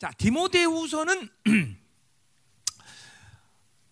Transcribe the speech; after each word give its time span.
자, 0.00 0.10
디모데후서는 0.16 1.28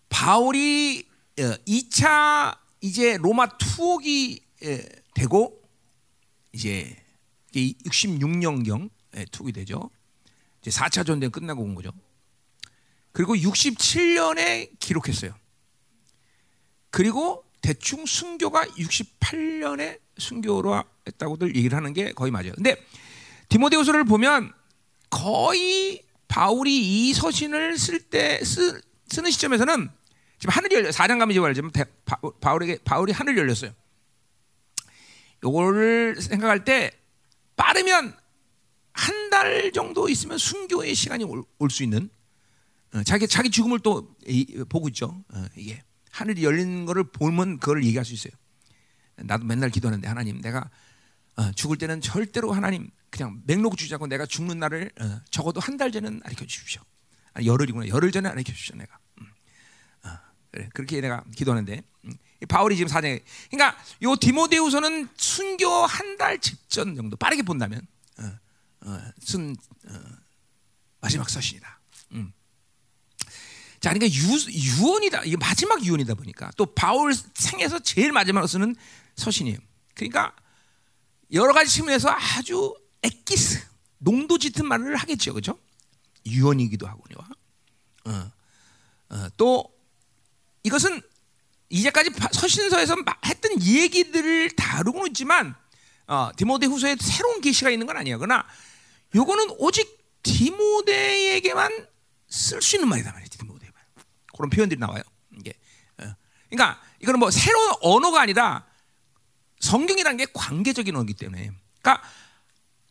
바울이 0.09 1.07
2차 1.37 2.57
이제 2.81 3.15
로마 3.17 3.47
투옥이 3.59 4.39
되고 5.13 5.61
이제 6.51 6.97
66년경 7.53 8.89
투옥이 9.29 9.51
되죠. 9.51 9.91
이제 10.61 10.71
4차 10.71 11.05
전쟁 11.05 11.29
끝나고 11.29 11.61
온 11.61 11.75
거죠. 11.75 11.91
그리고 13.11 13.35
67년에 13.35 14.79
기록했어요. 14.79 15.35
그리고 16.89 17.45
대충 17.61 18.07
순교가 18.07 18.65
68년에 18.65 19.99
순교로 20.17 20.83
했다고들 21.05 21.55
얘기를 21.55 21.77
하는 21.77 21.93
게 21.93 22.13
거의 22.13 22.31
맞아요. 22.31 22.53
근데 22.53 22.83
디모데후서를 23.49 24.05
보면 24.05 24.57
거의 25.09 26.03
바울이 26.27 27.09
이 27.09 27.13
서신을 27.13 27.77
쓸 27.77 27.99
때 27.99 28.39
쓰는 28.43 29.31
시점에서는 29.31 29.89
지금 30.37 30.51
하늘이 30.53 30.75
열려 30.75 30.89
4장 30.89 31.19
가면 31.19 31.31
이제 31.31 31.39
말하자면 31.39 31.71
바울에게 32.39 32.79
바울이 32.85 33.11
하늘 33.11 33.37
열렸어요. 33.37 33.71
요거를 35.43 36.21
생각할 36.21 36.63
때 36.65 36.91
빠르면 37.55 38.15
한 38.93 39.29
달 39.29 39.71
정도 39.71 40.09
있으면 40.09 40.39
순교의 40.39 40.95
시간이 40.95 41.23
올 41.23 41.69
수 41.69 41.83
있는 41.83 42.09
어, 42.93 43.03
자기 43.03 43.27
자기 43.27 43.51
죽음을 43.51 43.79
또 43.79 44.15
보고 44.69 44.87
있죠. 44.89 45.23
어, 45.31 45.45
이게 45.55 45.83
하늘이 46.09 46.43
열린 46.43 46.85
거를 46.87 47.03
보면 47.03 47.59
그걸 47.59 47.83
얘기할 47.85 48.03
수 48.03 48.13
있어요. 48.15 48.33
나도 49.17 49.45
맨날 49.45 49.69
기도하는데 49.69 50.07
하나님 50.07 50.41
내가 50.41 50.69
어, 51.35 51.51
죽을 51.51 51.77
때는 51.77 52.01
절대로 52.01 52.51
하나님 52.51 52.89
그냥 53.11 53.41
맥록 53.45 53.77
주지 53.77 53.93
않고 53.93 54.07
내가 54.07 54.25
죽는 54.25 54.59
날을 54.59 54.91
적어도 55.31 55.59
한 55.59 55.77
달 55.77 55.91
전은 55.91 56.21
알려 56.23 56.35
주십시오. 56.35 56.81
아니, 57.33 57.47
열흘이구나. 57.47 57.87
열흘 57.87 58.11
전에 58.11 58.27
알려 58.29 58.43
주십시오. 58.43 58.75
내가. 58.75 58.97
음. 59.21 59.27
그래 60.51 60.67
그렇게 60.73 60.99
내가 60.99 61.23
기도하는데 61.35 61.83
음. 62.05 62.13
바울이 62.47 62.75
지금 62.75 62.87
사장에 62.87 63.19
그러니까 63.51 63.77
요 64.01 64.15
디모데후서는 64.15 65.09
순교 65.15 65.67
한 65.85 66.17
달 66.17 66.39
직전 66.39 66.95
정도 66.95 67.15
빠르게 67.15 67.43
본다면 67.43 67.85
어, 68.17 68.23
어, 68.81 68.99
쓴 69.21 69.55
어, 69.87 69.93
마지막 71.01 71.29
서신이다. 71.29 71.79
음. 72.13 72.33
자, 73.79 73.93
그러니까 73.93 74.07
유, 74.13 74.81
유언이다. 74.81 75.23
이게 75.23 75.37
마지막 75.37 75.85
유언이다 75.85 76.15
보니까 76.15 76.51
또 76.57 76.65
바울 76.73 77.13
생에서 77.13 77.79
제일 77.79 78.11
마지막으로 78.11 78.47
쓰는 78.47 78.75
서신이에요. 79.15 79.57
그러니까 79.93 80.35
여러 81.31 81.53
가지 81.53 81.71
측면에서 81.71 82.09
아주 82.09 82.75
엑기스, 83.03 83.65
농도 83.97 84.37
짙은 84.37 84.65
말을 84.67 84.95
하겠죠, 84.95 85.33
그죠? 85.33 85.57
유언이기도 86.25 86.87
하고요. 86.87 87.17
어, 88.05 88.31
어, 89.09 89.27
또 89.37 89.71
이것은 90.63 91.01
이제까지 91.69 92.11
서신서에서 92.31 92.95
했던 93.25 93.61
얘기들을 93.61 94.51
다루고 94.51 95.07
있지만 95.07 95.55
어, 96.07 96.31
디모데 96.35 96.65
후서에 96.65 96.95
새로운 96.99 97.41
계시가 97.41 97.69
있는 97.69 97.85
건 97.85 97.97
아니야. 97.97 98.17
그러나 98.17 98.45
요거는 99.13 99.55
오직 99.59 99.99
디모데에게만 100.23 101.87
쓸 102.27 102.61
수 102.61 102.75
있는 102.75 102.89
말이다 102.89 103.11
말이지. 103.11 103.37
디모데만 103.37 103.73
그런 104.35 104.49
표현들이 104.49 104.79
나와요. 104.79 105.03
이게 105.37 105.53
어. 105.99 106.15
그러니까 106.49 106.81
이거는 106.99 107.19
뭐 107.19 107.29
새로운 107.29 107.73
언어가 107.81 108.21
아니라 108.21 108.65
성경이라는 109.59 110.17
게 110.17 110.25
관계적인 110.33 110.95
언어이기 110.95 111.13
때문에. 111.13 111.51
그러니까 111.81 112.07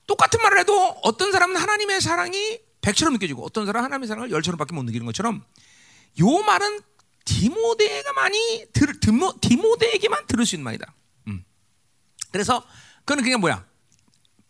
똑같은 0.08 0.42
말을 0.42 0.58
해도 0.58 0.74
어떤 1.02 1.30
사람은 1.30 1.54
하나님의 1.54 2.00
사랑이 2.00 2.60
백처럼 2.80 3.12
느껴지고 3.12 3.44
어떤 3.44 3.66
사람은 3.66 3.84
하나님의 3.84 4.08
사랑을 4.08 4.30
열처럼밖에 4.32 4.74
못 4.74 4.82
느끼는 4.82 5.06
것처럼 5.06 5.44
요 6.18 6.42
말은 6.42 6.80
디모데가 7.24 8.14
많이 8.14 8.64
들, 8.72 8.98
디모, 8.98 9.34
디모데에게만 9.40 10.26
들을 10.26 10.46
수 10.46 10.56
있는 10.56 10.64
말이다. 10.64 10.94
음. 11.28 11.44
그래서 12.32 12.66
그는 13.04 13.22
그냥 13.22 13.40
뭐야? 13.40 13.66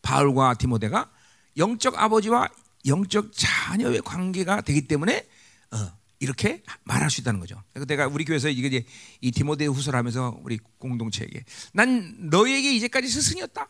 바울과 0.00 0.54
디모데가 0.54 1.10
영적 1.56 2.00
아버지와 2.00 2.48
영적 2.86 3.32
자녀의 3.34 4.02
관계가 4.02 4.60
되기 4.60 4.86
때문에 4.86 5.26
어, 5.72 5.92
이렇게 6.20 6.62
말할 6.84 7.10
수 7.10 7.20
있다는 7.20 7.40
거죠. 7.40 7.60
그래서 7.72 7.84
내가 7.84 8.06
우리 8.06 8.24
교회에서 8.24 8.48
이게 8.48 8.68
이제 8.68 8.86
이 9.20 9.32
디모데 9.32 9.66
후서를 9.66 9.98
하면서 9.98 10.38
우리 10.44 10.58
공동체에게 10.78 11.44
난 11.72 12.30
너에게 12.30 12.72
이제까지 12.76 13.08
스승이었다. 13.08 13.68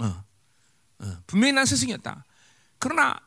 어, 0.00 0.24
어, 1.00 1.22
분명히 1.26 1.52
난 1.52 1.64
스승이었다. 1.64 2.24
그러나 2.78 3.20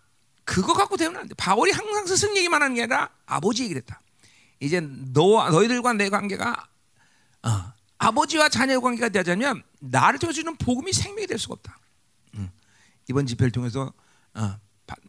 그거 0.46 0.74
갖고 0.74 0.98
되면 0.98 1.18
안 1.18 1.28
돼. 1.28 1.36
바울이 1.36 1.72
항상 1.72 2.06
스승 2.06 2.36
얘기만 2.38 2.62
하는 2.62 2.76
게 2.76 2.84
아니라 2.84 3.10
아버지 3.26 3.64
얘기를 3.64 3.82
했다. 3.82 4.02
이제 4.60 4.80
너와 4.82 5.50
너희들과 5.50 5.94
내 5.94 6.10
관계가 6.10 6.68
어, 7.44 7.74
아버지와 7.98 8.50
자녀의 8.50 8.82
관계가 8.82 9.10
되자면 9.10 9.64
나를 9.80 10.20
통해서 10.20 10.36
주는 10.36 10.56
복음이 10.58 10.94
생명이 10.94 11.28
될 11.28 11.38
수가 11.38 11.54
없다. 11.54 11.80
음. 12.36 12.50
이번 13.10 13.26
집회를 13.26 13.52
통해서 13.52 13.92
어, 14.34 14.60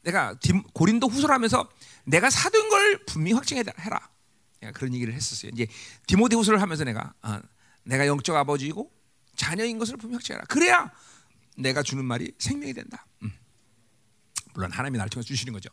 내가 0.03 0.37
고린도 0.73 1.09
후서를 1.09 1.35
하면서 1.35 1.69
내가 2.05 2.31
사도인 2.31 2.69
걸 2.69 3.05
분명히 3.07 3.35
확증해라. 3.35 3.73
내가 4.61 4.73
그런 4.73 4.95
얘기를 4.95 5.13
했었어요. 5.13 5.51
이제 5.55 5.67
디모데 6.07 6.37
후서를 6.37 6.61
하면서 6.61 6.85
내가 6.85 7.13
어, 7.23 7.41
내가 7.85 8.07
영적 8.07 8.35
아버지이고 8.35 8.91
자녀인 9.37 9.79
것을 9.79 9.97
분명히 9.97 10.17
확증해라. 10.17 10.45
그래야 10.47 10.91
내가 11.57 11.83
주는 11.83 12.05
말이 12.05 12.33
생명이 12.39 12.73
된다. 12.75 13.07
음. 13.23 13.33
물론 14.55 14.71
하나님이 14.71 14.99
나를 14.99 15.11
통해서 15.11 15.27
주시는 15.27 15.53
거죠. 15.53 15.69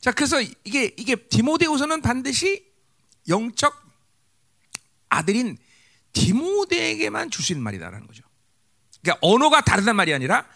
자, 0.00 0.12
그래서 0.12 0.40
이게 0.40 0.92
이게 0.96 1.14
디모데후서는 1.16 2.02
반드시 2.02 2.64
영적 3.28 3.72
아들인 5.08 5.56
디모데에게만 6.12 7.30
있는 7.50 7.62
말이다라는 7.62 8.06
거죠. 8.06 8.24
그러니까 9.02 9.18
언어가 9.26 9.60
다르단 9.60 9.94
말이 9.96 10.12
아니라 10.12 10.46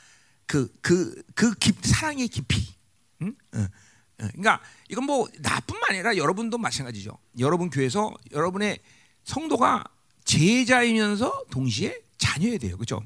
그 0.47 0.72
그 0.81 1.22
그 1.34 1.55
사랑의 1.83 2.28
깊이. 2.28 2.75
응? 3.22 3.34
어, 3.55 3.59
어. 3.60 3.69
그러니까 4.16 4.60
이건 4.89 5.05
뭐 5.05 5.28
나뿐만 5.39 5.91
아니라 5.91 6.16
여러분도 6.16 6.59
마찬가지죠. 6.59 7.16
여러분 7.39 7.71
교회에서 7.71 8.12
여러분의 8.33 8.81
성도가 9.25 9.84
제자이면서 10.25 11.45
동시에 11.50 12.03
자녀야 12.16 12.59
돼요. 12.59 12.77
그렇죠? 12.77 13.03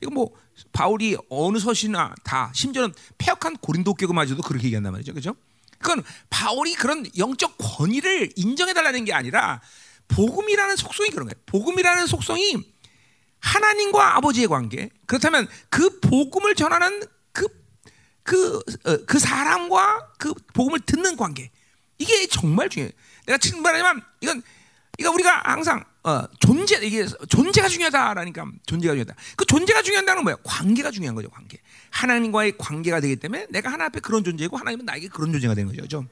이거 0.00 0.10
뭐 0.10 0.32
바울이 0.72 1.16
어느 1.28 1.58
서시나 1.58 2.14
다 2.24 2.50
심지어는 2.54 2.94
폐역한 3.18 3.56
고린도 3.58 3.94
교회마저도 3.94 4.42
그렇게 4.42 4.66
얘기한단 4.66 4.92
말이죠. 4.92 5.12
그렇죠? 5.12 5.34
그건 5.78 6.02
바울이 6.30 6.74
그런 6.74 7.06
영적 7.16 7.56
권위를 7.58 8.32
인정해 8.36 8.72
달라는 8.72 9.04
게 9.04 9.12
아니라 9.12 9.60
복음이라는 10.08 10.76
속성이 10.76 11.10
그런 11.10 11.28
거예요. 11.28 11.42
복음이라는 11.46 12.06
속성이 12.06 12.56
하나님과 13.40 14.16
아버지의 14.16 14.48
관계. 14.48 14.90
그렇다면 15.06 15.48
그 15.68 16.00
복음을 16.00 16.54
전하는 16.54 17.02
그, 17.32 17.46
그, 18.22 18.58
어, 18.84 18.98
그 19.06 19.18
사람과 19.18 20.12
그 20.18 20.32
복음을 20.54 20.80
듣는 20.80 21.16
관계. 21.16 21.50
이게 21.98 22.26
정말 22.26 22.68
중요해요. 22.68 22.92
내가 23.26 23.38
지금 23.38 23.62
말하지만 23.62 24.02
이건, 24.20 24.42
이거 24.98 25.10
우리가 25.10 25.42
항상 25.44 25.84
어, 26.06 26.24
존재 26.38 26.78
이게 26.86 27.04
존재가 27.04 27.66
중요하다라니까 27.68 28.46
존재가 28.64 28.94
중요하다. 28.94 29.14
그 29.36 29.44
존재가 29.44 29.82
중요하다는 29.82 30.22
뭐야? 30.22 30.36
관계가 30.44 30.92
중요한 30.92 31.16
거죠. 31.16 31.28
관계. 31.30 31.58
하나님과의 31.90 32.56
관계가 32.58 33.00
되기 33.00 33.16
때문에 33.16 33.48
내가 33.50 33.72
하나 33.72 33.86
앞에 33.86 33.98
그런 33.98 34.22
존재고 34.22 34.56
하나님은 34.56 34.84
나에게 34.84 35.08
그런 35.08 35.32
존재가 35.32 35.54
되는 35.56 35.68
거죠. 35.68 35.82
그렇죠? 35.82 36.06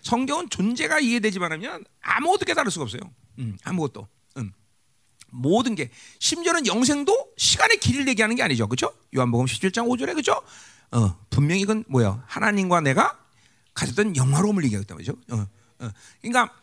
성경은 0.00 0.48
존재가 0.48 1.00
이해되지만 1.00 1.52
하면 1.52 1.84
아무것도 2.00 2.46
깨달을 2.46 2.70
수가 2.70 2.84
없어요. 2.84 3.02
음, 3.38 3.58
아무것도. 3.62 4.08
음. 4.38 4.52
모든 5.28 5.74
게 5.74 5.90
심지어는 6.18 6.66
영생도 6.66 7.32
시간의 7.36 7.76
길을 7.76 8.08
얘기하는 8.08 8.36
게 8.36 8.42
아니죠. 8.42 8.66
그렇죠? 8.68 8.94
요한복음 9.14 9.44
17장 9.44 9.86
5절에 9.86 10.12
그렇죠? 10.12 10.40
어, 10.92 11.14
분명히 11.28 11.60
이건 11.60 11.84
뭐야? 11.88 12.24
하나님과 12.26 12.80
내가 12.80 13.18
가졌던 13.74 14.16
영화로움을 14.16 14.64
얘기하겠다 14.64 14.94
말이죠. 14.94 15.12
어, 15.30 15.46
어. 15.80 15.90
그러니까 16.22 16.54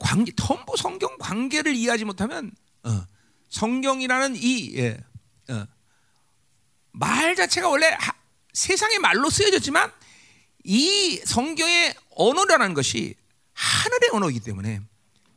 관계, 0.00 0.32
전부 0.34 0.76
성경 0.76 1.16
관계를 1.18 1.76
이해하지 1.76 2.04
못하면 2.04 2.50
어, 2.82 3.06
성경이라는 3.50 4.34
이 4.36 4.76
예, 4.76 4.98
어, 5.50 5.66
말 6.92 7.36
자체가 7.36 7.68
원래 7.68 7.86
하, 7.98 8.12
세상의 8.52 8.98
말로 8.98 9.30
쓰여졌지만 9.30 9.92
이 10.64 11.20
성경의 11.24 11.94
언어라는 12.16 12.74
것이 12.74 13.14
하늘의 13.52 14.10
언어이기 14.12 14.40
때문에 14.40 14.80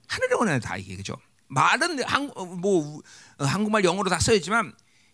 하늘의 0.07 0.38
언어는 0.39 0.60
다 0.62 0.77
이게 0.77 0.95
그죠. 0.95 1.16
말은 1.48 2.04
한, 2.04 2.31
뭐 2.59 3.01
어, 3.38 3.45
한국말 3.45 3.83
영어로 3.83 4.09
다 4.09 4.19
써있지만 4.19 4.74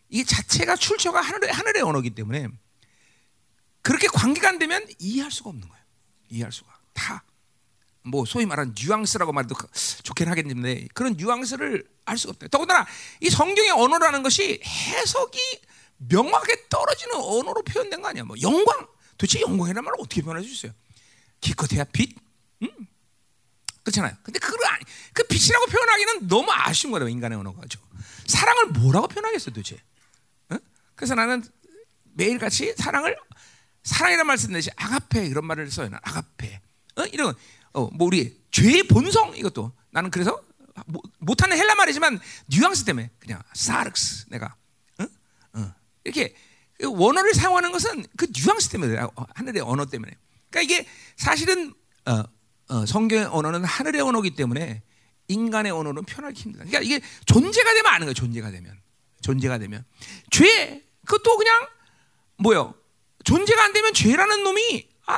이 0.10 0.24
자체가 0.24 0.76
출처가 0.76 1.20
하늘의 1.22 1.52
하늘의 1.52 1.82
언어이기 1.82 2.12
때문에 2.12 2.48
그렇게 3.82 4.08
관계가 4.08 4.50
안 4.50 4.60
되면 4.60 4.86
이해할 5.00 5.32
수가 5.32 5.50
없는 5.50 5.68
거예요. 5.68 5.84
이해할 6.30 6.52
수가 6.52 6.72
다 6.94 7.24
뭐 8.04 8.26
소위 8.26 8.46
말하는 8.46 8.74
뉘앙스라고 8.78 9.32
말해도 9.34 9.56
좋긴 10.04 10.28
하겠는데 10.30 10.88
그런 10.94 11.16
뉘앙스를 11.18 11.88
알 12.06 12.18
수가 12.18 12.32
없다. 12.32 12.48
더군다나 12.48 12.86
이 13.20 13.30
성경의 13.30 13.72
언어라는 13.72 14.24
것이 14.24 14.62
해석이 14.64 15.40
명확하게 15.98 16.70
떨어지는 16.70 17.16
언어로 17.16 17.64
표현된 17.64 18.02
거 18.02 18.08
아니야? 18.08 18.24
뭐 18.24 18.36
영광, 18.42 18.88
도대체 19.18 19.42
영광이라는 19.42 19.84
말을 19.84 19.98
어떻게 20.00 20.22
표현할 20.22 20.44
수 20.44 20.50
있어요? 20.50 20.72
기껏해야 21.42 21.84
빛? 21.86 22.16
음? 22.62 22.70
그렇잖아요. 23.84 24.16
근데 24.24 24.40
아니, 24.70 24.84
그 25.14 25.24
빛이라고 25.24 25.66
표현하기는 25.66 26.28
너무 26.28 26.50
아쉬운 26.52 26.92
거예요 26.92 27.10
인간의 27.10 27.38
언어가 27.38 27.66
죠 27.68 27.80
사랑을 28.28 28.68
뭐라고 28.68 29.08
표현하겠어 29.08 29.52
도대체? 29.52 29.82
어? 30.50 30.58
그래서 30.96 31.16
나는 31.16 31.44
매일같이 32.14 32.74
사랑을 32.78 33.18
사랑이라는 33.84 34.28
말 34.28 34.38
쓰는 34.38 34.54
대신 34.56 34.72
아가페 34.76 35.26
이런 35.26 35.46
말을 35.46 35.70
써요. 35.72 35.90
난 35.90 36.00
아가페. 36.04 36.62
어? 36.98 37.04
이런 37.06 37.34
어, 37.74 37.90
뭐 37.94 38.08
우리 38.08 38.40
죄의 38.52 38.84
본성 38.84 39.36
이것도 39.38 39.72
나는 39.92 40.12
그래서 40.12 40.42
못하는 41.20 41.58
헬라 41.58 41.76
말이지만 41.76 42.20
뉘앙스 42.48 42.86
때문에 42.86 43.12
그냥 43.20 43.42
사르스 43.54 44.26
내가 44.30 44.56
어? 45.00 45.06
어. 45.54 45.74
이렇게 46.04 46.36
원어를 46.84 47.34
사용하는 47.34 47.72
것은 47.72 48.06
그 48.18 48.28
뉘앙스 48.34 48.70
때문에 48.70 48.98
하늘의 49.36 49.62
언어 49.62 49.86
때문에. 49.86 50.14
그러니까 50.50 50.62
이게 50.62 50.88
사실은 51.18 51.74
어, 52.06 52.24
어, 52.70 52.86
성경의 52.86 53.26
언어는 53.26 53.66
하늘의 53.66 54.02
언어기 54.02 54.36
때문에 54.36 54.82
인간의 55.28 55.72
언어는 55.72 56.06
표현하기 56.06 56.42
힘들다. 56.42 56.66
그러니까 56.66 56.82
이게 56.82 57.06
존재가 57.26 57.74
되면 57.74 57.86
아는 57.88 58.06
거예요. 58.06 58.14
존재가 58.14 58.52
되면 58.52 58.80
존재가 59.22 59.58
되면 59.58 59.86
죄 60.32 60.84
그것도 61.06 61.38
그냥 61.38 61.68
뭐요? 62.38 62.74
존재가 63.26 63.64
안 63.64 63.74
되면 63.74 63.94
죄라는 63.94 64.44
놈이 64.44 64.88
아 65.06 65.18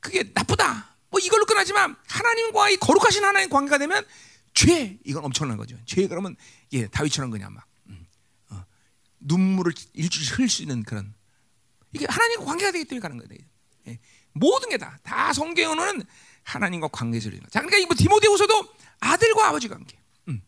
그게 0.00 0.30
나쁘다. 0.32 0.95
뭐 1.16 1.20
이걸로 1.20 1.46
끝나지만 1.46 1.96
하나님과의 2.08 2.76
거룩하신 2.76 3.24
하나님 3.24 3.48
관계가 3.48 3.78
되면 3.78 4.04
죄 4.52 4.98
이건 5.02 5.24
엄청난 5.24 5.56
거죠. 5.56 5.78
죄 5.86 6.06
그러면 6.06 6.36
예 6.74 6.86
다윗처럼 6.88 7.30
그냥 7.30 7.54
막 7.54 7.66
음, 7.86 8.06
어, 8.50 8.62
눈물을 9.20 9.72
일주일 9.94 10.30
흘릴 10.30 10.50
수 10.50 10.60
있는 10.60 10.82
그런 10.82 11.14
이게 11.92 12.04
하나님과 12.06 12.44
관계가 12.44 12.72
되기 12.72 12.84
때문에 12.84 13.00
가는 13.00 13.16
거예요. 13.16 13.42
예, 13.88 13.98
모든 14.32 14.68
게 14.68 14.76
다다 14.76 15.32
성경은 15.32 16.02
하나님과 16.42 16.88
관계를 16.88 17.40
자 17.50 17.62
그러니까 17.62 17.78
이뭐 17.78 17.94
디모데후서도 17.96 18.74
아들과 19.00 19.48
아버지 19.48 19.68
관계. 19.68 19.98
음. 20.28 20.42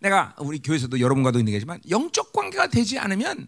내가 0.00 0.34
우리 0.40 0.58
교회에서도 0.58 0.98
여러분과도 0.98 1.40
게지만 1.44 1.80
영적 1.88 2.32
관계가 2.32 2.66
되지 2.66 2.98
않으면 2.98 3.46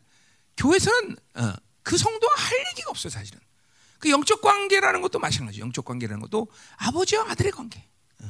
교회에서는 0.56 1.16
어, 1.34 1.54
그 1.82 1.98
성도가 1.98 2.40
할 2.40 2.58
얘기가 2.70 2.90
없어요 2.90 3.10
사실은. 3.10 3.40
그 3.98 4.10
영적 4.10 4.40
관계라는 4.40 5.00
것도 5.02 5.18
마찬가지. 5.18 5.60
영적 5.60 5.84
관계라는 5.84 6.20
것도 6.22 6.48
아버지와 6.76 7.30
아들의 7.30 7.52
관계. 7.52 7.84
어. 8.22 8.26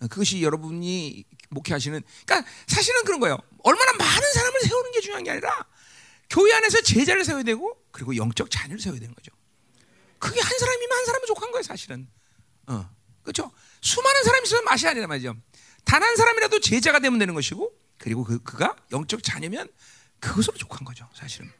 어, 0.00 0.06
그것이 0.08 0.42
여러분이 0.42 1.24
목회하시는. 1.50 2.02
그러니까 2.26 2.50
사실은 2.66 3.04
그런 3.04 3.20
거예요. 3.20 3.38
얼마나 3.64 3.92
많은 3.92 4.32
사람을 4.32 4.60
세우는 4.60 4.92
게 4.92 5.00
중요한 5.00 5.24
게 5.24 5.30
아니라 5.30 5.66
교회 6.30 6.52
안에서 6.54 6.80
제자를 6.82 7.24
세워야 7.24 7.42
되고 7.42 7.76
그리고 7.90 8.16
영적 8.16 8.50
자녀를 8.50 8.80
세워야 8.80 9.00
되는 9.00 9.14
거죠. 9.14 9.32
그게 10.18 10.40
한 10.40 10.58
사람이면 10.58 10.96
한 10.98 11.04
사람이 11.06 11.26
족한 11.26 11.50
거예요 11.52 11.62
사실은. 11.62 12.08
어, 12.66 12.88
그렇죠. 13.22 13.50
수많은 13.80 14.24
사람이 14.24 14.44
있으면 14.46 14.64
맛이 14.64 14.86
아니라 14.88 15.06
말이죠. 15.06 15.34
단 15.84 16.02
한 16.02 16.16
사람이라도 16.16 16.60
제자가 16.60 16.98
되면 16.98 17.18
되는 17.18 17.34
것이고 17.34 17.72
그리고 17.98 18.24
그, 18.24 18.42
그가 18.42 18.76
영적 18.92 19.22
자녀면 19.22 19.68
그것으로 20.20 20.56
족한 20.58 20.84
거죠, 20.84 21.08
사실은. 21.14 21.50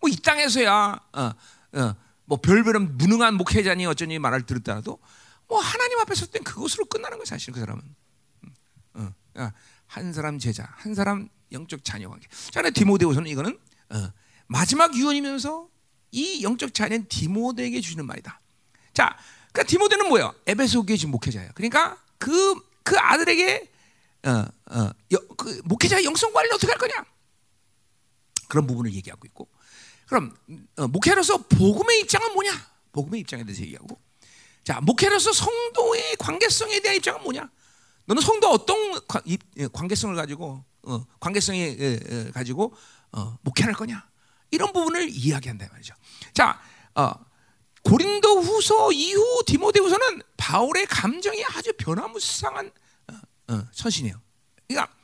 뭐 0.00 0.08
이 0.10 0.16
땅에서야 0.16 1.00
어, 1.12 1.20
어, 1.72 1.96
뭐 2.28 2.38
별별은 2.38 2.98
무능한 2.98 3.34
목회자니 3.34 3.86
어쩌니 3.86 4.18
말을 4.18 4.44
들었다라도 4.44 4.98
뭐 5.48 5.60
하나님 5.60 5.98
앞에 6.00 6.14
섰을 6.14 6.30
땐 6.30 6.44
그것으로 6.44 6.84
끝나는 6.84 7.16
거예요, 7.16 7.24
사실 7.24 7.54
그 7.54 7.60
사람은. 7.60 7.82
어, 8.94 9.14
어, 9.36 9.50
한 9.86 10.12
사람 10.12 10.38
제자, 10.38 10.68
한 10.76 10.94
사람 10.94 11.30
영적 11.52 11.82
자녀 11.84 12.10
관계. 12.10 12.28
자, 12.50 12.60
디모데후서는 12.68 13.30
이거는 13.30 13.58
어, 13.88 14.12
마지막 14.46 14.94
유언이면서 14.94 15.68
이 16.10 16.42
영적 16.42 16.74
자녀는 16.74 17.08
디모데에게 17.08 17.80
주는 17.80 18.04
말이다. 18.04 18.40
자, 18.92 19.16
그러니까 19.50 19.62
디모데는 19.70 20.08
뭐예요? 20.08 20.34
에베소 20.46 20.84
교회 20.84 20.98
지금 20.98 21.12
목회자예요. 21.12 21.52
그러니까 21.54 21.96
그그 22.18 22.60
그 22.82 22.98
아들에게 22.98 23.72
어, 24.26 24.30
어, 24.30 24.90
여, 25.12 25.18
그 25.38 25.62
목회자의 25.64 26.04
영성 26.04 26.30
관리를 26.34 26.54
어떻게 26.54 26.70
할 26.70 26.78
거냐? 26.78 27.06
그런 28.48 28.66
부분을 28.66 28.92
얘기하고 28.92 29.26
있고 29.26 29.48
그럼 30.08 30.34
어, 30.76 30.88
목회로서 30.88 31.36
복음의 31.36 32.00
입장은 32.00 32.32
뭐냐? 32.32 32.50
복음의 32.92 33.20
입장에 33.20 33.44
대해서 33.44 33.62
얘기하고 33.62 34.00
자 34.64 34.80
목회로서 34.80 35.32
성도의 35.32 36.16
관계성에 36.18 36.80
대한 36.80 36.96
입장은 36.96 37.22
뭐냐? 37.22 37.48
너는 38.06 38.22
성도 38.22 38.48
어떤 38.50 38.76
예, 39.58 39.66
관계성을 39.68 40.16
가지고 40.16 40.64
어, 40.82 41.04
관계성에 41.20 42.30
가지고 42.32 42.74
어, 43.12 43.36
목회할 43.42 43.74
거냐? 43.74 44.08
이런 44.50 44.72
부분을 44.72 45.08
이야기한다 45.10 45.68
말이죠. 45.70 45.94
자, 46.32 46.60
어, 46.94 47.12
고린도후서 47.82 48.92
이후 48.92 49.42
디모데후서는 49.46 50.22
바울의 50.36 50.86
감정이 50.86 51.44
아주 51.54 51.72
변화무쌍한 51.78 52.70
어, 53.08 53.52
어, 53.52 53.68
서신이에요. 53.72 54.20
그러니까 54.66 54.94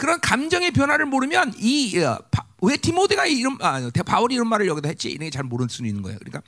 그런 0.00 0.18
감정의 0.18 0.70
변화를 0.70 1.04
모르면 1.04 1.52
이 1.58 1.98
어, 1.98 2.18
왜 2.62 2.78
디모데가 2.78 3.26
이런 3.26 3.58
아, 3.60 3.90
바울이 4.06 4.34
이런 4.34 4.48
말을 4.48 4.66
여기다 4.66 4.88
했지 4.88 5.10
이런 5.10 5.26
게 5.26 5.30
잘 5.30 5.44
모를 5.44 5.68
수 5.68 5.84
있는 5.84 6.00
거예요. 6.00 6.18
그러니까 6.18 6.40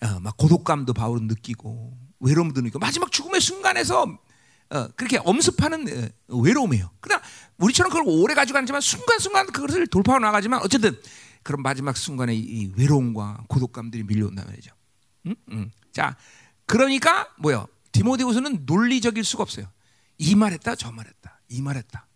어, 0.00 0.20
막 0.20 0.36
고독감도 0.36 0.92
바울은 0.92 1.26
느끼고 1.26 1.92
외로움도 2.20 2.60
느끼고 2.60 2.78
마지막 2.78 3.10
죽음의 3.10 3.40
순간에서 3.40 4.04
어, 4.70 4.88
그렇게 4.94 5.18
엄습하는 5.24 6.12
어, 6.28 6.36
외로움이에요. 6.36 6.88
그러나 7.00 7.20
우리처럼 7.58 7.90
그걸 7.90 8.04
오래 8.06 8.32
가지고 8.32 8.60
앉지만 8.60 8.80
순간순간 8.80 9.46
그것을 9.48 9.88
돌파해 9.88 10.20
나가지만 10.20 10.60
어쨌든 10.62 10.96
그런 11.42 11.62
마지막 11.62 11.96
순간에 11.96 12.32
이 12.32 12.72
외로움과 12.76 13.42
고독감들이 13.48 14.04
밀려온단 14.04 14.46
말이죠. 14.46 14.72
음? 15.26 15.34
음. 15.50 15.72
자, 15.90 16.16
그러니까 16.66 17.28
뭐요? 17.40 17.66
디모데후서는 17.90 18.66
논리적일 18.66 19.24
수가 19.24 19.42
없어요. 19.42 19.66
이 20.16 20.36
말했다, 20.36 20.76
저 20.76 20.92
말했다, 20.92 21.40
이 21.48 21.60
말했다. 21.60 22.06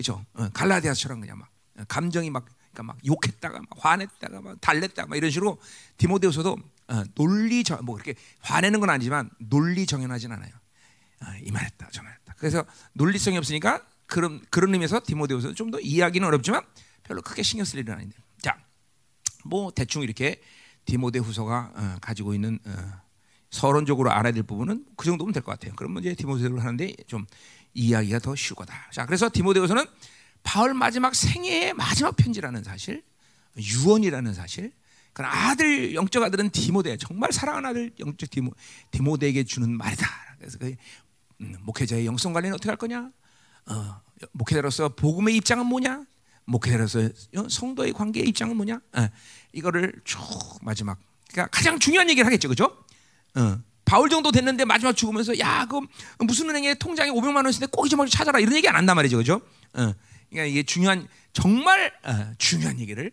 그렇죠? 0.00 0.24
어, 0.32 0.48
갈라디아처럼 0.54 1.20
그냥 1.20 1.38
막 1.38 1.50
감정이 1.88 2.30
막 2.30 2.46
그러니까 2.72 2.82
막 2.84 2.98
욕했다가 3.06 3.58
막 3.58 3.68
화냈다가 3.76 4.40
막 4.40 4.60
달랬다가 4.60 5.08
막 5.08 5.16
이런 5.16 5.30
식으로 5.30 5.58
디모데후서도 5.98 6.56
어, 6.88 7.02
논리 7.14 7.62
뭐 7.82 7.96
그렇게 7.96 8.14
화내는 8.40 8.80
건 8.80 8.88
아니지만 8.88 9.30
논리 9.38 9.84
정연하진 9.84 10.32
않아요. 10.32 10.50
어, 11.22 11.26
이 11.42 11.50
말했다, 11.50 11.88
저 11.92 12.02
말했다. 12.02 12.34
그래서 12.38 12.64
논리성이 12.94 13.36
없으니까 13.36 13.84
그런 14.06 14.40
그런 14.50 14.72
의미에서 14.72 15.02
디모데후서는 15.04 15.54
좀 15.54 15.70
더 15.70 15.78
이해하기는 15.78 16.26
어렵지만 16.26 16.62
별로 17.02 17.20
크게 17.20 17.42
신경 17.42 17.66
쓸 17.66 17.80
일은 17.80 17.92
아닌데. 17.94 18.16
자, 18.40 18.56
뭐 19.44 19.70
대충 19.70 20.02
이렇게 20.02 20.40
디모데후서가 20.86 21.72
어, 21.74 21.96
가지고 22.00 22.32
있는 22.32 22.58
어, 22.64 23.02
서론적으로 23.50 24.10
알아야 24.12 24.32
될 24.32 24.44
부분은 24.44 24.86
그 24.96 25.04
정도면 25.04 25.34
될 25.34 25.42
것 25.42 25.52
같아요. 25.52 25.74
그러면 25.76 26.02
이제 26.02 26.14
디모데를 26.14 26.60
하는데 26.60 26.94
좀 27.06 27.26
이해하기가 27.74 28.18
더 28.20 28.34
쉬울 28.34 28.56
거다. 28.56 28.90
자, 28.92 29.06
그래서 29.06 29.30
디모데후서는 29.32 29.84
바울 30.42 30.74
마지막 30.74 31.14
생애의 31.14 31.74
마지막 31.74 32.16
편지라는 32.16 32.62
사실, 32.62 33.02
유언이라는 33.56 34.34
사실. 34.34 34.72
그 35.12 35.24
아들 35.24 35.94
영적 35.94 36.22
아들은 36.22 36.50
디모데 36.50 36.96
정말 36.96 37.32
사랑하는 37.32 37.70
아들 37.70 37.92
영적 37.98 38.30
디모 38.30 38.52
디모데에게 38.92 39.42
주는 39.44 39.68
말이다. 39.68 40.06
그래서 40.38 40.58
그 40.58 40.74
음, 41.40 41.56
목회자의 41.62 42.06
영성 42.06 42.32
관리는 42.32 42.54
어떻게 42.54 42.68
할 42.68 42.76
거냐? 42.76 43.10
어, 43.66 44.00
목회자로서 44.32 44.90
복음의 44.90 45.36
입장은 45.36 45.66
뭐냐? 45.66 46.04
목회자로서 46.44 47.08
성도의 47.48 47.92
관계의 47.92 48.28
입장은 48.28 48.56
뭐냐? 48.56 48.80
어, 48.92 49.08
이거를 49.52 49.92
쭉 50.04 50.20
마지막 50.62 50.98
그러니까 51.28 51.48
가장 51.50 51.78
중요한 51.78 52.08
얘기를 52.08 52.24
하겠죠, 52.26 52.48
그죠? 52.48 52.76
어, 53.34 53.60
바울 53.90 54.08
정도 54.08 54.30
됐는데 54.30 54.64
마지막 54.64 54.92
죽으면서 54.92 55.36
야, 55.40 55.66
그 55.66 55.80
무슨 56.20 56.48
은행에 56.48 56.74
통장에 56.74 57.10
500만 57.10 57.34
원 57.34 57.46
있는데 57.48 57.66
꼭 57.66 57.86
잊어먹지 57.86 58.16
찾아라 58.16 58.38
이런 58.38 58.54
얘기 58.54 58.68
안 58.68 58.76
한단 58.76 58.94
말이죠, 58.94 59.16
그죠? 59.16 59.42
어, 59.72 59.92
그러니까 60.28 60.44
이게 60.44 60.62
중요한 60.62 61.08
정말 61.32 61.92
어, 62.04 62.32
중요한 62.38 62.78
얘기를 62.78 63.10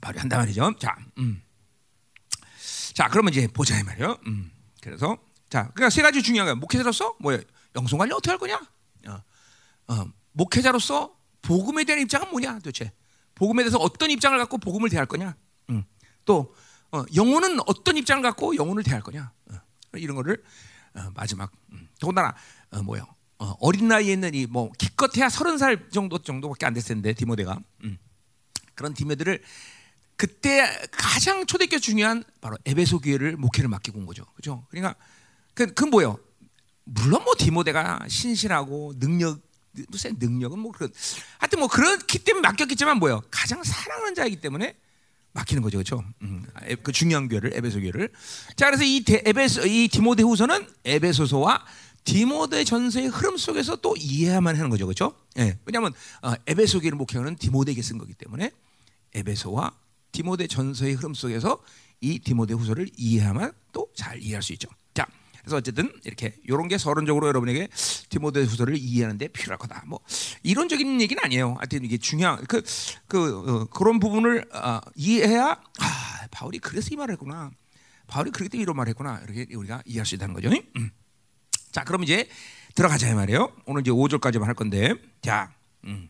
바로 0.00 0.20
한단 0.20 0.38
말이죠. 0.38 0.72
자, 0.78 0.96
음. 1.18 1.42
자, 2.94 3.08
그러면 3.08 3.32
이제 3.32 3.48
보자 3.48 3.76
이 3.76 3.82
말이요. 3.82 4.16
음. 4.28 4.52
그래서 4.82 5.18
자, 5.50 5.72
그러니까 5.74 5.90
세 5.90 6.02
가지 6.02 6.22
중요한 6.22 6.46
거야. 6.46 6.54
목회자로서 6.54 7.16
뭐야? 7.18 7.40
영성 7.74 7.98
관리 7.98 8.12
어떻게 8.12 8.30
할 8.30 8.38
거냐? 8.38 8.60
어, 9.08 9.22
어, 9.88 10.12
목회자로서 10.30 11.12
복음에 11.42 11.82
대한 11.82 12.00
입장은 12.02 12.30
뭐냐? 12.30 12.60
도대체 12.60 12.92
복음에 13.34 13.64
대해서 13.64 13.78
어떤 13.78 14.12
입장을 14.12 14.38
갖고 14.38 14.58
복음을 14.58 14.90
대할 14.90 15.06
거냐? 15.06 15.34
음. 15.70 15.82
또 16.24 16.54
어, 16.92 17.04
영혼은 17.14 17.58
어떤 17.66 17.96
입장을 17.96 18.22
갖고 18.22 18.56
영혼을 18.56 18.82
대할 18.82 19.02
거냐? 19.02 19.30
어, 19.50 19.58
이런 19.96 20.16
거를 20.16 20.42
어, 20.94 21.10
마지막 21.14 21.52
음. 21.72 21.88
더군다나 22.00 22.34
어, 22.70 22.82
뭐요? 22.82 23.06
어, 23.38 23.54
어린 23.60 23.88
나이에 23.88 24.12
있는 24.12 24.34
이 24.34 24.46
뭐 24.46 24.70
기껏해야 24.78 25.28
서른 25.28 25.58
살 25.58 25.90
정도 25.90 26.18
정도밖에 26.18 26.66
안 26.66 26.74
됐을 26.74 26.96
텐데 26.96 27.12
디모데가 27.12 27.58
음. 27.84 27.98
그런 28.74 28.94
디모데를 28.94 29.42
그때 30.16 30.66
가장 30.90 31.46
초대교 31.46 31.78
중요한 31.78 32.24
바로 32.40 32.56
에베소 32.64 33.00
교회를 33.00 33.36
목회를 33.36 33.68
맡기고 33.68 33.98
온 33.98 34.06
거죠. 34.06 34.24
그죠? 34.34 34.66
그러니까 34.70 34.96
그, 35.54 35.72
그 35.74 35.84
뭐요? 35.84 36.18
물론 36.84 37.22
뭐 37.22 37.34
디모데가 37.38 38.00
신실하고 38.08 38.94
능력 38.98 39.40
무슨 39.88 40.16
능력은 40.18 40.58
뭐 40.58 40.72
그런 40.72 40.90
하여튼 41.38 41.60
뭐 41.60 41.68
그렇기 41.68 42.18
때문에 42.20 42.48
맡겼겠지만 42.48 42.98
뭐요? 42.98 43.22
가장 43.30 43.62
사랑하는 43.62 44.14
자이기 44.14 44.40
때문에 44.40 44.76
막히는 45.32 45.62
거죠, 45.62 45.78
그렇죠? 45.78 46.02
음, 46.22 46.44
에- 46.62 46.74
그 46.76 46.90
중요한 46.92 47.28
교회를 47.28 47.54
에베소 47.54 47.80
교회를. 47.80 48.10
자, 48.56 48.66
그래서 48.66 48.82
이 48.84 49.00
데, 49.04 49.22
에베소 49.24 49.66
이 49.66 49.88
디모데후서는 49.88 50.66
에베소서와 50.84 51.64
디모데 52.04 52.64
전서의 52.64 53.08
흐름 53.08 53.36
속에서 53.36 53.76
또 53.76 53.94
이해야만 53.96 54.56
하는 54.56 54.70
거죠, 54.70 54.86
그렇죠? 54.86 55.14
예, 55.38 55.58
왜냐하면 55.66 55.92
어, 56.22 56.32
에베소 56.46 56.80
교회를 56.80 56.96
목회하는 56.96 57.36
디모데에게 57.36 57.82
쓴 57.82 57.98
거기 57.98 58.14
때문에 58.14 58.50
에베소와 59.14 59.72
디모데 60.12 60.46
전서의 60.46 60.94
흐름 60.94 61.14
속에서 61.14 61.62
이 62.00 62.18
디모데 62.18 62.54
후서를 62.54 62.88
이해하면 62.96 63.52
또 63.72 63.88
잘 63.94 64.20
이해할 64.22 64.42
수 64.42 64.52
있죠. 64.54 64.68
자, 65.48 65.50
그래서 65.50 65.56
어쨌든 65.56 65.90
이렇게 66.04 66.34
이런 66.44 66.68
게 66.68 66.76
서론적으로 66.76 67.26
여러분에게 67.26 67.68
디모데후서를 68.10 68.76
이해하는데 68.76 69.28
필요할 69.28 69.56
거다. 69.58 69.82
뭐 69.86 69.98
이론적인 70.42 71.00
얘기는 71.00 71.22
아니에요. 71.24 71.54
하여튼 71.58 71.84
이게 71.84 71.96
중요한 71.96 72.44
그그 72.44 73.48
어, 73.48 73.64
그런 73.66 73.98
부분을 73.98 74.44
어, 74.54 74.80
이해해야 74.94 75.60
아 75.80 76.26
바울이 76.30 76.58
그래서 76.58 76.90
이 76.92 76.96
말을 76.96 77.12
했구나. 77.12 77.50
바울이 78.06 78.30
그렇기 78.30 78.50
때문에 78.50 78.62
이런 78.62 78.76
말을 78.76 78.90
했구나. 78.90 79.20
이렇게 79.24 79.54
우리가 79.54 79.82
이해할 79.86 80.04
수 80.04 80.14
있다는 80.14 80.34
거죠. 80.34 80.50
음. 80.76 80.90
자, 81.72 81.84
그럼 81.84 82.02
이제 82.02 82.28
들어가자 82.74 83.08
이 83.08 83.14
말이에요. 83.14 83.52
오늘 83.64 83.82
이제 83.82 83.90
5절까지만 83.90 84.44
할 84.44 84.54
건데. 84.54 84.94
자, 85.22 85.52
음. 85.84 86.08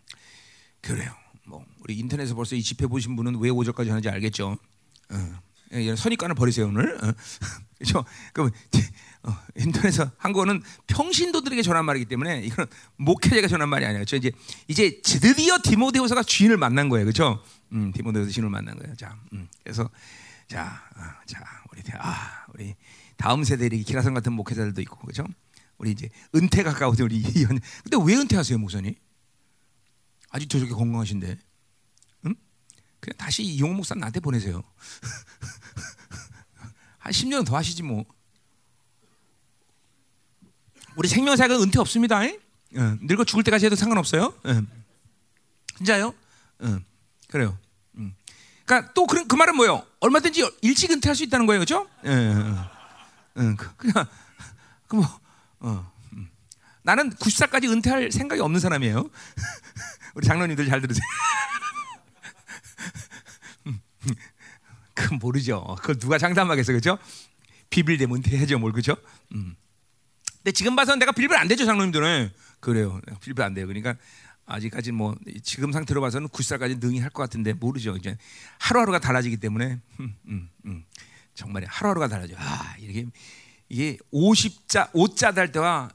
그래요. 0.80 1.12
뭐 1.46 1.64
우리 1.80 1.96
인터넷에서 1.96 2.34
벌써 2.34 2.56
이 2.56 2.62
집회 2.62 2.86
보신 2.86 3.16
분은 3.16 3.36
왜 3.40 3.50
5절까지 3.50 3.88
하는지 3.88 4.08
알겠죠. 4.08 4.58
어. 5.10 5.38
예, 5.72 5.94
선입관을 5.94 6.34
버리세요 6.34 6.66
오늘. 6.66 6.96
어. 7.04 7.12
그렇죠? 7.78 8.04
그럼 8.32 8.50
어, 9.24 9.36
인터넷에서 9.56 10.10
한 10.16 10.32
거는 10.32 10.62
평신도들에게 10.86 11.62
전한 11.62 11.84
말이기 11.84 12.06
때문에 12.06 12.40
이건 12.42 12.66
목회자가 12.96 13.48
전한 13.48 13.68
말이 13.68 13.84
아니에요. 13.84 14.04
저 14.04 14.16
이제 14.16 14.30
이제 14.68 15.00
드디어 15.02 15.58
디모데후서가 15.62 16.22
주인을 16.22 16.56
만난 16.56 16.88
거예요, 16.88 17.04
그렇죠? 17.04 17.42
음, 17.72 17.92
디모데후서 17.92 18.30
주인을 18.30 18.48
만난 18.50 18.76
거예요. 18.78 18.94
자, 18.96 19.18
음, 19.32 19.48
그래서 19.62 19.90
자, 20.46 20.82
아, 20.94 21.16
자 21.26 21.40
우리 21.72 21.82
대- 21.82 21.92
아 21.98 22.46
우리 22.54 22.74
다음 23.16 23.44
세대들이 23.44 23.82
기라성 23.82 24.14
같은 24.14 24.32
목회자들도 24.32 24.80
있고 24.82 24.96
그렇죠? 24.98 25.24
우리 25.78 25.90
이제 25.90 26.08
은퇴 26.34 26.62
가까우신 26.62 27.04
우리 27.04 27.16
이현. 27.18 27.58
근데 27.82 27.96
왜 28.04 28.16
은퇴하세요, 28.18 28.58
목사님? 28.58 28.94
아직 30.30 30.48
저렇게 30.48 30.72
건강하신데. 30.72 31.38
응? 32.26 32.34
그냥 33.00 33.16
다시 33.16 33.42
이용 33.42 33.76
목사 33.76 33.94
나한테 33.94 34.20
보내세요. 34.20 34.62
한 36.98 37.12
10년 37.12 37.46
더 37.46 37.56
하시지 37.56 37.82
뭐. 37.82 38.04
우리 40.98 41.06
생명사가 41.06 41.62
은퇴 41.62 41.78
없습니다. 41.78 42.24
예? 42.24 42.36
예, 42.74 42.80
늙어 43.02 43.22
죽을 43.24 43.44
때까지 43.44 43.66
해도 43.66 43.76
상관없어요. 43.76 44.34
예. 44.46 44.60
진짜요? 45.76 46.12
예, 46.64 46.78
그래요. 47.28 47.56
음. 47.96 48.14
그러니까 48.66 48.92
또 48.94 49.06
그런 49.06 49.28
그 49.28 49.36
말은 49.36 49.54
뭐예요? 49.54 49.86
얼마든지 50.00 50.50
일찍 50.60 50.90
은퇴할 50.90 51.14
수 51.14 51.22
있다는 51.22 51.46
거예요, 51.46 51.60
그렇죠? 51.60 51.88
예, 52.04 52.10
예, 52.10 52.14
예. 52.14 53.44
예, 53.50 53.54
그- 53.56 53.76
그냥 53.76 54.06
그뭐 54.88 55.20
어, 55.60 55.92
음. 56.14 56.28
나는 56.82 57.10
90살까지 57.10 57.70
은퇴할 57.70 58.10
생각이 58.10 58.40
없는 58.40 58.58
사람이에요. 58.58 59.08
우리 60.16 60.26
장로님들 60.26 60.66
잘 60.66 60.80
들으세요. 60.80 61.04
그 64.94 65.14
모르죠. 65.14 65.76
그걸 65.80 65.96
누가 66.00 66.18
장담하겠어, 66.18 66.72
그렇죠? 66.72 66.98
비빌 67.70 67.98
되면 67.98 68.16
은퇴해야죠, 68.16 68.58
뭘 68.58 68.72
그렇죠? 68.72 68.96
음. 69.32 69.54
근데 70.48 70.52
지금 70.56 70.74
봐서는 70.76 70.98
내가 70.98 71.12
빌빌 71.12 71.36
안 71.36 71.46
되죠, 71.46 71.66
장로님들은. 71.66 72.32
그래요. 72.60 73.02
빌빌 73.20 73.44
안 73.44 73.52
돼요. 73.52 73.66
그러니까 73.66 73.96
아직까지 74.46 74.92
뭐 74.92 75.14
지금 75.42 75.72
상태로 75.72 76.00
봐서는 76.00 76.28
90살까지 76.28 76.80
능히 76.80 77.00
할 77.00 77.10
것 77.10 77.22
같은데 77.22 77.52
모르죠. 77.52 77.94
이제 77.98 78.16
하루하루가 78.58 78.98
달라지기 78.98 79.36
때문에 79.36 79.78
음, 80.00 80.16
음, 80.26 80.48
음. 80.64 80.84
정말 81.34 81.66
하루하루가 81.66 82.08
달라져. 82.08 82.34
아, 82.38 82.74
이게 82.78 83.04
이게 83.68 83.98
50자 84.10 84.90
5자 84.92 85.34
달 85.34 85.52
때와 85.52 85.90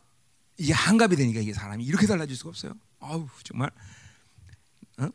이게 0.57 0.71
한갑이 0.71 1.15
되니까 1.15 1.39
이게 1.39 1.51
사람이 1.51 1.83
이렇게 1.83 2.05
달라질 2.05 2.35
수가 2.35 2.49
없어요. 2.49 2.73
아우, 2.99 3.27
정말 3.43 3.71
어? 4.99 5.09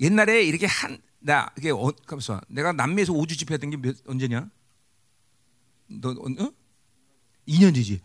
옛날에 0.00 0.44
이렇게 0.44 0.66
한 0.66 1.02
나 1.18 1.50
이게 1.58 1.70
어, 1.70 1.90
가만있어. 2.06 2.40
내가 2.48 2.72
남미에서 2.72 3.12
5주 3.14 3.36
집회했던 3.38 3.70
게 3.70 3.76
몇, 3.78 3.96
언제냐? 4.06 4.48
너 5.88 6.10
어? 6.10 6.52
2년 7.48 7.72
뒤지. 7.74 8.00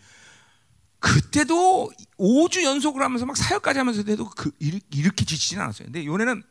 그때도 1.00 1.92
5주 2.18 2.64
연속을 2.64 3.02
하면서 3.02 3.26
막 3.26 3.38
사역까지 3.38 3.80
하면서 3.80 4.04
해도 4.08 4.30
그 4.30 4.52
일- 4.60 4.82
이렇게 4.92 5.26
지치진 5.26 5.60
않았어요. 5.60 5.86
근데 5.86 6.06
요새는 6.06 6.44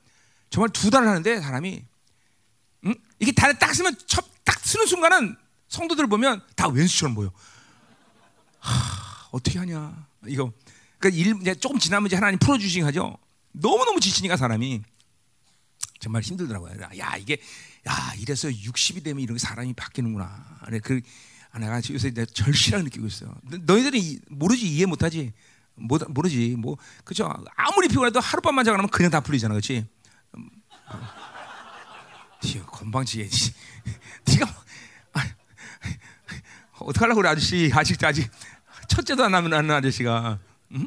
정말 0.51 0.71
두 0.71 0.91
달을 0.91 1.07
하는데 1.09 1.41
사람이 1.41 1.85
응? 2.87 2.95
이게 3.19 3.33
다리 3.33 3.59
딱 3.59 3.75
쓰면 3.75 3.97
첫, 4.07 4.25
딱 4.45 4.59
쓰는 4.61 4.87
순간은 4.87 5.37
성도들 5.69 6.07
보면 6.07 6.43
다 6.57 6.69
왼수처럼 6.69 7.15
보여. 7.15 7.31
하, 8.61 9.29
어떻게 9.33 9.59
하냐 9.59 10.07
이거. 10.27 10.53
그러니까 10.99 11.21
일 11.23 11.41
이제 11.43 11.55
조금 11.55 11.79
지나면 11.79 12.07
이제 12.07 12.17
하나님 12.17 12.39
풀어주시긴 12.39 12.85
하죠. 12.87 13.19
너무 13.53 13.85
너무 13.85 14.01
지치니까 14.01 14.37
사람이 14.37 14.83
정말 16.01 16.23
힘들더라고요. 16.23 16.73
야 16.99 17.17
이게 17.17 17.39
야 17.87 18.13
이래서 18.19 18.49
60이 18.49 19.05
되면 19.05 19.23
이렇게 19.23 19.39
사람이 19.39 19.75
바뀌는구나. 19.75 20.61
그래 20.65 20.79
그 20.83 21.01
아, 21.51 21.59
내가 21.59 21.81
요새 21.91 22.11
내가 22.11 22.27
절실하게 22.33 22.85
느끼고 22.85 23.07
있어요. 23.07 23.35
너- 23.45 23.59
너희들이 23.59 23.99
이- 24.01 24.21
모르지 24.29 24.67
이해 24.69 24.87
못하지. 24.87 25.33
못, 25.75 26.03
모르지. 26.11 26.57
뭐 26.59 26.77
그죠 27.05 27.33
아무리 27.57 27.89
피곤해도 27.89 28.19
하룻밤만 28.21 28.65
자고 28.65 28.77
나면 28.77 28.91
그냥 28.91 29.11
다 29.11 29.21
풀리잖아 29.21 29.55
그렇지 29.55 29.87
티 32.41 32.61
건방지게. 32.61 33.29
네가 34.27 34.47
뭐- 34.47 34.55
아, 35.15 35.25
어떡하려고 36.81 37.19
그래 37.21 37.31
아저씨. 37.31 37.71
아직 37.75 38.03
아직 38.05 38.31
첫째도 38.89 39.25
안 39.25 39.33
나면 39.33 39.53
하는 39.55 39.71
아저씨가. 39.71 40.39
음? 40.73 40.87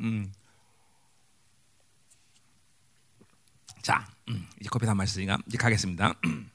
음. 0.00 0.32
자 3.82 4.06
음, 4.28 4.46
이제 4.60 4.68
커피 4.70 4.86
다 4.86 4.94
마셨으니까 4.94 5.36
이제 5.46 5.58
가겠습니다 5.58 6.14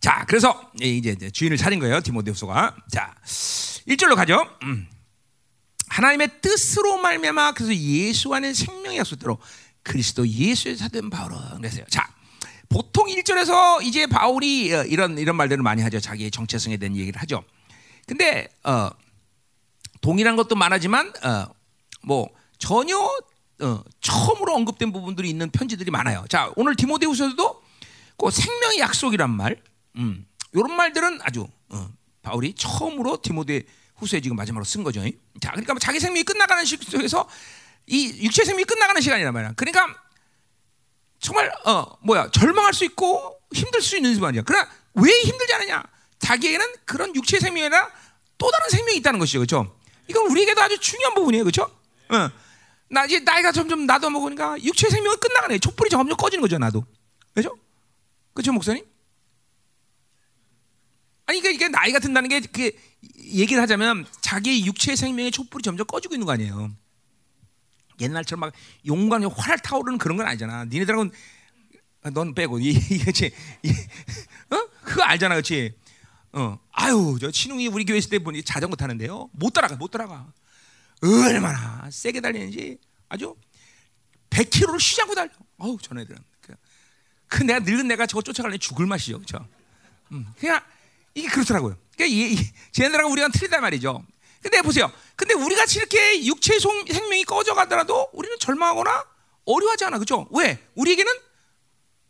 자 0.00 0.24
그래서 0.28 0.70
이제 0.80 1.30
주인을 1.30 1.56
차린 1.56 1.80
거예요 1.80 2.00
디모데후서가 2.00 2.76
자 2.90 3.14
1절로 3.24 4.14
가죠 4.14 4.46
음. 4.62 4.88
하나님의 5.88 6.40
뜻으로 6.40 6.98
말미암아 6.98 7.52
그래서 7.52 7.74
예수 7.74 8.32
안에 8.34 8.52
생명의 8.52 8.98
약속대로 8.98 9.38
그리스도 9.82 10.28
예수의 10.28 10.76
사된 10.76 11.10
바울은 11.10 11.56
그랬어요. 11.56 11.84
자, 11.88 12.06
보통 12.68 13.06
1절에서 13.06 13.82
이제 13.82 14.06
바울이 14.06 14.72
어, 14.72 14.84
이런 14.84 15.18
이런 15.18 15.36
말들을 15.36 15.62
많이 15.62 15.82
하죠. 15.82 15.98
자기의 15.98 16.30
정체성에 16.30 16.76
대한 16.76 16.94
얘기를 16.96 17.20
하죠. 17.22 17.42
근데 18.06 18.48
어, 18.64 18.90
동일한 20.00 20.36
것도 20.36 20.54
많아지만 20.54 21.12
어, 21.24 21.46
뭐 22.02 22.28
전혀 22.58 22.96
어, 22.96 23.82
처음으로 24.00 24.54
언급된 24.54 24.92
부분들이 24.92 25.30
있는 25.30 25.50
편지들이 25.50 25.90
많아요. 25.90 26.24
자, 26.28 26.52
오늘 26.56 26.76
디모데후서도 26.76 27.62
그 28.18 28.30
생명의 28.30 28.78
약속이란 28.80 29.30
말, 29.30 29.62
음, 29.98 30.26
이런 30.52 30.74
말들은 30.76 31.20
아주 31.22 31.46
어, 31.68 31.90
바울이 32.22 32.54
처음으로 32.54 33.20
디모데 33.20 33.64
후서에 33.96 34.20
지금 34.20 34.36
마지막으로 34.36 34.64
쓴 34.64 34.84
거죠. 34.84 35.02
자, 35.40 35.50
그러니까 35.50 35.74
뭐 35.74 35.78
자기 35.80 36.00
생명이 36.00 36.24
끝나가는 36.24 36.64
시기 36.64 36.88
속에서 36.88 37.28
이 37.86 38.22
육체 38.22 38.44
생명이 38.44 38.64
끝나가는 38.64 39.00
시간이란 39.00 39.32
말이야. 39.32 39.52
그러니까 39.56 39.86
정말 41.18 41.50
어 41.66 41.84
뭐야 42.02 42.30
절망할 42.30 42.72
수 42.74 42.84
있고 42.84 43.40
힘들 43.52 43.80
수 43.82 43.96
있는 43.96 44.18
말이야. 44.20 44.42
그러나 44.46 44.70
왜 44.94 45.10
힘들지 45.22 45.52
않느냐? 45.54 45.82
자기에게는 46.18 46.66
그런 46.84 47.14
육체 47.14 47.40
생명이 47.40 47.66
아니라 47.66 47.90
또 48.36 48.50
다른 48.50 48.68
생명이 48.70 48.98
있다는 48.98 49.18
것이죠, 49.18 49.40
그렇죠? 49.40 49.76
이건 50.06 50.30
우리에게도 50.30 50.60
아주 50.60 50.78
중요한 50.78 51.14
부분이에요, 51.14 51.44
그렇죠? 51.44 51.62
어. 52.10 52.30
나 52.90 53.04
이제 53.04 53.20
나이가 53.20 53.52
점점 53.52 53.84
나도 53.84 54.10
먹으니까 54.10 54.62
육체 54.62 54.88
생명이 54.88 55.16
끝나가네. 55.16 55.58
촛불이 55.58 55.90
점점 55.90 56.16
꺼지는 56.16 56.40
거죠, 56.40 56.58
나도. 56.58 56.84
그렇죠? 57.34 57.56
그렇죠, 58.32 58.52
목사님? 58.52 58.84
아니 61.28 61.40
그러니까 61.40 61.50
이게 61.50 61.68
나이가 61.68 61.98
든다는 62.00 62.28
게 62.28 62.40
그 62.40 62.72
얘기를 63.18 63.62
하자면 63.62 64.06
자기의 64.20 64.66
육체의 64.66 64.96
생명의 64.96 65.30
촛불이 65.30 65.62
점점 65.62 65.86
꺼지고 65.86 66.14
있는 66.14 66.26
거 66.26 66.32
아니에요. 66.32 66.72
옛날처럼 68.00 68.40
막 68.40 68.52
용광이 68.86 69.26
활 69.26 69.58
타오르는 69.58 69.98
그런 69.98 70.16
건 70.16 70.26
아니잖아. 70.26 70.64
니네들하고는 70.66 71.12
아, 72.02 72.10
넌 72.10 72.34
빼고 72.34 72.58
이 72.60 72.70
이거지. 72.90 73.32
어? 74.50 74.68
그거 74.82 75.02
알잖아, 75.02 75.34
그렇지? 75.34 75.74
어. 76.32 76.58
아유, 76.72 77.18
저 77.20 77.30
친웅이 77.30 77.68
우리 77.68 77.84
교회 77.84 77.98
있을 77.98 78.10
때 78.10 78.18
보니 78.18 78.42
자전거 78.44 78.76
타는데요. 78.76 79.30
못 79.32 79.50
따라가, 79.52 79.76
못 79.76 79.90
따라가. 79.90 80.32
얼마나 81.02 81.88
세게 81.90 82.20
달리는지 82.20 82.78
아주 83.08 83.36
100km를 84.30 84.80
쉬지 84.80 85.02
않고 85.02 85.14
달려. 85.14 85.30
어우, 85.58 85.78
전 85.80 85.98
애들은. 85.98 86.18
그, 86.40 86.54
그 87.26 87.42
내가 87.42 87.60
늙은 87.60 87.88
내가 87.88 88.06
저거 88.06 88.22
쫓아가려니 88.22 88.58
죽을 88.58 88.86
맛이죠, 88.86 89.18
그렇죠? 89.18 89.46
음, 90.12 90.26
그냥 90.38 90.60
이게 91.18 91.28
그렇더라고요. 91.28 91.76
그러니까 91.96 92.42
쟤네들하고 92.72 93.10
우리가 93.12 93.28
틀리단 93.28 93.60
말이죠. 93.60 94.04
근데 94.42 94.62
보세요. 94.62 94.90
근데 95.16 95.34
우리 95.34 95.56
같이 95.56 95.78
이렇게 95.78 96.24
육체의 96.26 96.60
송- 96.60 96.86
생명이 96.86 97.24
꺼져가더라도 97.24 98.08
우리는 98.12 98.38
절망하거나 98.38 99.04
어려워하지 99.44 99.84
않아, 99.86 99.98
그렇죠? 99.98 100.28
왜? 100.30 100.58
우리에게는 100.76 101.12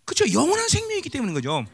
그렇죠. 0.04 0.30
영원한 0.32 0.68
생명이기 0.68 1.08
때문인 1.08 1.34
거죠. 1.34 1.64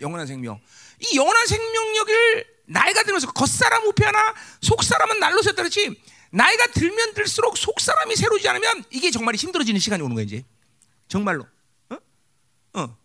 영원한 0.00 0.26
생명. 0.26 0.60
이 1.00 1.16
영원한 1.16 1.46
생명력을 1.46 2.44
나이가 2.66 3.02
들면서 3.02 3.30
겉사람 3.32 3.84
우패하나 3.86 4.34
속사람은 4.62 5.18
날로 5.20 5.40
샜다 5.42 5.56
그렇지. 5.56 6.00
나이가 6.30 6.66
들면 6.68 7.14
들수록 7.14 7.56
속사람이 7.56 8.14
새로지 8.16 8.48
않으면 8.48 8.84
이게 8.90 9.10
정말 9.10 9.34
힘들어지는 9.34 9.78
시간이 9.80 10.02
오는 10.02 10.14
거야 10.14 10.24
이제. 10.24 10.44
정말로. 11.08 11.46
어? 11.90 11.96
어. 12.74 12.96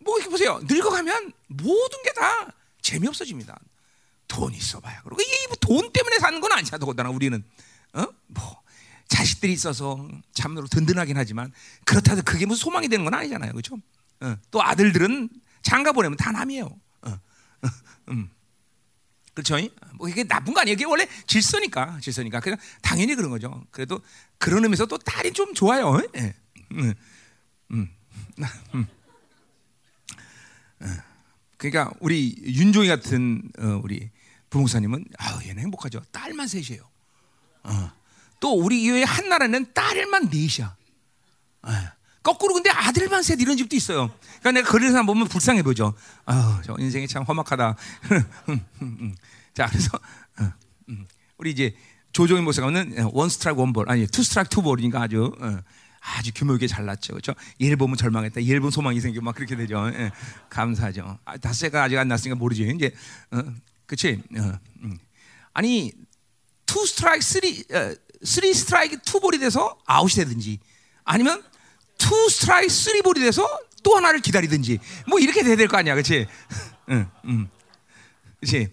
뭐 0.00 0.16
이렇게 0.16 0.30
보세요. 0.30 0.60
늙어가면 0.64 1.32
모든 1.48 2.02
게 2.02 2.12
다 2.12 2.52
재미없어집니다. 2.82 3.58
돈 4.26 4.52
있어봐야. 4.54 5.02
그리고 5.02 5.20
이게 5.22 5.46
뭐돈 5.48 5.92
때문에 5.92 6.18
사는 6.18 6.40
건 6.40 6.52
아니야. 6.52 6.78
더군다나 6.78 7.10
우리는 7.10 7.42
어? 7.94 8.06
뭐 8.26 8.62
자식들이 9.08 9.52
있어서 9.54 10.06
참으로 10.32 10.66
든든하긴 10.68 11.16
하지만 11.16 11.52
그렇다고 11.84 12.22
그게 12.22 12.46
무슨 12.46 12.64
소망이 12.64 12.88
되는 12.88 13.04
건 13.04 13.14
아니잖아요, 13.14 13.52
그렇죠? 13.52 13.76
어. 14.20 14.36
또 14.50 14.62
아들들은 14.62 15.30
장가 15.62 15.92
보내면 15.92 16.16
다 16.16 16.30
남이에요. 16.30 16.66
어. 16.66 17.10
어. 17.10 17.68
음. 18.10 18.30
그렇죠? 19.34 19.56
뭐 19.94 20.08
이게 20.08 20.24
나쁜 20.24 20.52
거 20.52 20.60
아니에요. 20.60 20.74
이게 20.74 20.84
원래 20.84 21.06
질서니까, 21.26 22.00
질서니까 22.00 22.40
그냥 22.40 22.58
당연히 22.82 23.14
그런 23.14 23.30
거죠. 23.30 23.64
그래도 23.70 24.00
그런 24.36 24.64
의미에서 24.64 24.86
또 24.86 24.98
딸이 24.98 25.32
좀 25.32 25.54
좋아요. 25.54 26.02
예. 26.16 26.34
음. 26.72 26.92
음. 27.70 27.88
음. 28.74 28.86
그러니까 31.58 31.92
우리 32.00 32.34
윤종이 32.46 32.88
같은 32.88 33.42
어, 33.58 33.80
우리 33.82 34.10
부목사님은 34.48 35.04
아 35.18 35.40
얘는 35.44 35.62
행복하죠. 35.64 36.00
딸만 36.10 36.46
셋이에요. 36.48 36.88
어. 37.64 37.92
또 38.40 38.52
우리 38.54 38.86
교회 38.86 39.02
한 39.02 39.28
나라는 39.28 39.74
딸만 39.74 40.30
넷이야. 40.30 40.74
어. 41.62 41.70
거꾸로 42.22 42.54
근데 42.54 42.70
아들만 42.70 43.22
셋 43.22 43.40
이런 43.40 43.56
집도 43.56 43.74
있어요. 43.76 44.10
그러니까 44.40 44.52
내가 44.52 44.70
그런 44.70 44.90
사람 44.92 45.06
보면 45.06 45.28
불쌍해 45.28 45.62
보죠. 45.62 45.94
아저 46.24 46.76
인생이 46.78 47.08
참 47.08 47.24
험악하다. 47.24 47.76
자 49.54 49.66
그래서 49.66 49.98
어, 50.40 50.52
음. 50.88 51.06
우리 51.38 51.50
이제 51.50 51.74
조종인 52.12 52.44
목사가는 52.44 53.10
one 53.12 53.28
스트라이크 53.28 53.60
one 53.60 53.75
볼 53.75 53.90
아니 53.90 54.06
two 54.06 54.22
스트라이크 54.22 54.50
two 54.50 54.62
볼이니까 54.62 55.02
아주 55.02 55.32
어, 55.40 55.58
아주 56.16 56.32
규모 56.34 56.54
있게 56.54 56.66
잘났죠. 56.66 57.12
그렇죠? 57.12 57.34
얘를 57.62 57.76
보면 57.76 57.96
절망했다. 57.96 58.42
얘를 58.44 58.60
보면 58.60 58.70
소망이 58.70 59.00
생기고 59.00 59.24
막 59.24 59.34
그렇게 59.34 59.56
되죠. 59.56 59.90
예, 59.94 60.10
감사하죠. 60.50 61.18
아, 61.24 61.36
다섯째가 61.36 61.84
아직 61.84 61.98
안 61.98 62.08
났으니까 62.08 62.36
모르지. 62.36 62.70
이제 62.74 62.92
어, 63.30 63.42
그치? 63.86 64.22
어, 64.38 64.58
음. 64.82 64.98
아니 65.52 65.92
two 66.66 66.84
스트라이크 66.86 67.24
three 67.24 67.64
어, 67.72 67.94
three 68.22 68.52
스트라이크 68.54 68.98
two 69.04 69.20
볼이 69.20 69.38
돼서 69.38 69.78
아웃이 69.86 70.24
되든지 70.24 70.58
아니면 71.04 71.42
two 71.98 72.28
스트라이크 72.30 72.72
three 72.72 73.02
볼이 73.02 73.20
돼서 73.20 73.46
또 73.82 73.96
하나를 73.96 74.20
기다리든지 74.20 74.78
뭐 75.06 75.18
이렇게 75.18 75.42
돼야 75.42 75.56
될 75.56 75.68
거 75.68 75.76
아니야, 75.78 75.94
그렇지? 75.94 76.26
응, 76.90 77.08
응, 77.26 77.48
그렇지? 78.40 78.72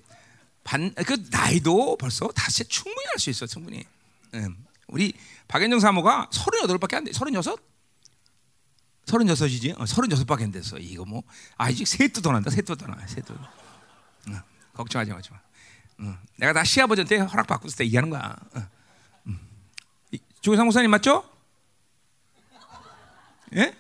반, 0.63 0.94
그 0.96 1.24
나이도 1.30 1.98
벌써 1.98 2.27
다섯째 2.30 2.63
충분히 2.63 3.06
할 3.08 3.20
수 3.20 3.30
있어, 3.30 3.46
충분히. 3.46 3.86
응. 4.34 4.56
우리 4.88 5.13
박연정 5.48 5.80
사모가 5.80 6.30
38밖에 6.32 6.96
안 6.96 7.04
돼. 7.04 7.12
36? 7.12 7.60
36이지? 9.06 9.80
어, 9.80 9.84
36밖에 9.84 10.44
안 10.44 10.51
됐어. 10.51 10.77
이거 10.77 11.06
뭐 11.06 11.24
아직 11.58 11.88
셋도 11.88 12.22
더 12.22 12.32
난다. 12.32 12.50
셋도 12.50 12.75
더 12.75 12.88
나. 12.88 13.06
셋도. 13.08 13.34
어, 13.34 14.42
걱정하지 14.74 15.12
마. 15.32 15.39
어, 16.00 16.18
내가 16.38 16.54
다 16.54 16.63
시아버지한테 16.63 17.18
허락 17.18 17.48
받고 17.48 17.68
있을 17.68 17.77
때 17.80 17.86
얘기하는 17.86 18.10
거야. 18.10 18.36
어, 18.56 18.68
음. 19.27 19.39
조교상 20.42 20.65
목사님 20.65 20.89
맞죠? 20.92 21.30
예? 23.56 23.75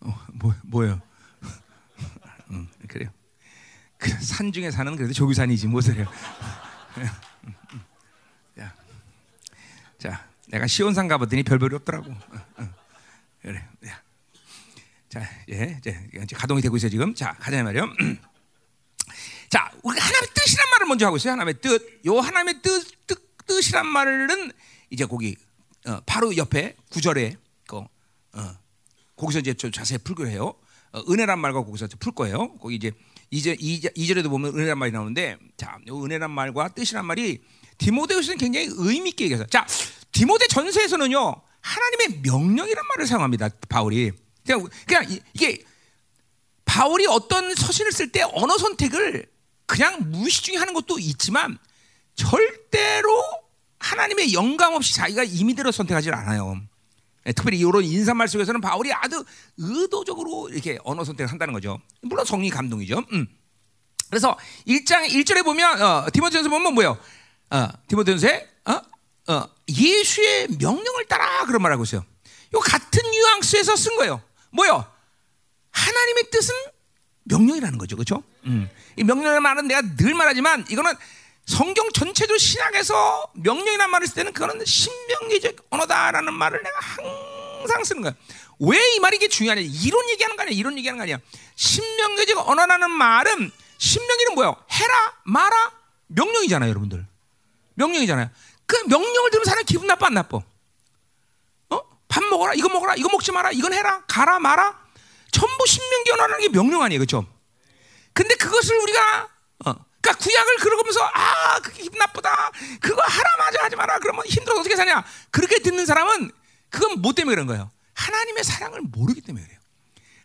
어, 0.00 0.26
뭐 0.32 0.54
뭐예요? 0.62 1.00
음, 2.50 2.68
그래요. 2.88 3.10
그 3.98 4.10
산 4.22 4.50
중에 4.52 4.70
사는 4.70 4.96
그래도 4.96 5.12
무엇을 5.68 5.96
해요? 5.96 6.06
자, 8.56 8.74
자. 9.98 10.31
내가 10.52 10.66
시온산 10.66 11.08
가봤더니 11.08 11.42
별별이 11.44 11.74
없더라고. 11.76 12.10
어, 12.10 12.46
어. 12.58 12.68
그래. 13.40 13.66
자, 15.08 15.22
예, 15.50 15.78
이제 15.78 16.08
가동이 16.34 16.60
되고 16.60 16.76
있어 16.76 16.90
지금. 16.90 17.14
자, 17.14 17.32
가자 17.40 17.62
말이요. 17.62 17.84
자, 19.48 19.72
우리 19.82 19.98
하나님의 19.98 20.28
뜻이란 20.34 20.70
말을 20.70 20.86
먼저 20.86 21.06
하고 21.06 21.16
있어요. 21.16 21.32
하나님의 21.32 21.60
뜻. 21.62 22.00
요 22.06 22.18
하나님의 22.18 22.60
뜻, 22.60 23.06
뜻 23.06 23.46
뜻이란 23.46 23.86
말은 23.86 24.52
이제 24.90 25.06
거기 25.06 25.36
어, 25.86 26.00
바로 26.04 26.36
옆에 26.36 26.76
구절에 26.90 27.36
그 27.66 27.78
어, 27.78 28.58
거기서 29.16 29.38
이제 29.38 29.54
좀 29.54 29.72
자세히 29.72 29.98
풀고 29.98 30.26
해요. 30.26 30.54
어, 30.92 31.02
은혜란 31.08 31.38
말과 31.38 31.64
거기서 31.64 31.88
풀 31.98 32.12
거예요. 32.12 32.58
거기 32.58 32.76
이제 32.76 32.92
이제 33.30 33.56
이절에도 33.58 34.28
보면 34.28 34.54
은혜란 34.54 34.78
말이 34.78 34.92
나오는데 34.92 35.38
자, 35.56 35.78
요 35.88 36.04
은혜란 36.04 36.30
말과 36.30 36.68
뜻이란 36.68 37.06
말이 37.06 37.42
디모데후서는 37.82 38.38
굉장히 38.38 38.68
의미 38.70 39.10
있게 39.10 39.24
얘기해서 39.24 39.44
자, 39.46 39.66
디모데 40.12 40.46
전서에서는요 40.46 41.34
하나님의 41.60 42.20
명령이란 42.22 42.86
말을 42.88 43.06
사용합니다. 43.06 43.48
바울이 43.68 44.12
그냥 44.46 44.68
그냥 44.86 45.18
이게 45.34 45.64
바울이 46.64 47.06
어떤 47.06 47.54
서신을 47.54 47.92
쓸 47.92 48.12
때 48.12 48.22
언어 48.22 48.56
선택을 48.56 49.26
그냥 49.66 49.98
무의식 50.10 50.44
중에 50.44 50.56
하는 50.56 50.74
것도 50.74 50.98
있지만 50.98 51.58
절대로 52.14 53.10
하나님의 53.78 54.32
영감 54.32 54.74
없이 54.74 54.94
자기가 54.94 55.24
임의대로 55.24 55.72
선택하지 55.72 56.10
않아요. 56.10 56.60
예, 57.26 57.32
특별히 57.32 57.58
이런 57.58 57.84
인사말 57.84 58.28
속에서는 58.28 58.60
바울이 58.60 58.92
아주 58.92 59.24
의도적으로 59.56 60.48
이렇게 60.50 60.78
언어 60.84 61.04
선택을 61.04 61.30
한다는 61.30 61.52
거죠. 61.52 61.80
물론 62.00 62.24
성리 62.24 62.48
감동이죠. 62.48 63.04
음. 63.12 63.26
그래서 64.08 64.36
1장 64.66 65.08
1절에 65.08 65.44
보면 65.44 65.80
어, 65.80 66.06
디모데전서 66.12 66.50
보면 66.50 66.74
뭐예요? 66.74 66.98
어, 67.52 67.68
디모데전서에 67.88 68.48
어? 68.66 68.80
어, 69.32 69.48
예수의 69.68 70.48
명령을 70.58 71.06
따라 71.06 71.44
그런 71.46 71.62
말하고 71.62 71.84
있어요. 71.84 72.04
이 72.54 72.58
같은 72.58 73.10
뉘앙스에서 73.10 73.76
쓴 73.76 73.96
거예요. 73.96 74.22
뭐요? 74.50 74.86
하나님의 75.70 76.30
뜻은 76.30 76.54
명령이라는 77.24 77.78
거죠, 77.78 77.96
그렇죠? 77.96 78.22
음. 78.44 78.68
이 78.96 79.04
명령이라는 79.04 79.42
말은 79.42 79.68
내가 79.68 79.82
늘 79.96 80.14
말하지만 80.14 80.64
이거는 80.68 80.92
성경 81.46 81.90
전체적으로 81.92 82.38
신약에서 82.38 83.32
명령이라는 83.34 83.90
말을 83.90 84.06
쓸 84.06 84.14
때는 84.16 84.32
그거는 84.32 84.64
신명리적 84.64 85.66
언어다라는 85.70 86.32
말을 86.34 86.62
내가 86.62 86.78
항상 86.80 87.84
쓰는 87.84 88.02
거야. 88.02 88.14
왜 88.60 88.78
이 88.94 89.00
말이 89.00 89.16
이게 89.16 89.28
중요하냐? 89.28 89.60
이론 89.62 90.08
얘기하는 90.10 90.36
거 90.36 90.42
아니야? 90.42 90.56
이론 90.56 90.76
얘기하는 90.78 90.98
거 90.98 91.02
아니야? 91.02 91.18
신명리적 91.56 92.48
언어라는 92.48 92.90
말은 92.90 93.50
신명기는 93.78 94.34
뭐요? 94.34 94.56
해라, 94.70 95.14
마라, 95.24 95.72
명령이잖아요, 96.08 96.68
여러분들. 96.70 97.06
명령이잖아요. 97.82 98.30
그 98.66 98.76
명령을 98.88 99.30
들으면 99.30 99.44
사람 99.44 99.64
기분 99.64 99.86
나빠 99.86 100.06
안 100.06 100.14
나빠? 100.14 100.38
어? 101.70 101.80
밥 102.08 102.24
먹어라, 102.24 102.54
이거 102.54 102.68
먹어라, 102.68 102.94
이거 102.96 103.08
먹지 103.08 103.32
마라, 103.32 103.50
이건 103.52 103.72
해라, 103.72 104.02
가라, 104.06 104.38
마라. 104.38 104.80
전부 105.30 105.66
신명기 105.66 106.10
언어라는 106.12 106.40
게 106.40 106.48
명령 106.48 106.82
아니에요, 106.82 107.00
그렇죠? 107.00 107.26
근데 108.12 108.34
그것을 108.34 108.76
우리가 108.76 109.28
어, 109.64 109.74
그러니까 110.00 110.12
구약을 110.18 110.56
그러면서 110.56 111.00
아 111.14 111.58
그게 111.60 111.82
기분 111.82 111.98
나쁘다, 111.98 112.50
그거 112.80 113.02
하라 113.02 113.36
마자 113.38 113.64
하지 113.64 113.76
마라. 113.76 113.98
그러면 113.98 114.26
힘들어 114.26 114.58
어떻게 114.58 114.76
사냐? 114.76 115.04
그렇게 115.30 115.60
듣는 115.60 115.86
사람은 115.86 116.30
그건 116.68 117.00
뭐 117.00 117.12
때문에 117.12 117.34
그런 117.34 117.46
거예요? 117.46 117.70
하나님의 117.94 118.44
사랑을 118.44 118.80
모르기 118.82 119.20
때문에 119.22 119.44
그래요. 119.44 119.58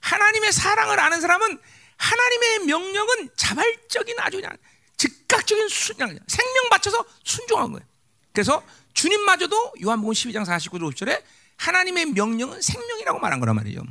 하나님의 0.02 0.52
사랑을 0.52 1.00
아는 1.00 1.22
사람은 1.22 1.60
하나님의 1.98 2.60
명령은 2.66 3.30
자발적인 3.36 4.20
아주 4.20 4.38
그냥 4.38 4.56
즉각적인 4.98 5.70
순, 5.70 5.96
생명 5.98 6.70
바쳐서 6.70 7.06
순종한 7.24 7.72
거예요. 7.72 7.86
그래서 8.34 8.64
주님마저도 8.94 9.74
요한복음 9.84 10.14
12장 10.14 10.44
49절 10.44 10.94
50절에 10.94 11.24
하나님의 11.58 12.08
명령은 12.08 12.62
생명이라고 12.62 13.20
말한 13.20 13.40
거란 13.40 13.56
말이죠. 13.56 13.84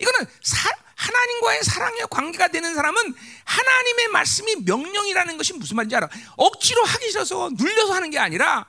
이거는 0.00 0.26
사, 0.42 0.70
하나님과의 0.94 1.64
사랑의 1.64 2.06
관계가 2.10 2.48
되는 2.48 2.74
사람은 2.74 3.14
하나님의 3.44 4.08
말씀이 4.08 4.56
명령이라는 4.64 5.36
것이 5.36 5.52
무슨 5.54 5.76
말인지 5.76 5.96
알아. 5.96 6.08
억지로 6.36 6.84
하기 6.84 7.10
싫어서 7.10 7.50
눌려서 7.56 7.94
하는 7.94 8.10
게 8.10 8.18
아니라 8.18 8.66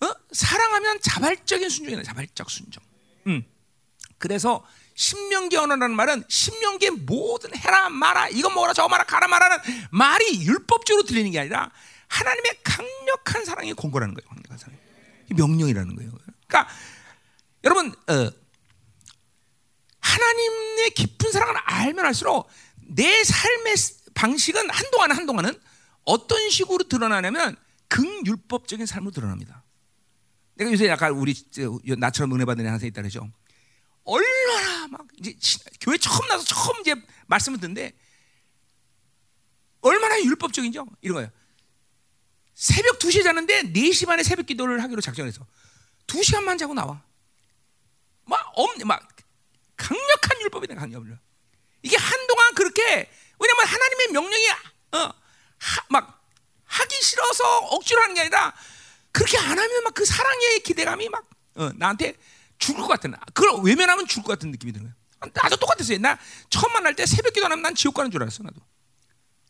어? 0.00 0.12
사랑하면 0.32 1.00
자발적인 1.00 1.68
순종이다. 1.68 2.02
자발적 2.02 2.50
순종. 2.50 2.82
음. 3.26 3.44
그래서 4.18 4.64
신명기 4.96 5.56
언어라는 5.56 5.94
말은 5.94 6.24
신명기의 6.26 6.90
모든 6.90 7.54
해라 7.54 7.90
마라 7.90 8.28
이거 8.30 8.48
먹어라 8.48 8.72
저거 8.72 8.88
마라 8.88 9.04
가라 9.04 9.28
마라는 9.28 9.58
말이 9.90 10.42
율법적으로 10.42 11.04
들리는 11.04 11.30
게 11.30 11.40
아니라 11.40 11.70
하나님의 12.08 12.60
강력한 12.64 13.44
사랑이 13.44 13.74
공고라는 13.74 14.14
거예요. 14.14 14.28
강력한 14.28 14.56
사랑. 14.58 14.78
명령이라는 15.28 15.96
거예요. 15.96 16.12
그러니까 16.46 16.72
여러분 17.64 17.88
어, 17.88 18.30
하나님의 20.00 20.90
깊은 20.94 21.30
사랑을 21.30 21.56
알면 21.64 22.06
알수록 22.06 22.48
내 22.88 23.22
삶의 23.22 23.74
방식은 24.14 24.70
한동안 24.70 25.12
한동안은 25.12 25.60
어떤 26.04 26.48
식으로 26.48 26.84
드러나냐면 26.84 27.54
극율법적인 27.88 28.86
삶으로 28.86 29.10
드러납니다. 29.10 29.62
내가 30.54 30.72
요새 30.72 30.88
약간 30.88 31.12
우리 31.12 31.34
나처럼 31.98 32.32
은혜 32.32 32.46
받는 32.46 32.64
애 32.64 32.68
항상 32.68 32.88
있다 32.88 33.02
그러죠. 33.02 33.30
얼마나 34.06 34.86
막 34.88 35.06
이제 35.18 35.36
신- 35.40 35.60
교회 35.80 35.98
처음 35.98 36.26
나서 36.28 36.44
처음 36.44 36.80
이제 36.80 36.94
말씀을 37.26 37.60
듣는데 37.60 37.92
얼마나 39.80 40.18
율법적인죠 40.20 40.86
이런 41.02 41.14
거예요. 41.16 41.30
새벽 42.54 42.98
2시에 42.98 43.22
자는데 43.22 43.64
4시 43.72 44.06
반에 44.06 44.22
새벽 44.22 44.46
기도를 44.46 44.82
하기로 44.82 45.00
작정해서 45.00 45.46
2시간만 46.06 46.58
자고 46.58 46.72
나와. 46.74 47.02
막, 48.24 48.52
엄, 48.54 48.68
막 48.86 49.06
강력한 49.76 50.40
율법이다 50.40 50.74
강력한 50.74 51.18
이게 51.82 51.96
한동안 51.96 52.54
그렇게 52.54 52.82
왜냐면 53.38 53.66
하나님의 53.66 54.08
명령이 54.12 54.48
어, 54.92 54.98
하, 55.58 55.86
막 55.90 56.24
하기 56.64 57.02
싫어서 57.02 57.58
억지로 57.66 58.00
하는 58.02 58.14
게 58.14 58.22
아니라 58.22 58.54
그렇게 59.12 59.38
안 59.38 59.58
하면 59.58 59.84
막 59.84 59.94
그 59.94 60.04
사랑의 60.04 60.60
기대감이 60.62 61.08
막 61.08 61.24
어, 61.56 61.70
나한테 61.76 62.16
죽을 62.58 62.82
것 62.82 62.88
같은 62.88 63.14
그걸 63.34 63.62
외면하면 63.62 64.06
죽을 64.06 64.24
것 64.24 64.32
같은 64.32 64.50
느낌이 64.50 64.72
드는 64.72 64.86
거야. 64.86 65.30
나도 65.34 65.56
똑같았어요. 65.56 65.98
나 65.98 66.18
처음 66.50 66.72
만날 66.72 66.94
때 66.94 67.06
새벽 67.06 67.32
기도 67.32 67.46
안 67.46 67.52
하면 67.52 67.62
난 67.62 67.74
지옥 67.74 67.94
가는 67.94 68.10
줄 68.10 68.22
알았어 68.22 68.42
나도. 68.42 68.60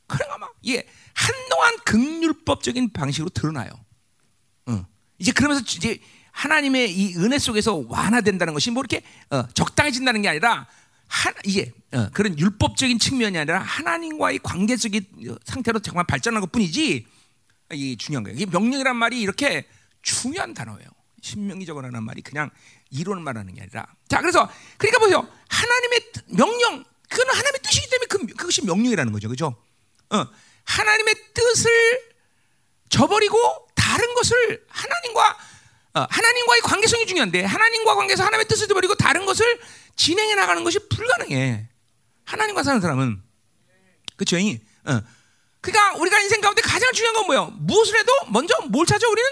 그래가 0.06 0.38
막 0.38 0.54
예, 0.68 0.86
한동안 1.14 1.76
극율법적인 1.84 2.92
방식으로 2.92 3.30
드러나요. 3.30 3.70
어. 4.66 4.86
이제 5.18 5.32
그러면서 5.32 5.62
이제 5.62 6.00
하나님의 6.32 6.92
이 6.92 7.16
은혜 7.16 7.38
속에서 7.38 7.84
완화된다는 7.88 8.52
것이 8.52 8.70
뭐 8.70 8.82
이렇게 8.82 9.02
어, 9.30 9.48
적당해진다는 9.48 10.22
게 10.22 10.28
아니라 10.28 10.66
하, 11.08 11.32
이게 11.44 11.72
어, 11.92 12.10
그런 12.12 12.38
율법적인 12.38 12.98
측면이 12.98 13.38
아니라 13.38 13.60
하나님과의 13.60 14.40
관계적인 14.42 15.38
상태로 15.44 15.80
정말 15.80 16.04
발전한 16.06 16.40
것뿐이지 16.42 17.06
이게 17.72 17.96
중요한 17.96 18.24
거예요. 18.24 18.38
이 18.38 18.46
명령이란 18.46 18.96
말이 18.96 19.20
이렇게 19.20 19.66
중요한 20.02 20.54
단어예요. 20.54 20.88
신명기적으로라는 21.22 22.04
말이 22.04 22.22
그냥 22.22 22.50
이론을 22.90 23.22
말하는 23.22 23.54
게 23.54 23.62
아니라 23.62 23.86
자 24.08 24.20
그래서 24.20 24.48
그러니까 24.78 25.00
보세요 25.00 25.28
하나님의 25.48 26.12
뜻, 26.12 26.24
명령 26.28 26.84
그건 27.08 27.28
하나님의 27.28 27.60
뜻이기 27.62 27.90
때문에 27.90 28.06
그, 28.08 28.26
그것이 28.34 28.64
명령이라는 28.64 29.12
거죠, 29.12 29.28
그죠? 29.28 29.56
어, 30.10 30.26
하나님의 30.64 31.14
뜻을 31.34 31.70
저버리고 32.88 33.68
다른 33.74 34.14
것을 34.14 34.64
하나님과 34.68 35.38
어, 35.94 36.06
하나님과의 36.10 36.60
관계성이 36.62 37.06
중요한데 37.06 37.44
하나님과 37.44 37.94
관계에서 37.94 38.24
하나님의 38.24 38.48
뜻을 38.48 38.68
저버리고 38.68 38.94
다른 38.96 39.24
것을 39.24 39.60
진행해 39.96 40.34
나가는 40.34 40.62
것이 40.62 40.78
불가능해. 40.88 41.68
하나님과 42.24 42.62
사는 42.62 42.80
사람은 42.80 43.22
그렇죠? 44.16 44.36
어. 44.36 45.00
그러니까 45.60 45.96
우리가 45.96 46.20
인생 46.20 46.40
가운데 46.40 46.60
가장 46.62 46.92
중요한 46.92 47.14
건 47.14 47.26
뭐예요? 47.26 47.46
무엇을 47.58 47.98
해도 47.98 48.12
먼저 48.30 48.54
뭘 48.68 48.86
찾아 48.86 49.08
우리는 49.08 49.30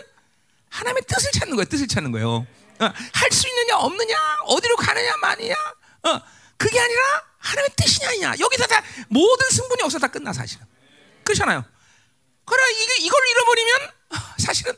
하나님의 0.70 1.02
뜻을 1.06 1.32
찾는 1.32 1.56
거예요. 1.56 1.64
뜻을 1.66 1.86
찾는 1.86 2.12
거예요. 2.12 2.46
어, 2.84 2.92
할수 3.12 3.48
있느냐 3.48 3.78
없느냐 3.78 4.14
어디로 4.44 4.76
가느냐 4.76 5.16
마느냐 5.16 5.54
어, 6.02 6.20
그게 6.56 6.78
아니라 6.78 7.00
하나님의 7.38 7.70
뜻이냐 7.76 8.08
아니냐 8.08 8.34
여기서 8.40 8.66
다 8.66 8.82
모든 9.08 9.48
승분이 9.50 9.80
여기서 9.82 9.98
다 9.98 10.08
끝나 10.08 10.32
사실은 10.32 10.66
그렇잖아요. 11.24 11.64
그래 12.44 12.62
이게 12.82 13.06
이걸 13.06 13.26
잃어버리면 13.28 13.90
사실은 14.38 14.74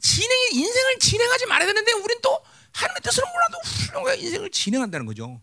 진행이 0.00 0.48
인생을 0.52 0.98
진행하지 0.98 1.46
말아야 1.46 1.66
되는데 1.66 1.92
우린 1.92 2.18
또 2.22 2.42
하나님의 2.72 3.02
뜻을 3.02 3.22
몰라도 3.24 3.58
훌륭하게 3.64 4.20
인생을 4.22 4.50
진행한다는 4.50 5.06
거죠. 5.06 5.40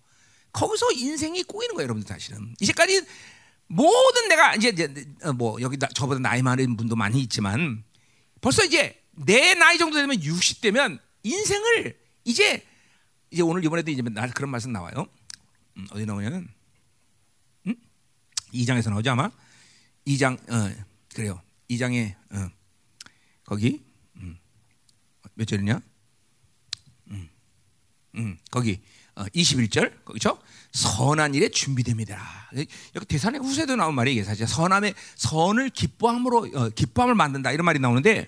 거기서 0.51 0.91
인생이 0.93 1.43
꼬이는 1.43 1.75
거예요, 1.75 1.83
여러분들 1.83 2.07
사실은. 2.07 2.55
이제까지 2.59 3.05
모든 3.67 4.27
내가 4.29 4.55
이제, 4.55 4.69
이제 4.69 5.05
어, 5.23 5.33
뭐 5.33 5.61
여기 5.61 5.77
나, 5.77 5.87
저보다 5.93 6.19
나이 6.19 6.41
많은 6.41 6.77
분도 6.77 6.95
많이 6.95 7.19
있지만 7.21 7.83
벌써 8.41 8.63
이제 8.63 8.99
내 9.11 9.53
나이 9.53 9.77
정도 9.77 9.97
되면 9.97 10.17
60대면 10.17 10.99
인생을 11.23 11.99
이제 12.27 12.61
이제 13.31 13.41
오늘 13.41 13.63
이번에도 13.63 13.89
이제 13.89 14.01
날 14.01 14.29
그런 14.31 14.51
말씀 14.51 14.73
나와요. 14.73 15.07
음, 15.77 15.87
어디 15.91 16.05
나오냐면 16.05 16.49
음? 17.67 17.75
2장에서 18.53 18.89
나오죠 18.89 19.11
아마 19.11 19.31
2장 20.05 20.37
어, 20.51 20.85
그래요. 21.15 21.41
2장에 21.69 22.15
어, 22.31 22.49
거기 23.45 23.81
음, 24.17 24.37
몇 25.35 25.45
절이냐? 25.45 25.81
음, 27.11 27.29
음, 28.15 28.37
거기 28.51 28.81
어, 29.15 29.23
21절 29.23 30.03
거기죠. 30.03 30.37
선한 30.73 31.33
일에 31.33 31.47
준비됩니다. 31.47 32.51
여기 32.95 33.05
대산의 33.05 33.39
후세도 33.39 33.77
나온 33.77 33.95
말이 33.95 34.11
이게 34.11 34.25
사실 34.25 34.45
선함의 34.45 34.93
선을 35.15 35.69
기뻐함으로 35.69 36.49
어, 36.55 36.69
기뻐함을 36.71 37.15
만든다 37.15 37.53
이런 37.53 37.63
말이 37.63 37.79
나오는데 37.79 38.27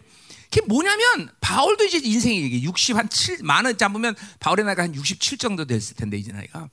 그게 0.52 0.62
뭐냐면 0.66 1.30
바울도 1.42 1.86
이제 1.86 2.00
인생이 2.04 2.38
이게 2.40 2.68
60한 2.68 3.10
7 3.12 3.40
많은 3.44 3.78
잡으면 3.78 4.16
바울의 4.40 4.66
나이가 4.66 4.84
한 4.84 4.96
67 4.96 5.38
정도 5.38 5.66
됐을 5.66 5.96
텐데 5.96 6.18
이제 6.18 6.32
나이가 6.32 6.70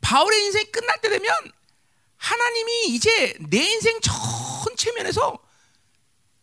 바울의 0.00 0.44
인생이 0.46 0.70
끝날 0.70 1.00
때 1.00 1.08
되면 1.08 1.32
하나님이 2.16 2.86
이제 2.94 3.34
내 3.48 3.58
인생 3.58 3.98
전체 4.00 4.92
면에서 4.92 5.38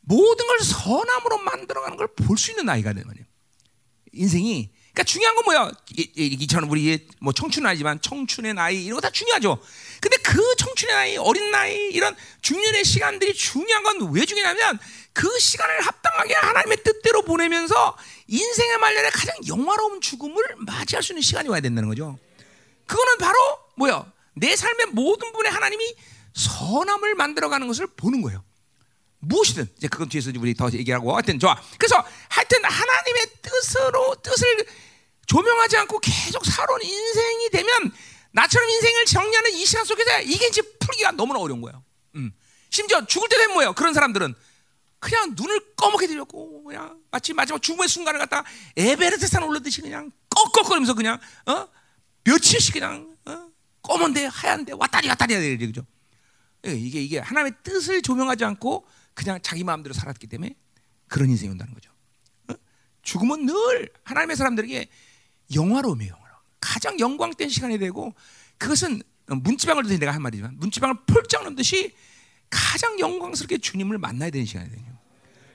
모든 0.02 0.48
걸 0.48 0.60
선함으로 0.60 1.40
만들어가는 1.40 1.98
걸 1.98 2.08
볼 2.16 2.38
수 2.38 2.52
있는 2.52 2.66
나이가 2.66 2.94
되는 2.94 3.08
거예요. 3.08 3.26
인생이 4.12 4.70
그러니까 4.96 5.04
중요한 5.04 5.36
건 5.36 5.44
뭐야? 5.44 5.72
이처럼 6.16 6.72
우리 6.72 7.06
뭐 7.20 7.34
청춘 7.34 7.64
나이지만 7.64 8.02
청춘의 8.02 8.54
나이 8.54 8.86
이런 8.86 8.96
거 8.96 9.02
다 9.02 9.10
중요하죠. 9.12 9.62
근데 10.00 10.18
그 10.18 10.42
청춘의 10.58 10.96
나이, 10.96 11.18
어린 11.18 11.52
나이 11.52 11.90
이런 11.92 12.16
중년의 12.42 12.86
시간들이 12.86 13.34
중요한 13.34 13.84
건 13.84 14.10
왜 14.14 14.26
중요하냐면 14.26 14.80
그 15.12 15.28
시간을 15.38 15.82
합당하게 15.82 16.34
하나님의 16.36 16.78
뜻대로 16.84 17.24
보내면서 17.24 17.98
인생의 18.28 18.78
말년에 18.78 19.10
가장 19.10 19.36
영화로운 19.48 20.00
죽음을 20.00 20.42
맞이할 20.60 21.04
수 21.04 21.12
있는 21.12 21.22
시간이 21.22 21.50
와야 21.50 21.60
된다는 21.60 21.90
거죠. 21.90 22.18
그거는 22.88 23.18
바로 23.18 23.38
뭐야? 23.76 24.06
내 24.36 24.56
삶의 24.56 24.88
모든 24.88 25.28
부분에 25.32 25.50
하나님이 25.50 25.96
선함을 26.34 27.16
만들어가는 27.16 27.68
것을 27.68 27.88
보는 27.98 28.22
거예요. 28.22 28.44
무엇이든 29.20 29.68
이제 29.78 29.88
그건 29.88 30.08
뒤에서 30.08 30.32
우리 30.38 30.54
더 30.54 30.70
얘기하고 30.72 31.14
하여튼 31.14 31.40
좋아. 31.40 31.60
그래서 31.78 32.04
하여튼 32.30 32.64
하나님의 32.64 33.28
뜻으로 33.42 34.16
뜻을 34.22 34.66
조명하지 35.26 35.78
않고 35.78 36.00
계속 36.00 36.46
살아온 36.46 36.82
인생이 36.82 37.50
되면 37.50 37.92
나처럼 38.32 38.70
인생을 38.70 39.06
정리하는 39.06 39.52
이 39.54 39.66
시간 39.66 39.86
속에서 39.86 40.22
이게 40.22 40.48
이제 40.48 40.62
풀기가 40.80 41.12
너무나 41.12 41.40
어려운 41.40 41.62
거예요. 41.62 41.84
음. 42.16 42.32
심지어 42.70 43.06
죽을 43.06 43.30
때 43.30 43.38
되면 43.38 43.54
뭐예요? 43.54 43.74
그런 43.74 43.94
사람들은 43.94 44.34
그냥 45.00 45.34
눈을 45.36 45.76
꺼먹게 45.76 46.08
들렸고 46.08 46.64
그냥 46.64 47.00
마치 47.12 47.34
마지막 47.34 47.62
죽음의 47.62 47.88
순간을 47.88 48.20
갖다 48.20 48.44
에베레스트 48.76 49.28
산 49.28 49.44
올라듯이 49.44 49.82
그냥 49.82 50.12
꺽꺽거리면서 50.30 50.94
그냥 50.96 51.20
어 51.46 51.68
며칠씩 52.24 52.74
그냥 52.74 53.16
어? 53.26 53.50
검은데 53.84 54.26
하얀데 54.26 54.74
왔다리 54.74 55.08
갔다리 55.08 55.36
해야 55.36 55.42
되죠, 55.42 55.68
그죠? 55.68 55.86
예, 56.66 56.72
이게 56.74 57.02
이게 57.02 57.20
하나님의 57.20 57.54
뜻을 57.64 58.02
조명하지 58.02 58.44
않고 58.46 58.88
그냥 59.14 59.40
자기 59.42 59.64
마음대로 59.64 59.94
살았기 59.94 60.28
때문에 60.28 60.56
그런 61.08 61.30
인생이 61.30 61.52
온다는 61.52 61.74
거죠. 61.74 61.92
어? 62.50 62.54
죽음은 63.04 63.46
늘 63.46 63.94
하나님의 64.04 64.36
사람들에게 64.36 64.90
영화로움이에요. 65.54 66.14
영화로움. 66.14 66.42
가장 66.60 67.00
영광된 67.00 67.50
시간이 67.50 67.78
되고 67.78 68.14
그것은 68.58 69.02
문지방을 69.28 69.84
도 69.84 69.90
내가 69.98 70.12
한 70.14 70.22
말이지만 70.22 70.58
문지방을 70.58 70.96
폴짝 71.08 71.44
넣듯이 71.44 71.96
가장 72.50 73.00
영광스럽게 73.00 73.58
주님을 73.58 73.98
만나야 73.98 74.30
되는 74.30 74.46
시간이거든요. 74.46 74.96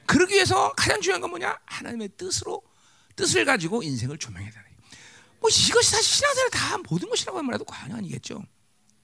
그러기 0.06 0.34
위해서 0.34 0.72
가장 0.72 1.00
중요한 1.00 1.20
건 1.20 1.30
뭐냐? 1.30 1.58
하나님의 1.66 2.10
뜻으로 2.16 2.62
뜻을 3.16 3.44
가지고 3.44 3.82
인생을 3.82 4.18
조명해야 4.18 4.50
되는. 4.50 4.64
뭐 5.40 5.48
이것이 5.48 5.90
사실 5.90 6.04
신앙생활 6.04 6.50
다 6.50 6.78
모든 6.88 7.08
것이라고 7.08 7.42
말해도 7.42 7.64
과언이 7.64 7.94
아니겠죠. 7.94 8.42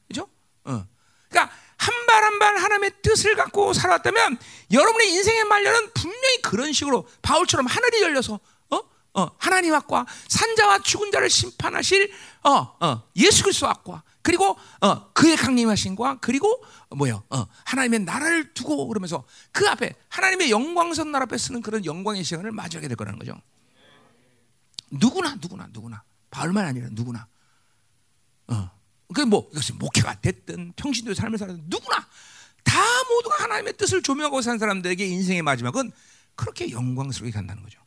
그죠? 0.09 0.29
어. 0.65 0.87
그러니까 1.29 1.55
한 1.77 2.07
발 2.07 2.23
한 2.25 2.39
발 2.39 2.57
하나님의 2.57 2.93
뜻을 3.03 3.37
갖고 3.37 3.73
살아왔다면 3.73 4.39
여러분의 4.73 5.13
인생의 5.13 5.45
말년은 5.45 5.93
분명히 5.93 6.43
그런 6.43 6.73
식으로 6.73 7.07
바울처럼 7.23 7.67
하늘이 7.67 8.03
열려서 8.03 8.41
어? 9.17 9.23
어, 9.23 9.31
하나님 9.39 9.73
앞과 9.75 10.07
산자와 10.29 10.81
죽은 10.81 11.11
자를 11.11 11.31
심판하실 11.31 12.13
어, 12.45 12.51
어, 12.87 13.03
예수 13.17 13.43
그리스도 13.43 13.67
앞과 13.67 14.03
그리고 14.21 14.59
어, 14.81 15.13
그의 15.13 15.37
강림하신과 15.37 16.19
그리고 16.21 16.63
뭐요? 16.95 17.25
어, 17.31 17.47
하나님의 17.65 18.01
나라를 18.01 18.53
두고 18.53 18.87
그러면서 18.89 19.25
그 19.53 19.67
앞에 19.69 19.95
하나님의 20.09 20.51
영광선 20.51 21.13
나라 21.13 21.25
앞에 21.25 21.39
쓰는 21.39 21.63
그런 21.63 21.85
영광의 21.85 22.25
시간을 22.25 22.53
맞이하게 22.53 22.89
될 22.89 22.97
거라는 22.97 23.19
거죠. 23.19 23.41
누구나 24.91 25.35
누구나 25.41 25.67
누구나 25.73 26.03
바울만 26.31 26.67
아니라 26.67 26.89
누구나 26.93 27.27
어. 28.49 28.71
그뭐 29.15 29.49
이것이 29.53 29.73
목회가 29.73 30.21
됐든 30.21 30.75
평신도의 30.77 31.15
삶을 31.15 31.39
살든 31.39 31.65
누구나 31.69 32.07
다 32.65 32.81
모두가 33.09 33.45
하나님의 33.45 33.77
뜻을 33.77 34.03
조명하고 34.03 34.43
산 34.43 34.59
사람들에게 34.59 35.07
인생의 35.07 35.43
마지막은 35.43 35.93
그렇게 36.35 36.71
영광스럽게 36.71 37.31
간다는 37.31 37.63
거죠. 37.63 37.86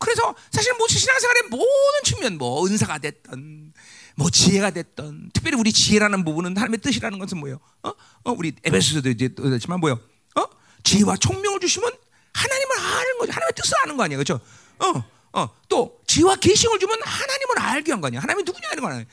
그래서 0.00 0.34
사실 0.50 0.72
뭐 0.78 0.88
신앙생활의 0.88 1.42
모든 1.50 1.66
측면, 2.04 2.38
뭐 2.38 2.66
은사가 2.66 2.98
됐던, 2.98 3.74
뭐 4.16 4.30
지혜가 4.30 4.70
됐던, 4.70 5.30
특별히 5.34 5.58
우리 5.58 5.72
지혜라는 5.72 6.24
부분은 6.24 6.56
하나님의 6.56 6.80
뜻이라는 6.80 7.18
것은 7.18 7.38
뭐예요? 7.38 7.60
어? 7.82 7.90
어 7.90 8.32
우리 8.32 8.52
에베소서도 8.64 9.10
이제 9.10 9.28
그렇지만 9.28 9.78
뭐요? 9.78 10.00
어? 10.36 10.44
지혜와 10.84 11.16
총명을 11.18 11.60
주시면 11.60 11.92
하나님을 12.32 12.78
아는 12.78 13.18
거죠. 13.18 13.32
하나님의 13.32 13.52
뜻을 13.54 13.74
아는 13.84 13.96
거 13.98 14.02
아니에요, 14.04 14.18
그렇죠? 14.24 14.40
어, 14.78 15.04
어, 15.38 15.50
또 15.68 16.00
지와 16.06 16.36
계시을 16.36 16.78
주면 16.78 16.98
하나님을 17.02 17.58
알게 17.58 17.92
한 17.92 18.00
거 18.00 18.06
아니야. 18.06 18.20
하나님이 18.20 18.44
누구냐 18.44 18.68
이런 18.72 18.82
거는 18.82 19.06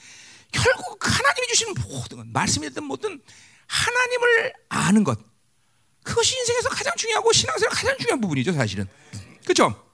결국 0.54 0.98
하나님이 1.06 1.48
주시는 1.50 1.74
모든 1.84 2.18
것, 2.20 2.28
말씀이 2.28 2.66
됐든 2.68 2.86
뭐든 2.86 3.22
하나님을 3.68 4.54
아는 4.70 5.04
것. 5.04 5.20
그것이 6.04 6.38
인생에서 6.40 6.70
가장 6.70 6.94
중요하고 6.96 7.34
신앙생활 7.34 7.76
가장 7.76 7.98
중요한 7.98 8.22
부분이죠, 8.22 8.54
사실은. 8.54 8.88
그렇죠? 9.44 9.87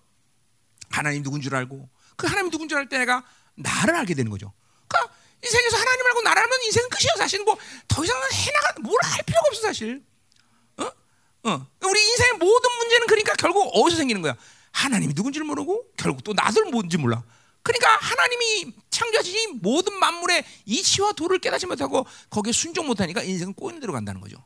하나님 0.93 1.23
누군 1.23 1.41
줄 1.41 1.55
알고 1.55 1.89
그 2.15 2.27
하나님 2.27 2.51
누군 2.51 2.67
줄 2.69 2.77
알 2.77 2.87
때 2.87 2.97
내가 2.97 3.23
나를 3.55 3.95
알게 3.95 4.13
되는 4.13 4.29
거죠. 4.31 4.53
그러니까 4.87 5.13
인생에서 5.43 5.77
하나님 5.77 6.05
알고 6.07 6.21
나를 6.21 6.41
알면 6.43 6.59
인생은 6.63 6.89
끝이에요. 6.89 7.13
사실 7.17 7.43
뭐 7.43 7.57
더 7.87 8.03
이상은 8.03 8.21
해나가 8.31 8.73
뭘 8.81 8.95
할 9.03 9.23
필요가 9.23 9.47
없어 9.47 9.61
사실. 9.61 10.03
어? 10.77 10.91
어. 11.49 11.67
우리 11.83 12.01
인생의 12.09 12.33
모든 12.39 12.71
문제는 12.77 13.07
그러니까 13.07 13.33
결국 13.35 13.69
어디서 13.75 13.97
생기는 13.97 14.21
거야? 14.21 14.35
하나님이 14.71 15.13
누군지를 15.15 15.45
모르고 15.45 15.85
결국 15.97 16.23
또 16.23 16.33
나들 16.33 16.65
뭔지 16.65 16.97
몰라. 16.97 17.23
그러니까 17.63 17.95
하나님이 17.97 18.73
창조하신 18.89 19.59
모든 19.61 19.97
만물의 19.97 20.43
이치와 20.65 21.13
도를 21.13 21.39
깨닫지 21.39 21.65
못하고 21.65 22.05
거기에 22.29 22.51
순종 22.51 22.87
못하니까 22.87 23.21
인생은 23.23 23.53
꼬이는 23.53 23.79
대로 23.79 23.93
간다는 23.93 24.19
거죠. 24.19 24.37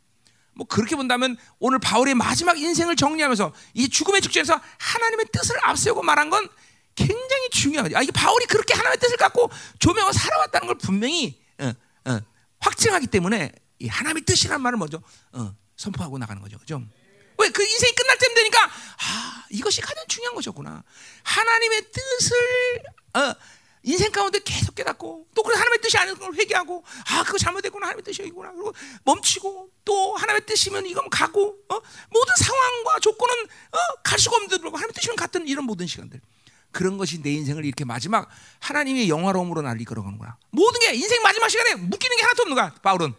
뭐 0.58 0.66
그렇게 0.68 0.96
본다면 0.96 1.38
오늘 1.60 1.80
바울의 1.80 2.16
마지막 2.16 2.58
인생을 2.60 2.96
정리하면서 2.96 3.54
이 3.76 3.88
죽음의 3.88 4.22
직전에서 4.22 4.60
하나님의 4.80 5.28
뜻을 5.32 5.56
앞세우고 5.64 6.02
말한 6.04 6.30
건 6.30 6.50
굉장히 6.96 7.50
중요하죠. 7.52 7.96
아, 7.96 8.02
이게 8.02 8.12
바울이 8.12 8.46
그렇게 8.48 8.74
하나님의 8.74 8.98
뜻을 8.98 9.18
갖고 9.18 9.50
조명을 9.80 10.14
살아왔다는 10.14 10.68
걸 10.68 10.78
분명히 10.80 11.40
어, 11.60 11.72
어, 12.06 12.20
확증하기 12.60 13.08
때문에 13.08 13.52
이 13.80 13.88
하나님의 13.88 14.24
뜻이란 14.24 14.62
말을 14.62 14.78
먼저 14.80 15.00
어, 15.32 15.56
선포하고 15.76 16.18
나가는 16.18 16.42
거죠. 16.42 16.58
그죠? 16.58 16.82
왜 17.40 17.50
그 17.50 17.64
인생이 17.64 17.94
끝날 17.94 18.18
때 18.18 18.34
되니까 18.34 18.66
아 18.66 19.46
이것이 19.52 19.82
가장 19.82 20.04
중요한 20.08 20.36
것이었구나. 20.36 20.84
하나님의 21.24 21.84
뜻을 21.92 22.38
어, 23.14 23.36
인생 23.88 24.12
가운데 24.12 24.40
계속 24.44 24.76
깨닫고 24.76 25.28
또 25.34 25.44
그래서 25.44 25.62
하나님의 25.62 25.82
뜻이 25.82 25.98
아닌 25.98 26.14
걸 26.16 26.34
회개하고 26.34 26.84
아 27.10 27.24
그거 27.24 27.38
잘못됐구나 27.38 27.88
하나님의 27.88 28.04
뜻이 28.04 28.22
여기구나 28.22 28.52
그리고 28.52 28.74
멈추고 29.06 29.72
또 29.86 30.16
하나님의 30.16 30.46
뜻이면 30.46 30.86
이건 30.88 31.10
가고 31.10 31.58
어? 31.70 31.80
모든 32.10 32.36
상황과 32.36 33.00
조건은 33.00 33.34
어? 33.46 33.78
갈 34.04 34.20
수가 34.20 34.36
없는 34.36 34.50
데로 34.50 34.72
하나님의 34.72 34.94
뜻이면 34.94 35.16
같은 35.16 35.48
이런 35.48 35.64
모든 35.64 35.88
시간들. 35.88 36.20
그런 36.74 36.98
것이 36.98 37.22
내 37.22 37.32
인생을 37.32 37.64
이렇게 37.64 37.86
마지막 37.86 38.30
하나님의 38.60 39.08
영화로움으로 39.10 39.62
날 39.62 39.80
이끌어가는구나. 39.80 40.38
모든 40.52 40.82
게 40.82 40.94
인생 40.94 41.22
마지막 41.24 41.48
시간에 41.48 41.76
묶이는 41.76 42.18
게 42.18 42.24
하나도 42.24 42.44
없는 42.44 42.56
거야 42.56 42.74
바울은. 42.84 43.14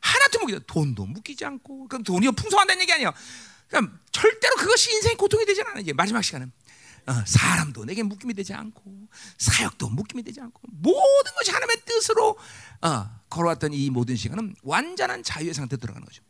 하나도 0.00 0.38
묶이지 0.40 0.60
돈도 0.66 1.04
묶이지 1.04 1.44
않고. 1.44 1.88
그럼 1.88 2.02
돈이 2.02 2.30
풍성한다는 2.30 2.80
얘기 2.80 2.92
아니야 2.92 3.12
그럼 3.68 4.00
절대로 4.12 4.56
그것이 4.56 4.92
인생의 4.94 5.16
고통이 5.18 5.44
되지는 5.44 5.72
않아 5.72 5.80
이제 5.80 5.92
마지막 5.92 6.22
시간은. 6.22 6.46
어, 6.46 6.50
사람도 7.24 7.84
내게 7.84 8.02
묶임이 8.02 8.34
되지 8.34 8.52
않고 8.52 9.08
사역도 9.38 9.88
묶임이 9.90 10.22
되지 10.22 10.40
않고 10.40 10.60
모든 10.64 11.34
것이 11.36 11.50
하나님의 11.50 11.82
뜻으로 11.84 12.36
어, 12.82 13.20
걸어왔던 13.30 13.72
이 13.72 13.90
모든 13.90 14.16
시간은 14.16 14.56
완전한 14.62 15.22
자유의 15.22 15.54
상태에 15.54 15.78
들어가는 15.78 16.04
거죠. 16.04 16.22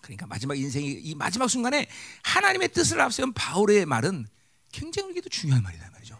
그러니까 0.00 0.26
마지막 0.26 0.58
인생이 0.58 0.92
이 0.92 1.14
마지막 1.14 1.48
순간에 1.48 1.86
하나님의 2.22 2.72
뜻을 2.72 2.98
앞세운 3.00 3.34
바울의 3.34 3.84
말은 3.84 4.26
굉장히 4.72 5.10
우리도 5.10 5.28
중요한 5.28 5.62
말이다 5.62 5.90
말이죠. 5.90 6.18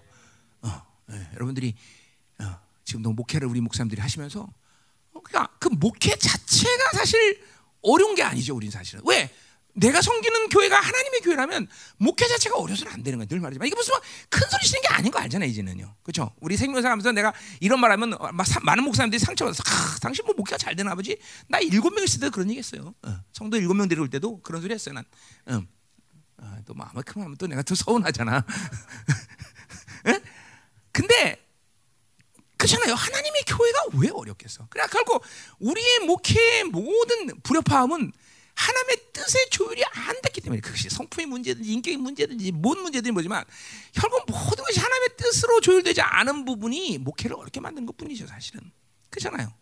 어, 0.62 0.82
네, 1.06 1.30
여러분들이 1.32 1.74
어, 2.40 2.60
지금도 2.84 3.12
목회를 3.12 3.48
우리 3.48 3.62
목사님들이 3.62 4.02
하시면서 4.02 4.42
어, 5.12 5.20
그러니까 5.22 5.54
그 5.58 5.68
목회 5.68 6.14
자체가 6.14 6.90
사실 6.92 7.42
어려운 7.80 8.14
게 8.14 8.22
아니죠. 8.22 8.54
우리는 8.54 8.70
사실은 8.70 9.02
왜? 9.06 9.32
내가 9.78 10.02
섬기는 10.02 10.48
교회가 10.48 10.78
하나님의 10.80 11.20
교회라면 11.20 11.68
목회 11.98 12.26
자체가 12.26 12.56
어려서는 12.56 12.92
안 12.92 13.02
되는 13.02 13.18
거예요. 13.18 13.28
늘 13.28 13.38
말하지만 13.40 13.68
이게 13.68 13.76
무슨 13.76 13.94
큰 14.28 14.48
소리 14.50 14.66
치는 14.66 14.82
게 14.82 14.88
아닌 14.88 15.12
거 15.12 15.20
알잖아요. 15.20 15.48
이제는요. 15.48 15.94
그렇죠? 16.02 16.32
우리 16.40 16.56
생명사 16.56 16.90
하면서 16.90 17.12
내가 17.12 17.32
이런 17.60 17.80
말하면 17.80 18.18
많은 18.62 18.84
목사님들이 18.84 19.20
상처받아서 19.20 19.62
아, 19.66 19.98
당신 20.00 20.24
뭐 20.26 20.34
목회가 20.36 20.58
잘 20.58 20.74
되나 20.74 20.92
아버지? 20.92 21.16
나 21.46 21.60
일곱 21.60 21.94
명 21.94 22.02
있을 22.02 22.20
때 22.20 22.30
그런 22.30 22.50
얘기 22.50 22.58
했어요. 22.58 22.94
어, 23.02 23.20
성도 23.32 23.56
일곱 23.56 23.74
명 23.74 23.88
데려올 23.88 24.10
때도 24.10 24.40
그런 24.42 24.60
소리 24.60 24.74
했어요. 24.74 24.94
난. 24.94 25.04
어. 25.46 25.62
어, 26.40 26.56
또 26.66 26.74
크면 26.74 27.24
하면 27.24 27.36
또 27.36 27.46
내가 27.46 27.62
또 27.62 27.74
서운하잖아. 27.74 28.44
근데 30.92 31.44
그렇잖아요. 32.56 32.94
하나님의 32.94 33.42
교회가 33.46 33.78
왜 33.94 34.10
어렵겠어? 34.10 34.66
그래 34.68 34.84
결국 34.90 35.22
우리의 35.60 36.00
목회의 36.00 36.64
모든 36.64 37.40
불협화음은 37.42 38.12
하나님의 38.58 38.96
뜻의 39.12 39.50
조율이 39.50 39.84
안 39.84 40.20
됐기 40.20 40.40
때문에 40.40 40.60
그것이 40.60 40.90
성품의 40.90 41.26
문제든지 41.26 41.72
인격의 41.72 41.96
문제든지 41.96 42.50
뭔 42.52 42.82
문제든지 42.82 43.12
뭐지만 43.12 43.44
결국 43.92 44.24
모든 44.28 44.64
것이 44.64 44.80
하나님의 44.80 45.10
뜻으로 45.16 45.60
조율되지 45.60 46.00
않은 46.00 46.44
부분이 46.44 46.98
목회를 46.98 47.36
어렵게 47.36 47.60
만든 47.60 47.86
것뿐이죠 47.86 48.26
사실은 48.26 48.72
그렇잖아요. 49.10 49.52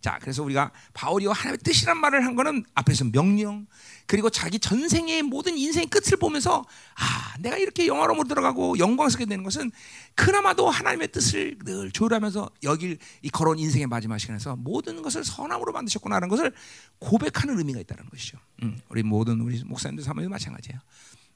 자 0.00 0.18
그래서 0.20 0.42
우리가 0.42 0.72
바울이와 0.94 1.34
하나님의 1.34 1.58
뜻이란 1.58 1.98
말을 1.98 2.24
한 2.24 2.34
거는 2.34 2.64
앞에서 2.74 3.04
명령 3.04 3.66
그리고 4.06 4.30
자기 4.30 4.58
전생의 4.58 5.22
모든 5.22 5.56
인생의 5.58 5.88
끝을 5.88 6.16
보면서 6.16 6.64
아 6.94 7.36
내가 7.38 7.58
이렇게 7.58 7.86
영화로으로 7.86 8.24
들어가고 8.24 8.78
영광스럽게 8.78 9.26
되는 9.26 9.44
것은 9.44 9.70
그나마도 10.14 10.70
하나님의 10.70 11.12
뜻을 11.12 11.58
늘 11.64 11.90
조율하면서 11.90 12.50
여길 12.62 12.98
이 13.22 13.30
걸어온 13.30 13.58
인생의 13.58 13.86
마지막 13.88 14.18
시간에서 14.18 14.56
모든 14.56 15.02
것을 15.02 15.22
선함으로 15.22 15.72
만드셨구나라는 15.72 16.28
것을 16.28 16.52
고백하는 16.98 17.58
의미가 17.58 17.80
있다는 17.80 18.06
것이죠. 18.06 18.38
음, 18.62 18.80
우리 18.88 19.02
모든 19.02 19.40
우리 19.40 19.62
목사님들 19.64 20.02
사모도 20.02 20.28
마찬가지예요. 20.30 20.80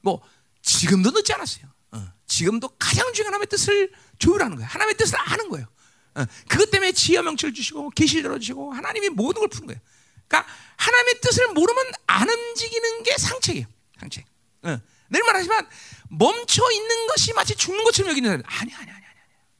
뭐 0.01 0.21
지금도 0.61 1.11
늦지 1.11 1.33
않았어요. 1.33 1.67
어, 1.91 2.07
지금도 2.25 2.69
가장 2.79 3.13
중요한 3.13 3.35
하나님의 3.35 3.47
뜻을 3.47 3.91
조율하는 4.17 4.55
거예요. 4.57 4.67
하나님의 4.67 4.97
뜻을 4.97 5.17
아는 5.19 5.49
거예요. 5.49 5.67
어, 6.15 6.25
그것 6.47 6.71
때문에 6.71 6.91
지혜 6.93 7.21
명치를 7.21 7.53
주시고 7.53 7.89
계시를 7.91 8.23
들어주시고 8.23 8.73
하나님이 8.73 9.09
모든 9.09 9.41
걸 9.41 9.49
푸는 9.49 9.67
거예요. 9.67 9.81
그러니까 10.27 10.51
하나님의 10.77 11.21
뜻을 11.21 11.47
모르면 11.49 11.91
안 12.07 12.29
움직이는 12.29 13.03
게 13.03 13.17
상책이에요. 13.17 13.67
상책. 13.99 14.25
어. 14.63 14.79
늘 15.09 15.23
말하지만 15.23 15.67
멈춰 16.09 16.63
있는 16.71 17.07
것이 17.07 17.33
마치 17.33 17.55
죽는 17.55 17.83
것처럼 17.83 18.11
여기는 18.11 18.29
사람 18.29 18.43
아니 18.45 18.73
아니 18.73 18.89
아니 18.89 19.05
아니 19.05 19.15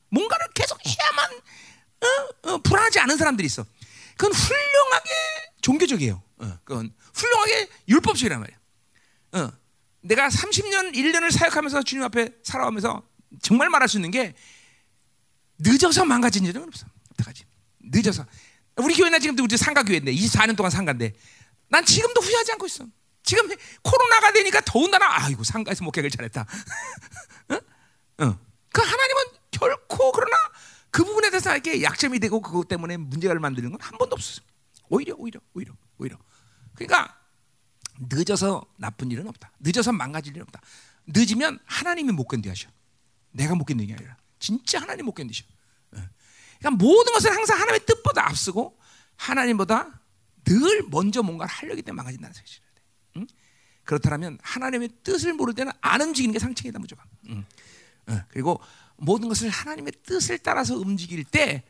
뭔가를 0.10 0.48
계속 0.54 0.80
해야만 0.86 1.42
어? 2.02 2.50
어, 2.50 2.58
불안하지 2.60 3.00
않은 3.00 3.18
사람들이 3.18 3.46
있어. 3.46 3.66
그건 4.18 4.32
훌륭하게 4.34 5.10
종교적이에요. 5.62 6.24
어, 6.38 6.60
그건 6.64 6.94
훌륭하게 7.14 7.70
율법적이란 7.90 8.40
말이야. 8.40 8.58
어, 9.34 9.52
내가 10.02 10.30
30년 10.30 10.96
1년을 10.96 11.32
사역하면서 11.32 11.84
주님 11.84 12.04
앞에 12.06 12.30
살아오면서 12.44 13.04
정말 13.42 13.70
말할 13.70 13.90
수 13.90 13.98
있는 13.98 14.12
게 14.12 14.36
늦어서 15.60 16.06
망가진 16.06 16.46
일은 16.46 16.64
없어. 16.64 16.86
어떡하지? 17.14 17.46
늦어서 17.80 18.26
우리 18.78 18.94
교회나 18.96 19.20
지금 19.20 19.38
우리 19.40 19.58
상가 19.58 19.84
교회인데 19.84 20.14
24년 20.14 20.56
동안 20.58 20.70
상가인데 20.72 21.14
난 21.70 21.86
지금도 21.86 22.22
후회하지 22.22 22.52
않고 22.54 22.66
있어. 22.66 22.86
지금 23.24 23.48
코로나가 23.82 24.32
되니까 24.34 24.62
더군다나 24.62 25.06
아이고 25.24 25.44
상가에서 25.44 25.84
목회를 25.84 26.10
잘했다. 26.10 26.42
어? 27.50 27.56
어. 28.26 28.40
그 28.72 28.82
하나님은 28.82 29.24
결코 29.52 30.12
그러나 30.12 30.36
그 30.92 31.04
부분에 31.04 31.30
대해서 31.30 31.52
이렇게 31.54 31.82
약점이 31.82 32.20
되고 32.20 32.42
그것 32.42 32.68
때문에 32.68 32.98
문제를 32.98 33.40
만드는 33.40 33.72
건 33.72 33.82
한 33.82 33.98
번도 33.98 34.16
없었어. 34.16 34.42
오히려 34.90 35.16
오히려 35.18 35.40
오히려 35.54 35.74
오히려. 35.98 36.18
그러니까 36.76 37.18
늦어서 38.00 38.66
나쁜 38.78 39.10
일은 39.12 39.28
없다. 39.28 39.52
늦어서 39.60 39.92
망가질 39.92 40.34
일은 40.36 40.44
없다. 40.44 40.62
늦으면 41.08 41.60
하나님이 41.66 42.12
못 42.12 42.28
견디 42.28 42.50
하셔. 42.50 42.70
내가 43.32 43.56
못 43.56 43.66
견디는 43.66 43.88
게 43.88 43.94
아니라 43.94 44.18
진짜 44.40 44.82
하나님 44.82 45.06
못 45.06 45.14
견디셔. 45.14 45.46
그러니까 46.60 46.84
모든 46.84 47.14
것을 47.14 47.32
항상 47.32 47.58
하나님의 47.58 47.86
뜻보다 47.86 48.28
앞서고 48.28 48.78
하나님보다 49.18 50.02
늘 50.44 50.84
먼저 50.90 51.22
뭔가를 51.22 51.52
하려기 51.52 51.82
때문에 51.82 51.98
망가진다는 51.98 52.34
사실을 52.34 52.66
응? 53.18 53.28
그렇다면 53.84 54.40
하나님의 54.42 54.90
뜻을 55.04 55.34
모를 55.34 55.54
때는 55.54 55.72
안 55.82 56.02
움직이는 56.02 56.34
게 56.34 56.40
상책이다 56.40 56.80
무조건. 56.80 57.06
응. 57.30 57.46
응. 58.10 58.24
그리고 58.30 58.60
모든 58.98 59.28
것을 59.28 59.50
하나님의 59.50 59.94
뜻을 60.04 60.40
따라서 60.40 60.76
움직일 60.76 61.24
때 61.24 61.64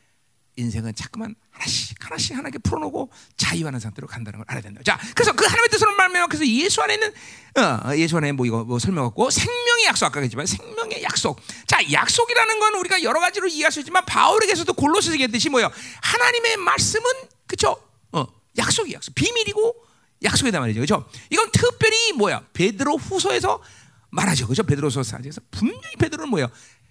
인생은 0.56 0.94
자꾸만 0.94 1.34
하나씩 1.50 1.96
하나씩 2.04 2.36
하나씩 2.36 2.62
풀어놓고 2.62 3.10
자유하는 3.36 3.78
상태로 3.78 4.08
간다는 4.08 4.38
걸 4.38 4.46
알아야 4.48 4.62
된다. 4.62 4.80
자, 4.84 4.98
그래서 5.14 5.32
그 5.32 5.44
하나님의 5.44 5.68
뜻으로 5.68 5.92
말하면 5.92 6.28
그래서 6.28 6.46
예수 6.46 6.82
안에 6.82 6.96
는 6.96 7.12
어, 7.56 7.94
예수 7.96 8.16
안에 8.16 8.32
뭐 8.32 8.46
이거 8.46 8.64
뭐 8.64 8.78
설명했고 8.78 9.30
생명의 9.30 9.84
약속 9.86 10.06
아까 10.06 10.20
했지만 10.20 10.46
생명의 10.46 11.02
약속. 11.02 11.40
자, 11.66 11.78
약속이라는 11.90 12.58
건 12.58 12.74
우리가 12.76 13.02
여러 13.02 13.20
가지로 13.20 13.48
이해할 13.48 13.70
수 13.70 13.80
있지만 13.80 14.04
바울에게서도 14.06 14.72
골로새서 14.72 15.12
얘기했듯이 15.14 15.50
뭐요? 15.50 15.70
하나님의 16.02 16.56
말씀은 16.56 17.04
그죠? 17.46 17.76
어, 18.12 18.26
약속이 18.56 18.94
약속, 18.94 19.14
비밀이고 19.14 19.84
약속이다 20.22 20.58
말이죠, 20.60 20.80
그죠? 20.80 21.08
이건 21.30 21.50
특별히 21.52 22.12
뭐야? 22.12 22.46
베드로 22.54 22.96
후서에서 22.96 23.62
말하죠, 24.10 24.46
그죠? 24.48 24.62
베드로 24.62 24.88
후서에서 24.88 25.40
분명히 25.50 25.96
베드로는 25.98 26.30
뭐야? 26.30 26.48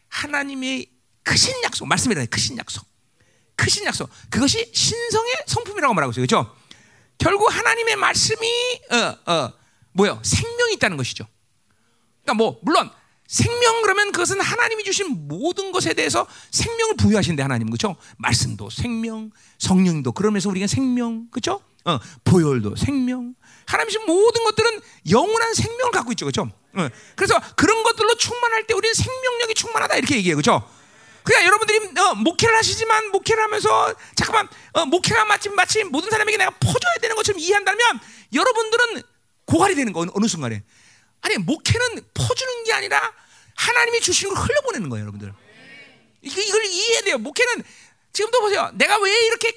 하나님의 0.10 0.88
크신 1.23 1.63
약속, 1.63 1.88
말씀이라 1.88 2.25
크신 2.25 2.58
약속. 2.60 2.94
크신 3.55 3.85
약속. 3.85 4.09
그것이 4.29 4.71
신성의 4.73 5.33
성품이라고 5.47 5.93
말하고 5.93 6.11
있어요. 6.11 6.25
그렇죠? 6.25 6.55
결국 7.17 7.47
하나님의 7.53 7.95
말씀이 7.95 8.47
어, 8.91 9.31
어, 9.31 9.53
뭐요? 9.93 10.19
생명이 10.23 10.73
있다는 10.73 10.97
것이죠. 10.97 11.25
그러니까 12.23 12.33
뭐 12.43 12.59
물론 12.63 12.89
생명 13.27 13.81
그러면 13.81 14.11
그것은 14.11 14.39
하나님이 14.39 14.83
주신 14.83 15.27
모든 15.27 15.71
것에 15.71 15.93
대해서 15.93 16.27
생명을 16.51 16.95
부여하신대 16.97 17.41
하나님 17.41 17.69
그렇죠? 17.69 17.95
말씀도 18.17 18.69
생명, 18.69 19.31
성령도 19.57 20.11
그러면서 20.11 20.49
우리가 20.49 20.67
생명 20.67 21.27
그렇죠? 21.31 21.61
어, 21.85 21.99
보혈도 22.23 22.75
생명. 22.75 23.35
하나님 23.65 23.89
주신 23.89 24.05
모든 24.05 24.43
것들은 24.43 24.81
영원한 25.09 25.53
생명을 25.53 25.91
갖고 25.91 26.11
있죠 26.11 26.25
그렇죠? 26.25 26.51
어, 26.73 26.89
그래서 27.15 27.39
그런 27.55 27.83
것들로 27.83 28.15
충만할 28.15 28.67
때 28.67 28.73
우리는 28.73 28.93
생명력이 28.93 29.53
충만하다 29.55 29.95
이렇게 29.95 30.17
얘기해요 30.17 30.35
그렇죠? 30.35 30.69
그러니까 31.25 31.47
여러분들이 31.47 31.99
어, 31.99 32.15
목회를 32.15 32.55
하시지만 32.55 33.09
목회를 33.11 33.43
하면서 33.43 33.93
잠깐만 34.15 34.47
어, 34.73 34.85
목회가 34.85 35.25
마치 35.25 35.49
마치 35.49 35.83
모든 35.83 36.09
사람에게 36.09 36.38
내가 36.38 36.51
퍼줘야 36.51 36.93
되는 37.01 37.15
것처럼 37.15 37.39
이해한다면 37.39 37.99
여러분들은 38.33 39.01
고갈이 39.45 39.75
되는 39.75 39.91
거 39.91 40.01
어느, 40.01 40.11
어느 40.13 40.27
순간에 40.27 40.63
아니 41.21 41.38
목회는 41.38 42.05
퍼주는 42.13 42.63
게 42.63 42.73
아니라 42.73 43.11
하나님이 43.55 44.01
주신 44.01 44.33
걸 44.33 44.38
흘려보내는 44.38 44.89
거예요, 44.89 45.03
여러분들. 45.03 45.33
이걸, 46.21 46.43
이걸 46.43 46.65
이해해야 46.65 47.01
돼요. 47.01 47.17
목회는 47.17 47.63
지금도 48.13 48.39
보세요. 48.41 48.69
내가 48.73 48.97
왜 48.99 49.11
이렇게 49.27 49.53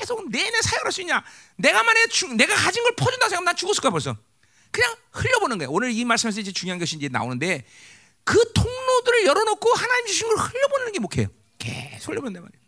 계속 0.00 0.30
내내 0.30 0.60
사역할 0.62 0.92
수 0.92 1.00
있냐? 1.02 1.22
내가 1.56 1.82
만에 1.82 2.06
주, 2.06 2.28
내가 2.28 2.54
가진 2.54 2.82
걸 2.82 2.94
퍼준다 2.96 3.28
생각하면 3.28 3.44
난 3.44 3.56
죽었을 3.56 3.80
거야 3.82 3.90
벌써. 3.90 4.16
그냥 4.70 4.94
흘려보는 5.12 5.58
거예요. 5.58 5.70
오늘 5.70 5.92
이 5.92 6.04
말씀에서 6.04 6.40
이제 6.40 6.52
중요한 6.52 6.78
것이 6.78 6.96
이제 6.96 7.08
나오는데 7.08 7.64
그 8.24 8.52
통로들을 8.52 9.26
열어놓고 9.26 9.72
하나님 9.72 10.06
주신 10.06 10.28
걸 10.28 10.36
흘려보내는 10.36 10.92
게 10.92 10.98
목회예요. 11.00 11.28
계속 11.58 12.12
흘려보낸단 12.12 12.42
말이에요. 12.42 12.62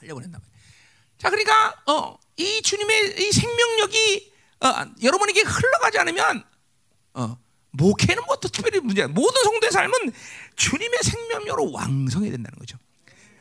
흘려보낸단 0.00 0.40
말이에요. 0.40 0.54
자, 1.18 1.30
그러니까 1.30 1.82
어, 1.86 2.18
이 2.36 2.62
주님의 2.62 3.20
이 3.20 3.32
생명력이 3.32 4.32
어, 4.60 4.68
여러분에게 5.02 5.42
흘러가지 5.42 5.98
않으면 5.98 6.44
어, 7.14 7.38
목회는 7.70 8.22
뭐 8.26 8.36
특별히 8.36 8.80
문제야. 8.80 9.08
모든 9.08 9.42
성도의 9.42 9.72
삶은 9.72 10.12
주님의 10.56 10.98
생명력으로 11.02 11.72
왕성해야 11.72 12.30
된다는 12.30 12.58
거죠. 12.58 12.78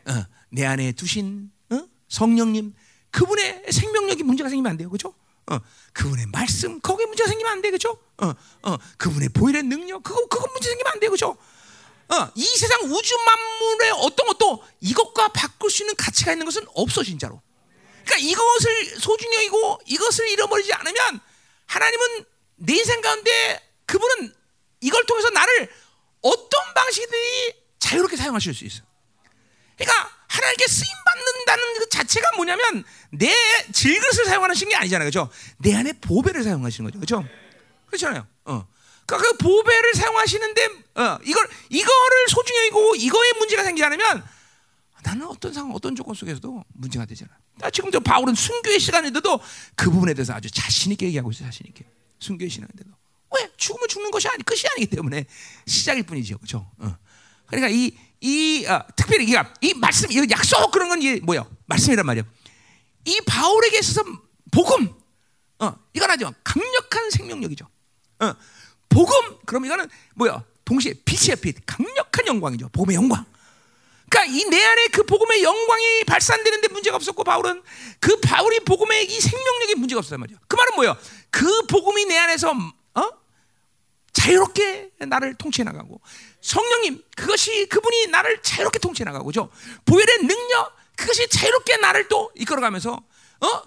어, 0.06 0.26
내 0.50 0.66
안에 0.66 0.92
두신 0.94 1.52
어? 1.70 1.88
성령님 2.08 2.74
그분의 3.12 3.66
생명력이 3.72 4.24
문제가 4.24 4.50
생기면 4.50 4.72
안 4.72 4.78
돼요, 4.78 4.90
그렇죠? 4.90 5.14
어, 5.48 5.60
그분의 5.94 6.28
말씀 6.28 6.80
거기에 6.80 7.06
문제가 7.06 7.28
생기면 7.28 7.52
안 7.52 7.62
돼, 7.62 7.70
그렇죠? 7.70 7.98
어, 8.18 8.34
어, 8.64 8.78
그분의 8.98 9.30
보일의 9.30 9.64
능력 9.64 10.04
그거 10.04 10.26
그거 10.28 10.48
문제 10.52 10.70
생기면 10.70 10.94
안 10.94 11.00
돼, 11.00 11.08
그렇죠? 11.08 11.38
어, 12.10 12.32
이 12.36 12.46
세상 12.46 12.82
우주 12.92 13.16
만물의 13.18 13.92
어떤 13.98 14.28
것도 14.28 14.64
이것과 14.82 15.30
바꿀 15.30 15.70
수 15.72 15.84
있는 15.84 15.96
가치가 15.96 16.32
있는 16.32 16.46
것은 16.46 16.66
없어 16.76 17.04
진짜로. 17.04 17.42
그러니까 18.06 18.18
이것을 18.18 19.00
소중히 19.00 19.36
여기고 19.38 19.80
이것을 19.86 20.30
잃어버리지 20.30 20.74
않으면 20.74 21.20
하나님은 21.66 22.26
내 22.58 22.76
인생 22.76 23.02
가운데 23.02 23.74
그분은 23.86 24.34
이걸 24.82 25.06
통해서 25.06 25.30
나를 25.30 25.72
어떤 26.22 26.74
방식이든지 26.74 27.56
자유롭게 27.80 28.18
사용하실 28.18 28.54
수 28.54 28.66
있어. 28.66 28.84
그러니까 29.78 30.23
하나님께 30.34 30.68
쓰임 30.68 30.90
받는다는 31.06 31.80
그 31.80 31.90
자체가 31.90 32.32
뭐냐면 32.36 32.84
내 33.12 33.32
질그릇을 33.72 34.26
사용하시는 34.26 34.70
게 34.70 34.76
아니잖아요, 34.76 35.10
그렇죠? 35.10 35.30
내 35.60 35.76
안에 35.76 35.94
보배를 35.94 36.44
사용하시는 36.44 36.90
거죠, 36.90 37.00
그렇죠? 37.00 37.30
그렇잖아요. 37.86 38.26
어. 38.46 38.68
그러니까 39.06 39.30
그 39.30 39.38
보배를 39.38 39.94
사용하시는데 39.94 40.66
어, 40.96 41.20
이걸 41.24 41.48
이거를 41.70 42.28
소중히 42.30 42.60
여기고 42.62 42.96
이거에 42.96 43.34
문제가 43.34 43.64
생기지 43.64 43.84
않으면 43.86 44.24
나는 45.04 45.28
어떤 45.28 45.54
상황, 45.54 45.72
어떤 45.74 45.96
조건 45.96 46.16
속에서도 46.16 46.64
문제가 46.74 47.06
되잖아. 47.06 47.32
나 47.60 47.70
지금도 47.70 48.00
바울은 48.00 48.34
순교의 48.34 48.80
시간인데도 48.80 49.40
그 49.76 49.92
부분에 49.92 50.16
대해서 50.16 50.34
아주 50.34 50.50
자신 50.50 50.92
있게 50.94 51.08
얘기하고 51.08 51.30
있어, 51.32 51.44
자신 51.44 51.68
있게 51.68 51.86
순교의 52.20 52.50
시간인데도. 52.50 52.90
왜 53.36 53.50
죽으면 53.58 53.88
죽는 53.88 54.10
것이 54.12 54.28
아니 54.30 54.44
끝이 54.44 54.62
아니기 54.72 54.88
때문에 54.96 55.26
시작일 55.68 56.04
뿐이죠, 56.04 56.38
그렇죠? 56.38 56.72
어. 56.80 56.98
그러니까 57.56 57.70
이, 57.70 57.92
이 58.22 58.66
어, 58.66 58.84
특별히 58.96 59.26
이, 59.26 59.36
이 59.62 59.74
말씀, 59.76 60.12
이 60.12 60.28
약속 60.32 60.72
그런 60.72 60.90
건 60.90 61.02
이게 61.02 61.20
뭐야? 61.22 61.46
말씀이란 61.66 62.06
말이야. 62.06 62.24
이 63.06 63.22
바울에게 63.28 63.80
있어서 63.80 64.04
복음, 64.52 64.94
어, 65.60 65.76
이건 65.94 66.12
아주 66.12 66.32
강력한 66.44 67.10
생명력이죠. 67.12 67.68
어, 68.20 68.34
복음, 68.90 69.38
그럼 69.46 69.66
이거는 69.66 69.90
뭐야? 70.16 70.44
동시에 70.66 70.94
빛이야 71.06 71.36
빛, 71.36 71.56
강력한 71.66 72.26
영광이죠. 72.28 72.70
복음의 72.70 72.96
영광. 72.96 73.26
그러니까 74.10 74.38
이 74.38 74.44
내 74.50 74.64
안에 74.64 74.88
그 74.88 75.04
복음의 75.04 75.42
영광이 75.44 76.04
발산되는데 76.06 76.68
문제가 76.70 76.96
없었고 76.96 77.24
바울은 77.24 77.64
그 78.00 78.20
바울이 78.22 78.60
복음의 78.62 79.06
이 79.12 79.20
생명력에 79.20 79.76
문제가 79.76 80.00
없었단 80.00 80.20
말이야. 80.20 80.38
그 80.48 80.56
말은 80.56 80.76
뭐예요? 80.76 80.96
그 81.32 81.66
복음이 81.66 82.06
내 82.06 82.18
안에서 82.18 82.52
어? 82.52 83.10
자유롭게 84.14 84.92
나를 85.08 85.34
통치해 85.36 85.64
나가고 85.66 86.00
성령님 86.44 87.02
그것이 87.16 87.66
그분이 87.68 88.08
나를 88.08 88.42
자유롭게 88.44 88.78
통치해 88.80 89.06
나가고 89.06 89.32
죠 89.32 89.50
보혈의 89.86 90.20
능력 90.28 90.76
그것이 90.98 91.28
자유롭게 91.30 91.78
나를 91.78 92.08
또 92.10 92.32
이끌어가면서 92.36 92.92
어? 92.94 93.64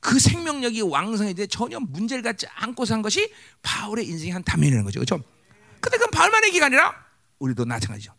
그 0.00 0.18
생명력이 0.18 0.82
왕성해져 0.82 1.46
전혀 1.46 1.78
문제를 1.80 2.22
갖지 2.22 2.46
않고 2.54 2.84
산 2.84 3.02
것이 3.02 3.32
바울의 3.62 4.04
인생의 4.06 4.32
한 4.32 4.44
단면이라는 4.44 4.84
거죠. 4.84 5.00
그렇죠? 5.00 5.22
근데 5.80 5.96
그건 5.96 6.10
바울만 6.10 6.44
얘기가 6.44 6.66
아니라 6.66 6.94
우리도 7.38 7.64
마찬가지죠. 7.64 8.12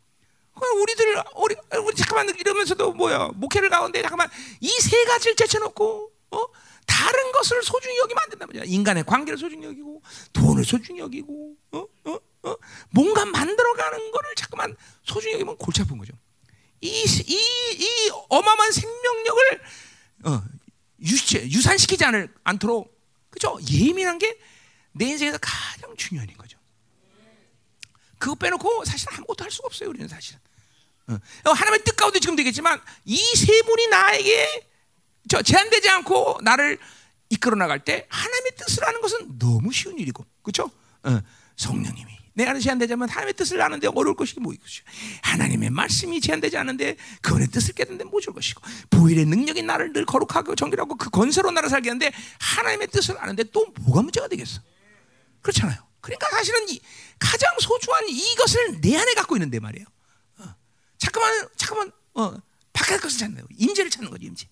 우리들 0.82 1.24
우리, 1.36 1.56
우리 1.84 1.96
잠깐만 1.96 2.30
이러면서도 2.36 2.94
뭐야 2.94 3.30
목회를 3.36 3.70
가운데 3.70 4.02
잠깐만 4.02 4.30
이 4.62 4.70
세 4.80 5.06
가지를 5.06 5.36
제쳐놓고 5.36 6.12
어? 6.32 6.44
다른 6.86 7.32
것을 7.34 7.62
소중히 7.62 7.98
여기면 8.00 8.24
안 8.24 8.48
말이야. 8.48 8.64
인간의 8.66 9.04
관계를 9.04 9.38
소중히 9.38 9.66
여기고 9.68 10.02
돈을 10.34 10.66
소중히 10.66 11.00
여기고 11.00 11.56
어? 11.74 11.86
어? 12.06 12.20
어? 12.48 12.58
뭔가 12.90 13.26
만들어가는 13.26 14.12
거를 14.12 14.36
자꾸만 14.36 14.76
소중히 15.04 15.34
여기면 15.36 15.58
골치 15.58 15.82
아픈 15.82 15.98
거죠. 15.98 16.14
이, 16.82 16.88
이, 16.88 17.34
이 17.80 18.12
어마어마한 18.30 18.72
생명력을 18.72 19.62
어, 20.26 20.44
유체, 21.02 21.44
유산시키지 21.50 22.06
않을, 22.06 22.34
않도록 22.44 22.96
그죠? 23.32 23.58
예민한 23.70 24.20
게 24.20 24.38
내 24.98 25.06
인생에서 25.06 25.38
가장 25.40 25.96
중요한 25.96 26.28
거죠. 26.38 26.58
그거 28.18 28.36
빼놓고 28.36 28.84
사실 28.86 29.08
아무것도 29.14 29.44
할 29.44 29.52
수가 29.52 29.68
없어요. 29.68 29.90
우리는 29.90 30.08
사실은. 30.08 30.40
어. 31.08 31.20
하나님의 31.52 31.84
뜻 31.84 31.96
가운데 31.96 32.20
지금 32.20 32.36
되겠지만 32.36 32.82
이 33.06 33.16
세 33.36 33.62
분이 33.62 33.88
나에게 33.88 34.68
저 35.30 35.42
제한되지 35.42 35.88
않고 35.90 36.40
나를 36.42 36.80
이끌어 37.30 37.56
나갈 37.56 37.84
때 37.84 38.08
하나님의 38.10 38.56
뜻을 38.58 38.86
아는 38.86 39.02
것은 39.02 39.38
너무 39.38 39.72
쉬운 39.72 40.00
일이고, 40.00 40.26
그렇죠? 40.42 40.72
어, 41.04 41.20
성령님이 41.56 42.17
내 42.38 42.46
안에 42.46 42.60
제한되자면 42.60 43.10
하나님의 43.10 43.34
뜻을 43.34 43.60
아는데 43.64 43.88
어려울 43.88 44.16
것이 44.16 44.40
뭐 44.40 44.54
있겠죠? 44.54 44.84
하나님의 45.24 45.72
말씀이 45.72 46.22
제한되지 46.22 46.56
않은데 46.56 46.96
그분의 47.24 47.48
뜻을 47.48 47.74
깨닫는데 47.74 48.04
뭐줄 48.04 48.32
것이고 48.32 48.62
보일의 48.92 49.26
능력이 49.26 49.64
나를 49.64 49.92
늘 49.92 50.06
거룩하고 50.06 50.54
정결하고 50.54 50.98
그 50.98 51.10
건설로 51.10 51.50
나를 51.50 51.68
살게 51.68 51.90
하는데 51.90 52.12
하나님의 52.40 52.90
뜻을 52.90 53.18
아는데 53.18 53.44
또 53.46 53.66
뭐가 53.82 54.04
문제가 54.04 54.28
되겠어? 54.28 54.62
그렇잖아요. 55.42 55.80
그러니까 56.00 56.30
사실은 56.30 56.70
이 56.70 56.80
가장 57.18 57.50
소중한 57.60 58.08
이것을 58.08 58.82
내 58.82 58.96
안에 58.96 59.16
갖고 59.16 59.36
있는데 59.36 59.60
말이에요. 59.60 59.88
어, 60.38 60.56
잠깐만, 61.00 61.48
잠깐만, 61.56 61.92
어, 62.14 62.40
바깥 62.72 63.02
것을 63.02 63.18
찾는 63.18 63.38
거예요. 63.38 63.48
임재를 63.58 63.90
찾는 63.90 64.12
거지, 64.12 64.28
임재. 64.28 64.48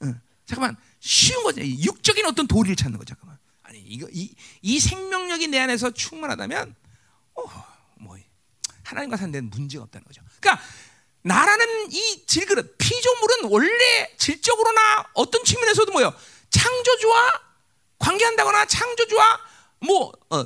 어, 0.00 0.14
잠깐만, 0.44 0.76
쉬운 1.00 1.42
거죠. 1.44 1.62
육적인 1.62 2.26
어떤 2.26 2.46
도리를 2.46 2.76
찾는 2.76 2.98
거 2.98 3.06
잠깐만. 3.06 3.38
아니 3.62 3.80
이거 3.80 4.06
이, 4.12 4.34
이 4.60 4.78
생명력이 4.78 5.48
내 5.48 5.58
안에서 5.60 5.92
충만하다면 5.92 6.81
어, 7.34 7.42
뭐 7.96 8.16
하나님과 8.84 9.16
사는 9.16 9.32
데는 9.32 9.50
문제가 9.50 9.84
없다는 9.84 10.04
거죠. 10.06 10.22
그러니까 10.40 10.62
나라는 11.22 11.92
이 11.92 12.26
질그릇 12.26 12.76
피조물은 12.78 13.44
원래 13.50 14.16
질적으로나 14.18 15.10
어떤 15.14 15.44
측면에서도 15.44 15.92
뭐요 15.92 16.12
창조주와 16.50 17.32
관계한다거나 17.98 18.66
창조주와 18.66 19.40
뭐 19.86 20.12
어, 20.30 20.44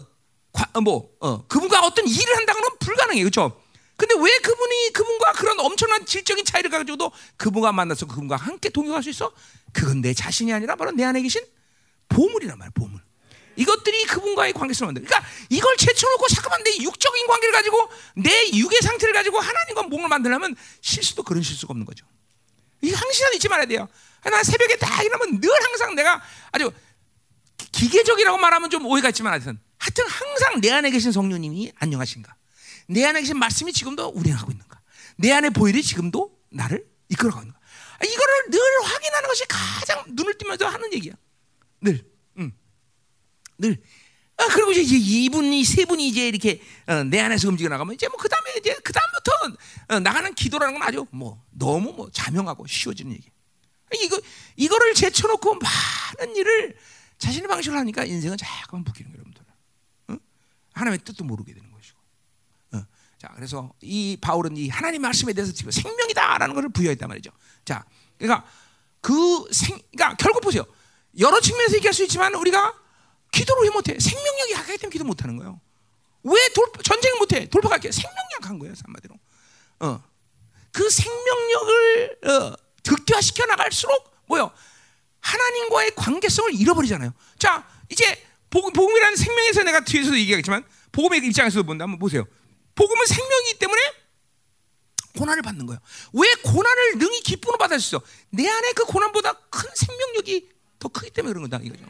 과, 0.53 0.81
뭐 0.81 1.11
어, 1.21 1.47
그분과 1.47 1.85
어떤 1.85 2.07
일을 2.07 2.37
한다거나 2.37 2.67
불가능해요, 2.79 3.25
그렇죠? 3.25 3.63
근데 3.97 4.15
왜 4.15 4.39
그분이 4.39 4.93
그분과 4.93 5.33
그런 5.33 5.59
엄청난 5.61 6.05
질적인 6.05 6.45
차이를 6.45 6.71
가지고도 6.71 7.11
그분과 7.39 7.73
만나서 7.73 8.07
그분과 8.07 8.37
함께 8.37 8.69
동역할 8.69 9.03
수 9.03 9.11
있어? 9.11 9.33
그건 9.73 10.03
내 10.03 10.13
자신이 10.13 10.53
아니라 10.53 10.77
바로 10.77 10.91
내 10.91 11.05
안에 11.05 11.23
계신 11.23 11.43
보물이란 12.09 12.59
말이야, 12.59 12.73
보물. 12.75 13.01
이것들이 13.57 14.05
그분과의 14.05 14.53
관계성을 14.53 14.93
만들. 14.93 15.05
그러니까 15.05 15.29
이걸 15.49 15.77
제쳐놓고 15.77 16.29
잠깐만 16.29 16.63
내 16.63 16.77
육적인 16.83 17.27
관계를 17.27 17.53
가지고 17.53 17.89
내 18.15 18.51
육의 18.53 18.81
상태를 18.83 19.15
가지고 19.15 19.41
하나님과 19.41 19.85
몸을 19.85 20.09
만들려면 20.09 20.55
실수도 20.81 21.23
그런 21.23 21.43
실수가 21.43 21.73
없는 21.73 21.87
거죠. 21.87 22.07
이 22.83 22.93
항상 22.93 23.35
잊지 23.35 23.49
말아야 23.49 23.67
돼요. 23.67 23.89
나 24.23 24.43
새벽에 24.43 24.77
다 24.77 25.03
일어나면 25.03 25.41
늘 25.41 25.51
항상 25.65 25.95
내가 25.95 26.23
아주 26.53 26.71
기계적이라고 27.73 28.39
말하면 28.39 28.71
좀 28.71 28.85
오해가 28.87 29.09
있지만 29.09 29.33
하여튼 29.33 29.59
하여튼 29.79 30.07
항상 30.07 30.61
내 30.61 30.71
안에 30.71 30.91
계신 30.91 31.13
성령님이 31.13 31.73
안녕하신가. 31.77 32.35
내 32.89 33.05
안에 33.05 33.21
계신 33.21 33.39
말씀이 33.39 33.73
지금도 33.73 34.13
운행하고 34.15 34.51
있는가? 34.51 34.81
내 35.17 35.33
안에 35.33 35.51
보일이 35.51 35.83
지금도 35.83 36.37
나를 36.51 36.87
이끌어가고 37.09 37.43
있는가? 37.43 37.59
아, 37.59 38.05
이거를 38.05 38.51
늘 38.51 38.61
확인하는 38.83 39.29
것이 39.29 39.45
가장 39.49 40.05
눈을 40.09 40.37
뜨면서 40.39 40.69
하는 40.69 40.93
얘기야. 40.93 41.15
늘, 41.81 41.95
응. 41.95 42.16
늘 43.59 43.81
아, 44.39 44.49
그리고 44.49 44.73
이제 44.73 44.97
이분이 44.97 45.65
세 45.65 45.87
분이 45.87 46.09
이제 46.09 46.29
이렇게 46.29 46.61
어, 46.87 47.05
내 47.05 47.21
안에서 47.21 47.49
움직여 47.49 47.71
나가면 47.71 47.95
이제 47.95 48.07
뭐 48.09 48.19
그다음에 48.19 48.55
이제 48.59 48.75
그다음부터 48.85 49.33
어, 49.89 50.01
나가는 50.01 50.35
기도라는 50.35 50.79
건 50.79 50.83
아주 50.83 51.07
뭐 51.11 51.43
너무 51.51 51.93
뭐 51.93 52.11
자명하고 52.11 52.67
쉬워지는 52.67 53.13
얘기. 53.13 53.31
이거 54.03 54.21
이거를 54.57 54.95
제쳐놓고 54.95 55.55
많은 55.55 56.37
일을 56.37 56.77
자신의 57.19 57.49
방식으로 57.49 57.79
하니까 57.79 58.05
인생은 58.05 58.37
자꾸만 58.37 58.85
묶이는 58.85 59.11
거예요, 59.11 59.25
여러분들. 59.25 59.43
어? 60.09 60.17
하나님의 60.75 61.05
뜻도 61.05 61.25
모르게 61.25 61.55
되는 61.55 61.71
것이고. 61.71 61.99
어. 62.73 62.83
자, 63.19 63.29
그래서 63.35 63.73
이 63.81 64.19
바울은 64.21 64.57
이 64.59 64.69
하나님 64.69 65.01
말씀에 65.03 65.33
대해서 65.33 65.53
지금 65.53 65.71
생명이다라는 65.71 66.55
것을 66.55 66.69
부여했단 66.71 67.09
말이죠. 67.09 67.31
자, 67.65 67.87
그러니까 68.19 68.47
그 69.01 69.13
생, 69.51 69.79
그러니까 69.93 70.17
결국 70.17 70.41
보세요. 70.41 70.67
여러 71.19 71.41
측면에서 71.41 71.77
얘기할 71.77 71.95
수 71.95 72.03
있지만 72.03 72.35
우리가 72.35 72.75
기도를 73.37 73.65
왜 73.65 73.71
못해? 73.71 73.99
생명력이 73.99 74.53
약하기 74.53 74.79
때문에 74.79 74.93
기도 74.93 75.05
못하는 75.05 75.37
거예요. 75.37 75.61
왜 76.23 76.49
돌, 76.55 76.71
전쟁을 76.83 77.19
못해? 77.19 77.47
돌파할게. 77.49 77.93
생명력 77.93 78.33
약한 78.41 78.59
거예요, 78.59 78.75
한마디로. 78.83 79.15
어. 79.81 80.03
그 80.73 80.89
생명력을 80.89 82.19
어, 82.25 82.57
극대화시켜 82.83 83.45
나갈수록 83.47 84.11
뭐요? 84.27 84.51
하나님과의 85.21 85.95
관계성을 85.97 86.55
잃어버리잖아요. 86.55 87.13
자, 87.39 87.69
이제 87.91 88.25
복음, 88.49 88.73
복음이라는 88.73 89.17
생명에서 89.17 89.63
내가 89.65 89.85
뒤에서도 89.85 90.19
얘기하겠지만 90.19 90.65
복음의 90.93 91.21
입장에서 91.27 91.63
본다 91.63 91.85
한번 91.85 91.99
보세요. 91.99 92.25
복음은 92.75 93.07
생명이기 93.07 93.59
때문에 93.59 93.83
고난을 95.19 95.43
받는 95.43 95.67
거예요. 95.67 95.81
왜 96.13 96.35
고난을 96.43 96.99
능히 96.99 97.21
기쁨으로 97.21 97.59
받을 97.59 97.81
수 97.81 97.97
있어? 97.97 98.05
내 98.31 98.49
안에 98.49 98.73
그 98.73 98.85
고난보다 98.85 99.33
큰 99.51 99.69
생명력이 99.75 100.49
더 100.79 100.89
크기 100.89 101.11
때문에 101.11 101.33
그런 101.33 101.49
거다 101.49 101.63
이거죠. 101.63 101.85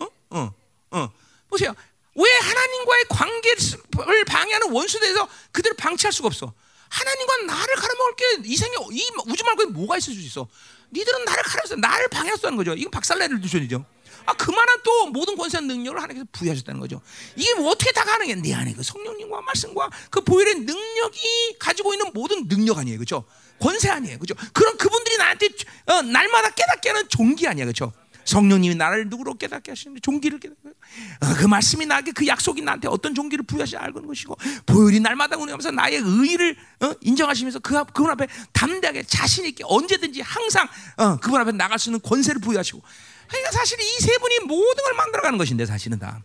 어? 0.00 0.06
어. 0.30 0.65
어. 0.96 1.12
보세요. 1.48 1.74
왜 2.14 2.24
하나님과의 2.38 3.04
관계를 3.10 4.24
방해하는 4.24 4.70
원수에 4.72 5.00
대해서 5.00 5.28
그들을 5.52 5.76
방치할 5.76 6.12
수가 6.12 6.28
없어? 6.28 6.52
하나님과 6.88 7.36
나를 7.46 7.74
가려먹을 7.74 8.16
게 8.16 8.24
이생에 8.48 8.72
이 8.92 9.10
우주 9.26 9.44
말고 9.44 9.66
뭐가 9.70 9.98
있을 9.98 10.14
수 10.14 10.20
있어? 10.20 10.48
니들은 10.92 11.24
나를 11.24 11.42
가려서 11.42 11.76
나를 11.76 12.08
있는 12.10 12.56
거죠. 12.56 12.72
이건 12.74 12.90
박살내를 12.90 13.40
두셔야죠. 13.40 13.84
아 14.24 14.32
그만한 14.34 14.80
또 14.82 15.06
모든 15.06 15.36
권세 15.36 15.60
능력을 15.60 16.00
하나님께서 16.00 16.26
부여하셨다는 16.32 16.80
거죠. 16.80 17.00
이게 17.36 17.54
뭐 17.54 17.70
어떻게 17.70 17.92
다 17.92 18.04
가능해? 18.04 18.36
내 18.36 18.54
안에 18.54 18.72
그 18.72 18.82
성령님과 18.82 19.40
말씀과 19.42 19.90
그 20.10 20.22
보혈의 20.22 20.56
능력이 20.60 21.58
가지고 21.58 21.94
있는 21.94 22.10
모든 22.12 22.48
능력 22.48 22.78
아니에요, 22.78 22.98
그렇죠? 22.98 23.24
권세 23.60 23.88
아니에요, 23.88 24.18
그렇죠? 24.18 24.34
그런 24.52 24.76
그분들이 24.76 25.16
나한테 25.16 25.48
어, 25.86 26.02
날마다 26.02 26.50
깨닫게 26.50 26.88
하는 26.88 27.08
종기 27.08 27.46
아니야, 27.46 27.64
그렇죠? 27.64 27.92
성령님이 28.26 28.74
나를 28.74 29.08
누구로 29.08 29.34
깨닫게 29.34 29.70
하시는데 29.70 30.00
종기를 30.00 30.38
깨닫게 30.40 30.68
어, 30.68 31.34
그 31.38 31.46
말씀이 31.46 31.86
나에게 31.86 32.12
그 32.12 32.26
약속이 32.26 32.60
나한테 32.60 32.88
어떤 32.88 33.14
종기를 33.14 33.44
부여하시 33.46 33.76
알고는 33.76 34.06
것이고 34.08 34.36
보혈이 34.66 35.00
날마다 35.00 35.36
운행하면서 35.36 35.70
나의 35.70 35.96
의의를 35.98 36.56
어, 36.80 36.92
인정하시면서 37.00 37.60
그 37.60 37.78
앞, 37.78 37.94
그분 37.94 38.10
앞에 38.10 38.26
담대하게 38.52 39.04
자신 39.04 39.46
있게 39.46 39.64
언제든지 39.66 40.20
항상 40.20 40.68
어, 40.96 41.16
그분 41.16 41.40
앞에 41.40 41.52
나갈 41.52 41.78
수 41.78 41.88
있는 41.88 42.00
권세를 42.02 42.40
부여하시고 42.40 42.82
그러니까 43.28 43.50
사실 43.52 43.78
이 43.80 44.00
세 44.00 44.18
분이 44.18 44.40
모든 44.46 44.84
걸 44.84 44.94
만들어가는 44.94 45.38
것인데 45.38 45.66
사실은 45.66 45.98
다 45.98 46.22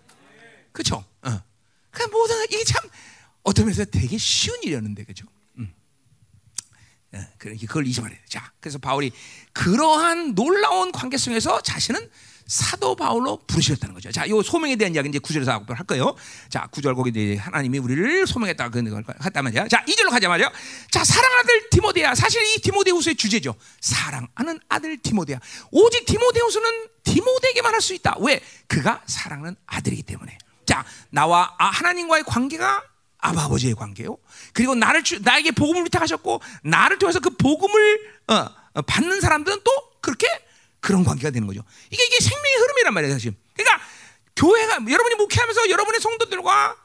그렇죠. 0.71 1.03
어. 1.23 1.41
그 1.91 2.03
모든 2.03 2.43
이게 2.45 2.63
참 2.63 2.81
어떤 3.43 3.65
면에서 3.65 3.85
되게 3.85 4.17
쉬운 4.17 4.57
일이었는데 4.63 5.03
그죠. 5.03 5.25
예, 7.13 7.27
그걸 7.37 7.85
잊지 7.87 8.01
말아야 8.01 8.17
돼. 8.17 8.23
자, 8.27 8.51
그래서 8.59 8.77
바울이 8.77 9.11
그러한 9.53 10.33
놀라운 10.33 10.91
관계성에서 10.91 11.61
자신은 11.61 12.09
사도 12.47 12.95
바울로 12.95 13.37
부르셨다는 13.47 13.93
거죠. 13.93 14.11
자, 14.11 14.27
요 14.27 14.41
소명에 14.41 14.75
대한 14.75 14.93
이야기 14.93 15.07
이제 15.07 15.19
구절에서 15.19 15.63
할 15.67 15.85
거예요. 15.85 16.15
자, 16.49 16.67
구절 16.71 16.95
거기 16.95 17.09
이제 17.09 17.37
하나님이 17.37 17.79
우리를 17.79 18.27
소명했다 18.27 18.69
그 18.69 18.83
했단 19.23 19.43
말이야. 19.43 19.67
자, 19.69 19.83
이 19.87 19.95
절로 19.95 20.09
가자 20.09 20.27
말이야. 20.27 20.51
자, 20.89 21.03
사랑 21.03 21.31
아들 21.39 21.69
디모데야. 21.69 22.13
사실 22.13 22.41
이 22.43 22.61
디모데후서의 22.61 23.15
주제죠. 23.15 23.55
사랑하는 23.79 24.59
아들 24.67 24.97
디모데야. 24.97 25.39
오직 25.71 26.05
디모데후서는 26.05 26.87
디모데에게만 27.03 27.73
할 27.73 27.81
수 27.81 27.93
있다. 27.93 28.15
왜? 28.19 28.41
그가 28.67 29.01
사랑하는 29.05 29.55
아들이기 29.65 30.03
때문에. 30.03 30.37
자, 30.65 30.85
나와 31.09 31.55
아, 31.57 31.65
하나님과의 31.67 32.23
관계가 32.25 32.83
아버지의 33.21 33.75
관계요. 33.75 34.17
그리고 34.53 34.75
나를 34.75 35.03
주, 35.03 35.19
나에게 35.21 35.51
복음을 35.51 35.85
위탁하셨고 35.85 36.41
나를 36.63 36.99
통해서 36.99 37.19
그 37.19 37.29
복음을 37.29 37.99
어, 38.27 38.33
어, 38.73 38.81
받는 38.81 39.21
사람들은 39.21 39.59
또 39.63 39.71
그렇게 40.01 40.27
그런 40.79 41.03
관계가 41.03 41.29
되는 41.29 41.47
거죠. 41.47 41.63
이게 41.91 42.03
이게 42.03 42.19
생명의 42.19 42.55
흐름이란 42.55 42.93
말이에요, 42.93 43.13
사실. 43.13 43.33
그러니까 43.55 43.81
교회가 44.35 44.73
여러분이 44.89 45.15
목회하면서 45.15 45.69
여러분의 45.69 46.01
성도들과 46.01 46.75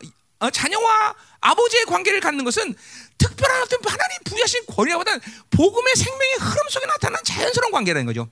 어, 0.41 0.51
자녀와 0.51 1.14
아버지의 1.41 1.87
관계를 1.87 2.20
갖는 2.20 2.45
것은 2.45 2.74
특별한 3.16 3.62
어떤 3.62 3.80
하나님 3.84 4.18
부여하신 4.24 4.66
권위보다는 4.66 5.20
복음의 5.51 5.97
생명의 5.97 6.34
흐름 6.34 6.68
속에 6.68 6.87
나타난 6.87 7.22
자연스러운 7.24 7.72
관계라는 7.72 8.05
거죠. 8.07 8.28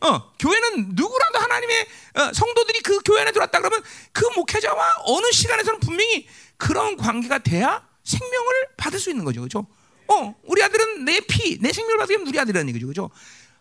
어, 0.00 0.32
교회는 0.38 0.90
누구라도 0.94 1.38
하나님의 1.38 1.86
어, 2.14 2.32
성도들이 2.32 2.80
그 2.80 3.00
교회 3.04 3.22
안에 3.22 3.32
들어왔다 3.32 3.58
그러면 3.60 3.82
그 4.12 4.24
목회자와 4.36 4.82
어느 5.04 5.30
시간에서는 5.32 5.80
분명히 5.80 6.26
그런 6.56 6.96
관계가 6.96 7.38
돼야 7.38 7.86
생명을 8.04 8.68
받을 8.76 8.98
수 8.98 9.10
있는 9.10 9.24
거죠, 9.24 9.40
그렇죠? 9.40 9.66
어, 10.08 10.34
우리 10.44 10.62
아들은 10.62 11.04
내 11.04 11.20
피, 11.20 11.58
내 11.60 11.72
생명을 11.72 11.98
받으면 11.98 12.26
우리 12.26 12.38
아들이라는 12.38 12.68
얘기죠, 12.70 12.86
그렇죠? 12.86 13.10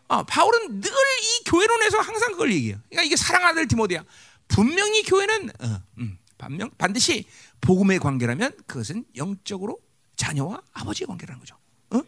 어, 0.07 0.23
바울은 0.23 0.81
늘 0.81 0.91
이 1.23 1.43
교회론에서 1.45 1.99
항상 1.99 2.31
그걸 2.31 2.51
얘기해요. 2.51 2.77
그러니까 2.89 3.03
이게 3.03 3.15
사랑 3.15 3.45
아들 3.45 3.67
디모데야. 3.67 4.03
분명히 4.47 5.03
교회는 5.03 5.49
어, 5.61 5.81
음, 5.99 6.17
반명, 6.37 6.69
반드시 6.77 7.25
복음의 7.61 7.99
관계라면 7.99 8.57
그것은 8.67 9.05
영적으로 9.15 9.79
자녀와 10.17 10.61
아버지의 10.73 11.07
관계라는 11.07 11.39
거죠. 11.39 11.55
어? 11.91 12.01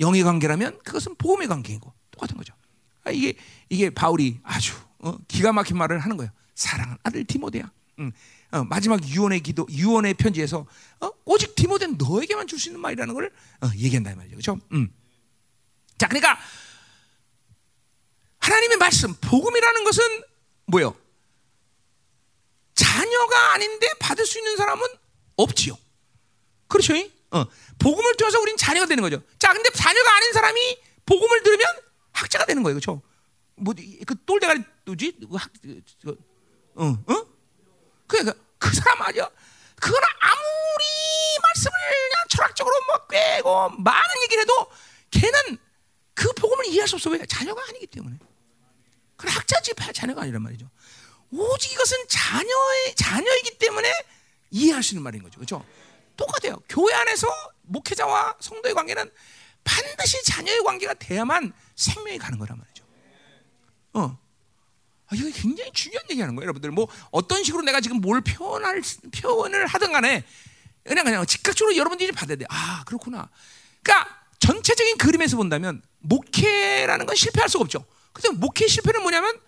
영의 0.00 0.22
관계라면 0.22 0.80
그것은 0.84 1.14
복음의 1.16 1.48
관계이고 1.48 1.92
똑같은 2.10 2.36
거죠. 2.36 2.54
아, 3.08 3.10
이게 3.10 3.34
이게 3.68 3.90
바울이 3.90 4.38
아주 4.42 4.74
어, 4.98 5.16
기가 5.26 5.52
막힌 5.52 5.76
말을 5.78 5.98
하는 5.98 6.16
거예요. 6.16 6.30
사랑하는 6.54 6.98
아들 7.02 7.24
디모데야. 7.24 7.70
음, 8.00 8.12
어, 8.52 8.64
마지막 8.64 9.02
유언의 9.06 9.40
기도, 9.40 9.66
유언의 9.70 10.14
편지에서 10.14 10.66
어? 11.00 11.10
오직 11.24 11.54
디모데는 11.54 11.96
너에게만 11.98 12.46
줄 12.46 12.58
수 12.58 12.68
있는 12.68 12.80
말이라는 12.80 13.14
걸 13.14 13.32
어, 13.62 13.70
얘기한다 13.76 14.14
말이죠. 14.14 14.36
그렇죠? 14.36 14.58
음. 14.72 14.92
자, 15.96 16.06
그러니까 16.06 16.38
하나님의 18.38 18.76
말씀, 18.78 19.14
복음이라는 19.14 19.84
것은 19.84 20.02
뭐요? 20.66 20.94
자녀가 22.74 23.54
아닌데 23.54 23.88
받을 23.98 24.24
수 24.26 24.38
있는 24.38 24.56
사람은 24.56 24.86
없지요. 25.36 25.76
그렇죠? 26.68 26.94
어, 27.30 27.44
복음을 27.78 28.16
통해서 28.16 28.40
우리는 28.40 28.56
자녀가 28.56 28.86
되는 28.86 29.02
거죠. 29.02 29.22
자, 29.38 29.52
근데 29.52 29.70
자녀가 29.70 30.16
아닌 30.16 30.32
사람이 30.32 30.78
복음을 31.06 31.42
들으면 31.42 31.66
학자가 32.18 32.44
되는 32.46 32.62
거예요. 32.62 32.74
그렇죠? 32.74 33.02
뭐그 33.56 34.24
똘대가리 34.26 34.62
누지? 34.86 35.18
그 35.18 35.36
학, 35.36 35.50
그, 35.62 36.16
어, 36.76 36.84
어? 36.84 37.26
그러니까 38.06 38.34
그 38.58 38.74
사람 38.74 39.02
아니야. 39.02 39.28
그건 39.76 40.00
아무리 40.20 40.84
말씀을 41.42 41.72
그냥 41.72 42.24
철학적으로 42.28 42.74
뭐 42.86 43.06
꿰고 43.06 43.70
많은 43.70 44.22
얘기를 44.24 44.42
해도 44.42 44.70
걔는 45.10 45.58
그 46.14 46.32
복음을 46.32 46.66
이해할 46.66 46.88
수 46.88 46.96
없어. 46.96 47.10
왜? 47.10 47.24
자녀가 47.26 47.62
아니기 47.68 47.86
때문에. 47.86 48.18
그래 49.16 49.32
학자지 49.32 49.72
자녀가 49.92 50.22
아니란 50.22 50.42
말이죠. 50.42 50.68
오직 51.30 51.72
이것은 51.72 51.98
자녀의 52.08 52.94
자녀이기 52.96 53.58
때문에 53.58 53.92
이해할 54.50 54.82
수 54.82 54.94
있는 54.94 55.02
말인 55.02 55.22
거죠. 55.22 55.36
그렇죠? 55.36 55.64
똑같아요. 56.16 56.56
교회 56.68 56.94
안에서 56.94 57.28
목회자와 57.62 58.36
성도의 58.40 58.74
관계는 58.74 59.10
반드시 59.64 60.22
자녀의 60.24 60.62
관계가 60.64 60.94
돼야만 60.94 61.52
생명이 61.78 62.18
가는 62.18 62.38
거란 62.38 62.58
말이죠. 62.58 62.84
어. 63.94 64.18
아, 65.06 65.14
이거 65.14 65.30
굉장히 65.32 65.70
중요한 65.72 66.04
얘기하는 66.10 66.34
거예요, 66.34 66.48
여러분들. 66.48 66.70
뭐 66.72 66.88
어떤 67.10 67.42
식으로 67.44 67.62
내가 67.62 67.80
지금 67.80 68.00
뭘 68.00 68.20
표현할 68.20 68.82
표현을 69.14 69.66
하든 69.66 69.92
간에 69.92 70.24
그냥 70.82 71.04
그냥 71.04 71.24
즉각적으로 71.24 71.76
여러분들이 71.76 72.12
받아야 72.12 72.36
돼. 72.36 72.44
아, 72.50 72.82
그렇구나. 72.84 73.30
그러니까 73.82 74.22
전체적인 74.40 74.98
그림에서 74.98 75.36
본다면 75.36 75.80
목회라는 76.00 77.06
건 77.06 77.14
실패할 77.14 77.48
수가 77.48 77.62
없죠. 77.62 77.86
그래서 78.12 78.32
목회 78.34 78.66
실패는 78.66 79.00
뭐냐면 79.02 79.40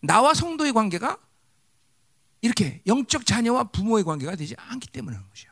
나와 0.00 0.34
성도의 0.34 0.72
관계가 0.74 1.18
이렇게 2.42 2.82
영적 2.86 3.24
자녀와 3.24 3.64
부모의 3.64 4.04
관계가 4.04 4.36
되지 4.36 4.54
않기 4.58 4.88
때문에 4.88 5.16
그런 5.16 5.28
것이요. 5.30 5.50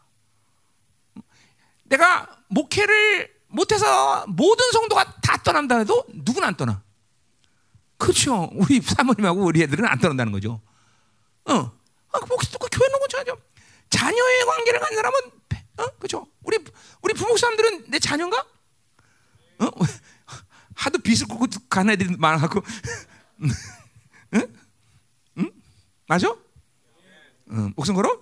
내가 1.85 2.45
목회를 2.49 3.36
못해서 3.57 4.27
모든 4.27 4.71
성도가 4.71 5.21
다 5.23 5.39
떠난다 5.39 5.79
해도 5.79 6.05
누구는 6.13 6.47
안 6.47 6.57
떠나. 6.57 6.83
그렇죠. 7.97 8.51
우리 8.53 8.83
사모님하고 8.83 9.45
우리 9.45 9.63
애들은 9.63 9.87
안 9.87 9.99
떠난다는 9.99 10.31
거죠. 10.31 10.61
어. 11.47 11.55
아, 11.55 12.19
목사 12.29 12.59
또 12.59 12.67
교회 12.71 12.89
놓고 12.89 13.09
자죠. 13.09 13.37
자녀의 13.89 14.45
관계를 14.45 14.81
가진 14.81 14.97
사람은 14.97 15.21
어? 15.79 15.87
그렇죠. 15.99 16.27
우리 16.43 16.59
우리 17.01 17.15
부모 17.15 17.35
사람들은 17.37 17.91
내 17.91 17.99
자녀인가? 17.99 18.45
어? 19.61 19.71
하도 20.77 20.99
빚을 20.99 21.27
꽂고 21.27 21.47
가는 21.71 21.95
애들이 21.95 22.15
많아갖고 22.19 22.63
응? 24.35 24.55
응? 25.39 25.51
맞아? 26.07 26.29
어, 26.29 27.71
목숨 27.75 27.95
걸어? 27.95 28.21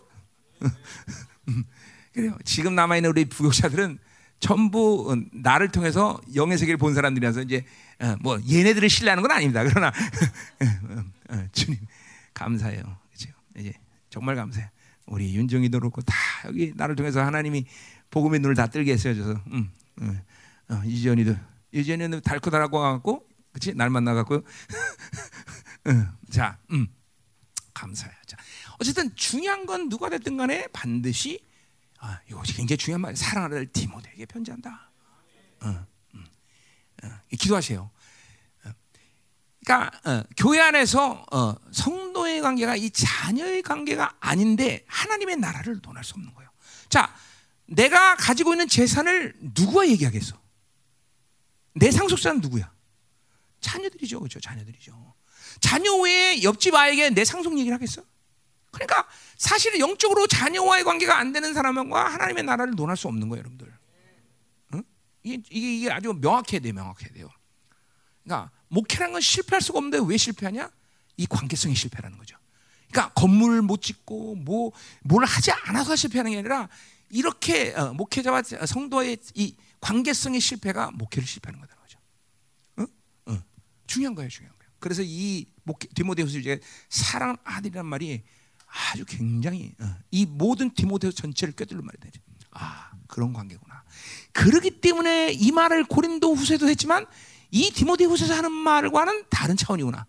음, 1.48 1.64
그래요. 2.14 2.38
지금 2.44 2.76
남아 2.76 2.96
있는 2.96 3.10
우리 3.10 3.24
부역자들은 3.24 3.98
전부 4.40 5.10
어, 5.10 5.16
나를 5.32 5.68
통해서 5.68 6.20
영의 6.34 6.58
세계를 6.58 6.76
본 6.76 6.94
사람들이라서 6.94 7.42
이제 7.42 7.64
어, 8.00 8.16
뭐 8.20 8.38
얘네들을 8.48 8.88
신뢰하는 8.88 9.22
건 9.22 9.30
아닙니다. 9.30 9.64
그러나 9.64 9.88
어, 10.60 11.34
어, 11.34 11.46
주님 11.52 11.78
감사해요. 12.34 12.82
그죠? 13.12 13.30
이제 13.56 13.72
정말 14.10 14.36
감사해. 14.36 14.70
우리 15.06 15.34
윤정이도 15.34 15.78
그렇고 15.80 16.00
다 16.02 16.14
여기 16.46 16.72
나를 16.74 16.96
통해서 16.96 17.22
하나님이 17.22 17.66
복음의 18.10 18.40
눈을 18.40 18.54
다 18.54 18.66
뜨게 18.66 18.92
했어요. 18.92 19.14
그래서 19.14 19.40
음, 19.52 19.70
음, 20.00 20.20
어, 20.68 20.82
이지연이도 20.84 21.34
이지연이는 21.72 22.20
달코달하고 22.22 22.80
갖고 22.80 23.26
그렇지 23.52 23.74
날 23.74 23.90
만나 23.90 24.14
갖고 24.14 24.42
음, 25.86 26.08
자, 26.30 26.58
음, 26.72 26.88
감사해요. 27.72 28.14
자, 28.26 28.36
어쨌든 28.78 29.14
중요한 29.14 29.66
건 29.66 29.88
누가 29.88 30.08
됐든 30.08 30.36
간에 30.36 30.66
반드시 30.72 31.44
아, 32.04 32.20
이것이 32.28 32.52
굉장히 32.52 32.76
중요한 32.76 33.00
말. 33.00 33.16
사랑하는 33.16 33.72
디모데에게 33.72 34.26
편지한다. 34.26 34.90
어, 35.62 35.86
음, 36.14 36.26
어, 37.02 37.08
기도하세요. 37.38 37.90
어, 38.64 38.70
그러니까 39.64 39.90
어, 40.04 40.22
교회 40.36 40.60
안에서 40.60 41.24
어, 41.32 41.54
성도의 41.72 42.42
관계가 42.42 42.76
이 42.76 42.90
자녀의 42.90 43.62
관계가 43.62 44.18
아닌데 44.20 44.84
하나님의 44.86 45.36
나라를 45.36 45.80
논할 45.80 46.04
수 46.04 46.12
없는 46.12 46.34
거예요. 46.34 46.50
자, 46.90 47.16
내가 47.64 48.16
가지고 48.16 48.52
있는 48.52 48.68
재산을 48.68 49.34
누구와 49.40 49.88
얘기하겠어? 49.88 50.38
내 51.72 51.90
상속자는 51.90 52.42
누구야? 52.42 52.70
자녀들이죠, 53.62 54.20
그렇죠? 54.20 54.40
자녀들이죠. 54.40 55.14
자녀 55.60 55.96
외에 55.96 56.42
옆집 56.42 56.74
아이에게 56.74 57.08
내 57.08 57.24
상속 57.24 57.58
얘기를 57.58 57.74
하겠어? 57.74 58.04
그러니까 58.74 59.08
사실 59.36 59.78
영적으로 59.78 60.26
자녀와의 60.26 60.84
관계가 60.84 61.18
안 61.18 61.32
되는 61.32 61.54
사람과 61.54 62.12
하나님의 62.12 62.44
나라를 62.44 62.74
논할 62.74 62.96
수 62.96 63.08
없는 63.08 63.28
거예요, 63.28 63.40
여러분들. 63.40 63.72
응? 64.74 64.82
이게, 65.22 65.42
이게, 65.50 65.90
아주 65.90 66.12
명확해야 66.12 66.60
돼요, 66.60 66.74
명확해야 66.74 67.10
돼요. 67.12 67.28
그러니까 68.22 68.50
목회라는 68.68 69.12
건 69.12 69.20
실패할 69.20 69.60
수가 69.60 69.78
없는데 69.78 70.00
왜 70.06 70.16
실패하냐? 70.16 70.70
이 71.16 71.26
관계성이 71.26 71.74
실패라는 71.74 72.18
거죠. 72.18 72.36
그러니까 72.90 73.12
건물 73.14 73.62
못 73.62 73.82
짓고 73.82 74.36
뭐 74.36 74.72
뭘 75.02 75.24
하지 75.24 75.50
않아서 75.52 75.96
실패하는 75.96 76.32
게 76.32 76.38
아니라 76.38 76.68
이렇게 77.10 77.72
어, 77.74 77.92
목회자와 77.92 78.42
성도의 78.42 79.18
이 79.34 79.56
관계성의 79.80 80.40
실패가 80.40 80.90
목회를 80.92 81.26
실패하는 81.26 81.60
거다 81.60 81.74
거죠. 81.76 81.98
응? 82.78 82.86
응. 83.28 83.42
중요한 83.86 84.14
거예요, 84.14 84.28
중요한 84.28 84.56
거예요. 84.58 84.72
그래서 84.80 85.02
이 85.04 85.46
목회, 85.62 85.88
디모데후서 85.94 86.38
이제 86.38 86.60
사랑 86.88 87.36
아들이란 87.44 87.86
말이 87.86 88.22
아주 88.74 89.04
굉장히 89.04 89.72
어, 89.80 89.96
이 90.10 90.26
모든 90.26 90.74
디모데후 90.74 91.12
전체를 91.12 91.54
꿰뚫는 91.54 91.84
말이 91.84 91.98
되죠. 92.00 92.20
아 92.50 92.90
그런 93.06 93.32
관계구나. 93.32 93.82
그렇기 94.32 94.80
때문에 94.80 95.32
이 95.32 95.52
말을 95.52 95.84
고린도 95.84 96.34
후서에도 96.34 96.68
했지만 96.68 97.06
이 97.50 97.70
디모데후서에서 97.70 98.34
하는 98.34 98.50
말과는 98.50 99.24
다른 99.30 99.56
차원이구나. 99.56 100.06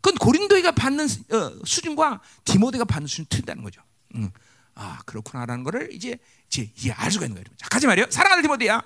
그건 0.00 0.16
고린도가 0.18 0.72
받는 0.72 1.04
어, 1.04 1.52
수준과 1.64 2.22
디모데가 2.44 2.84
받는 2.84 3.06
수준 3.06 3.26
틀린다는 3.28 3.62
거죠. 3.62 3.82
음. 4.14 4.30
아 4.74 5.00
그렇구나라는 5.04 5.64
것을 5.64 5.92
이제 5.92 6.18
이제 6.48 6.92
알 6.92 7.10
수가 7.10 7.26
있는 7.26 7.34
거예요. 7.34 7.56
자, 7.58 7.68
가지 7.68 7.86
말이요. 7.86 8.06
사랑하는 8.10 8.42
디모데야. 8.42 8.82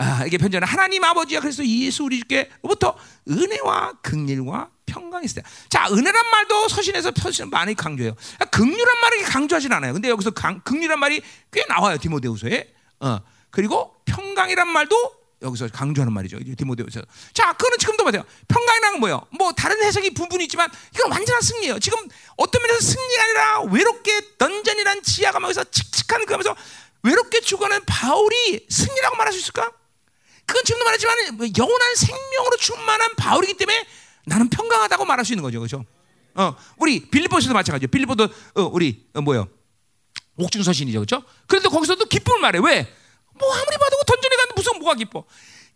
아, 0.00 0.24
이게 0.24 0.38
편지는 0.38 0.66
하나님 0.66 1.04
아버지와 1.04 1.42
그래서 1.42 1.64
예수 1.64 2.04
우리 2.04 2.20
주께로부터 2.20 2.96
은혜와 3.28 3.92
극일과 4.00 4.70
평강이 4.86 5.26
있어요. 5.26 5.44
자, 5.68 5.88
은혜란 5.90 6.30
말도 6.30 6.68
서신에서 6.68 7.10
표시 7.10 7.44
많이 7.44 7.74
강조해요. 7.74 8.14
극률한 8.50 8.98
말을 8.98 9.22
강조하진 9.24 9.70
않아요. 9.74 9.92
근데 9.92 10.08
여기서 10.08 10.30
강, 10.30 10.60
극률한 10.62 10.98
말이 10.98 11.20
꽤 11.52 11.66
나와요. 11.68 11.98
디모데후서에. 11.98 12.72
어. 13.00 13.20
그리고 13.50 13.94
평강이란 14.06 14.68
말도 14.68 15.20
여기서 15.42 15.68
강조하는 15.68 16.14
말이죠. 16.14 16.38
디모데후서. 16.56 17.02
자, 17.34 17.52
그거는 17.52 17.76
지금도 17.78 18.04
맞아요. 18.04 18.24
평강이란 18.48 18.92
건 18.92 19.00
뭐예요? 19.00 19.26
뭐 19.38 19.52
다른 19.52 19.82
해석이 19.82 20.14
부분이 20.14 20.44
있지만 20.44 20.70
이건 20.94 21.10
완전한 21.10 21.42
승리예요. 21.42 21.78
지금 21.78 21.98
어떤 22.36 22.62
면에서 22.62 22.80
승리가 22.80 23.22
아니라 23.22 23.62
외롭게 23.70 24.38
던전이란 24.38 25.02
지하가면서 25.02 25.64
칙칙한 25.64 26.24
그러면서 26.24 26.56
외롭게 27.02 27.40
죽어가는 27.40 27.84
바울이 27.84 28.66
승리라고 28.68 29.16
말할 29.16 29.32
수 29.32 29.38
있을까? 29.38 29.72
그건 30.50 30.64
지금도 30.64 30.84
말했지만 30.84 31.36
뭐 31.36 31.46
영원한 31.56 31.94
생명으로 31.94 32.56
충만한 32.56 33.14
바울이기 33.14 33.54
때문에 33.54 33.86
나는 34.26 34.48
평강하다고 34.48 35.04
말할 35.04 35.24
수 35.24 35.32
있는 35.32 35.42
거죠, 35.44 35.60
그렇죠? 35.60 35.84
어, 36.34 36.56
우리 36.76 37.08
빌리보스도 37.08 37.54
마찬가지죠. 37.54 37.88
빌리보도 37.88 38.24
어, 38.24 38.62
우리 38.72 39.06
어, 39.14 39.20
뭐요? 39.20 39.48
옥중서신이죠, 40.36 40.98
그렇죠? 40.98 41.22
그래도 41.46 41.70
거기서도 41.70 42.04
기쁨을 42.06 42.40
말해. 42.40 42.58
왜? 42.62 42.92
뭐 43.38 43.54
아무리 43.54 43.76
봐도 43.78 43.96
던전에 44.06 44.36
가는 44.36 44.52
무슨 44.56 44.78
뭐가 44.78 44.94
기뻐? 44.94 45.24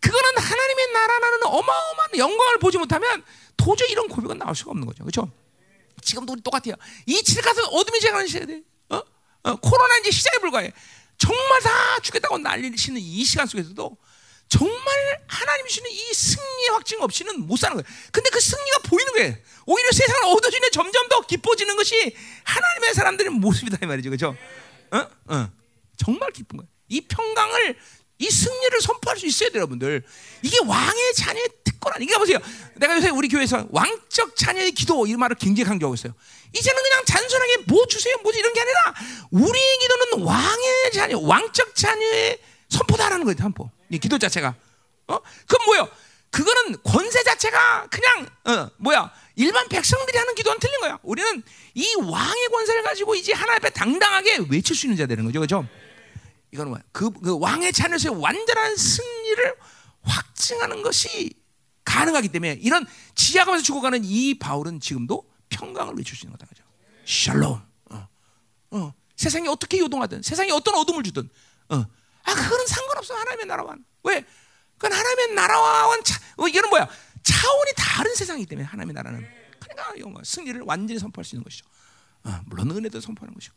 그거는 0.01 0.37
하나님의 0.37 0.91
나라라는 0.91 1.45
어마어마한 1.45 2.17
영광을 2.17 2.59
보지 2.59 2.77
못하면 2.77 3.23
도저히 3.55 3.91
이런 3.91 4.09
고백은 4.09 4.37
나올 4.37 4.55
수가 4.55 4.71
없는 4.71 4.85
거죠, 4.85 5.03
그렇죠? 5.03 5.31
지금도 6.01 6.33
우리 6.33 6.41
똑같아요. 6.41 6.75
이 7.05 7.23
칠가서 7.23 7.67
어둠이 7.67 7.99
제가는 8.01 8.27
시대, 8.27 8.61
어? 8.89 9.01
어? 9.43 9.55
코로나 9.55 9.97
이제 9.99 10.11
시작에 10.11 10.39
불과해. 10.39 10.71
정말 11.17 11.61
다 11.61 11.99
죽겠다고 12.01 12.37
난리치는 12.39 12.99
이 12.99 13.23
시간 13.23 13.47
속에서도 13.47 13.97
정말 14.47 15.23
하나님이 15.27 15.69
주는 15.69 15.89
이 15.89 16.13
승리의 16.13 16.69
확증 16.71 17.01
없이는 17.01 17.47
못 17.47 17.57
사는 17.57 17.75
거예요. 17.75 17.85
근데 18.11 18.29
그 18.29 18.39
승리가 18.39 18.79
보이는 18.85 19.13
거예요. 19.13 19.35
오히려 19.65 19.91
세상을 19.91 20.23
어두워지는 20.35 20.71
점점 20.71 21.09
더 21.09 21.21
기뻐지는 21.21 21.75
것이 21.75 22.15
하나님의 22.43 22.93
사람들의 22.93 23.31
모습이다 23.31 23.79
이 23.81 23.85
말이죠. 23.85 24.09
그죠? 24.11 24.35
어? 24.91 25.07
어. 25.27 25.49
정말 25.97 26.31
기쁜 26.31 26.57
거예요. 26.57 26.69
이 26.89 27.01
평강을 27.01 27.75
이 28.17 28.29
승리를 28.29 28.81
선포할 28.81 29.17
수 29.17 29.25
있어야 29.25 29.49
돼요, 29.49 29.61
여러분들. 29.61 30.03
이게 30.41 30.57
왕의 30.65 31.13
자녀의 31.15 31.49
특권 31.63 31.93
아니까 31.93 32.17
보세요. 32.17 32.37
내가 32.75 32.95
요새 32.95 33.09
우리 33.09 33.27
교회에서 33.27 33.67
왕적 33.71 34.35
자녀의 34.37 34.71
기도 34.71 35.05
이 35.05 35.15
말을 35.15 35.35
굉장히 35.37 35.67
강조하고 35.67 35.95
있어요. 35.95 36.13
이제는 36.53 36.81
그냥 36.81 37.03
단순하게 37.05 37.57
뭐 37.67 37.85
주세요, 37.87 38.15
뭐지 38.23 38.39
이런 38.39 38.53
게 38.53 38.61
아니라 38.61 38.79
우리의 39.31 39.77
기도는 39.79 40.25
왕의 40.25 40.91
자녀, 40.93 41.19
왕적 41.19 41.75
자녀의 41.75 42.39
선포다라는 42.69 43.25
거예요, 43.25 43.37
선포. 43.37 43.69
이 43.89 43.99
기도 43.99 44.17
자체가. 44.17 44.55
어? 45.07 45.19
그건 45.47 45.65
뭐요? 45.65 45.89
그거는 46.31 46.81
권세 46.83 47.23
자체가 47.23 47.87
그냥 47.87 48.27
어, 48.45 48.69
뭐야? 48.77 49.11
일반 49.35 49.67
백성들이 49.69 50.17
하는 50.17 50.35
기도는 50.35 50.59
틀린 50.59 50.79
거야. 50.81 50.99
우리는 51.03 51.43
이 51.73 51.95
왕의 51.95 52.47
권세를 52.49 52.83
가지고 52.83 53.15
이제 53.15 53.33
하나님 53.33 53.57
앞에 53.57 53.69
당당하게 53.69 54.45
외칠 54.49 54.75
수 54.75 54.85
있는 54.87 54.97
자 54.97 55.05
되는 55.05 55.23
거죠, 55.25 55.39
그렇죠? 55.39 55.67
이거는 56.51 56.71
뭐야? 56.71 56.83
그, 56.91 57.11
그 57.11 57.37
왕의 57.39 57.73
자녀에서의 57.73 58.21
완전한 58.21 58.75
승리를 58.75 59.55
확증하는 60.01 60.81
것이 60.83 61.33
가능하기 61.83 62.29
때문에 62.29 62.57
이런 62.61 62.85
지하가면서 63.15 63.63
죽어가는 63.63 64.01
이 64.03 64.39
바울은 64.39 64.79
지금도 64.79 65.29
평강을 65.49 65.95
외칠 65.95 66.17
수 66.17 66.25
있는 66.25 66.37
거다, 66.37 66.47
그죠? 66.47 66.63
샬롬. 67.05 67.61
어, 67.91 68.07
어. 68.71 68.93
세상이 69.15 69.47
어떻게 69.47 69.79
요동하든, 69.79 70.21
세상이 70.21 70.51
어떤 70.51 70.75
어둠을 70.75 71.03
주든, 71.03 71.29
어. 71.69 71.85
아, 72.25 72.33
그거는 72.33 72.67
상관없어. 72.67 73.15
하나님의 73.15 73.45
나라와. 73.45 73.75
왜? 74.03 74.25
그건 74.77 74.93
하나님의 74.93 75.35
나라와 75.35 75.95
차, 76.03 76.19
어, 76.37 76.47
이거는 76.47 76.69
뭐야? 76.69 76.87
차원이 77.23 77.71
다른 77.77 78.13
세상이기 78.13 78.47
때문에 78.47 78.67
하나님의 78.67 78.93
나라는. 78.93 79.25
그러니까 79.59 79.93
이거 79.95 80.09
뭐 80.09 80.21
승리를 80.23 80.61
완전히 80.61 80.99
선포할 80.99 81.23
수 81.25 81.35
있는 81.35 81.43
것이죠. 81.43 81.65
어, 82.23 82.41
물론 82.45 82.71
은혜도 82.71 82.99
선포하는 82.99 83.33
것이고. 83.33 83.55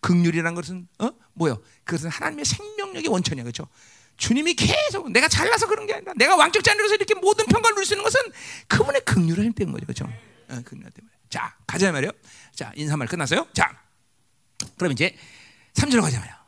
극률이라는 0.00 0.54
것은 0.54 0.88
어? 0.98 1.10
뭐요? 1.34 1.62
그것은 1.84 2.08
하나님의 2.08 2.44
생명력의 2.44 3.08
원천이야. 3.08 3.42
그렇죠? 3.42 3.68
주님이 4.16 4.54
계속 4.54 5.10
내가 5.10 5.28
잘나서 5.28 5.66
그런 5.66 5.86
게 5.86 5.94
아니라 5.94 6.12
내가 6.16 6.36
왕적 6.36 6.62
자녀로서 6.62 6.94
이렇게 6.94 7.14
모든 7.14 7.46
평가를 7.46 7.74
누릴 7.74 7.86
수 7.86 7.94
있는 7.94 8.04
것은 8.04 8.20
그분의 8.68 9.02
극률을 9.04 9.52
때문 9.52 9.74
거죠. 9.74 9.86
그렇죠? 9.86 10.04
어, 10.48 10.62
극률 10.64 10.90
때문에. 10.90 11.12
자, 11.28 11.54
가자 11.66 11.92
말이요. 11.92 12.10
자, 12.54 12.72
인사말 12.74 13.08
끝났어요. 13.08 13.46
자, 13.54 13.82
그럼 14.76 14.92
이제 14.92 15.16
3절로 15.74 16.02
가자 16.02 16.18
말이요. 16.18 16.39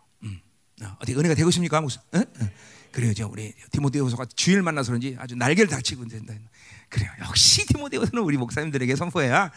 어, 0.83 0.97
어디 1.01 1.15
은혜가 1.15 1.35
되고 1.35 1.51
싶습니까? 1.51 1.81
무슨? 1.81 2.01
어? 2.13 2.19
어. 2.19 2.51
그래요, 2.93 3.15
저 3.15 3.27
우리 3.27 3.55
디모데후서가 3.71 4.27
주일 4.37 4.63
만나서 4.63 4.89
그런지 4.89 5.17
아주 5.19 5.35
날개를 5.35 5.69
다치고 5.69 6.07
된다. 6.09 6.35
그래요. 6.91 7.11
역시 7.21 7.67
디모데후서는 7.67 8.23
우리 8.23 8.37
목사님들에게 8.37 8.95
선포해야 8.97 9.51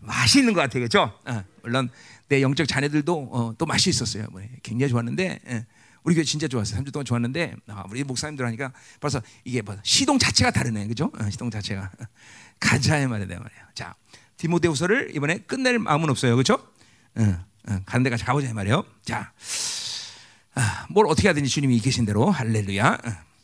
맛이 0.00 0.40
있는 0.40 0.54
것 0.54 0.60
같아요, 0.60 0.80
그렇죠? 0.80 1.12
어, 1.24 1.44
물론 1.62 1.88
내 2.28 2.42
영적 2.42 2.66
자녀들도 2.66 3.28
어, 3.32 3.54
또 3.56 3.66
맛이 3.66 3.90
있었어요. 3.90 4.26
뭐, 4.32 4.42
굉장히 4.62 4.90
좋았는데 4.90 5.40
예. 5.48 5.66
우리 6.02 6.14
교회 6.14 6.24
진짜 6.24 6.48
좋았어요. 6.48 6.80
3주 6.80 6.92
동안 6.92 7.04
좋았는데 7.04 7.56
아, 7.68 7.84
우리 7.90 8.02
목사님들 8.02 8.44
하니까 8.46 8.72
벌써 9.00 9.22
이게 9.44 9.62
뭐 9.62 9.76
시동 9.84 10.18
자체가 10.18 10.50
다르네, 10.50 10.88
그죠? 10.88 11.12
어, 11.18 11.30
시동 11.30 11.50
자체가 11.50 11.90
가자의 12.58 13.06
말이야, 13.06 13.26
말이야. 13.26 13.68
자, 13.74 13.94
디모데후서를 14.36 15.14
이번에 15.14 15.38
끝낼 15.38 15.78
마음은 15.78 16.10
없어요, 16.10 16.34
그렇죠? 16.34 16.54
어, 17.14 17.44
어, 17.68 17.80
가는 17.86 18.02
데까지 18.02 18.24
가보자 18.24 18.52
말이요. 18.52 18.84
자. 19.04 19.32
아, 20.54 20.86
뭘 20.90 21.06
어떻게 21.06 21.28
하든지 21.28 21.48
주님이 21.48 21.78
계신 21.80 22.04
대로 22.04 22.30
할렐루야. 22.30 22.86
어, 22.92 22.98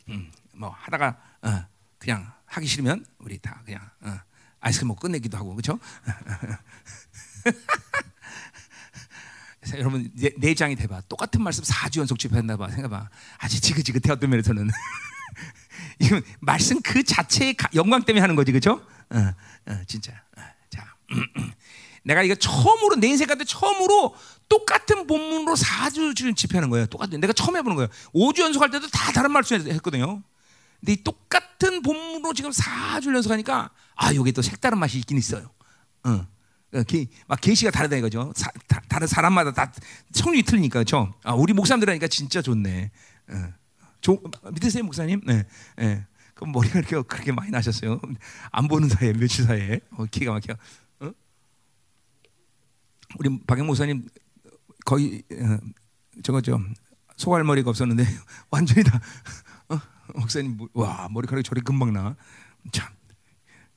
음, 0.09 0.31
뭐 0.53 0.69
하다가 0.69 1.17
어, 1.41 1.65
그냥 1.99 2.31
하기 2.45 2.67
싫으면 2.67 3.05
우리 3.19 3.37
다 3.39 3.61
그냥 3.65 3.81
어, 4.01 4.19
아이스크림 4.59 4.89
먹고 4.89 5.01
끝내기도 5.01 5.37
하고 5.37 5.55
그렇죠? 5.55 5.79
여러분 9.77 10.09
네, 10.15 10.29
네 10.37 10.53
장이 10.53 10.75
돼봐. 10.75 11.01
똑같은 11.09 11.41
말씀 11.41 11.63
4주 11.63 11.99
연속 11.99 12.19
집회한다 12.19 12.57
봐. 12.57 12.69
생각봐. 12.69 13.09
아주 13.37 13.59
지긋지긋해 13.59 14.11
어떤 14.13 14.29
면에서는. 14.29 14.69
이건 15.99 16.21
말씀 16.39 16.81
그 16.81 17.03
자체의 17.03 17.55
가- 17.55 17.69
영광 17.73 18.03
때문에 18.03 18.21
하는 18.21 18.35
거지, 18.35 18.51
그렇죠? 18.51 18.85
어, 19.09 19.33
어, 19.65 19.81
진짜. 19.87 20.13
어, 20.37 20.41
자, 20.69 20.95
내가 22.07 22.23
이거 22.23 22.35
처음으로 22.35 22.95
내 22.95 23.07
인생 23.07 23.27
가운데 23.27 23.43
처음으로 23.43 24.15
똑같은 24.47 25.07
본문으로 25.07 25.55
4주 25.55 26.15
지금 26.15 26.33
집회하는 26.33 26.69
거예요. 26.69 26.85
똑같은. 26.85 27.19
내가 27.19 27.33
처음 27.33 27.57
해보는 27.57 27.75
거예요. 27.75 27.89
5주 28.15 28.43
연속할 28.43 28.71
때도 28.71 28.87
다 28.87 29.11
다른 29.11 29.31
말씀 29.31 29.59
했거든요. 29.69 30.23
근데 30.79 30.93
이 30.93 31.03
똑같은 31.03 31.81
본문으로 31.81 32.33
지금 32.33 32.51
4주 32.51 33.13
연속하니까 33.13 33.71
아, 33.95 34.15
여기 34.15 34.31
또 34.31 34.41
색다른 34.41 34.79
맛이 34.79 34.97
있긴 34.99 35.17
있어요. 35.17 35.51
어. 36.05 36.25
어, 36.73 36.83
게, 36.83 37.07
막 37.27 37.41
계시가 37.41 37.71
다르다 37.71 37.97
이거죠. 37.97 38.31
사, 38.35 38.51
다, 38.67 38.81
다른 38.87 39.05
사람마다 39.07 39.51
다 39.51 39.73
성률이 40.13 40.43
틀리니까 40.43 40.79
그렇죠. 40.79 41.13
아, 41.23 41.33
우리 41.33 41.51
목사님들 41.51 41.89
하니까 41.89 42.07
진짜 42.07 42.41
좋네. 42.41 42.91
어. 43.31 43.53
조, 43.99 44.21
믿으세요 44.53 44.83
목사님? 44.85 45.21
네. 45.25 45.45
네. 45.75 46.05
그럼 46.35 46.53
머리가 46.53 46.79
이렇게 46.79 47.01
그렇게 47.01 47.33
많이 47.33 47.51
나셨어요. 47.51 47.99
안 48.51 48.69
보는 48.69 48.87
사이에 48.87 49.11
며칠 49.11 49.43
사이에 49.43 49.81
어, 49.91 50.05
기가 50.09 50.31
막혀. 50.31 50.55
어? 53.13 53.15
우리 53.19 53.39
박영 53.45 53.65
목사님 53.67 54.07
거의 54.85 55.23
어, 55.31 55.57
저거 56.23 56.41
저 56.41 56.59
소갈 57.17 57.43
머리가 57.43 57.69
없었는데 57.69 58.03
완전히 58.51 58.83
다 58.83 58.99
어? 59.69 59.79
목사님 60.15 60.57
뭐- 60.57 60.69
와 60.73 61.07
머리카락이 61.09 61.43
저리 61.43 61.61
금방 61.61 61.93
나. 61.93 62.15
참 62.71 62.87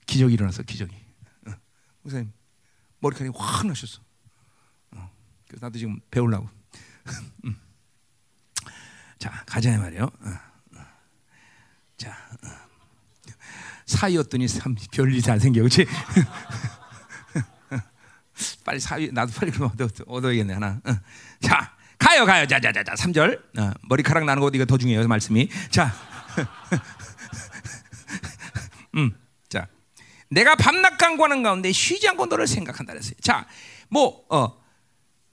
기적이 0.06 0.34
일어났어 0.34 0.62
기적이. 0.62 0.94
어. 1.46 1.52
목사님 2.02 2.32
머리카락이 3.00 3.36
확 3.38 3.66
나셨어. 3.66 4.00
어. 4.92 5.10
그래서 5.48 5.66
나도 5.66 5.78
지금 5.78 6.00
배우려고. 6.10 6.48
음. 7.44 7.56
자 9.18 9.30
가자 9.46 9.76
말이요. 9.78 10.04
어. 10.04 10.28
어. 10.76 10.80
자 11.96 12.10
어. 12.44 12.70
사이였더니 13.86 14.46
참 14.48 14.76
별일 14.92 15.20
잘 15.20 15.40
생겨, 15.40 15.60
그렇지? 15.62 15.84
빨리 18.64 18.80
사위 18.80 19.10
나도 19.12 19.32
빨리 19.32 19.50
그럼 19.50 19.70
얻어, 19.72 19.88
얻어야겠네 20.06 20.54
하나. 20.54 20.80
어. 20.84 20.96
자 21.40 21.72
가요 21.98 22.24
가요 22.24 22.46
자자자자 22.46 22.94
3절 22.94 23.58
어, 23.58 23.72
머리카락 23.82 24.24
나는 24.24 24.40
것 24.40 24.54
이거 24.54 24.64
더 24.64 24.78
중요해요 24.78 25.06
말씀이 25.08 25.48
자. 25.70 25.92
음, 28.96 29.12
자, 29.48 29.68
내가 30.28 30.54
밤낮 30.56 30.96
간구하는 30.98 31.42
가운데 31.42 31.72
쉬지 31.72 32.08
않고 32.08 32.26
너를 32.26 32.46
생각한다 32.46 32.92
그랬어요. 32.92 33.14
자, 33.22 33.46
뭐 33.88 34.24
어, 34.28 34.58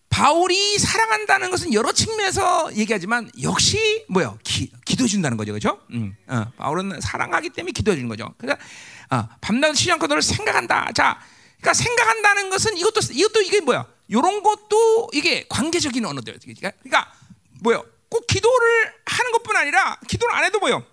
바울이 0.09 0.79
사랑한다는 0.79 1.51
것은 1.51 1.73
여러 1.73 1.91
측면에서 1.91 2.75
얘기하지만 2.75 3.29
역시 3.41 4.05
뭐요? 4.09 4.37
기, 4.43 4.71
기도해 4.85 5.07
준다는 5.07 5.37
거죠, 5.37 5.51
그렇죠? 5.51 5.79
음, 5.91 6.15
어, 6.27 6.45
바울은 6.57 7.01
사랑하기 7.01 7.49
때문에 7.51 7.71
기도해 7.71 7.95
주는 7.95 8.07
거죠. 8.09 8.33
그러니까 8.37 8.63
어, 9.09 9.27
밤낮 9.41 9.73
쉬지 9.75 9.91
않고 9.91 10.07
너를 10.07 10.21
생각한다. 10.21 10.91
자, 10.93 11.19
그러니까 11.57 11.73
생각한다는 11.73 12.49
것은 12.49 12.77
이것도 12.77 13.01
이것도 13.11 13.41
이게 13.41 13.61
뭐야? 13.61 13.85
이런 14.07 14.41
것도 14.41 15.09
이게 15.13 15.45
관계적인 15.49 16.05
언어들. 16.05 16.37
그러니까, 16.39 16.71
그러니까 16.83 17.13
뭐요? 17.61 17.83
꼭 18.09 18.25
기도를 18.27 18.93
하는 19.05 19.31
것뿐 19.33 19.55
아니라 19.55 19.99
기도를 20.07 20.33
안 20.33 20.45
해도 20.45 20.59
뭐요? 20.59 20.85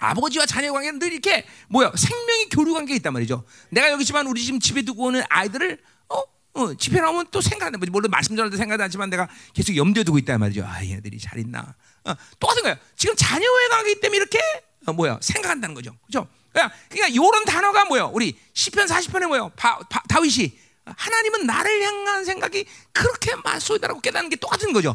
아버지와 0.00 0.46
자녀 0.46 0.72
관계는 0.72 0.98
늘 0.98 1.12
이렇게 1.12 1.46
뭐야 1.68 1.92
생명의 1.94 2.48
교류 2.48 2.74
관계가 2.74 2.96
있단 2.96 3.12
말이죠. 3.12 3.44
내가 3.70 3.90
여기 3.90 4.02
있지만 4.02 4.26
우리 4.26 4.42
지금 4.42 4.58
집에 4.58 4.82
두고 4.82 5.04
오는 5.04 5.22
아이들을 5.28 5.78
어, 6.08 6.22
어 6.54 6.74
집에 6.74 7.00
나오면 7.00 7.26
또 7.30 7.40
생각하는 7.40 7.78
거지. 7.78 7.90
물론 7.90 8.10
말씀 8.10 8.34
전할 8.34 8.50
때 8.50 8.56
생각하지 8.56 8.82
않지만 8.84 9.10
내가 9.10 9.28
계속 9.52 9.76
염두에 9.76 10.02
두고 10.02 10.18
있단 10.18 10.40
말이죠. 10.40 10.64
아 10.66 10.84
얘네들이 10.84 11.18
잘 11.20 11.38
있나. 11.38 11.74
어, 12.04 12.14
똑같은 12.40 12.62
거예요. 12.62 12.76
지금 12.96 13.14
자녀의 13.16 13.68
관계이기 13.70 14.00
때문에 14.00 14.16
이렇게 14.16 14.40
어, 14.86 14.92
뭐야 14.92 15.18
생각한다는 15.22 15.74
거죠. 15.74 15.96
그렇죠? 16.06 16.28
그러니까, 16.54 16.76
그러니까 16.88 17.08
이런 17.08 17.44
단어가 17.44 17.84
뭐야? 17.84 18.04
우리 18.04 18.38
시편 18.54 18.86
40편에 18.86 19.26
뭐야? 19.26 19.50
바, 19.56 19.78
바, 19.90 20.00
다윗이 20.08 20.56
하나님은 20.84 21.46
나를 21.46 21.82
향한 21.82 22.24
생각이 22.24 22.64
그렇게 22.92 23.34
많소이다라고 23.34 24.00
깨닫는 24.00 24.30
게 24.30 24.36
똑같은 24.36 24.72
거죠. 24.72 24.94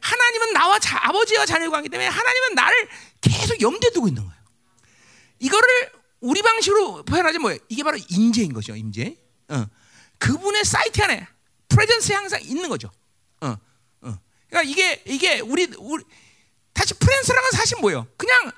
하나님은 0.00 0.54
나와 0.54 0.78
자, 0.78 0.98
아버지와 1.02 1.44
자녀의 1.44 1.70
관계 1.70 1.88
때문에 1.90 2.08
하나님은 2.08 2.54
나를 2.54 2.88
계속 3.20 3.60
염두에 3.60 3.90
두고 3.90 4.08
있는 4.08 4.24
거예요. 4.24 4.42
이거를 5.40 5.92
우리 6.20 6.40
방식으로 6.40 7.04
표현하자면 7.04 7.42
뭐예요? 7.42 7.58
이게 7.68 7.82
바로 7.82 7.98
임재인 8.08 8.54
거죠. 8.54 8.74
임재. 8.74 9.16
어. 9.48 9.66
그분의 10.18 10.64
사이트 10.64 11.02
안에 11.02 11.26
프레젠스에 11.68 12.14
항상 12.14 12.40
있는 12.42 12.70
거죠. 12.70 12.90
어. 13.42 13.56
어. 14.00 14.18
그러니까 14.48 14.62
이게 14.62 15.02
이게 15.06 15.40
우리 15.40 15.68
우리 15.76 16.02
다시 16.72 16.94
프레젠스라는 16.94 17.50
건 17.50 17.58
사실 17.58 17.78
뭐예요? 17.80 18.06
그냥 18.16 18.52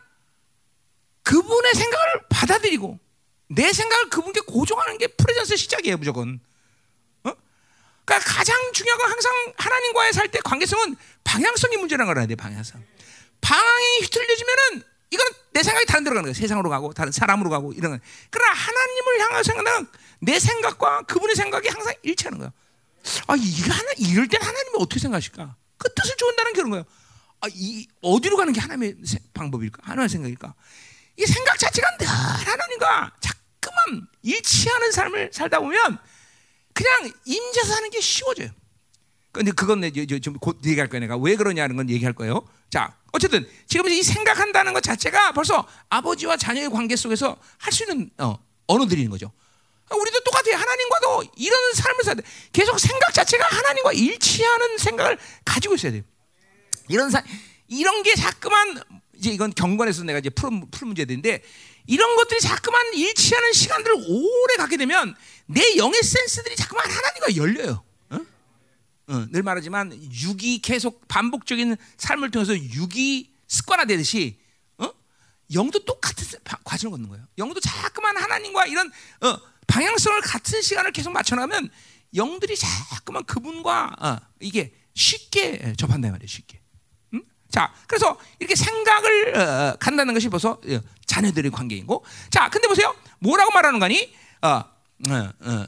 그분의 1.31 1.75
생각을 1.75 2.23
받아들이고 2.29 2.99
내 3.49 3.73
생각을 3.73 4.09
그분께 4.11 4.41
고정하는 4.41 4.97
게 4.99 5.09
프레젠스의 5.09 5.57
시작이에요, 5.59 5.97
무조건. 5.97 6.39
어? 7.25 7.33
그러니까 8.05 8.33
가장 8.33 8.57
중요한 8.73 8.99
건 8.99 9.11
항상 9.11 9.33
하나님과의 9.57 10.13
살 10.13 10.29
때 10.29 10.39
관계성은 10.45 10.97
방향성이 11.25 11.77
문제라는 11.79 12.07
걸 12.07 12.17
알아야 12.19 12.27
돼, 12.29 12.37
방향성. 12.37 12.83
방향이 13.41 13.99
휘둘려지면은 14.03 14.83
이거는 15.11 15.33
내 15.53 15.63
생각이 15.65 15.87
다른 15.87 16.05
데로 16.05 16.15
가는 16.15 16.23
거예요. 16.25 16.35
세상으로 16.35 16.71
가고 16.71 16.93
다른 16.93 17.11
사람으로 17.11 17.51
가고 17.51 17.73
이런 17.73 17.93
거. 17.99 18.05
그러나 18.31 18.53
하나님을 18.53 19.21
향한 19.21 19.43
생각은 19.43 19.87
내 20.21 20.39
생각과 20.39 21.03
그분의 21.03 21.35
생각이 21.35 21.69
항상 21.69 21.93
일치하는 22.03 22.39
거예요. 22.39 22.53
아, 23.27 23.35
이거 23.37 23.73
하나 23.73 23.93
이럴 23.99 24.29
땐 24.29 24.41
하나님이 24.43 24.77
어떻게 24.79 25.01
생각하실까? 25.01 25.57
그 25.77 25.93
뜻을 25.95 26.17
좋은다는 26.17 26.53
그런 26.55 26.71
거예요. 26.71 26.85
아, 27.41 27.47
이 27.53 27.87
어디로 28.03 28.37
가는 28.37 28.53
게 28.53 28.61
하나님의 28.61 28.97
세- 29.05 29.19
방법일까? 29.35 29.79
하나님의 29.83 30.09
생각일까? 30.09 30.55
이 31.19 31.27
생각 31.27 31.59
자체가 31.59 31.97
늘 31.99 32.07
하나님과 32.07 33.13
자꾸만 33.21 34.07
일치하는 34.23 34.93
삶을 34.93 35.31
살다 35.33 35.61
보면 35.61 35.99
그냥 36.73 37.13
임재서 37.25 37.75
사는 37.75 37.91
게 37.91 38.01
쉬워져요. 38.01 38.51
근데 39.33 39.53
그건 39.53 39.83
좀곧 40.23 40.61
얘기할 40.65 40.89
거예요. 40.89 41.01
내가 41.03 41.17
왜 41.17 41.37
그러냐는 41.37 41.77
건 41.77 41.91
얘기할 41.91 42.15
거예요. 42.15 42.47
자, 42.71 42.97
어쨌든 43.13 43.49
지금 43.67 43.89
이 43.89 44.03
생각한다는 44.03 44.73
것 44.73 44.83
자체가 44.83 45.33
벌써 45.33 45.67
아버지와 45.89 46.37
자녀의 46.37 46.71
관계 46.71 46.97
속에서 46.97 47.37
할 47.59 47.73
수 47.73 47.85
있는 47.85 48.11
어, 48.19 48.39
언어들인 48.67 49.11
거죠. 49.11 49.31
우리도 49.91 50.21
똑같아요. 50.21 50.57
하나님과도 50.57 51.25
이런 51.37 51.73
삶을 51.75 52.17
돼. 52.17 52.23
계속 52.53 52.79
생각 52.81 53.15
자체가 53.15 53.47
하나님과 53.47 53.93
일치하는 53.93 54.79
생각을 54.79 55.19
가지고 55.45 55.75
있어야 55.75 55.93
돼요. 55.93 56.03
이런 56.89 57.11
사, 57.11 57.23
이런 57.69 58.03
게 58.03 58.15
자꾸만 58.15 58.81
이제 59.19 59.31
이건 59.31 59.53
경건에서 59.53 60.05
내가 60.05 60.19
이제 60.19 60.31
풀, 60.31 60.51
풀 60.71 60.87
문제인데 60.87 61.43
이런 61.87 62.17
것들이 62.17 62.41
자꾸만 62.41 62.95
일치하는 62.95 63.53
시간들을 63.53 63.97
오래 64.09 64.57
갖게 64.57 64.77
되면 64.77 65.15
내 65.47 65.77
영의 65.77 66.03
센스들이 66.03 66.57
자꾸만 66.57 66.91
하나님과 66.91 67.37
열려요. 67.37 67.85
어? 68.11 68.21
어, 69.09 69.27
늘 69.31 69.43
말하지만 69.43 69.93
육이 69.93 70.61
계속 70.61 71.07
반복적인 71.09 71.77
삶을 71.97 72.31
통해서 72.31 72.59
육이 72.59 73.33
습관화되듯이 73.47 74.39
어? 74.79 74.91
영도 75.55 75.85
똑같은 75.85 76.39
과정을 76.65 76.93
걷는 76.93 77.09
거예요. 77.09 77.25
영도 77.39 77.61
자꾸만 77.61 78.17
하나님과 78.17 78.67
이런 78.67 78.91
어, 79.21 79.39
방향성을 79.69 80.21
같은 80.23 80.61
시간을 80.61 80.93
계속 80.93 81.11
맞춰나가면 81.13 81.71
영들이 82.15 82.57
자꾸만 82.57 83.25
그분과 83.25 83.97
어, 84.01 84.19
이게 84.41 84.75
쉽게 84.95 85.75
접한다 85.77 86.11
말이에요. 86.11 86.27
쉽게. 86.27 86.61
음? 87.47 87.51
자, 87.51 87.73
그래서 87.87 88.19
이렇게 88.39 88.55
생각을 88.55 89.37
어, 89.37 89.77
간다는 89.79 90.15
것이 90.15 90.29
벌써 90.29 90.51
어, 90.53 90.81
자녀들의 91.07 91.51
관계이고, 91.51 92.05
자, 92.31 92.49
근데 92.49 92.69
보세요, 92.69 92.95
뭐라고 93.19 93.53
말하는 93.53 93.79
거니? 93.79 94.13
어, 94.43 94.49
어, 94.49 95.31
어. 95.41 95.67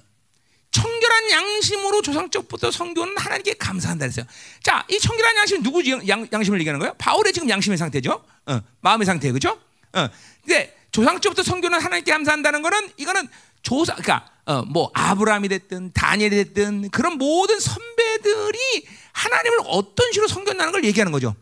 청결한 0.70 1.30
양심으로 1.30 2.02
조상적부터 2.02 2.70
성교는 2.70 3.16
하나님께 3.16 3.54
감사한다 3.54 4.04
그랬어요. 4.04 4.26
자, 4.62 4.84
이 4.88 4.98
청결한 4.98 5.36
양심 5.36 5.62
누구 5.62 5.82
양, 6.08 6.28
양심을 6.30 6.60
얘기하는 6.60 6.78
거예요? 6.78 6.94
바울의 6.98 7.32
지금 7.32 7.48
양심의 7.48 7.78
상태죠. 7.78 8.22
어, 8.46 8.60
마음의 8.80 9.06
상태 9.06 9.32
그죠? 9.32 9.58
어, 9.94 10.08
근데 10.44 10.76
조상적부터 10.92 11.42
성교는 11.42 11.80
하나님께 11.80 12.12
감사한다는 12.12 12.62
거는 12.62 12.90
이거는 12.96 13.28
조사, 13.62 13.94
그러니까 13.94 14.28
어, 14.44 14.62
뭐 14.62 14.90
아브라함이 14.94 15.48
됐든 15.48 15.92
다니엘이 15.92 16.36
됐든 16.36 16.90
그런 16.90 17.18
모든 17.18 17.58
선배들이 17.58 18.86
하나님을 19.12 19.58
어떤 19.66 20.12
식으로 20.12 20.28
섬겼다는 20.28 20.72
걸 20.72 20.84
얘기하는 20.84 21.12
거죠. 21.12 21.34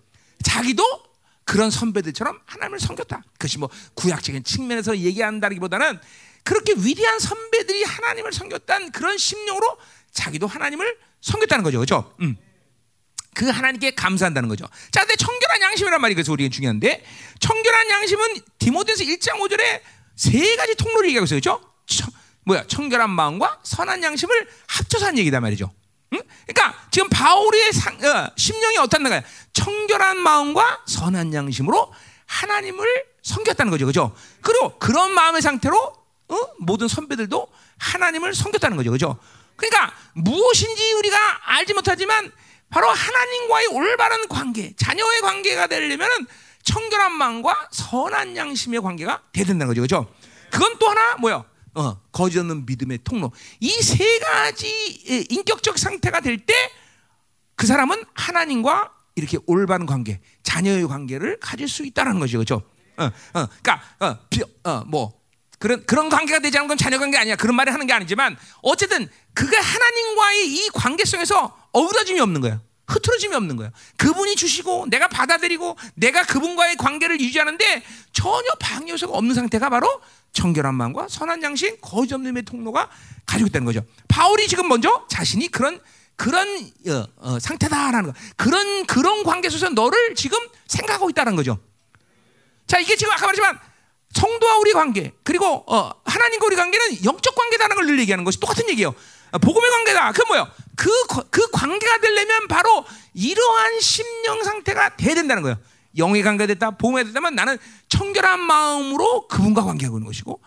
자기도 0.42 0.84
그런 1.44 1.70
선배들처럼 1.70 2.40
하나님을 2.44 2.80
섬겼다. 2.80 3.22
그것이 3.34 3.58
뭐 3.58 3.70
구약적인 3.94 4.44
측면에서 4.44 4.98
얘기한다기보다는 4.98 5.98
그렇게 6.42 6.74
위대한 6.76 7.18
선배들이 7.18 7.84
하나님을 7.84 8.32
섬겼다는 8.32 8.92
그런 8.92 9.16
심령으로 9.16 9.78
자기도 10.12 10.46
하나님을 10.46 10.96
섬겼다는 11.20 11.62
거죠. 11.64 11.78
그렇죠? 11.78 12.14
음. 12.20 12.36
그 13.34 13.48
하나님께 13.50 13.94
감사한다는 13.94 14.48
거죠. 14.48 14.66
자, 14.90 15.00
근데 15.00 15.14
청결한 15.16 15.60
양심이란 15.60 16.00
말이 16.00 16.14
그래서 16.14 16.32
우리가 16.32 16.48
중요한데 16.50 17.04
청결한 17.38 17.90
양심은 17.90 18.40
디모데서 18.58 19.04
1장 19.04 19.38
5절에 19.40 19.82
세 20.16 20.56
가지 20.56 20.74
통로를 20.74 21.10
얘기하고 21.10 21.24
있어요. 21.26 21.40
그렇죠? 21.40 21.60
청, 21.86 22.08
뭐야? 22.44 22.66
청결한 22.66 23.10
마음과 23.10 23.60
선한 23.62 24.02
양심을 24.02 24.48
합쳐서 24.68 25.06
한 25.06 25.18
얘기단 25.18 25.42
말이죠. 25.42 25.70
응? 26.12 26.22
그러니까 26.46 26.78
지금 26.90 27.08
바울의 27.08 27.72
상, 27.72 27.94
어, 28.04 28.30
심령이 28.36 28.78
어떻다는 28.78 29.10
거야? 29.10 29.22
청결한 29.52 30.18
마음과 30.18 30.84
선한 30.86 31.34
양심으로 31.34 31.92
하나님을 32.26 32.86
섬겼다는 33.22 33.70
거죠, 33.70 33.86
그죠? 33.86 34.14
그리고 34.40 34.78
그런 34.78 35.12
마음의 35.12 35.42
상태로 35.42 35.76
어? 36.28 36.36
모든 36.58 36.88
선배들도 36.88 37.48
하나님을 37.78 38.34
섬겼다는 38.34 38.76
거죠, 38.76 38.90
그죠? 38.90 39.18
그러니까 39.56 39.92
무엇인지 40.14 40.92
우리가 40.94 41.16
알지 41.56 41.74
못하지만 41.74 42.30
바로 42.70 42.88
하나님과의 42.88 43.66
올바른 43.68 44.28
관계, 44.28 44.74
자녀의 44.76 45.20
관계가 45.20 45.66
되려면 45.66 46.08
청결한 46.62 47.12
마음과 47.12 47.68
선한 47.70 48.36
양심의 48.36 48.80
관계가 48.82 49.22
돼야 49.32 49.44
된다는 49.44 49.68
거죠, 49.68 49.82
그죠? 49.82 50.12
그건 50.50 50.78
또 50.78 50.88
하나 50.88 51.16
뭐야? 51.16 51.44
어, 51.76 52.00
거짓 52.12 52.38
없는 52.38 52.66
믿음의 52.66 53.00
통로. 53.04 53.32
이 53.60 53.70
세 53.82 54.18
가지 54.18 54.66
인격적 55.30 55.78
상태가 55.78 56.20
될 56.20 56.38
때 56.38 56.52
그 57.56 57.66
사람은 57.66 58.04
하나님과 58.14 58.92
이렇게 59.14 59.38
올바른 59.46 59.86
관계, 59.86 60.20
자녀의 60.42 60.86
관계를 60.88 61.38
가질 61.40 61.68
수 61.68 61.86
있다는 61.86 62.18
거죠, 62.18 62.36
그렇죠? 62.36 62.62
어, 62.98 63.04
어, 63.04 63.10
그러니까 63.32 63.80
어, 63.98 64.18
비, 64.28 64.42
어, 64.64 64.84
뭐 64.86 65.18
그런 65.58 65.84
그런 65.86 66.10
관계가 66.10 66.40
되지 66.40 66.58
않은 66.58 66.68
건 66.68 66.76
자녀 66.76 66.98
관계 66.98 67.16
아니야. 67.16 67.34
그런 67.36 67.56
말을 67.56 67.72
하는 67.72 67.86
게 67.86 67.94
아니지만 67.94 68.36
어쨌든 68.60 69.08
그가 69.32 69.58
하나님과의 69.58 70.52
이 70.52 70.68
관계성에서 70.74 71.70
어우러짐이 71.72 72.20
없는 72.20 72.42
거야. 72.42 72.60
흐트러짐이 72.88 73.34
없는 73.34 73.56
거야. 73.56 73.70
그분이 73.96 74.36
주시고 74.36 74.86
내가 74.90 75.08
받아들이고 75.08 75.76
내가 75.94 76.22
그분과의 76.24 76.76
관계를 76.76 77.18
유지하는데 77.20 77.82
전혀 78.12 78.48
방해 78.60 78.92
요소가 78.92 79.16
없는 79.16 79.34
상태가 79.34 79.70
바로 79.70 79.88
청결한 80.32 80.74
마음과 80.74 81.08
선한 81.08 81.42
양심, 81.42 81.76
거짓 81.80 82.14
없는 82.14 82.36
의 82.36 82.42
통로가 82.42 82.90
가지고 83.24 83.48
있다는 83.48 83.64
거죠. 83.64 83.82
바울이 84.08 84.48
지금 84.48 84.68
먼저 84.68 85.06
자신이 85.08 85.48
그런 85.48 85.80
그런 86.16 86.48
어, 86.88 87.04
어, 87.16 87.38
상태다라는 87.38 88.12
거, 88.12 88.18
그런 88.36 88.86
그런 88.86 89.22
관계 89.22 89.48
속에서 89.50 89.68
너를 89.70 90.14
지금 90.14 90.38
생각하고 90.66 91.10
있다는 91.10 91.36
거죠. 91.36 91.58
자, 92.66 92.78
이게 92.78 92.96
지금 92.96 93.12
아까 93.12 93.26
말했지만 93.26 93.58
성도와 94.12 94.56
우리 94.58 94.72
관계 94.72 95.12
그리고 95.22 95.64
어, 95.66 95.92
하나님과 96.04 96.46
우리 96.46 96.56
관계는 96.56 97.04
영적 97.04 97.34
관계다는 97.34 97.76
걸 97.76 97.86
늘 97.86 97.98
얘기하는 98.00 98.24
것이 98.24 98.40
똑같은 98.40 98.68
얘기예요. 98.70 98.94
아, 99.30 99.38
복음의 99.38 99.70
관계다. 99.70 100.12
그 100.12 100.22
뭐요? 100.28 100.48
그, 100.76 100.90
그 101.30 101.50
관계가 101.50 101.98
되려면 102.00 102.48
바로 102.48 102.84
이러한 103.14 103.80
심령 103.80 104.42
상태가 104.42 104.96
돼야 104.96 105.14
된다는 105.14 105.42
거예요. 105.42 105.58
영의 105.98 106.22
관계가 106.22 106.46
됐다, 106.46 106.72
복음이 106.72 107.04
됐다면 107.04 107.34
나는 107.34 107.58
청결한 107.88 108.40
마음으로 108.40 109.28
그분과 109.28 109.62
관계하고 109.64 109.98
있는 109.98 110.06
것이고, 110.06 110.40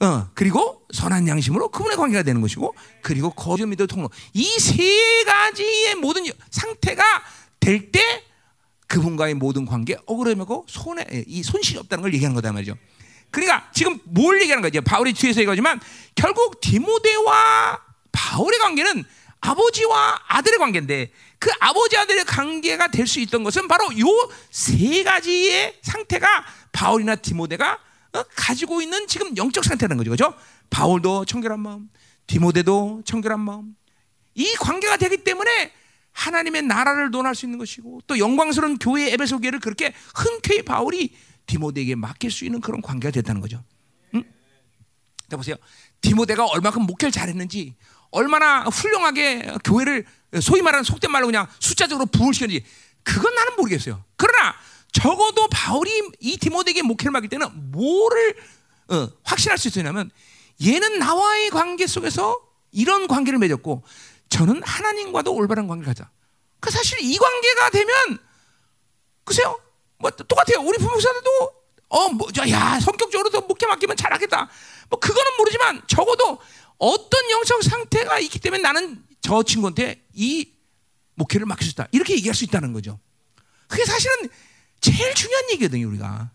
어, 0.00 0.28
그리고 0.34 0.82
선한 0.92 1.26
양심으로 1.28 1.68
그분의 1.70 1.96
관계가 1.96 2.22
되는 2.22 2.40
것이고, 2.40 2.74
그리고 3.02 3.30
거짓 3.30 3.66
믿을 3.66 3.86
통로. 3.86 4.10
이 4.34 4.58
세 4.58 5.24
가지의 5.24 5.94
모든 5.96 6.24
상태가 6.50 7.02
될 7.60 7.90
때 7.90 8.00
그분과의 8.88 9.34
모든 9.34 9.66
관계 9.66 9.96
억울함하고 10.06 10.66
손에 10.68 11.04
이 11.26 11.42
손실이 11.42 11.78
없다는 11.80 12.02
걸 12.02 12.14
얘기하는 12.14 12.34
거다 12.36 12.52
말이죠. 12.52 12.76
그러니까 13.32 13.68
지금 13.74 13.98
뭘 14.04 14.40
얘기하는 14.40 14.62
거죠? 14.62 14.80
바울이 14.82 15.12
뒤에서 15.12 15.40
얘기하지만 15.40 15.80
결국 16.14 16.60
디모데와 16.60 17.80
바울의 18.12 18.58
관계는 18.60 19.04
아버지와 19.40 20.20
아들의 20.26 20.58
관계인데 20.58 21.10
그 21.38 21.50
아버지 21.60 21.96
아들의 21.96 22.24
관계가 22.24 22.88
될 22.88 23.06
수 23.06 23.20
있던 23.20 23.44
것은 23.44 23.68
바로 23.68 23.86
요 23.98 24.30
세 24.50 25.02
가지의 25.04 25.78
상태가 25.82 26.44
바울이나 26.72 27.14
디모데가 27.16 27.78
어? 28.14 28.22
가지고 28.34 28.80
있는 28.80 29.06
지금 29.06 29.36
영적 29.36 29.64
상태라는 29.64 29.98
거죠. 29.98 30.10
그죠? 30.10 30.34
바울도 30.70 31.26
청결한 31.26 31.60
마음, 31.60 31.88
디모데도 32.26 33.02
청결한 33.04 33.40
마음. 33.40 33.76
이 34.34 34.52
관계가 34.54 34.96
되기 34.96 35.18
때문에 35.22 35.72
하나님의 36.12 36.62
나라를 36.62 37.10
논할 37.10 37.34
수 37.34 37.44
있는 37.46 37.58
것이고 37.58 38.00
또 38.06 38.18
영광스러운 38.18 38.78
교회 38.78 39.12
에베소 39.12 39.40
교회를 39.40 39.60
그렇게 39.60 39.92
흔쾌히 40.14 40.62
바울이 40.62 41.14
디모데에게 41.46 41.94
맡길 41.94 42.30
수 42.30 42.44
있는 42.44 42.60
그런 42.60 42.80
관계가 42.82 43.12
됐다는 43.12 43.40
거죠. 43.40 43.62
응? 44.14 44.24
자 45.28 45.36
보세요. 45.36 45.56
디모데가 46.00 46.46
얼마큼 46.46 46.82
목회를 46.82 47.12
잘했는지 47.12 47.74
얼마나 48.10 48.64
훌륭하게 48.64 49.52
교회를 49.64 50.06
소위 50.40 50.62
말하는 50.62 50.84
속된 50.84 51.10
말로 51.10 51.26
그냥 51.26 51.46
숫자적으로 51.60 52.06
부흥시켰는지 52.06 52.64
그건 53.02 53.34
나는 53.34 53.56
모르겠어요. 53.56 54.04
그러나 54.16 54.54
적어도 54.92 55.48
바울이 55.48 56.10
이 56.20 56.36
디모데에게 56.38 56.82
목회를 56.82 57.12
맡길 57.12 57.28
때는 57.30 57.48
뭐를 57.72 58.36
어, 58.88 59.08
확신할 59.24 59.58
수 59.58 59.68
있었냐면 59.68 60.10
얘는 60.64 60.98
나와의 60.98 61.50
관계 61.50 61.86
속에서 61.86 62.40
이런 62.72 63.06
관계를 63.06 63.38
맺었고 63.38 63.84
저는 64.28 64.62
하나님과도 64.62 65.32
올바른 65.34 65.66
관계를 65.68 65.86
가자. 65.86 66.10
그 66.60 66.70
사실 66.70 66.98
이 67.00 67.16
관계가 67.16 67.70
되면 67.70 68.18
글쎄요 69.24 69.60
뭐 69.98 70.10
똑같아요. 70.10 70.60
우리 70.66 70.78
부모사들도 70.78 71.52
어 71.88 72.08
뭐 72.10 72.28
야 72.48 72.80
성격적으로도 72.80 73.42
목회 73.42 73.66
맡기면 73.66 73.96
잘하겠다. 73.96 74.48
뭐 74.88 74.98
그거는 74.98 75.36
모르지만 75.38 75.82
적어도 75.86 76.38
어떤 76.78 77.30
영적 77.30 77.62
상태가 77.62 78.18
있기 78.20 78.38
때문에 78.38 78.62
나는 78.62 79.02
저 79.20 79.42
친구한테 79.42 80.04
이 80.12 80.50
목회를 81.14 81.46
맡길 81.46 81.66
수 81.66 81.72
있다. 81.72 81.88
이렇게 81.92 82.14
얘기할 82.14 82.34
수 82.34 82.44
있다는 82.44 82.72
거죠. 82.72 82.98
그게 83.68 83.84
사실은 83.84 84.28
제일 84.80 85.14
중요한 85.14 85.50
얘기거든요, 85.52 85.88
우리가. 85.88 86.30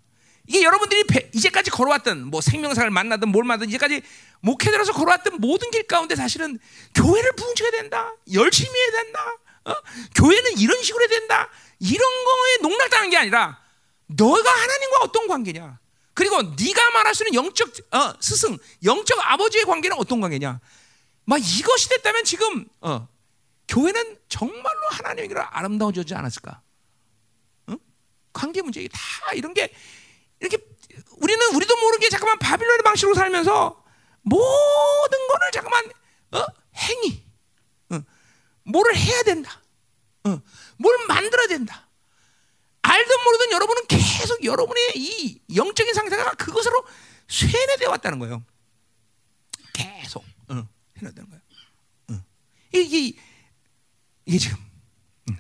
이게 0.48 0.64
여러분들이 0.64 1.04
이제까지 1.34 1.70
걸어왔던 1.70 2.28
뭐 2.28 2.42
생명사를 2.42 2.90
만나든 2.90 3.30
뭘 3.30 3.46
만나든 3.46 3.70
이제까지 3.70 4.02
목회 4.42 4.72
들어서 4.72 4.92
걸어왔던 4.92 5.40
모든 5.40 5.70
길 5.72 5.84
가운데 5.84 6.16
사실은 6.16 6.60
교회를 6.96 7.32
부흥시켜야 7.34 7.72
된다. 7.72 8.14
열심히 8.34 8.72
해야 8.78 9.04
된다. 9.04 9.38
어? 9.66 9.74
교회는 10.16 10.58
이런 10.58 10.82
식으로 10.82 11.02
해야 11.04 11.20
된다. 11.20 11.50
이런 11.80 12.02
거에 12.02 12.58
농락당한 12.70 13.10
게 13.12 13.18
아니라 13.18 13.62
너가 14.08 14.52
하나님과 14.52 15.00
어떤 15.04 15.28
관계냐. 15.28 15.80
그리고 16.14 16.42
네가 16.42 16.90
말할 16.92 17.16
수 17.16 17.24
있는 17.24 17.36
영적 17.36 17.70
어, 17.92 18.14
스승, 18.20 18.58
영적 18.84 19.18
아버지의 19.20 19.66
관계는 19.66 19.98
어떤 19.98 20.20
관계냐? 20.20 20.60
막 21.26 21.38
이것이 21.38 21.90
됐다면 21.90 22.24
지금 22.26 22.66
어, 22.82 23.08
교회는 23.68 24.20
정말로 24.28 24.82
하나님이라 24.92 25.50
아름다워지지 25.58 26.14
않았을까? 26.14 26.62
응? 27.70 27.78
관계 28.34 28.62
문제 28.62 28.86
다 28.88 29.00
이런 29.34 29.54
게 29.54 29.74
이렇게 30.40 30.58
우리는 31.18 31.56
우리도 31.56 31.78
모르게 31.78 32.10
잠깐만 32.10 32.38
바빌론의 32.40 32.84
방식으로 32.84 33.16
살면서 33.16 33.82
모든 34.24 35.28
거를 35.28 35.52
잠깐만 35.54 35.86
어? 36.34 36.46
행위, 36.76 37.24
어? 37.92 38.00
뭐를 38.64 38.96
해야 38.96 39.24
된다, 39.24 39.62
어? 40.26 40.42
뭘 40.78 41.06
만들어야 41.08 41.48
된다. 41.48 41.88
알든 42.82 43.24
모르든 43.24 43.52
여러분은 43.52 43.88
계속 43.88 44.44
여러분의 44.44 44.94
이 44.96 45.40
영적인 45.56 45.94
상태가 45.94 46.32
그것으로 46.32 46.84
쇠뇌되어 47.28 47.90
왔다는 47.90 48.20
거예요. 48.20 48.44
계속 49.74 50.24
어, 50.50 50.68
해놨다는 50.98 51.30
거예요. 51.30 51.42
어. 52.10 52.24
이게, 52.74 53.18
이게 54.26 54.38
지금 54.38 54.58
응. 55.30 55.38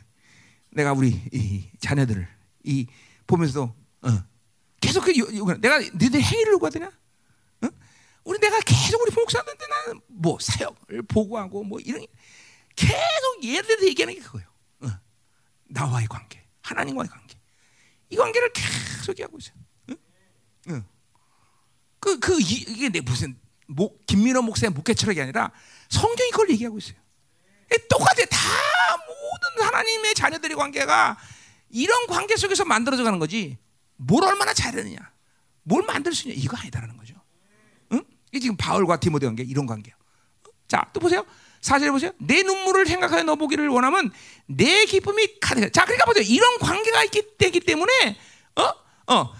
내가 0.69 0.93
우리 0.93 1.09
이 1.31 1.69
자녀들을 1.79 2.27
이 2.63 2.87
보면서도 3.27 3.75
어, 4.03 4.23
계속 4.79 5.03
그 5.05 5.17
요, 5.17 5.25
내가 5.57 5.79
너희들 5.79 6.21
행위를 6.21 6.53
요구하더냐? 6.53 6.87
어? 7.63 7.67
우리 8.23 8.39
내가 8.39 8.59
계속 8.61 9.01
우리 9.01 9.11
목사한테 9.13 9.53
나는 9.67 10.01
뭐 10.07 10.37
사역을 10.39 11.03
보고하고 11.03 11.63
뭐 11.63 11.79
이런 11.79 12.05
계속 12.75 13.43
얘들한테 13.43 13.87
얘기하는 13.87 14.15
게 14.15 14.21
그거예요. 14.21 14.47
어. 14.81 14.87
나와의 15.65 16.07
관계, 16.07 16.40
하나님과의 16.61 17.09
관계. 17.09 17.35
이 18.09 18.15
관계를 18.15 18.51
계속 18.53 19.11
얘기하고 19.11 19.37
있어요. 19.37 19.55
응? 19.89 19.95
응. 20.69 20.83
그, 21.99 22.19
그, 22.19 22.39
이게 22.39 22.89
내 22.89 22.99
무슨, 23.01 23.39
목, 23.67 24.05
김민호 24.05 24.41
목사의 24.41 24.71
목회 24.71 24.93
철학이 24.93 25.21
아니라 25.21 25.51
성경이 25.89 26.31
그걸 26.31 26.49
얘기하고 26.51 26.77
있어요. 26.77 26.97
똑같아. 27.89 28.25
다 28.29 28.37
모든 29.07 29.65
하나님의 29.65 30.13
자녀들의 30.13 30.57
관계가 30.57 31.17
이런 31.69 32.07
관계 32.07 32.35
속에서 32.35 32.65
만들어져 32.65 33.03
가는 33.03 33.17
거지. 33.17 33.57
뭘 33.95 34.23
얼마나 34.25 34.53
잘하느냐. 34.53 34.97
뭘 35.63 35.83
만들 35.83 36.13
수 36.13 36.27
있냐. 36.27 36.41
이거 36.41 36.57
아니다라는 36.57 36.97
거죠. 36.97 37.15
응? 37.93 38.03
이게 38.31 38.39
지금 38.39 38.57
바울과 38.57 38.99
디모데 38.99 39.27
관계, 39.27 39.43
이런 39.43 39.65
관계야. 39.65 39.95
자, 40.67 40.89
또 40.93 40.99
보세요. 40.99 41.25
사절 41.61 41.91
보세요. 41.91 42.11
내 42.17 42.41
눈물을 42.41 42.85
생각하여 42.87 43.23
넣어보기를 43.23 43.67
원하면 43.69 44.11
내 44.47 44.85
기쁨이 44.85 45.39
가득. 45.39 45.71
자, 45.71 45.85
그러니까 45.85 46.05
보세요. 46.05 46.25
이런 46.27 46.57
관계가 46.57 47.03
있기 47.03 47.59
때문에 47.59 48.17
어, 48.55 49.13
어, 49.13 49.33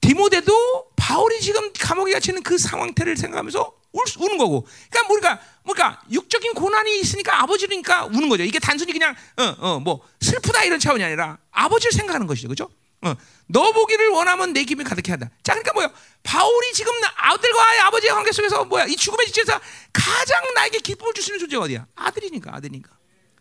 디모데도 0.00 0.92
바울이 0.96 1.40
지금 1.40 1.70
감옥에 1.78 2.12
갇히는 2.12 2.42
그 2.42 2.58
상황태를 2.58 3.16
생각하면서 3.16 3.72
울, 3.92 4.04
우는 4.20 4.38
거고. 4.38 4.66
그러니까 4.90 5.14
우리가 5.14 5.40
뭐니까 5.62 6.02
육적인 6.10 6.54
고난이 6.54 7.00
있으니까 7.00 7.42
아버지니까 7.42 8.06
우는 8.06 8.28
거죠. 8.28 8.42
이게 8.42 8.58
단순히 8.58 8.92
그냥 8.92 9.14
어, 9.36 9.42
어, 9.58 9.80
뭐 9.80 10.00
슬프다 10.20 10.64
이런 10.64 10.80
차원이 10.80 11.04
아니라 11.04 11.38
아버지를 11.50 11.92
생각하는 11.92 12.26
것이죠, 12.26 12.48
그렇죠? 12.48 12.70
어, 13.04 13.14
너 13.46 13.72
보기를 13.72 14.08
원하면 14.08 14.52
내 14.52 14.64
기쁨이 14.64 14.88
가득해 14.88 15.12
한다. 15.12 15.30
자, 15.42 15.52
그러니까 15.52 15.72
뭐야? 15.74 15.92
바울이 16.22 16.72
지금 16.72 16.92
아들과의 17.16 17.80
아버지의 17.80 18.12
관계 18.14 18.32
속에서 18.32 18.64
뭐야? 18.64 18.86
이 18.86 18.96
죽음의 18.96 19.26
지체에서 19.26 19.60
가장 19.92 20.54
나에게 20.54 20.78
기쁨을 20.78 21.12
줄 21.12 21.22
수 21.22 21.30
있는 21.30 21.40
존재가 21.40 21.64
어디야? 21.64 21.86
아들이니까, 21.94 22.54
아들이니까. 22.54 22.96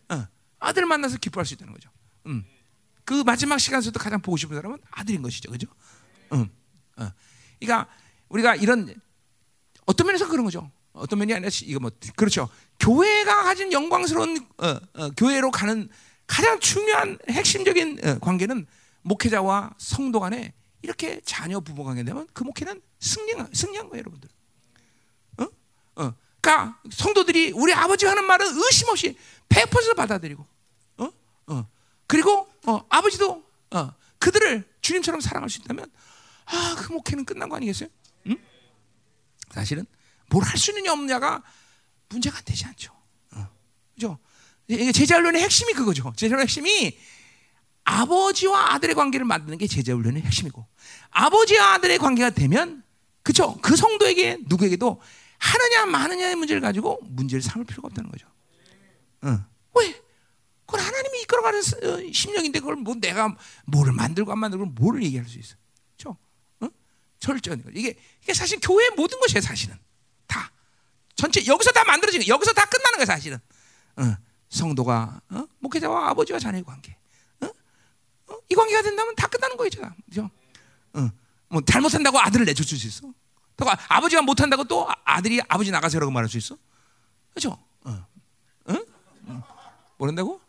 어, 0.09 0.27
아들을 0.59 0.85
만나서 0.87 1.17
기뻐할 1.17 1.45
수 1.45 1.53
있다는 1.53 1.73
거죠. 1.73 1.89
음. 2.25 2.43
그 3.05 3.23
마지막 3.25 3.57
시간에서도 3.57 3.97
가장 3.99 4.21
보고 4.21 4.37
싶은 4.37 4.55
사람은 4.55 4.77
아들인 4.91 5.21
것이죠, 5.21 5.51
그죠? 5.51 5.67
음. 6.33 6.49
어. 6.97 7.11
그러니까 7.59 7.89
우리가 8.29 8.55
이런 8.55 8.93
어떤 9.85 10.07
면에서 10.07 10.27
그런 10.27 10.43
거죠. 10.45 10.69
어떤 10.93 11.19
면이 11.19 11.33
아니라 11.33 11.49
이거 11.63 11.79
뭐 11.79 11.91
그렇죠. 12.15 12.49
교회가 12.79 13.43
가진 13.43 13.71
영광스러운 13.71 14.45
어, 14.57 14.67
어, 14.93 15.09
교회로 15.17 15.51
가는 15.51 15.89
가장 16.27 16.59
중요한 16.59 17.17
핵심적인 17.29 17.99
어, 18.03 18.19
관계는 18.19 18.65
목회자와 19.03 19.75
성도 19.77 20.19
간에 20.19 20.53
이렇게 20.81 21.21
자녀 21.21 21.59
부부 21.59 21.83
관계 21.83 22.03
되면 22.03 22.27
그 22.33 22.43
목회는 22.43 22.81
승리 22.99 23.33
승리한 23.53 23.89
거예요, 23.89 23.99
여러분들. 23.99 24.29
어? 25.37 25.47
어. 26.03 26.13
그러니까 26.41 26.79
성도들이 26.91 27.51
우리 27.51 27.73
아버지 27.73 28.05
하는 28.05 28.25
말은 28.25 28.45
의심 28.47 28.89
없이 28.89 29.17
100% 29.49 29.95
받아들이고, 29.95 30.45
어? 30.97 31.09
어. 31.47 31.67
그리고 32.07 32.49
어, 32.65 32.85
아버지도 32.89 33.43
어, 33.71 33.93
그들을 34.19 34.67
주님처럼 34.81 35.21
사랑할 35.21 35.49
수 35.49 35.59
있다면 35.61 35.89
아, 36.45 36.75
그 36.77 36.91
목회는 36.91 37.23
끝난 37.25 37.47
거 37.49 37.55
아니겠어요? 37.55 37.89
응? 38.27 38.37
사실은 39.51 39.85
뭘 40.29 40.43
할 40.43 40.57
수 40.57 40.71
있느냐 40.71 40.91
없느냐가 40.91 41.43
문제가 42.09 42.41
되지 42.41 42.65
않죠. 42.65 42.93
어. 43.31 43.47
그죠? 43.95 44.19
제자훈련의 44.69 45.41
핵심이 45.41 45.73
그거죠. 45.73 46.11
제자훈련의 46.15 46.43
핵심이 46.43 46.97
아버지와 47.85 48.73
아들의 48.73 48.95
관계를 48.95 49.25
만드는 49.25 49.57
게 49.57 49.67
제자 49.67 49.93
훈련의 49.93 50.21
핵심이고 50.23 50.65
아버지와 51.11 51.73
아들의 51.73 51.97
관계가 51.97 52.29
되면 52.31 52.83
그쵸? 53.23 53.57
그 53.61 53.75
성도에게 53.75 54.39
누구에게도 54.45 55.01
하느냐 55.37 55.85
마느냐의 55.85 56.35
문제를 56.35 56.61
가지고 56.61 56.99
문제를 57.03 57.41
삼을 57.41 57.65
필요가 57.65 57.87
없다는 57.87 58.09
거죠. 58.11 58.27
어. 59.21 59.45
왜? 59.75 60.01
그건 60.65 60.79
하나님이 60.85 61.21
이끌어가는 61.21 61.59
어, 61.59 62.11
심령인데 62.13 62.59
그걸 62.59 62.75
뭐 62.75 62.95
내가 62.95 63.35
뭐를 63.65 63.93
만들고 63.93 64.31
안 64.31 64.39
만들고 64.39 64.65
뭐를 64.65 65.03
얘기할 65.03 65.27
수 65.27 65.37
있어? 65.39 65.55
그렇죠? 65.95 66.17
어? 66.61 66.67
철저한 67.19 67.63
거. 67.63 67.69
이게 67.73 67.97
이게 68.21 68.33
사실 68.33 68.59
교회의 68.61 68.91
모든 68.95 69.19
것이에요, 69.19 69.41
사실은. 69.41 69.77
다 70.27 70.51
전체 71.15 71.45
여기서 71.45 71.71
다 71.71 71.83
만들어지는 71.83 72.27
여기서 72.27 72.53
다 72.53 72.65
끝나는 72.65 72.97
거야, 72.97 73.05
사실은. 73.05 73.39
어. 73.97 74.15
성도가 74.49 75.21
어? 75.29 75.45
목회자와 75.59 76.09
아버지와 76.09 76.39
자녀의 76.39 76.63
관계. 76.63 76.95
어? 78.27 78.33
어? 78.33 78.39
이 78.49 78.55
관계가 78.55 78.81
된다면 78.81 79.15
다 79.15 79.27
끝나는 79.27 79.57
제가. 79.69 79.95
그죠? 80.05 80.29
어. 80.93 81.09
뭐 81.49 81.61
잘못한다고 81.61 82.19
아들을 82.19 82.45
내줄 82.45 82.65
수 82.65 82.75
있어? 82.75 83.13
또 83.55 83.65
아버지가 83.69 84.21
못한다고 84.21 84.63
또 84.63 84.87
아들이 85.03 85.39
아버지 85.47 85.71
나가세요라고 85.71 86.11
말할 86.11 86.27
수 86.29 86.37
있어? 86.37 86.57
그렇죠? 87.31 87.57
어. 87.83 88.05
응? 88.69 88.85
모른다고? 89.97 90.41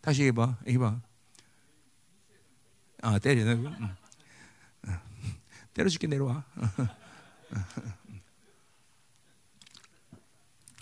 다시 0.00 0.24
해봐, 0.24 0.58
해봐. 0.68 1.00
아 3.02 3.18
때려, 3.18 3.42
응. 3.42 3.96
때려 5.74 5.88
죽게 5.88 6.06
내려와. 6.06 6.44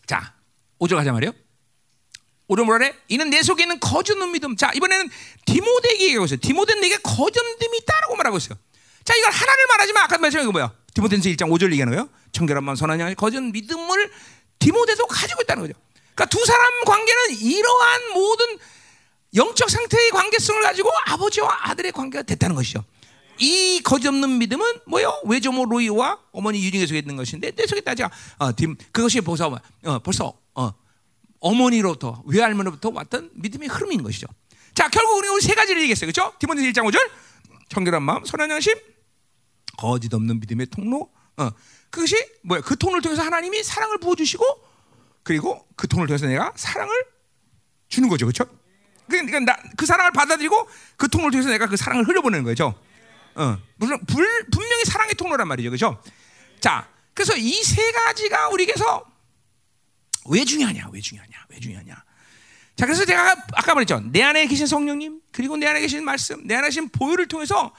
자, 0.06 0.34
오절 0.78 0.98
가자 0.98 1.12
말이요. 1.12 1.32
오늘 2.46 2.64
뭐라 2.64 2.78
그래? 2.78 2.94
이는 3.08 3.30
내 3.30 3.42
속에 3.42 3.62
있는 3.62 3.80
거짓 3.80 4.12
없는 4.12 4.32
믿음. 4.32 4.56
자, 4.56 4.70
이번에는 4.74 5.08
디모데에게 5.46 6.04
얘기하고 6.04 6.26
있어요. 6.26 6.38
디모데는 6.40 6.82
내게 6.82 6.96
거짓 6.96 7.40
믿음이 7.42 7.78
있다라고 7.78 8.16
말하고 8.16 8.36
있어요. 8.36 8.58
자, 9.04 9.14
이걸 9.14 9.30
하나를 9.30 9.66
말하지만 9.68 10.04
아까 10.04 10.18
말씀한 10.18 10.46
거 10.46 10.52
뭐야? 10.52 10.72
디모데전서 10.94 11.30
1장 11.30 11.50
5절 11.50 11.72
얘기하는 11.72 11.94
거예요. 11.94 12.08
청결한 12.32 12.64
마음 12.64 12.76
선한 12.76 13.00
양의 13.00 13.14
거짓 13.14 13.40
믿음을 13.40 14.10
디모데도 14.58 15.06
가지고 15.06 15.42
있다는 15.42 15.62
거죠. 15.62 15.78
그러니까 16.14 16.26
두 16.26 16.44
사람 16.44 16.84
관계는 16.84 17.40
이러한 17.40 18.12
모든 18.12 18.58
영적 19.34 19.68
상태의 19.68 20.10
관계성을 20.10 20.62
가지고 20.62 20.90
아버지와 21.06 21.70
아들의 21.70 21.92
관계가 21.92 22.22
됐다는 22.22 22.54
것이죠. 22.54 22.84
이 23.38 23.80
거짓 23.82 24.06
없는 24.08 24.38
믿음은 24.38 24.80
뭐요? 24.86 25.20
외조모 25.24 25.64
로이와 25.64 26.18
어머니 26.30 26.64
유링에 26.64 26.86
속에 26.86 27.00
있는 27.00 27.16
것인데 27.16 27.50
내 27.50 27.66
속에 27.66 27.80
따지 27.80 28.04
어, 28.04 28.10
그것이 28.92 29.20
벌써 29.22 29.58
어, 29.84 29.98
벌써 29.98 30.34
어, 30.54 30.72
어머니로부터 31.44 32.22
외할머니로부터 32.26 32.90
왔던 32.94 33.30
믿음의 33.34 33.68
흐름인 33.68 34.02
것이죠. 34.02 34.26
자, 34.74 34.88
결국 34.88 35.18
우리 35.18 35.40
세 35.42 35.54
가지를 35.54 35.82
얘기했어요. 35.82 36.10
그렇죠? 36.10 36.34
디모데 36.38 36.62
1장 36.62 36.84
5절. 36.90 37.10
청결한 37.68 38.02
마음, 38.02 38.24
선한 38.24 38.50
양심, 38.50 38.74
거짓 39.76 40.12
없는 40.12 40.40
믿음의 40.40 40.66
통로. 40.66 41.10
어, 41.36 41.50
그것이 41.90 42.16
뭐야? 42.42 42.60
그 42.62 42.76
통로를 42.76 43.02
통해서 43.02 43.22
하나님이 43.22 43.62
사랑을 43.62 43.98
부어 43.98 44.14
주시고 44.14 44.44
그리고 45.22 45.66
그 45.76 45.86
통로를 45.86 46.08
통해서 46.08 46.26
내가 46.26 46.52
사랑을 46.56 46.92
주는 47.88 48.08
거죠. 48.08 48.26
그렇죠? 48.26 48.44
그러니까 49.08 49.40
나, 49.40 49.56
그 49.76 49.84
사랑을 49.86 50.12
받아들이고 50.12 50.68
그 50.96 51.08
통로를 51.08 51.32
통해서 51.32 51.50
내가 51.50 51.66
그 51.66 51.76
사랑을 51.76 52.06
흘려보내는 52.08 52.44
거죠. 52.44 52.74
어, 53.34 53.58
물론 53.76 54.00
불, 54.06 54.26
분명히 54.50 54.84
사랑의 54.84 55.14
통로란 55.14 55.46
말이죠. 55.48 55.70
그렇죠? 55.70 56.00
자, 56.60 56.88
그래서 57.12 57.36
이 57.36 57.52
세 57.62 57.92
가지가 57.92 58.48
우리에게서 58.48 59.04
왜 60.28 60.44
중요하냐? 60.44 60.88
왜 60.92 61.00
중요하냐? 61.00 61.46
왜 61.48 61.60
중요하냐? 61.60 62.04
자, 62.76 62.86
그래서 62.86 63.04
제가 63.04 63.36
아까 63.52 63.74
말했죠. 63.74 64.00
내 64.10 64.22
안에 64.22 64.46
계신 64.46 64.66
성령님, 64.66 65.20
그리고 65.30 65.56
내 65.56 65.66
안에 65.66 65.80
계신 65.80 66.04
말씀, 66.04 66.46
내 66.46 66.54
안에 66.56 66.68
계신 66.68 66.88
보혈을 66.88 67.28
통해서 67.28 67.72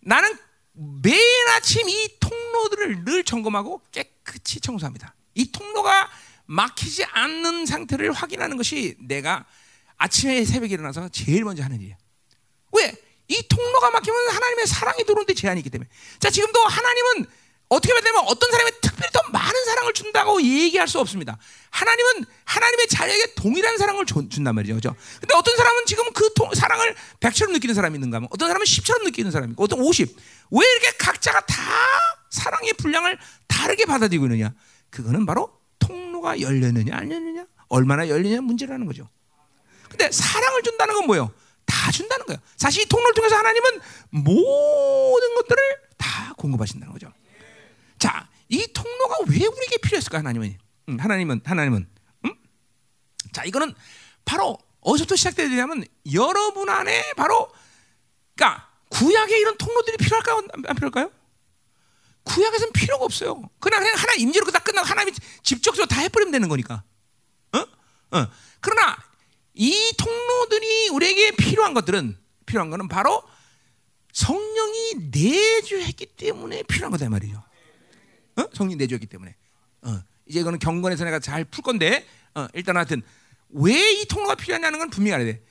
나는 0.00 0.36
매일 0.72 1.20
아침 1.56 1.88
이 1.88 2.08
통로들을 2.18 3.04
늘 3.04 3.24
점검하고 3.24 3.82
깨끗이 3.92 4.60
청소합니다. 4.60 5.14
이 5.34 5.52
통로가 5.52 6.10
막히지 6.46 7.04
않는 7.04 7.66
상태를 7.66 8.12
확인하는 8.12 8.56
것이 8.56 8.96
내가 9.00 9.44
아침에 9.96 10.44
새벽에 10.44 10.74
일어나서 10.74 11.08
제일 11.10 11.44
먼저 11.44 11.62
하는 11.62 11.76
일이에요. 11.76 11.96
왜? 12.72 12.94
이 13.28 13.42
통로가 13.48 13.90
막히면 13.90 14.28
하나님의 14.28 14.66
사랑이 14.66 15.04
들어오는데 15.04 15.34
제한이 15.34 15.60
있기 15.60 15.70
때문에. 15.70 15.88
자, 16.18 16.30
지금도 16.30 16.60
하나님은 16.60 17.26
어떻게 17.72 17.98
되면 18.02 18.22
어떤 18.26 18.50
사람이 18.50 18.70
특별히 18.82 19.10
더 19.12 19.22
많은 19.32 19.64
사랑을 19.64 19.94
준다고 19.94 20.42
얘기할 20.42 20.86
수 20.86 21.00
없습니다. 21.00 21.38
하나님은 21.70 22.26
하나님의 22.44 22.86
자녀에게 22.88 23.34
동일한 23.34 23.78
사랑을 23.78 24.04
줘, 24.04 24.28
준단 24.28 24.54
말이죠. 24.54 24.74
그죠? 24.74 24.94
근데 25.20 25.34
어떤 25.34 25.56
사람은 25.56 25.86
지금 25.86 26.04
그 26.12 26.34
통, 26.34 26.52
사랑을 26.52 26.94
100처럼 27.20 27.52
느끼는 27.52 27.74
사람이 27.74 27.96
있는가 27.96 28.16
하면 28.16 28.28
어떤 28.30 28.48
사람은 28.48 28.64
10처럼 28.66 29.04
느끼는 29.04 29.30
사람이 29.30 29.52
있고 29.52 29.64
어떤 29.64 29.80
50. 29.80 30.16
왜 30.50 30.70
이렇게 30.70 30.96
각자가 30.98 31.40
다 31.46 31.62
사랑의 32.30 32.74
분량을 32.74 33.18
다르게 33.48 33.86
받아들이고 33.86 34.26
있느냐? 34.26 34.52
그거는 34.90 35.24
바로 35.24 35.58
통로가 35.78 36.42
열렸느냐 36.42 36.94
안 36.94 37.10
열렸느냐? 37.10 37.46
얼마나 37.68 38.06
열리냐 38.06 38.42
문제라는 38.42 38.84
거죠. 38.86 39.08
근데 39.88 40.10
사랑을 40.10 40.62
준다는 40.62 40.94
건 40.94 41.06
뭐예요? 41.06 41.32
다 41.64 41.90
준다는 41.90 42.26
거예요. 42.26 42.38
사실 42.56 42.82
이 42.82 42.86
통로를 42.86 43.14
통해서 43.14 43.36
하나님은 43.36 43.80
모든 44.10 45.34
것들을 45.36 45.62
다 45.96 46.34
공급하신다는 46.36 46.92
거죠. 46.92 47.11
자, 48.02 48.28
이 48.48 48.66
통로가 48.72 49.18
왜 49.28 49.46
우리에게 49.46 49.76
필요했을까 49.76 50.18
하나님은? 50.18 50.58
음, 50.88 50.98
하나님은 50.98 51.40
하나님은 51.44 51.88
음? 52.24 52.34
자, 53.30 53.44
이거는 53.44 53.72
바로 54.24 54.58
어디서부터 54.80 55.14
시작되냐면 55.14 55.84
여러분 56.12 56.68
안에 56.68 57.12
바로 57.16 57.48
그러니까 58.34 58.68
구약에 58.88 59.38
이런 59.38 59.56
통로들이 59.56 59.98
필요할까요? 59.98 60.42
안 60.66 60.74
필요할까요? 60.74 61.12
구약에서는 62.24 62.72
필요가 62.72 63.04
없어요. 63.04 63.48
그냥 63.60 63.84
하나 63.84 64.14
임재로 64.14 64.50
다 64.50 64.58
끝나고 64.58 64.84
하나님이 64.84 65.16
직접적으로 65.44 65.86
다 65.86 66.00
해버리면 66.00 66.32
되는 66.32 66.48
거니까. 66.48 66.82
어? 67.52 67.58
어. 68.18 68.26
그러나 68.60 68.98
이 69.54 69.94
통로들이 69.96 70.88
우리에게 70.88 71.36
필요한 71.36 71.72
것들은 71.72 72.18
필요한 72.46 72.68
것은 72.68 72.88
바로 72.88 73.22
성령이 74.12 74.94
내주했기 75.12 76.06
때문에 76.16 76.64
필요한 76.64 76.90
거다 76.90 77.08
말이죠. 77.08 77.44
어? 78.36 78.44
성령 78.54 78.78
내주했기 78.78 79.06
때문에. 79.06 79.34
어. 79.82 80.02
이제 80.26 80.40
이거는 80.40 80.58
경건에서 80.58 81.04
내가 81.04 81.18
잘 81.18 81.44
풀 81.44 81.62
건데 81.62 82.06
어, 82.34 82.46
일단 82.54 82.76
하여튼 82.76 83.02
왜 83.50 83.72
이 84.00 84.06
통로가 84.06 84.34
필요하냐는 84.36 84.78
건 84.78 84.90
분명히 84.90 85.14
알아야 85.14 85.32
돼. 85.32 85.42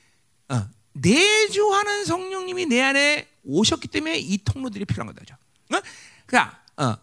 어. 0.48 0.68
내주하는 0.94 2.04
성령님이 2.04 2.66
내 2.66 2.80
안에 2.82 3.28
오셨기 3.44 3.88
때문에 3.88 4.18
이 4.18 4.38
통로들이 4.44 4.84
필요한 4.84 5.14
거죠. 5.14 5.34
어? 5.72 5.80
그러니까 6.26 6.62
어, 6.76 6.96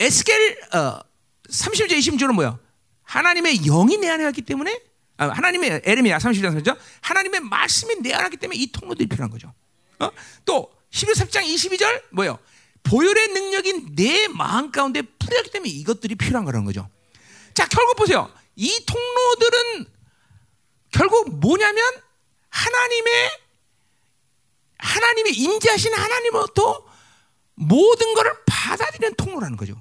에스겔 0.00 0.58
어, 0.74 1.00
30절 1.48 1.90
20절은 1.90 2.32
뭐야? 2.32 2.58
하나님의 3.02 3.58
영이 3.58 3.98
내 3.98 4.08
안에 4.08 4.24
왔기 4.24 4.42
때문에 4.42 4.80
아, 5.16 5.28
하나님의 5.28 5.82
에르미야 5.84 6.18
30장 6.18 6.60
3절 6.62 6.76
하나님의 7.02 7.40
말씀이 7.40 7.96
내 7.96 8.12
안에 8.12 8.24
왔기 8.24 8.36
때문에 8.38 8.58
이 8.58 8.72
통로들이 8.72 9.08
필요한 9.08 9.30
거죠. 9.30 9.52
어? 10.00 10.10
또 10.44 10.72
11장 10.90 11.44
22절 11.44 12.04
뭐요? 12.10 12.38
보혈의 12.84 13.28
능력이 13.28 13.94
내 13.94 14.28
마음 14.28 14.70
가운데 14.70 15.02
뿌렸기 15.02 15.50
때문에 15.50 15.70
이것들이 15.70 16.14
필요한 16.14 16.44
거라는 16.44 16.64
거죠. 16.64 16.88
자, 17.54 17.66
결국 17.66 17.96
보세요. 17.96 18.32
이 18.56 18.84
통로들은 18.86 19.86
결국 20.92 21.40
뭐냐면 21.40 21.84
하나님의 22.50 23.30
하나님의 24.78 25.32
임재하신 25.32 25.94
하나님으로부터 25.94 26.86
모든 27.54 28.14
것을 28.14 28.32
받아들이는 28.46 29.14
통로라는 29.16 29.56
거죠. 29.56 29.80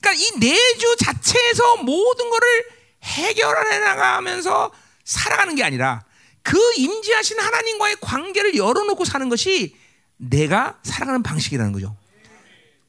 그러니까 0.00 0.22
이 0.22 0.40
내주 0.40 0.96
자체에서 0.96 1.76
모든 1.78 2.28
것을 2.28 2.64
해결해 3.02 3.78
나가면서 3.78 4.72
살아가는 5.04 5.54
게 5.54 5.62
아니라 5.62 6.04
그 6.42 6.58
임재하신 6.76 7.38
하나님과의 7.38 7.96
관계를 8.00 8.56
열어놓고 8.56 9.04
사는 9.04 9.28
것이 9.28 9.76
내가 10.22 10.78
살아가는 10.82 11.22
방식이라는 11.22 11.72
거죠. 11.72 11.96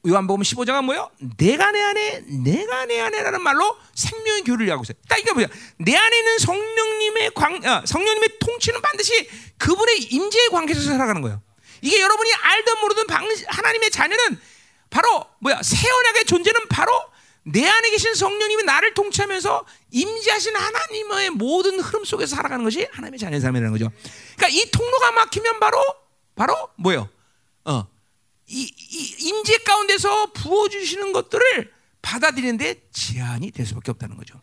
요한복음 0.06 0.42
15장은 0.42 0.84
뭐요? 0.84 1.10
내가 1.38 1.70
내 1.72 1.80
안에, 1.82 2.20
내가 2.44 2.84
내 2.84 3.00
안에라는 3.00 3.40
말로 3.42 3.76
생명의 3.94 4.42
교류를 4.42 4.70
하고 4.70 4.82
있어요. 4.82 4.98
딱 5.08 5.18
이게 5.18 5.32
뭐야? 5.32 5.46
내 5.78 5.96
안에 5.96 6.18
있는 6.18 6.38
성령님의 6.38 7.30
관, 7.34 7.64
어, 7.64 7.82
성령님의 7.86 8.38
통치는 8.38 8.82
반드시 8.82 9.28
그분의 9.56 10.02
임재의 10.02 10.48
관계에서 10.50 10.82
살아가는 10.82 11.22
거예요. 11.22 11.40
이게 11.80 12.00
여러분이 12.00 12.30
알든 12.34 12.80
모르든 12.80 13.06
방, 13.06 13.26
하나님의 13.46 13.90
자녀는 13.90 14.38
바로 14.90 15.24
뭐야? 15.40 15.62
새 15.62 15.90
언약의 15.90 16.26
존재는 16.26 16.68
바로 16.68 16.92
내 17.46 17.66
안에 17.66 17.90
계신 17.90 18.14
성령님이 18.14 18.62
나를 18.64 18.94
통치하면서 18.94 19.66
임재하신 19.90 20.54
하나님의 20.54 21.30
모든 21.30 21.80
흐름 21.80 22.04
속에서 22.04 22.36
살아가는 22.36 22.62
것이 22.62 22.86
하나님의 22.92 23.18
자녀의 23.18 23.40
삶이라는 23.40 23.72
거죠. 23.72 23.90
그러니까 24.36 24.48
이 24.48 24.70
통로가 24.70 25.12
막히면 25.12 25.60
바로 25.60 25.82
바로 26.36 26.68
뭐요? 26.76 27.08
어, 27.64 27.86
이, 28.46 28.62
이 28.62 29.28
임재 29.28 29.58
가운데서 29.58 30.32
부어 30.32 30.68
주시는 30.68 31.12
것들을 31.12 31.72
받아들이는데 32.02 32.88
제한이 32.92 33.50
될 33.50 33.66
수밖에 33.66 33.90
없다는 33.90 34.16
거죠. 34.16 34.40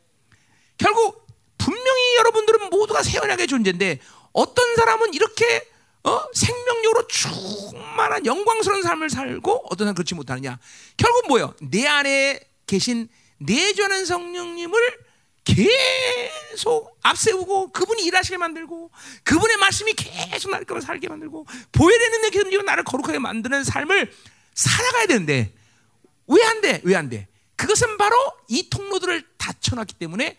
결국 0.77 1.27
분명히 1.57 2.15
여러분들은 2.17 2.69
모두가 2.71 3.03
세연하게 3.03 3.45
존재인데 3.45 3.99
어떤 4.33 4.75
사람은 4.75 5.13
이렇게 5.13 5.69
어? 6.03 6.19
생명력으로 6.33 7.07
충만한 7.07 8.25
영광스러운 8.25 8.81
삶을 8.81 9.11
살고 9.11 9.65
어떤 9.65 9.85
사람은 9.85 9.93
그렇지 9.93 10.15
못하느냐. 10.15 10.57
결국 10.97 11.27
뭐예요? 11.27 11.53
내 11.61 11.85
안에 11.85 12.39
계신 12.65 13.07
내주하는 13.37 14.05
성령님을 14.05 15.10
계속 15.43 16.97
앞세우고 17.01 17.71
그분이 17.71 18.03
일하시게 18.05 18.37
만들고 18.37 18.91
그분의 19.23 19.57
말씀이 19.57 19.93
계속 19.93 20.51
나를 20.51 20.65
살게 20.81 21.09
만들고 21.09 21.45
보여내는 21.71 22.21
데 22.23 22.29
계속 22.29 22.63
나를 22.63 22.83
거룩하게 22.83 23.19
만드는 23.19 23.63
삶을 23.63 24.13
살아가야 24.53 25.07
되는데 25.07 25.53
왜 26.27 26.43
안 26.43 26.61
돼? 26.61 26.81
왜 26.83 26.95
안 26.95 27.09
돼? 27.09 27.27
그것은 27.55 27.97
바로 27.97 28.15
이 28.47 28.69
통로들을 28.69 29.23
닫혀놨기 29.37 29.95
때문에 29.95 30.37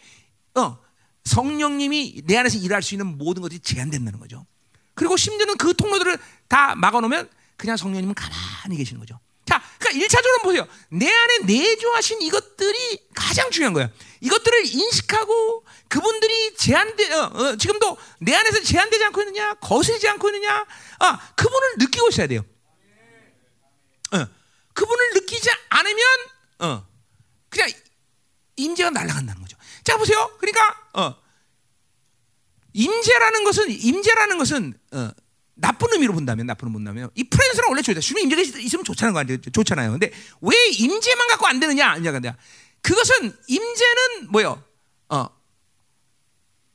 어, 0.55 0.79
성령님이 1.25 2.23
내 2.25 2.37
안에서 2.37 2.59
일할 2.59 2.83
수 2.83 2.95
있는 2.95 3.19
모든 3.19 3.43
것이 3.43 3.61
제한된다는 3.61 4.19
거죠. 4.19 4.47
그리고 4.95 5.17
심지어는 5.17 5.57
그 5.57 5.75
통로들을 5.75 6.19
다 6.49 6.75
막아놓으면 6.75 7.29
그냥 7.57 7.77
성령님은 7.77 8.15
가만히 8.15 8.77
계시는 8.77 9.01
거죠. 9.01 9.21
자, 9.93 9.99
그러니까 9.99 10.19
1차적으로 10.19 10.43
보세요. 10.43 10.69
내 10.89 11.13
안에 11.13 11.39
내주하신 11.45 12.23
이것들이 12.23 13.09
가장 13.15 13.51
중요한 13.51 13.73
거예요. 13.75 13.91
이것들을 14.21 14.67
인식하고 14.67 15.65
그분들이 15.89 16.55
제한돼, 16.57 17.13
어, 17.13 17.23
어, 17.35 17.57
지금도 17.57 17.97
내 18.21 18.35
안에서 18.35 18.63
제한되지 18.63 19.05
않고 19.05 19.23
있느냐, 19.23 19.55
거슬리지 19.55 20.09
않고 20.09 20.29
있느냐, 20.29 20.65
아, 21.01 21.33
그분을 21.35 21.75
느끼고 21.79 22.09
있어야 22.09 22.27
돼요. 22.27 22.45
어, 24.13 24.27
그분을 24.73 25.11
느끼지 25.15 25.51
않으면, 25.69 26.05
어, 26.61 26.87
그냥 27.49 27.71
임재가 28.57 28.91
날아간다는 28.91 29.43
거죠. 29.43 29.57
자, 29.85 29.97
보세요. 29.97 30.37
그러니까, 30.39 30.89
어, 30.95 31.15
임재라는 32.73 33.45
것은, 33.45 33.71
임재라는 33.71 34.39
것은, 34.39 34.75
어, 34.93 35.11
나쁜 35.63 35.93
의미로 35.93 36.13
본다면 36.13 36.47
나쁜 36.47 36.67
의미로 36.67 36.79
본다면 36.79 37.11
이 37.15 37.23
프레젠스는 37.23 37.69
원래 37.69 37.83
좋다. 37.83 38.01
주님 38.01 38.25
임재가 38.25 38.43
있으면 38.43 38.85
좋잖아요. 38.85 39.15
거 39.15 39.51
좋잖아요. 39.53 39.93
근데 39.93 40.13
왜 40.41 40.57
임재만 40.73 41.29
갖고 41.29 41.47
안 41.47 41.61
되느냐? 41.61 41.89
아니냐 41.89 42.13
그것은 42.83 43.33
임재는 43.47 44.31
뭐요? 44.31 44.63
어. 45.09 45.29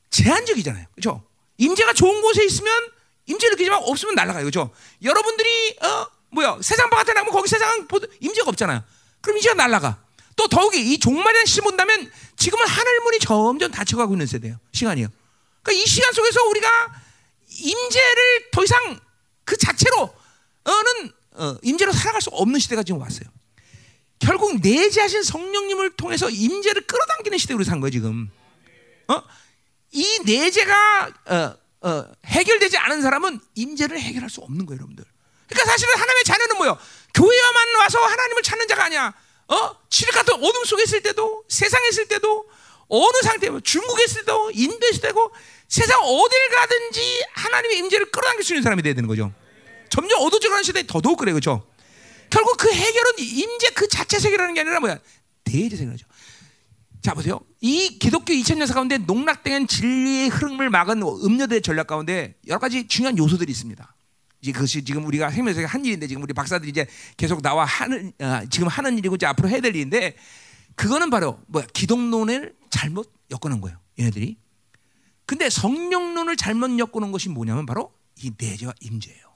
제한적이잖아요. 0.10 0.86
그렇죠? 0.96 1.28
임재가 1.58 1.92
좋은 1.94 2.22
곳에 2.22 2.46
있으면 2.46 2.74
임재 3.26 3.50
느끼지만 3.50 3.82
없으면 3.84 4.16
날아가요. 4.16 4.44
그렇죠? 4.46 4.74
여러분들이 5.04 5.78
어 5.82 6.08
뭐야? 6.30 6.58
세상 6.62 6.90
바깥에 6.90 7.12
나가면 7.12 7.34
거기 7.34 7.50
세상은 7.50 7.90
임재가 8.22 8.50
없잖아요. 8.50 8.84
그럼 9.20 9.38
임재가 9.38 9.56
날아가. 9.56 10.02
또 10.38 10.48
더욱이 10.48 10.94
이시 10.94 11.60
본다면 11.60 12.10
지금은 12.38 12.66
하늘 12.66 13.02
문이 13.02 13.20
점점 13.20 13.70
닫혀가고 13.70 14.14
있는 14.14 14.28
세대예요. 14.28 14.58
시간이에요. 14.72 15.10
그러니까 15.62 15.84
이 15.84 15.86
시간 15.86 16.14
속에서 16.14 16.42
우리가 16.46 17.07
임재를 17.58 18.52
더 18.52 18.64
이상 18.64 19.00
그 19.44 19.58
자체로는 19.58 20.12
어, 21.34 21.56
임재로 21.62 21.92
살아갈 21.92 22.22
수 22.22 22.30
없는 22.32 22.60
시대가 22.60 22.84
지금 22.84 23.02
왔어요. 23.02 23.30
결국 24.20 24.60
내재하신 24.62 25.24
성령님을 25.24 25.96
통해서 25.96 26.30
임재를 26.30 26.88
끌어당기는 26.88 27.38
시대로 27.38 27.64
산 27.64 27.80
거예요 27.80 27.92
지금. 27.92 28.30
어? 29.08 29.22
이 29.92 30.20
내재가 30.26 31.12
어, 31.26 31.58
어, 31.82 32.06
해결되지 32.26 32.78
않은 32.78 33.02
사람은 33.02 33.40
임재를 33.56 34.00
해결할 34.00 34.30
수 34.30 34.42
없는 34.42 34.66
거예요, 34.66 34.80
여러분들. 34.80 35.06
그러니까 35.48 35.72
사실은 35.72 35.94
하나님의 35.94 36.24
자녀는 36.24 36.58
뭐요? 36.58 36.78
교회와만 37.14 37.76
와서 37.76 38.00
하나님을 38.00 38.44
찾는 38.44 38.68
자가 38.68 38.86
아니야. 38.86 39.14
어? 39.48 39.76
칠 39.90 40.10
같은 40.12 40.34
어둠 40.34 40.66
속에 40.66 40.84
있을 40.84 41.02
때도, 41.02 41.46
세상에 41.48 41.88
있을 41.90 42.08
때도, 42.08 42.50
어느 42.90 43.22
상태에 43.24 43.50
중국에 43.64 44.04
있을 44.06 44.22
때도, 44.22 44.52
인도에 44.54 44.90
있을 44.90 45.02
때고, 45.02 45.32
세상 45.68 46.00
어딜 46.02 46.50
가든지 46.50 47.24
하나님의 47.34 47.78
임재를 47.80 48.12
끌어당길 48.12 48.44
수 48.44 48.54
있는 48.54 48.64
사람이 48.64 48.82
돼야 48.84 48.94
되는 48.94 49.08
거죠. 49.08 49.34
점점 49.90 50.22
어두워지는 50.22 50.64
시대에 50.64 50.84
더더욱 50.88 51.18
그래, 51.18 51.32
그렇죠? 51.32 51.68
결국 52.30 52.58
그 52.58 52.72
해결은 52.72 53.14
임재 53.20 53.70
그 53.74 53.88
자체 53.88 54.18
해결하는 54.18 54.54
게 54.54 54.62
아니라 54.62 54.80
뭐야? 54.80 55.00
해결하죠. 55.50 56.06
자 57.02 57.14
보세요. 57.14 57.40
이 57.62 58.00
기독교 58.00 58.34
2000년 58.34 58.68
사 58.68 58.74
가운데 58.74 58.98
농락된 58.98 59.68
진리의 59.68 60.30
흐름을 60.30 60.70
막은 60.70 61.02
음료대 61.02 61.62
전략 61.62 61.88
가운데 61.88 62.36
여러 62.48 62.60
가지 62.60 62.88
중요한 62.88 63.18
요소들이 63.18 63.50
있습니다. 63.52 63.96
이제 64.42 64.52
그것이 64.52 64.84
지금 64.84 65.06
우리가 65.06 65.32
생명에서 65.32 65.66
한 65.66 65.86
일인데 65.86 66.08
지금 66.08 66.22
우리 66.22 66.34
박사들이 66.34 66.70
이제 66.70 66.86
계속 67.16 67.42
나와 67.42 67.66
하는 67.66 68.12
어, 68.20 68.42
지금 68.50 68.68
하는 68.68 68.98
일이고 68.98 69.16
이제 69.16 69.26
앞으로 69.26 69.50
해야 69.50 69.62
될 69.62 69.76
일인데 69.76 70.16
그거는 70.76 71.10
바로 71.10 71.40
뭐야 71.48 71.66
기독론을 71.74 72.56
잘못 72.70 73.12
엮어놓은 73.32 73.62
거예요. 73.62 73.78
얘네들이. 74.00 74.38
근데 75.28 75.50
성령론을 75.50 76.38
잘못 76.38 76.80
엮어놓은 76.80 77.12
것이 77.12 77.28
뭐냐면 77.30 77.66
바로 77.66 77.94
이 78.16 78.32
내재와 78.36 78.74
임재예요. 78.80 79.28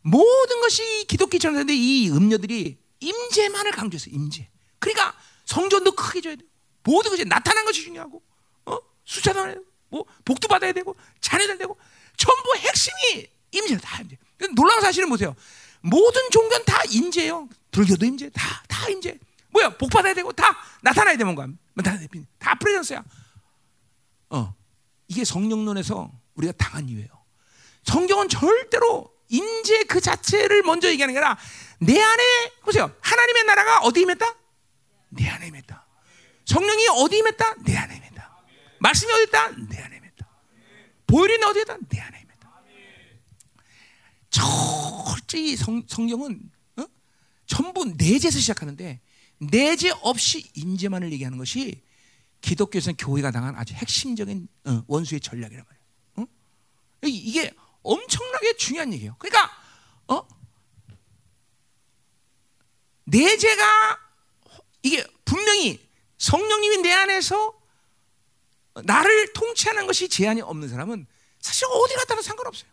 모든 0.00 0.60
것이 0.62 1.04
기독교 1.06 1.38
전인데 1.38 1.74
이 1.74 2.10
음료들이 2.10 2.78
임재만을 3.00 3.70
강조했어요. 3.72 4.14
임재. 4.14 4.48
그러니까 4.78 5.14
성전도 5.44 5.92
크게 5.92 6.22
줘야 6.22 6.36
돼. 6.36 6.42
모든 6.82 7.10
것이 7.10 7.24
나타난 7.26 7.66
것이 7.66 7.82
중요하고, 7.82 8.22
어? 8.64 8.78
숫자도 9.04 9.40
해야 9.40 9.48
되고, 9.54 9.64
뭐 9.90 10.04
복도 10.24 10.48
받아야 10.48 10.72
되고, 10.72 10.96
자녀들 11.20 11.58
되고, 11.58 11.78
전부 12.16 12.56
핵심이 12.56 13.28
임재 13.52 13.76
다 13.78 14.00
임재. 14.00 14.16
놀라운 14.54 14.80
사실은 14.80 15.10
보세요. 15.10 15.36
모든 15.82 16.30
종교는 16.30 16.64
다 16.64 16.82
임재예요. 16.88 17.48
불교도 17.70 18.06
임재, 18.06 18.30
다, 18.30 18.62
다 18.68 18.88
임재. 18.88 19.18
뭐야, 19.50 19.76
복 19.76 19.90
받아야 19.90 20.14
되고, 20.14 20.32
다 20.32 20.56
나타나야 20.82 21.16
돼, 21.18 21.24
뭔가. 21.24 21.46
다, 21.82 21.98
다 22.38 22.54
프레젠스야. 22.54 23.04
어. 24.30 24.54
이게 25.08 25.24
성령론에서 25.24 26.10
우리가 26.34 26.52
당한 26.52 26.88
이유예요. 26.88 27.08
성경은 27.84 28.28
절대로 28.28 29.12
임재 29.28 29.84
그 29.84 30.00
자체를 30.00 30.62
먼저 30.62 30.88
얘기하는 30.88 31.14
게 31.14 31.18
아니라 31.18 31.38
내 31.80 32.00
안에 32.00 32.22
보세요. 32.62 32.94
하나님의 33.00 33.44
나라가 33.44 33.80
어디 33.80 34.00
임했다? 34.00 34.26
내 35.10 35.28
안에 35.28 35.48
임했다. 35.48 35.86
성령이 36.44 36.86
어디 36.98 37.18
임했다? 37.18 37.54
내 37.64 37.76
안에 37.76 37.96
임했다. 37.96 38.44
말씀이 38.80 39.12
어디 39.12 39.22
있다? 39.24 39.48
내 39.68 39.78
안에 39.80 39.96
임했다. 39.96 40.28
보혈이 41.06 41.42
어디 41.44 41.60
있다? 41.60 41.76
내 41.88 42.00
안에 42.00 42.20
임했다. 42.22 42.62
철저히 44.30 45.56
성, 45.56 45.82
성경은 45.86 46.40
어? 46.78 46.84
전부 47.46 47.84
내재에서 47.84 48.38
시작하는데 48.38 49.00
내재 49.38 49.90
없이 50.02 50.50
임재만을 50.54 51.12
얘기하는 51.12 51.38
것이 51.38 51.82
기독교에서는 52.44 52.96
교회가 52.96 53.30
당한 53.30 53.56
아주 53.56 53.72
핵심적인 53.74 54.48
어, 54.66 54.84
원수의 54.86 55.20
전략이란 55.20 55.64
말이에요. 55.64 55.84
어? 56.16 56.26
이게 57.04 57.54
엄청나게 57.82 58.56
중요한 58.56 58.92
얘기예요. 58.92 59.16
그러니까 59.18 59.50
어? 60.08 60.26
내재가 63.04 63.98
이게 64.82 65.06
분명히 65.24 65.88
성령님이 66.18 66.78
내 66.78 66.92
안에서 66.92 67.58
나를 68.84 69.32
통치하는 69.32 69.86
것이 69.86 70.08
제한이 70.08 70.42
없는 70.42 70.68
사람은 70.68 71.06
사실 71.40 71.66
어디 71.70 71.94
갔다는 71.94 72.22
상관없어요. 72.22 72.70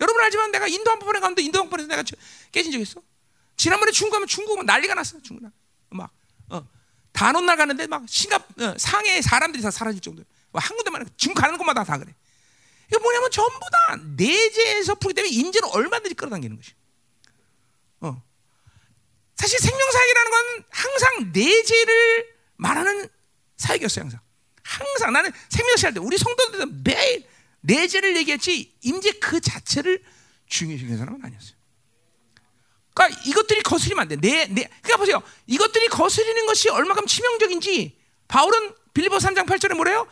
여러분 0.00 0.22
알지만 0.22 0.52
내가 0.52 0.66
인도 0.66 0.90
한번에 0.90 1.20
갔는데 1.20 1.42
인도 1.42 1.58
한번에서 1.58 1.86
내가 1.86 2.02
깨진 2.50 2.72
적 2.72 2.80
있어. 2.80 3.02
지난번에 3.56 3.92
중국 3.92 4.12
가면 4.12 4.26
중국 4.26 4.64
난리가 4.64 4.94
났어. 4.94 5.20
중국 5.20 5.50
막 5.90 6.10
어. 6.48 6.66
단원 7.12 7.46
날 7.46 7.56
가는데 7.56 7.86
막 7.86 8.04
싱가 8.08 8.36
어, 8.36 8.74
상해 8.78 9.20
사람들이 9.22 9.62
다 9.62 9.70
사라질 9.70 10.00
정도. 10.00 10.22
한 10.52 10.76
군데만 10.76 11.08
지금 11.16 11.34
가는 11.34 11.56
곳마다 11.58 11.84
다 11.84 11.98
그래. 11.98 12.12
이게 12.88 12.98
뭐냐면 12.98 13.30
전부 13.30 13.60
다 13.70 13.96
내재에서 14.16 14.96
풀기 14.96 15.14
때문에 15.14 15.32
임재를 15.32 15.68
얼마든지 15.72 16.14
끌어당기는 16.14 16.56
것이. 16.56 16.72
어. 18.00 18.22
사실 19.36 19.58
생명사역이라는 19.58 20.30
건 20.30 20.64
항상 20.70 21.32
내재를 21.32 22.34
말하는 22.56 23.08
사역이었어요. 23.56 24.04
항상 24.04 24.20
항상 24.62 25.12
나는 25.12 25.32
생명시 25.48 25.86
할때 25.86 26.00
우리 26.00 26.16
성도들 26.18 26.66
매일 26.84 27.26
내재를 27.60 28.16
얘기했지 28.16 28.74
임재 28.82 29.12
그 29.20 29.40
자체를 29.40 30.02
중요시 30.46 30.84
여기는 30.84 30.98
사람은 30.98 31.24
아니었어요. 31.24 31.59
그러니까 32.94 33.20
이것들이 33.24 33.62
거스리면 33.62 34.02
안 34.02 34.08
돼. 34.08 34.16
내, 34.16 34.46
내, 34.46 34.68
그러니까 34.82 34.96
보세요. 34.96 35.22
이것들이 35.46 35.88
거스리는 35.88 36.46
것이 36.46 36.68
얼마큼 36.68 37.06
치명적인지 37.06 37.96
바울은 38.28 38.74
빌리보 38.94 39.16
3장 39.16 39.46
8절에 39.46 39.74
뭐래요? 39.74 40.06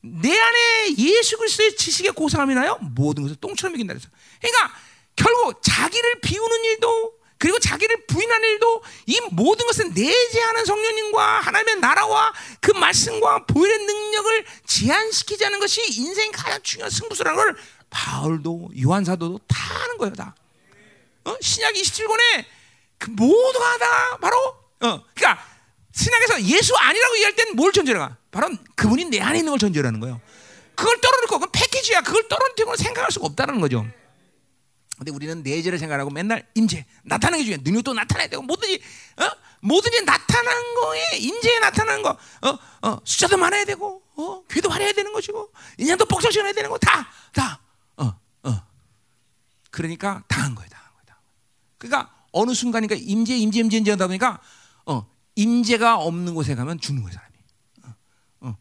내 0.00 0.38
안에 0.38 0.96
예수 0.98 1.38
그리스도의 1.38 1.76
지식에 1.76 2.10
고상함이 2.10 2.54
나요. 2.54 2.78
모든 2.80 3.22
것을 3.22 3.36
똥처럼 3.36 3.74
이긴다 3.74 3.94
그래서. 3.94 4.08
그러니까 4.40 4.74
결국 5.16 5.60
자기를 5.62 6.20
비우는 6.20 6.64
일도 6.64 7.14
그리고 7.38 7.58
자기를 7.58 8.06
부인하는 8.06 8.48
일도 8.50 8.82
이 9.06 9.20
모든 9.30 9.66
것은 9.66 9.92
내재하는 9.92 10.64
성령님과 10.64 11.40
하나님의 11.40 11.76
나라와 11.76 12.32
그 12.60 12.70
말씀과 12.72 13.44
보혈의 13.46 13.78
능력을 13.78 14.44
제한시키지 14.66 15.44
는 15.48 15.60
것이 15.60 15.82
인생 16.00 16.30
가장 16.32 16.60
중요한 16.62 16.90
승부수라는 16.90 17.36
걸 17.36 17.56
바울도 17.90 18.70
요한사도도 18.82 19.40
다 19.46 19.56
하는 19.82 19.98
거예요, 19.98 20.14
다. 20.14 20.34
어? 21.24 21.36
신약 21.40 21.74
27권에 21.74 22.44
그 22.98 23.10
모두가 23.10 23.78
다 23.78 24.16
바로 24.18 24.36
어, 24.80 25.04
그러니까 25.14 25.44
신약에서 25.92 26.42
예수 26.42 26.74
아니라고 26.76 27.14
얘기할 27.14 27.36
때는 27.36 27.56
뭘 27.56 27.72
전제가? 27.72 28.16
바로 28.30 28.50
그분이 28.74 29.06
내 29.06 29.20
안에 29.20 29.38
있는 29.38 29.52
걸 29.52 29.58
전제라는 29.58 30.00
거예요. 30.00 30.20
그걸 30.74 31.00
떨어놓고 31.00 31.38
그건 31.38 31.50
패키지야. 31.52 32.00
그걸 32.00 32.26
떨어놓고 32.28 32.76
생각할 32.76 33.10
수가 33.12 33.26
없다는 33.26 33.60
거죠. 33.60 33.86
근데 34.98 35.12
우리는 35.12 35.42
내재를 35.42 35.78
생각하고 35.78 36.10
맨날 36.10 36.46
임재 36.54 36.84
나타나는 37.04 37.38
게 37.38 37.44
중요해. 37.44 37.62
능력도 37.64 37.94
나타나야 37.94 38.26
되고 38.28 38.42
뭐든지 38.42 38.82
어? 39.18 39.30
뭐든지 39.60 40.02
나타나는 40.04 40.74
거에 40.74 41.16
임재에 41.18 41.58
나타나는 41.60 42.02
거. 42.02 42.10
어? 42.10 42.58
어, 42.82 43.00
숫자도 43.04 43.36
많아야 43.36 43.64
되고 43.64 44.02
어? 44.16 44.42
귀도 44.50 44.68
화려해야 44.68 44.92
되는 44.92 45.12
것이고 45.12 45.52
인연도 45.78 46.04
복잡해야 46.06 46.52
되는 46.52 46.68
거 46.70 46.78
다 46.78 47.08
다. 47.32 47.60
어, 47.96 48.12
어. 48.42 48.62
그러니까 49.70 50.12
거예요. 50.12 50.24
당한 50.28 50.54
거예요. 50.56 50.68
그러니까 51.84 52.10
어느 52.32 52.54
순간이니까 52.54 52.96
임재 52.98 53.36
임재 53.36 53.60
임재 53.60 53.76
임재 53.78 53.90
하다 53.92 54.06
보니까 54.06 54.40
어, 54.86 55.06
임재가 55.36 55.96
없는 55.96 56.34
곳에 56.34 56.54
가면 56.54 56.80
죽는 56.80 57.02
거예요, 57.02 57.14
사람이. 57.14 57.34
어, 58.40 58.48
어. 58.48 58.56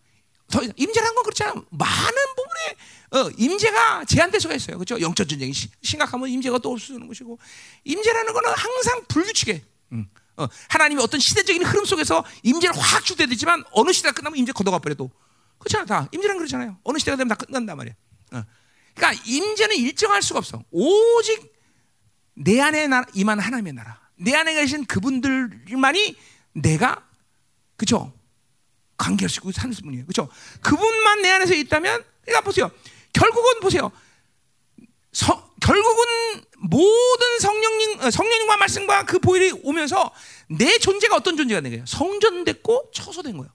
임재라는 0.75 1.15
건 1.15 1.23
그렇잖아. 1.23 1.53
많은 1.69 2.17
부분에 2.35 3.23
어, 3.27 3.31
임재가 3.37 4.05
제한될 4.05 4.41
수가 4.41 4.55
있어요. 4.55 4.77
그렇죠? 4.77 4.99
영적 4.99 5.27
전쟁이 5.27 5.53
심각하면 5.81 6.29
임재가 6.29 6.59
또 6.59 6.71
없어지는 6.71 7.07
것이고 7.07 7.39
임재라는 7.85 8.33
거는 8.33 8.49
항상 8.51 9.03
불규칙해. 9.07 9.63
음. 9.93 10.07
어, 10.35 10.47
하나님이 10.69 11.01
어떤 11.01 11.19
시대적인 11.19 11.63
흐름 11.63 11.85
속에서 11.85 12.25
임재를 12.41 12.75
확 12.77 13.05
주되 13.05 13.25
되지만 13.27 13.63
어느 13.71 13.93
시대가 13.93 14.13
끝나면 14.13 14.37
임재 14.39 14.51
걷어가 14.51 14.79
버려도 14.79 15.11
그렇잖아 15.59 15.85
다 15.85 16.09
임재는 16.11 16.37
그렇잖아요. 16.37 16.77
어느 16.83 16.97
시대가 16.97 17.15
되면 17.15 17.29
다 17.29 17.35
끝난단 17.35 17.77
말이야. 17.77 17.93
어. 18.33 18.43
그러니까 18.95 19.23
임재는 19.25 19.75
일정할 19.77 20.21
수가 20.21 20.39
없어. 20.39 20.63
오직 20.71 21.52
내 22.35 22.59
안에 22.59 22.87
나, 22.87 23.05
임한 23.13 23.39
하나님의 23.39 23.73
나라, 23.73 23.99
내 24.15 24.35
안에 24.35 24.53
계신 24.55 24.85
그분들만이 24.85 26.15
내가 26.53 27.07
그죠 27.77 28.13
관계할 28.97 29.29
수 29.29 29.39
있고 29.39 29.51
사는 29.51 29.73
분이에요. 29.75 30.05
그죠? 30.05 30.29
그분만 30.61 31.21
내 31.21 31.31
안에서 31.31 31.53
있다면 31.53 32.03
그러니까 32.21 32.41
보세요. 32.41 32.71
결국은 33.11 33.59
보세요. 33.59 33.91
서, 35.11 35.51
결국은 35.61 36.43
모든 36.57 37.39
성령님, 37.39 37.99
어, 38.01 38.11
성령님과 38.11 38.57
말씀과 38.57 39.03
그 39.05 39.19
보혈이 39.19 39.51
오면서 39.63 40.11
내 40.47 40.77
존재가 40.77 41.17
어떤 41.17 41.37
존재가 41.37 41.61
된 41.61 41.71
거예요? 41.71 41.85
성전됐고 41.85 42.91
처소된 42.93 43.37
거예요. 43.37 43.51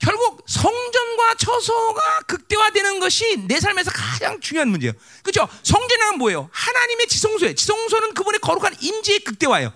결국 0.00 0.42
성전과 0.46 1.34
처소가 1.34 2.20
극대화되는 2.26 3.00
것이 3.00 3.36
내 3.46 3.60
삶에서 3.60 3.90
가장 3.90 4.40
중요한 4.40 4.68
문제예요. 4.68 4.94
그렇죠? 5.22 5.46
성전은 5.62 6.18
뭐예요? 6.18 6.48
하나님의 6.52 7.06
지성소예요. 7.06 7.54
지성소는 7.54 8.14
그분의 8.14 8.40
거룩한 8.40 8.76
임재의 8.80 9.20
극대화예요. 9.20 9.72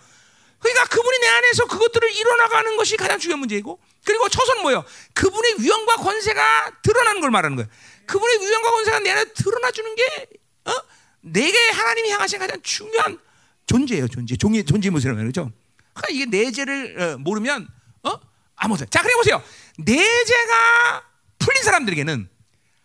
그러니까 0.58 0.86
그분이 0.86 1.18
내 1.18 1.28
안에서 1.28 1.66
그것들을 1.66 2.10
이뤄나가는 2.10 2.76
것이 2.78 2.96
가장 2.96 3.18
중요한 3.18 3.40
문제이고 3.40 3.78
그리고 4.04 4.28
처소는 4.30 4.62
뭐예요? 4.62 4.84
그분의 5.12 5.56
위엄과 5.60 5.96
권세가 5.96 6.80
드러나는 6.82 7.20
걸 7.20 7.30
말하는 7.30 7.56
거예요. 7.56 7.68
그분의 8.06 8.40
위엄과 8.40 8.70
권세가 8.70 8.98
내 9.00 9.10
안에 9.10 9.24
드러나 9.34 9.70
주는 9.70 9.94
게 9.94 10.26
어? 10.64 10.72
내게 11.20 11.58
하나님이 11.70 12.10
향하신 12.10 12.38
가장 12.38 12.60
중요한 12.62 13.18
존재예요. 13.66 14.08
존재. 14.08 14.36
종의 14.36 14.64
존재 14.64 14.88
모습이라고 14.88 15.20
그러죠. 15.20 15.52
그러니까 15.92 16.08
이게 16.10 16.24
내재를 16.24 17.00
어, 17.00 17.18
모르면 17.18 17.68
어? 18.04 18.20
아무것도. 18.56 18.86
자, 18.86 19.02
그래 19.02 19.14
보세요. 19.14 19.42
내재가 19.78 21.04
풀린 21.38 21.62
사람들에게는 21.62 22.28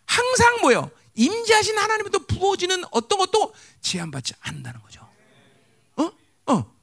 항상 0.05 0.61
뭐요? 0.61 0.91
임재하신 1.15 1.77
하나님부터 1.77 2.19
부어지는 2.25 2.83
어떤 2.91 3.19
것도 3.19 3.53
제한받지 3.81 4.33
않는다는 4.39 4.81
거죠. 4.81 5.07
어? 5.97 6.11
어. 6.47 6.75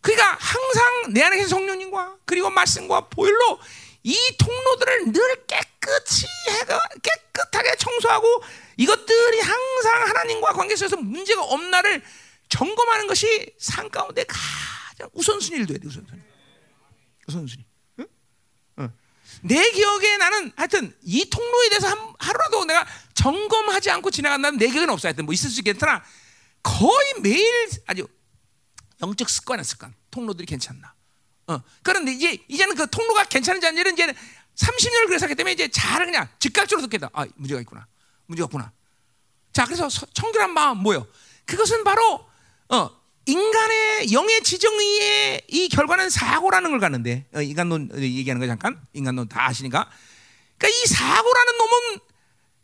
그러니까 0.00 0.36
항상 0.38 1.12
내 1.12 1.22
안에 1.22 1.36
계신 1.36 1.48
성령님과 1.48 2.18
그리고 2.24 2.50
말씀과 2.50 3.08
보혈로 3.08 3.58
이 4.04 4.16
통로들을 4.38 5.12
늘 5.12 5.46
깨끗이 5.46 6.26
해가 6.48 6.80
깨끗하게 7.02 7.74
청소하고 7.76 8.42
이것들이 8.76 9.40
항상 9.40 10.08
하나님과 10.08 10.52
관계 10.52 10.76
속에서 10.76 10.96
문제가 10.96 11.42
없나를 11.42 12.04
점검하는 12.48 13.08
것이 13.08 13.52
산 13.58 13.90
가운데 13.90 14.24
가장 14.28 15.08
우선순위를 15.12 15.66
둬야 15.66 15.78
돼 15.78 15.88
우선순위. 15.88 16.22
우선순위. 17.26 17.65
내 19.46 19.70
기억에 19.70 20.16
나는 20.16 20.52
하여튼 20.56 20.94
이 21.02 21.28
통로에 21.30 21.68
대해서 21.68 21.88
한, 21.88 21.98
하루라도 22.18 22.64
내가 22.64 22.86
점검하지 23.14 23.90
않고 23.90 24.10
지나간다면 24.10 24.58
내 24.58 24.68
기억은 24.68 24.90
없어. 24.90 25.08
하여튼 25.08 25.24
뭐 25.24 25.32
있을 25.32 25.50
수 25.50 25.60
있겠으나 25.60 26.02
거의 26.62 27.14
매일 27.20 27.68
아주 27.86 28.06
영적 29.00 29.28
습관이야 29.28 29.62
습관. 29.62 29.94
통로들이 30.10 30.46
괜찮나. 30.46 30.94
어. 31.48 31.60
그런데 31.82 32.12
이제 32.12 32.38
이제는 32.48 32.74
그 32.74 32.88
통로가 32.90 33.24
괜찮은지 33.24 33.66
아닌지는 33.66 33.92
이제 33.92 34.06
30년을 34.56 35.06
그래서 35.06 35.26
하기 35.26 35.34
때문에 35.34 35.52
이제 35.52 35.68
잘 35.68 36.04
그냥 36.04 36.28
즉각적으로 36.38 36.86
듣겠다. 36.86 37.10
아 37.12 37.26
문제가 37.36 37.60
있구나. 37.60 37.86
문제가 38.26 38.46
없구나. 38.46 38.72
자 39.52 39.64
그래서 39.64 39.88
청결한 39.88 40.52
마음 40.52 40.78
뭐요? 40.78 41.06
그것은 41.44 41.84
바로 41.84 42.28
어, 42.68 42.90
인간의 43.26 44.12
영의 44.12 44.42
지정의의 44.42 45.42
이 45.48 45.68
결과는 45.68 46.10
사고라는 46.10 46.70
걸 46.70 46.80
가는데 46.80 47.26
어, 47.34 47.42
인간론 47.42 47.90
얘기하는 47.96 48.40
거 48.40 48.46
잠깐 48.46 48.80
인간론 48.92 49.28
다 49.28 49.46
아시니까 49.46 49.90
그러니까 50.58 50.78
이 50.78 50.86
사고라는 50.86 51.58
놈은 51.58 52.00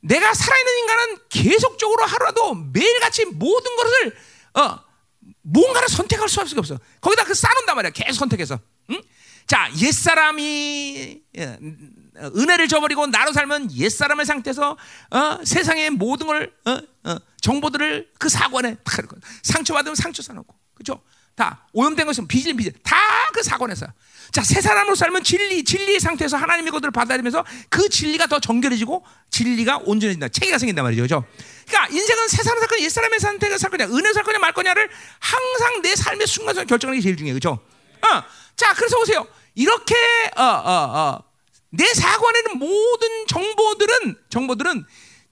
내가 0.02 0.34
살아있는 0.34 0.78
인간은 0.78 1.18
계속적으로 1.28 2.05
하루라도 2.05 2.55
매일같이 2.55 3.26
모든 3.26 3.76
것을 3.76 4.16
어, 4.55 4.93
뭔가를 5.43 5.89
선택할 5.89 6.28
수밖에 6.28 6.55
없어. 6.59 6.78
거기다 7.01 7.24
그 7.24 7.34
쌓는단 7.34 7.76
말이야. 7.76 7.90
계속 7.90 8.18
선택해서. 8.18 8.59
응? 8.90 9.02
자, 9.47 9.70
옛사람이 9.76 11.22
예, 11.39 11.59
은혜를 12.16 12.68
저버리고 12.68 13.06
나로 13.06 13.32
살면 13.32 13.72
옛사람의 13.74 14.26
상태에서 14.26 14.76
어, 15.10 15.39
세상의 15.44 15.90
모든 15.90 16.26
걸 16.26 16.52
어, 16.66 16.78
어, 17.10 17.16
정보들을 17.40 18.10
그 18.18 18.28
사고 18.28 18.59
안에 18.59 18.76
상처받으면 19.43 19.94
상처 19.94 20.22
써놓고 20.22 20.55
그죠? 20.74 21.01
다 21.34 21.66
오염된 21.72 22.06
것은 22.06 22.28
빚을 22.28 22.55
빚을 22.55 22.72
다그 22.82 23.43
사고 23.43 23.64
안에서 23.64 23.86
자, 24.32 24.43
새 24.43 24.62
사람으로 24.62 24.94
살면 24.94 25.24
진리, 25.24 25.62
진리의 25.62 26.01
상태에서 26.01 26.39
하나님의 26.39 26.72
것들을 26.72 26.90
받아들이면서 26.90 27.44
그 27.68 27.90
진리가 27.90 28.28
더 28.28 28.40
정결해지고 28.40 29.05
진리가 29.30 29.82
온전해진다. 29.84 30.28
체계가 30.28 30.56
생긴단 30.56 30.82
말이죠. 30.84 31.02
그죠? 31.02 31.24
그러니까 31.68 31.94
인생은 31.94 32.28
새 32.28 32.43
사람 32.43 32.59
살 32.59 32.68
거냐, 32.68 32.82
옛 32.82 32.89
사람의 32.89 33.20
상태가 33.20 33.59
살 33.59 33.70
거냐, 33.70 33.86
은혜 33.89 34.10
살 34.14 34.24
거냐, 34.24 34.39
말 34.39 34.55
거냐를 34.55 34.89
항상 35.18 35.82
내 35.82 35.94
삶의 35.94 36.26
순간순간 36.26 36.66
결정하는 36.66 36.98
게 36.98 37.02
제일 37.02 37.16
중요해요. 37.18 37.34
그죠? 37.34 37.60
어. 38.01 38.22
자, 38.56 38.72
그래서 38.72 38.97
보세요. 38.97 39.26
이렇게, 39.55 39.94
어, 40.36 40.43
어, 40.43 40.72
어. 40.72 41.31
내 41.72 41.84
사고 41.94 42.28
안에 42.28 42.42
는 42.42 42.58
모든 42.58 43.26
정보들은, 43.26 44.16
정보들은 44.28 44.84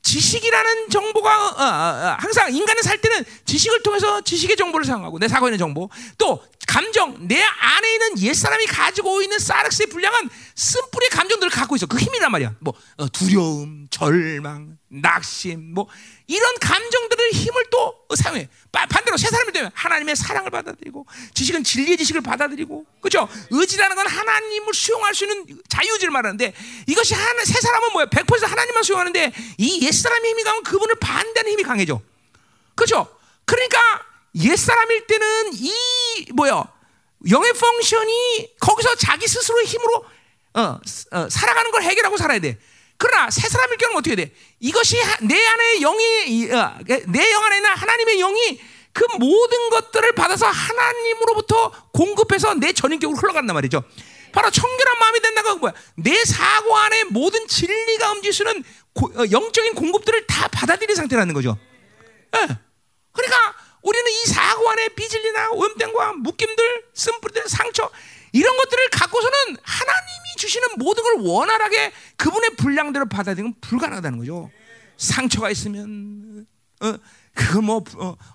지식이라는 0.02 0.88
정보가 0.88 1.30
어, 1.30 1.50
어, 1.50 1.62
어, 1.62 2.16
항상 2.18 2.54
인간은 2.54 2.82
살 2.82 2.98
때는 2.98 3.24
지식을 3.44 3.82
통해서 3.82 4.22
지식의 4.22 4.56
정보를 4.56 4.86
사용하고 4.86 5.18
내 5.18 5.28
사고에 5.28 5.48
있는 5.48 5.58
정보 5.58 5.90
또 6.16 6.42
감정 6.70 7.26
내 7.26 7.42
안에 7.42 7.92
있는 7.94 8.18
옛 8.20 8.32
사람이 8.32 8.64
가지고 8.66 9.22
있는 9.22 9.40
사르스의 9.40 9.88
분량은 9.88 10.30
쓴뿌리 10.54 11.08
감정들을 11.08 11.50
갖고 11.50 11.74
있어 11.74 11.86
그 11.86 11.98
힘이란 11.98 12.30
말이야 12.30 12.54
뭐 12.60 12.74
어, 12.96 13.08
두려움 13.08 13.88
절망 13.90 14.78
낙심 14.86 15.74
뭐 15.74 15.88
이런 16.28 16.54
감정들의 16.60 17.32
힘을 17.32 17.64
또 17.72 18.06
사용해. 18.14 18.48
반대로 18.70 19.16
새 19.16 19.26
사람이 19.28 19.50
되면 19.50 19.72
하나님의 19.74 20.14
사랑을 20.14 20.50
받아들이고 20.50 21.06
지식은 21.34 21.64
진리의 21.64 21.98
지식을 21.98 22.20
받아들이고 22.20 22.86
그렇죠? 23.00 23.28
의지라는 23.50 23.96
건 23.96 24.06
하나님을 24.06 24.72
수용할 24.72 25.12
수 25.12 25.24
있는 25.24 25.44
자유의지를 25.68 26.12
말하는데 26.12 26.54
이것이 26.86 27.14
하나 27.14 27.44
새 27.44 27.60
사람은 27.60 27.92
뭐야? 27.94 28.06
100% 28.06 28.46
하나님만 28.46 28.84
수용하는데 28.84 29.32
이 29.58 29.84
옛 29.84 29.92
사람의 29.92 30.30
힘이 30.30 30.44
강하면 30.44 30.62
그분을 30.62 30.94
반대하는 31.00 31.50
힘이 31.50 31.64
강해져. 31.64 32.00
그렇죠? 32.76 33.08
그러니까 33.44 34.09
옛 34.36 34.56
사람일 34.56 35.06
때는 35.06 35.50
이 35.54 35.72
뭐야? 36.34 36.64
영의 37.30 37.52
펑션이 37.52 38.56
거기서 38.60 38.94
자기 38.96 39.26
스스로의 39.26 39.66
힘으로 39.66 40.04
어, 40.54 40.78
어, 41.12 41.28
살아가는 41.28 41.70
걸 41.70 41.82
해결하고 41.82 42.16
살아야 42.16 42.38
돼. 42.38 42.58
그러나 42.96 43.30
새 43.30 43.48
사람일 43.48 43.78
경우는 43.78 43.98
어떻게 43.98 44.16
돼? 44.16 44.32
이것이 44.60 44.96
내 45.22 45.46
안에 45.46 45.80
영이 45.80 46.50
어, 46.52 46.78
내영 47.06 47.44
안에 47.44 47.56
있는 47.56 47.70
하나님의 47.70 48.18
영이 48.18 48.60
그 48.92 49.06
모든 49.18 49.70
것들을 49.70 50.12
받아서 50.12 50.46
하나님으로부터 50.46 51.70
공급해서 51.92 52.54
내 52.54 52.72
전인격으로 52.72 53.16
흘러간단 53.16 53.54
말이죠. 53.54 53.82
바로 54.32 54.50
청결한 54.50 54.98
마음이 54.98 55.20
된다고 55.20 55.56
뭐야? 55.56 55.72
내 55.96 56.24
사고 56.24 56.76
안에 56.76 57.04
모든 57.04 57.46
진리가 57.46 58.12
움직이는 58.12 58.64
어, 58.94 59.24
영적인 59.30 59.74
공급들을 59.74 60.26
다 60.26 60.48
받아들인 60.48 60.94
상태라는 60.96 61.34
거죠. 61.34 61.58
예. 62.36 62.48
그러니까 63.12 63.54
우리는 63.82 64.10
이 64.10 64.26
사고 64.26 64.68
안에 64.70 64.88
비질리나 64.88 65.50
오염됨과 65.50 66.12
묶임들, 66.14 66.84
쓴뿌리들, 66.94 67.48
상처 67.48 67.90
이런 68.32 68.56
것들을 68.56 68.90
갖고서는 68.90 69.36
하나님이 69.62 70.36
주시는 70.36 70.68
모든 70.76 71.02
걸 71.02 71.14
원활하게 71.20 71.92
그분의 72.16 72.56
분량대로 72.56 73.06
받아들이는 73.06 73.54
불가능하다는 73.60 74.18
거죠. 74.18 74.50
상처가 74.96 75.50
있으면 75.50 76.46
어, 76.80 76.94
그거 77.34 77.60
뭐 77.60 77.84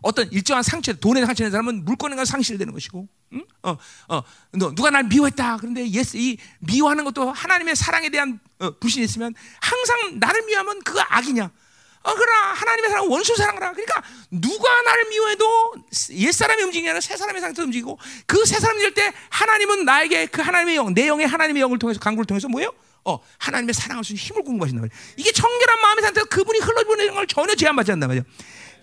어, 0.02 0.12
떤 0.12 0.32
일정한 0.32 0.64
상처, 0.64 0.94
돈에 0.94 1.26
상처 1.26 1.44
낸 1.44 1.52
사람은 1.52 1.86
물건에 1.86 2.24
상실되는 2.24 2.74
것이고, 2.74 3.08
응? 3.34 3.46
어, 3.64 3.78
어, 4.10 4.24
너 4.52 4.74
누가 4.74 4.90
날 4.90 5.04
미워했다. 5.04 5.58
그런데 5.58 5.90
예스 5.90 6.18
이 6.18 6.38
미워하는 6.60 7.04
것도 7.04 7.32
하나님의 7.32 7.76
사랑에 7.76 8.10
대한 8.10 8.40
어, 8.60 8.72
불신이 8.80 9.06
있으면 9.06 9.34
항상 9.62 10.20
나를 10.20 10.46
미워하면 10.46 10.82
그거 10.84 11.02
악이냐? 11.08 11.52
어, 12.06 12.14
그러나 12.15 12.53
하나님의 12.53 12.90
사랑 12.91 13.11
원수 13.11 13.36
사랑하라. 13.36 13.72
그러니까 13.72 14.02
누가 14.30 14.82
나를 14.84 15.10
미워해도 15.10 15.73
옛 16.11 16.32
사람이 16.32 16.61
움직이냐 16.64 16.91
아니라 16.91 17.02
새 17.02 17.18
사람의 17.18 17.41
상태로 17.41 17.65
움직이고 17.65 17.98
그 18.27 18.45
새 18.45 18.60
사람이 18.60 18.80
될 18.80 18.94
때 18.94 19.11
하나님은 19.30 19.86
나에게 19.86 20.27
그 20.27 20.41
하나님의 20.41 20.76
영, 20.76 20.94
내 20.94 21.07
영의 21.07 21.26
하나님의 21.27 21.61
영을 21.61 21.80
통해서 21.80 21.99
강구를 21.99 22.26
통해서 22.27 22.48
뭐예요? 22.48 22.72
어, 23.06 23.19
하나님의 23.40 23.73
사랑할 23.73 24.03
수 24.03 24.14
있는 24.14 24.23
힘을 24.23 24.44
공급하신다 24.44 24.82
말이야. 24.82 24.98
이게 25.18 25.32
청결한 25.32 25.82
마음의 25.82 26.03
상태에서 26.03 26.30
그분이 26.30 26.60
흘러보내는 26.60 27.14
걸 27.15 27.27
전혀 27.27 27.53
제한받지 27.56 27.91
않단 27.91 28.07
말이야. 28.07 28.23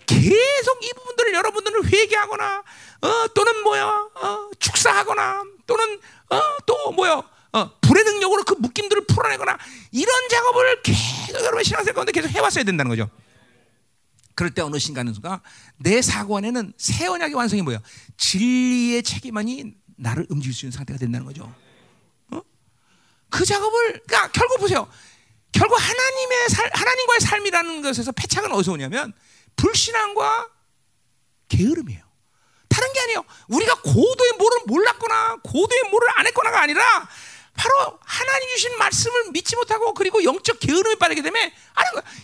계속 0.05 0.83
이 0.83 0.91
부분들을 0.97 1.33
여러분들은 1.33 1.85
회개하거나 1.85 2.63
어, 3.01 3.27
또는 3.33 3.63
뭐야 3.63 3.85
어, 4.15 4.49
축사하거나 4.59 5.43
또는 5.65 5.99
어, 6.29 6.41
또 6.65 6.91
뭐야 6.91 7.21
어, 7.53 7.79
불의 7.81 8.03
능력으로 8.03 8.43
그 8.43 8.55
묶임들을 8.55 9.05
풀어내거나 9.05 9.57
이런 9.91 10.29
작업을 10.29 10.81
계속 10.81 11.39
여러분 11.43 11.63
신앙생활 11.63 11.93
가운데 11.93 12.11
계속 12.11 12.29
해왔어야 12.29 12.63
된다는 12.63 12.89
거죠. 12.89 13.09
그럴 14.35 14.51
때 14.51 14.63
어느 14.63 14.79
순간은 14.79 15.13
내 15.77 16.01
사고 16.01 16.37
안에는 16.37 16.73
새 16.77 17.05
언약의 17.05 17.35
완성이 17.35 17.61
뭐야? 17.61 17.79
진리의 18.17 19.03
책임만이 19.03 19.75
나를 19.97 20.25
움직일 20.29 20.55
수 20.55 20.65
있는 20.65 20.75
상태가 20.75 20.97
된다는 20.97 21.27
거죠. 21.27 21.53
어? 22.31 22.41
그 23.29 23.45
작업을 23.45 24.01
그러니까 24.07 24.31
결국 24.31 24.59
보세요. 24.59 24.89
결국 25.51 25.75
하나님의 25.75 26.49
살, 26.49 26.71
하나님과의 26.73 27.19
삶이라는 27.21 27.81
것에서 27.83 28.11
패착은 28.11 28.51
어디서 28.51 28.71
오냐면 28.71 29.13
불신앙과 29.55 30.49
게으름이에요. 31.49 32.03
다른 32.67 32.91
게 32.91 32.99
아니에요. 33.01 33.23
우리가 33.49 33.81
고도의 33.81 34.31
뭐를 34.39 34.59
몰랐거나 34.65 35.37
고도의 35.43 35.83
뭐를 35.91 36.07
안 36.15 36.25
했거나가 36.25 36.59
아니라 36.61 36.81
바로 37.55 37.99
하나님 38.01 38.49
주신 38.49 38.77
말씀을 38.77 39.31
믿지 39.31 39.55
못하고 39.55 39.93
그리고 39.93 40.23
영적 40.23 40.59
게으름에 40.59 40.95
빠지게 40.95 41.21
되면 41.21 41.51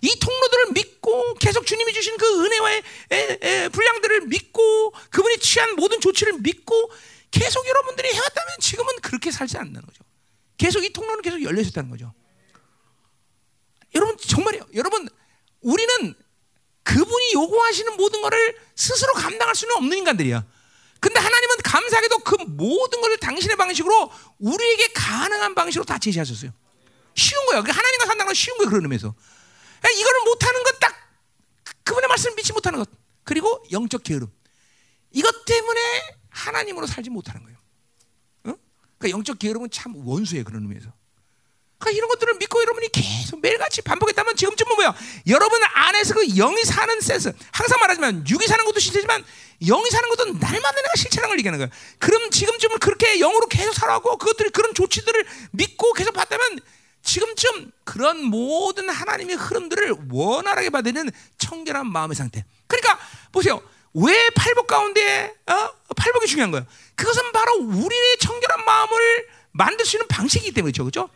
이 0.01 0.19
통로들을 0.19 0.71
믿고 0.73 1.35
계속 1.35 1.65
주님이 1.65 1.93
주신 1.93 2.17
그 2.17 2.45
은혜와의 2.45 2.83
에, 3.11 3.39
에, 3.41 3.69
분량들을 3.69 4.21
믿고 4.21 4.91
그분이 5.11 5.37
취한 5.37 5.75
모든 5.75 6.01
조치를 6.01 6.39
믿고 6.39 6.91
계속 7.31 7.67
여러분들이 7.67 8.11
해왔다면 8.11 8.55
지금은 8.59 8.95
그렇게 9.01 9.31
살지 9.31 9.57
않는 9.57 9.73
거죠. 9.73 10.03
계속 10.57 10.83
이 10.83 10.91
통로는 10.91 11.21
계속 11.21 11.41
열려 11.43 11.61
있었다는 11.61 11.89
거죠. 11.91 12.13
여러분 13.95 14.17
정말이요. 14.17 14.65
여러분 14.73 15.07
우리는 15.61 16.15
그분이 16.83 17.33
요구하시는 17.33 17.97
모든 17.97 18.21
것을 18.21 18.57
스스로 18.75 19.13
감당할 19.13 19.55
수는 19.55 19.75
없는 19.75 19.97
인간들이야. 19.99 20.43
근데 20.99 21.19
하나님은 21.19 21.57
감사하게도 21.63 22.17
그 22.19 22.35
모든 22.47 23.01
것을 23.01 23.17
당신의 23.17 23.55
방식으로 23.55 24.11
우리에게 24.39 24.89
가능한 24.93 25.55
방식으로 25.55 25.85
다 25.85 25.97
제시하셨어요. 25.97 26.51
쉬운 27.15 27.45
거예요. 27.47 27.63
그러니까 27.63 27.77
하나님과 27.77 28.05
산다는 28.05 28.25
건 28.27 28.35
쉬운 28.35 28.57
거예요. 28.57 28.69
그런 28.69 28.83
의미에서. 28.83 29.13
그러니까 29.81 29.99
이거를 30.01 30.21
못하는 30.25 30.63
것 30.63 30.79
딱 30.79 30.95
그분의 31.83 32.07
말씀을 32.07 32.35
믿지 32.35 32.53
못하는 32.53 32.79
것. 32.79 32.89
그리고 33.23 33.63
영적 33.71 34.03
게으름. 34.03 34.27
이것 35.11 35.45
때문에 35.45 35.79
하나님으로 36.29 36.85
살지 36.85 37.09
못하는 37.09 37.43
거예요. 37.43 37.57
어? 38.45 38.53
그러니까 38.97 39.17
영적 39.17 39.39
게으름은 39.39 39.69
참 39.71 39.95
원수예요. 39.95 40.43
그런 40.43 40.63
의미에서. 40.63 40.91
그러니까 41.79 41.97
이런 41.97 42.09
것들을 42.09 42.35
믿고 42.35 42.61
여러분이 42.61 42.89
계속 42.89 43.39
매일같이 43.41 43.81
반복했다면 43.81 44.35
지금쯤은 44.35 44.75
뭐야? 44.75 44.93
여러분 45.27 45.61
안에서 45.63 46.13
그 46.13 46.27
영이 46.27 46.63
사는 46.65 47.01
센스. 47.01 47.33
항상 47.51 47.79
말하지만 47.79 48.25
육이 48.27 48.45
사는 48.47 48.63
것도 48.65 48.79
실체지만 48.79 49.23
영이 49.65 49.89
사는 49.89 50.09
것도 50.09 50.25
날마다 50.25 50.75
내가 50.75 51.27
걸 51.29 51.39
얘기하는 51.39 51.59
거야. 51.59 51.69
그럼 51.99 52.29
지금쯤은 52.29 52.79
그렇게 52.79 53.17
영으로 53.19 53.47
계속 53.47 53.73
살아가고 53.73 54.17
그것들이 54.17 54.49
그런 54.49 54.73
조치들을 54.73 55.25
믿고 55.51 55.93
계속 55.93 56.13
봤다면 56.13 56.59
지금쯤 57.01 57.71
그런 57.85 58.23
모든 58.23 58.89
하나님의 58.89 59.37
흐름들을 59.37 59.95
원활하게 60.11 60.69
받는 60.69 61.09
청결한 61.37 61.87
마음의 61.91 62.15
상태. 62.15 62.43
그러니까 62.67 62.99
보세요. 63.31 63.61
왜 63.93 64.29
팔복 64.35 64.67
가운데 64.67 65.33
어? 65.47 65.69
팔복이 65.95 66.27
중요한 66.27 66.51
거예요. 66.51 66.65
그것은 66.95 67.31
바로 67.31 67.55
우리의 67.55 68.17
청결한 68.19 68.65
마음을 68.65 69.27
만들 69.51 69.85
수 69.85 69.95
있는 69.95 70.07
방식이기 70.07 70.51
때문이죠. 70.53 70.83
그렇죠? 70.83 71.09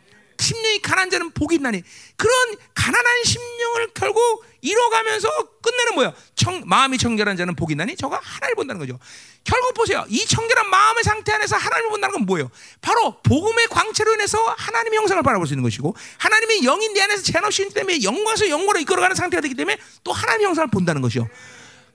심령이 0.44 0.80
가난 0.82 1.08
자는 1.10 1.30
복이 1.30 1.56
있나니 1.56 1.82
그런 2.16 2.34
가난한 2.74 3.24
심령을 3.24 3.88
결국 3.94 4.44
이뤄가면서 4.60 5.28
끝내는 5.62 5.94
뭐야? 5.94 6.14
청, 6.34 6.62
마음이 6.66 6.98
청결한 6.98 7.36
자는 7.36 7.54
복이 7.56 7.72
있나니 7.72 7.96
저가 7.96 8.20
하나님을 8.22 8.54
본다는 8.54 8.78
거죠. 8.78 8.98
결국 9.42 9.74
보세요. 9.74 10.04
이 10.08 10.24
청결한 10.24 10.68
마음의 10.70 11.04
상태 11.04 11.32
안에서 11.32 11.56
하나님을 11.56 11.90
본다는 11.90 12.14
건 12.14 12.26
뭐예요? 12.26 12.50
바로 12.80 13.20
복음의 13.22 13.68
광채로 13.68 14.14
인해서 14.14 14.38
하나님의 14.56 14.98
형상을 14.98 15.22
바라볼 15.22 15.46
수 15.46 15.54
있는 15.54 15.62
것이고 15.62 15.94
하나님의 16.18 16.64
영인 16.64 16.94
내 16.94 17.02
안에서 17.02 17.22
제너신 17.22 17.72
때문에 17.72 18.02
영광에서 18.02 18.48
영광으로 18.48 18.80
이끌어가는 18.80 19.16
상태가 19.16 19.40
되기 19.40 19.54
때문에 19.54 19.78
또 20.02 20.12
하나님의 20.12 20.46
형상을 20.46 20.68
본다는 20.70 21.02
것이요. 21.02 21.28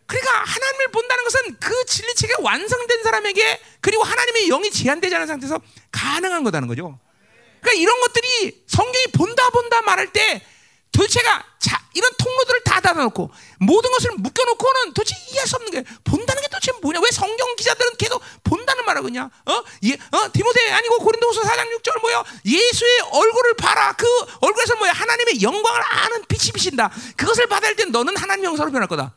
그러니까 0.05 0.31
하나님을 0.43 0.87
본다는 0.91 1.23
것은 1.23 1.55
그 1.59 1.85
진리체가 1.85 2.37
완성된 2.41 3.03
사람에게 3.03 3.61
그리고 3.79 4.03
하나님의 4.03 4.47
영이 4.47 4.71
제한되지 4.71 5.15
않은 5.15 5.27
상태에서 5.27 5.59
가능한 5.91 6.43
거다는 6.43 6.67
거죠. 6.67 6.99
그러니까 7.61 7.73
이런 7.73 7.99
것들이 8.01 8.63
성경이 8.67 9.07
본다 9.13 9.49
본다 9.49 9.81
말할 9.81 10.11
때 10.11 10.41
도대체가 10.91 11.43
자, 11.59 11.81
이런 11.93 12.11
통로들을 12.17 12.63
다 12.63 12.79
닫아놓고 12.79 13.29
모든 13.59 13.91
것을 13.91 14.11
묶여놓고는 14.17 14.93
도대체 14.93 15.15
이해할 15.29 15.47
수 15.47 15.55
없는 15.57 15.71
게 15.71 15.83
본다는 16.03 16.41
게 16.41 16.47
도대체 16.47 16.71
뭐냐? 16.81 16.99
왜 16.99 17.11
성경 17.11 17.55
기자들은 17.55 17.97
계속 17.97 18.21
본다는 18.43 18.85
말을 18.85 19.03
그냥 19.03 19.29
어? 19.45 19.63
예, 19.83 19.93
어? 19.93 20.31
디모데 20.31 20.71
아니고 20.71 20.99
고린도후서 20.99 21.41
4장 21.41 21.67
6절 21.77 22.01
뭐야? 22.01 22.23
예수의 22.45 22.99
얼굴을 23.11 23.53
봐라. 23.55 23.93
그 23.93 24.05
얼굴에서 24.41 24.75
뭐야? 24.77 24.91
하나님의 24.93 25.41
영광을 25.41 25.81
아는 25.89 26.25
빛이 26.27 26.51
비신다. 26.53 26.91
그것을 27.15 27.47
받을 27.47 27.75
땐 27.75 27.91
너는 27.91 28.15
하나님 28.17 28.45
영상으로 28.45 28.71
변할 28.71 28.87
거다. 28.87 29.13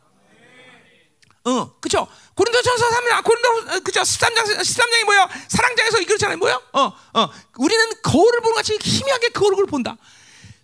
어, 1.45 1.75
그쵸? 1.81 2.07
고린도전서 2.35 2.89
3장, 2.89 3.25
고린도, 3.25 3.49
어, 3.49 3.81
그죠? 3.81 4.01
13장, 4.01 4.45
13장이 4.45 5.05
뭐야? 5.05 5.29
사랑장에서 5.49 5.99
그렇잖아요. 6.05 6.39
뭐야? 6.39 6.61
어, 6.73 6.93
어. 7.15 7.29
우리는 7.59 7.85
거울을 8.03 8.41
보는 8.41 8.55
같이 8.57 8.79
희미하게 8.83 9.29
그 9.31 9.47
얼굴을 9.47 9.67
본다. 9.67 9.97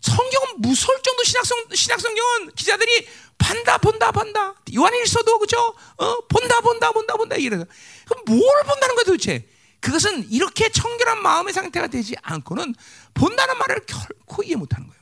성경은 0.00 0.54
무서울 0.58 1.00
정도 1.02 1.24
신학성, 1.24 1.58
신학성경은 1.74 2.52
기자들이 2.54 3.08
반다, 3.36 3.78
본다, 3.78 4.10
본다. 4.10 4.54
요한일서도 4.74 5.38
그죠? 5.38 5.74
어, 5.96 6.20
본다, 6.28 6.60
본다, 6.60 6.92
본다, 6.92 7.14
본다. 7.16 7.36
이래서. 7.36 7.64
그럼 8.06 8.24
뭘 8.26 8.62
본다는 8.64 8.94
거야 8.94 9.04
도대체? 9.04 9.46
그것은 9.80 10.26
이렇게 10.30 10.70
청결한 10.70 11.22
마음의 11.22 11.52
상태가 11.52 11.86
되지 11.86 12.16
않고는 12.22 12.74
본다는 13.14 13.58
말을 13.58 13.80
결코 13.86 14.42
이해 14.42 14.56
못하는 14.56 14.86
거예요. 14.88 14.97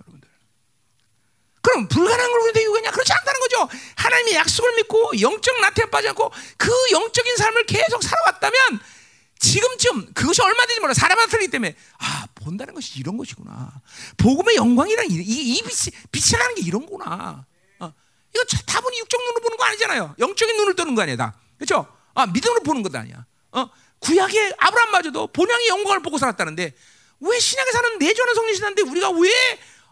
그럼 1.67 1.89
불가능한 1.89 2.31
걸 2.31 2.41
근데 2.43 2.63
이거냐? 2.63 2.93
그렇지 2.93 3.13
않다는 3.13 3.41
거죠. 3.41 3.69
하나님의 3.97 4.35
약속을 4.35 4.77
믿고 4.77 5.21
영적 5.21 5.61
나태에 5.61 5.87
빠지 5.87 6.09
않고 6.11 6.31
그 6.57 6.71
영적인 6.93 7.37
삶을 7.37 7.67
계속 7.67 8.05
살아왔다면 8.05 8.79
지금쯤 9.41 10.13
그것이 10.15 10.43
얼마든지 10.43 10.81
몰라 10.81 10.95
사람한테 10.95 11.29
틀리기 11.33 11.51
때문에 11.51 11.75
아 11.99 12.27
본다는 12.37 12.73
것이 12.73 13.01
이런 13.01 13.17
것이구나. 13.17 13.73
복음의 14.17 14.55
영광이란 14.55 15.11
이, 15.11 15.15
이, 15.15 15.57
이 15.57 15.63
빛이 15.63 15.93
빛이라는 16.13 16.55
게 16.55 16.63
이런구나. 16.63 17.45
어. 17.81 17.93
이거 18.33 18.45
다분히 18.65 19.01
육적 19.01 19.21
눈으로 19.21 19.41
보는 19.41 19.57
거 19.57 19.65
아니잖아요. 19.65 20.15
영적인 20.21 20.57
눈을 20.57 20.77
뜨는 20.77 20.95
거 20.95 21.03
아니야, 21.03 21.17
다. 21.17 21.35
그렇죠? 21.59 21.93
아 22.15 22.27
믿음으로 22.27 22.61
보는 22.61 22.85
것도 22.85 22.97
아니야. 22.97 23.27
어? 23.51 23.69
구약의 23.99 24.55
아브라함마저도 24.57 25.27
본향의 25.33 25.67
영광을 25.67 26.01
보고 26.01 26.17
살았다는데 26.17 26.75
왜 27.19 27.41
신약에 27.41 27.73
사는 27.73 27.99
내전의 27.99 28.35
성령 28.37 28.55
신한데 28.55 28.83
우리가 28.83 29.11
왜 29.11 29.31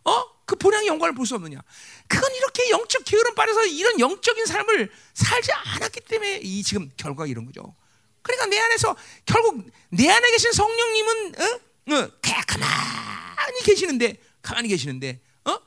어? 0.05 0.25
그 0.47 0.57
본향의 0.57 0.87
영광을 0.89 1.15
볼 1.15 1.27
수 1.27 1.35
없느냐? 1.37 1.59
그건 2.07 2.35
이렇게 2.35 2.69
영적 2.71 3.05
게으름 3.05 3.35
빠져서 3.35 3.65
이런 3.67 3.99
영적인 3.99 4.45
삶을 4.45 4.93
살지 5.15 5.53
않았기 5.53 6.01
때문에 6.01 6.41
이 6.43 6.63
지금 6.63 6.91
결과가 6.97 7.27
이런 7.27 7.47
거죠. 7.47 7.75
그러니까 8.23 8.47
내 8.47 8.59
안에서 8.59 8.95
결국 9.25 9.65
내 9.91 10.09
안에 10.11 10.31
계신 10.31 10.53
성령님은 10.53 11.35
어? 11.39 11.95
어, 11.95 12.11
가만히 12.21 13.61
계시는데 13.65 14.17
가만히 14.43 14.69
계시는데 14.69 15.21
어? 15.45 15.59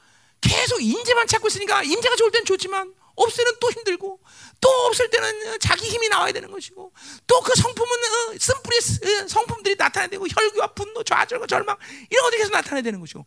계속 0.42 0.82
임재만 0.82 1.28
찾고 1.28 1.48
있으니까 1.48 1.84
임재가 1.84 2.16
좋을 2.16 2.32
때는 2.32 2.46
좋지만 2.46 2.94
없을 3.16 3.44
때는 3.44 3.60
또 3.60 3.72
힘들고 3.72 4.20
또 4.62 4.70
없을 4.70 5.10
때는 5.10 5.60
자기 5.60 5.88
힘이 5.90 6.08
나와야 6.10 6.32
되는 6.32 6.52
것이고 6.52 6.92
또 7.26 7.42
그 7.42 7.54
성품은 7.56 7.92
어, 7.92 8.38
쓴뿌리 8.40 8.78
어, 8.78 9.28
성품들이 9.28 9.76
나타나야 9.76 10.08
되고 10.10 10.28
혈기와 10.28 10.68
분노, 10.68 11.04
좌절과 11.04 11.48
절망 11.48 11.78
이런 12.10 12.24
것들이 12.26 12.40
계속 12.40 12.52
나타나야 12.52 12.82
되는 12.84 13.00
것이고 13.00 13.26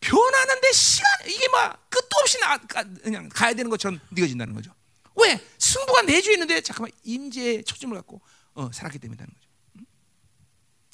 변하는데 0.00 0.72
시간 0.72 1.06
이게 1.26 1.48
막 1.48 1.88
끝도 1.90 2.08
없이 2.20 2.38
나, 2.40 2.58
그냥 2.58 3.28
가야 3.28 3.54
되는 3.54 3.70
것처럼 3.70 4.00
느껴진다는 4.10 4.54
거죠. 4.54 4.72
왜 5.16 5.40
승부가 5.58 6.02
내주에 6.02 6.34
있는데 6.34 6.60
잠깐만 6.60 6.90
임재에 7.02 7.62
초점을 7.62 7.96
갖고 7.96 8.20
어, 8.54 8.70
살았기 8.72 8.98
때문이라는 8.98 9.32
거죠. 9.32 9.46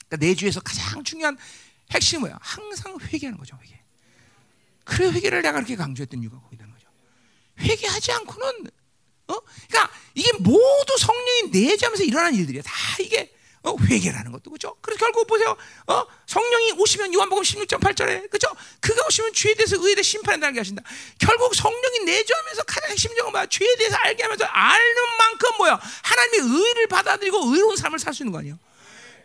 그러니까 0.06 0.26
내주에서 0.26 0.60
가장 0.60 1.02
중요한 1.04 1.36
핵심이 1.90 2.20
뭐야? 2.20 2.38
항상 2.40 2.98
회개하는 3.00 3.38
거죠. 3.38 3.58
회개. 3.62 3.80
그래 4.84 5.10
회개를 5.10 5.42
내가 5.42 5.54
그렇게 5.54 5.76
강조했던 5.76 6.22
이유가 6.22 6.40
거기 6.40 6.56
있는 6.56 6.70
거죠. 6.70 6.88
회개하지 7.60 8.12
않고는 8.12 8.70
어? 9.28 9.40
그러니까 9.68 9.92
이게 10.14 10.30
모두 10.38 10.96
성령이 10.98 11.50
내주하면서 11.52 12.04
일어난 12.04 12.34
일들이야. 12.34 12.62
다 12.62 12.72
이게 13.00 13.32
어, 13.64 13.76
회개라는 13.76 14.32
것도 14.32 14.50
그죠? 14.50 14.74
그래서 14.80 14.98
결국 14.98 15.26
보세요. 15.26 15.56
어? 15.86 16.04
성령이 16.26 16.72
오시면 16.72 17.14
요한복음 17.14 17.42
16.8절에 17.44 18.28
그죠? 18.30 18.48
그가 18.80 19.06
오시면 19.06 19.32
죄에 19.34 19.54
대해서 19.54 19.76
의에 19.76 19.94
대해 19.94 20.02
심판을 20.02 20.44
알게 20.44 20.58
하신다. 20.60 20.82
결국 21.18 21.54
성령이 21.54 22.00
내주하면서 22.04 22.62
가장 22.64 22.90
핵심적인 22.90 23.30
뭐야? 23.30 23.46
죄에 23.46 23.76
대해서 23.76 23.96
알게 23.96 24.22
하면서 24.22 24.44
아는 24.46 24.84
만큼 25.18 25.50
뭐야? 25.58 25.80
하나님의 26.02 26.40
의를 26.40 26.86
받아들이고 26.88 27.54
의로운 27.54 27.76
삶을 27.76 27.98
살 27.98 28.12
수 28.12 28.22
있는 28.24 28.32
거 28.32 28.38
아니에요? 28.40 28.58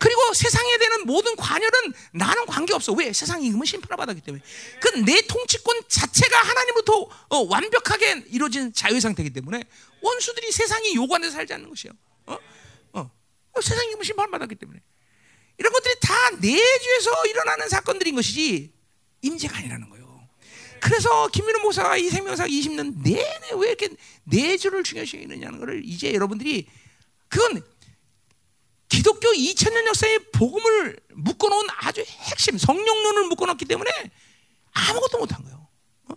그리고 0.00 0.32
세상에 0.32 0.78
대한 0.78 1.02
모든 1.06 1.34
관여는 1.34 1.92
나는 2.12 2.46
관계 2.46 2.72
없어. 2.72 2.92
왜? 2.92 3.12
세상이 3.12 3.46
이으면 3.48 3.64
심판을 3.64 3.96
받았기 3.96 4.20
때문에. 4.20 4.42
그 4.80 4.88
내 5.04 5.20
통치권 5.22 5.82
자체가 5.88 6.38
하나님으로부터 6.38 7.08
어, 7.28 7.38
완벽하게 7.48 8.24
이루어진 8.30 8.72
자유 8.72 9.00
상태이기 9.00 9.32
때문에 9.32 9.64
원수들이 10.00 10.52
세상이 10.52 10.94
요구하는 10.94 11.30
살지 11.30 11.52
않는 11.54 11.68
것이요. 11.68 11.92
어? 12.26 12.38
어. 13.58 13.60
어 13.60 13.60
세상이 13.60 13.90
이으면 13.90 14.04
심판을 14.04 14.30
받았기 14.30 14.54
때문에. 14.54 14.80
이런 15.58 15.72
것들이 15.72 15.94
다 16.00 16.14
내주에서 16.40 17.26
일어나는 17.26 17.68
사건들인 17.68 18.14
것이지 18.14 18.72
임재가 19.22 19.58
아니라는 19.58 19.90
거예요. 19.90 20.28
그래서 20.80 21.26
김민호 21.28 21.60
목사가 21.60 21.96
이 21.96 22.08
생명사 22.08 22.46
20년 22.46 23.02
내내 23.02 23.50
왜 23.56 23.68
이렇게 23.68 23.88
내주를 24.24 24.84
중요시 24.84 25.16
여기느냐는 25.16 25.58
것을 25.58 25.82
이제 25.84 26.14
여러분들이 26.14 26.68
그건 27.28 27.62
기독교 28.88 29.28
2000년 29.28 29.86
역사의 29.88 30.30
복음을 30.32 30.96
묶어놓은 31.14 31.66
아주 31.78 32.02
핵심 32.02 32.56
성령론을 32.56 33.24
묶어놨기 33.24 33.64
때문에 33.64 33.90
아무것도 34.72 35.18
못한 35.18 35.42
거예요. 35.42 35.66
어? 36.08 36.14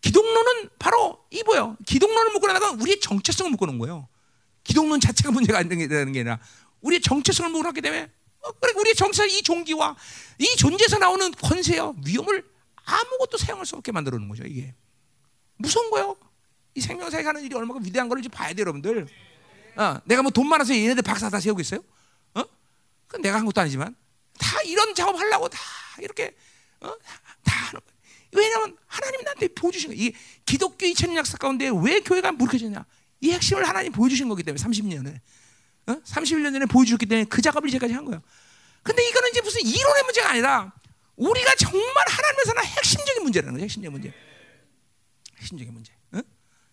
기독론은 0.00 0.70
바로 0.80 1.24
이 1.30 1.44
뭐요? 1.44 1.76
기독론을 1.86 2.32
묶어놨다가 2.32 2.72
우리의 2.82 3.00
정체성을 3.00 3.52
묶어놓은 3.52 3.78
거예요. 3.78 4.08
기독론 4.64 5.00
자체가 5.00 5.30
문제가 5.30 5.58
안 5.58 5.68
되는 5.68 6.12
게 6.12 6.20
아니라 6.20 6.38
우리의 6.82 7.00
정체성을 7.00 7.50
묶어놨기 7.50 7.80
때문에 7.80 8.10
어, 8.40 8.50
우리의 8.76 8.94
정체성 8.94 9.30
이 9.30 9.42
종기와 9.42 9.96
이 10.38 10.46
존재에서 10.56 10.98
나오는 10.98 11.30
권세와 11.32 11.94
위험을 12.04 12.44
아무것도 12.84 13.38
사용할 13.38 13.64
수 13.66 13.76
없게 13.76 13.92
만들어 13.92 14.18
놓은 14.18 14.28
거죠. 14.28 14.44
이게 14.44 14.74
무서운 15.56 15.90
거예요. 15.90 16.16
이 16.74 16.80
생명사에 16.80 17.22
가는 17.22 17.42
일이 17.42 17.54
얼마나 17.54 17.80
위대한 17.82 18.08
걸지 18.08 18.28
봐야 18.28 18.48
돼요, 18.52 18.62
여러분들. 18.62 19.06
어, 19.76 19.96
내가 20.04 20.22
뭐 20.22 20.30
돈 20.30 20.48
많아서 20.48 20.74
얘네들 20.74 21.02
박사 21.02 21.30
다 21.30 21.40
세우겠어요? 21.40 21.82
그 23.12 23.18
내가 23.18 23.36
한 23.36 23.44
것도 23.44 23.60
아니지만 23.60 23.94
다 24.38 24.62
이런 24.62 24.94
작업 24.94 25.14
하려고 25.18 25.46
다 25.46 25.58
이렇게 25.98 26.34
어? 26.80 26.88
다 27.44 27.56
하는 27.66 27.80
거예요. 27.80 27.92
왜냐하면 28.32 28.76
하나님이 28.86 29.24
나한테 29.24 29.48
보여주신 29.48 29.90
거예요. 29.90 30.02
이 30.02 30.14
기독교 30.46 30.86
2000년 30.86 31.16
역사 31.16 31.36
가운데 31.36 31.70
왜 31.82 32.00
교회가 32.00 32.32
무력해졌냐? 32.32 32.86
이 33.20 33.32
핵심을 33.32 33.68
하나님 33.68 33.92
보여주신 33.92 34.30
거기 34.30 34.42
때문에 34.42 34.64
30년에 34.64 35.20
어? 35.86 35.92
31년 36.04 36.52
전에 36.52 36.66
보여주셨기 36.66 37.06
때문에 37.06 37.24
그 37.28 37.42
작업을 37.42 37.68
이제까지 37.68 37.92
한 37.92 38.04
거예요. 38.04 38.22
근데 38.82 39.06
이거는 39.08 39.30
이제 39.30 39.40
무슨 39.40 39.60
이론의 39.62 40.02
문제가 40.04 40.30
아니라 40.30 40.72
우리가 41.16 41.54
정말 41.56 42.04
하나님에서는 42.08 42.64
핵심적인 42.64 43.22
문제라는 43.22 43.54
거죠. 43.54 43.64
핵심적인 43.64 43.92
문제. 43.92 44.14
핵심적인 45.38 45.72
문제. 45.72 45.92
어? 46.12 46.20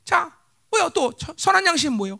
자, 0.03 0.36
뭐야 0.72 0.90
또 0.90 1.11
선한 1.38 1.65
양심은 1.65 1.98
뭐요? 1.98 2.19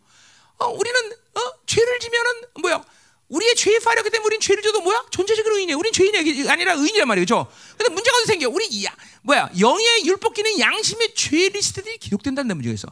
어, 0.57 0.68
우리는 0.68 1.11
어? 1.36 1.66
죄를 1.66 1.99
지면은 1.99 2.32
뭐야? 2.61 2.84
우리의 3.30 3.56
죄의 3.56 3.80
파력이 3.80 4.10
때문에 4.10 4.26
우리는 4.26 4.41
죄를 4.41 4.64
져도 4.64 4.82
뭐야? 4.82 5.06
존재적인 5.11 5.52
의인이야. 5.52 5.76
우리는 5.76 5.94
죄인이 5.94 6.49
아니라 6.49 6.74
의인이란 6.74 7.07
말이죠. 7.07 7.48
근데 7.78 7.94
문제가 7.94 8.18
생겨? 8.26 8.49
우리 8.49 8.86
야, 8.86 8.95
뭐야? 9.22 9.52
영의 9.60 10.06
율법기는 10.06 10.60
양심의 10.60 11.14
죄 11.14 11.49
리스트들이 11.49 11.99
기록된다는 11.99 12.60
있어. 12.66 12.88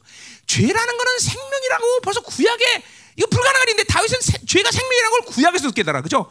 죄라는 0.46 0.98
거는 0.98 1.20
생명이라고 1.20 2.02
벌써 2.02 2.22
구약에 2.22 2.84
이거 3.18 3.28
불가능한 3.28 3.68
일인데 3.68 3.84
다윗은 3.86 4.22
세, 4.22 4.38
죄가 4.46 4.72
생명이라는 4.72 5.12
걸 5.12 5.22
구약에서 5.34 5.72
깨달아. 5.72 6.02
그죠? 6.02 6.30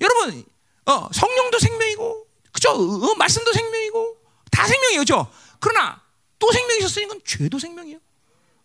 여러분, 0.00 0.44
어, 0.84 1.08
성령도 1.12 1.58
생명이고, 1.58 2.26
그죠? 2.52 2.70
어, 2.70 3.14
말씀도 3.14 3.52
생명이고, 3.52 4.16
다 4.50 4.66
생명이에요. 4.66 5.00
그죠? 5.00 5.30
그러나 5.58 6.02
또 6.38 6.52
생명이 6.52 6.80
있었으니 6.80 7.08
건 7.08 7.20
죄도 7.24 7.58
생명이에요. 7.58 7.98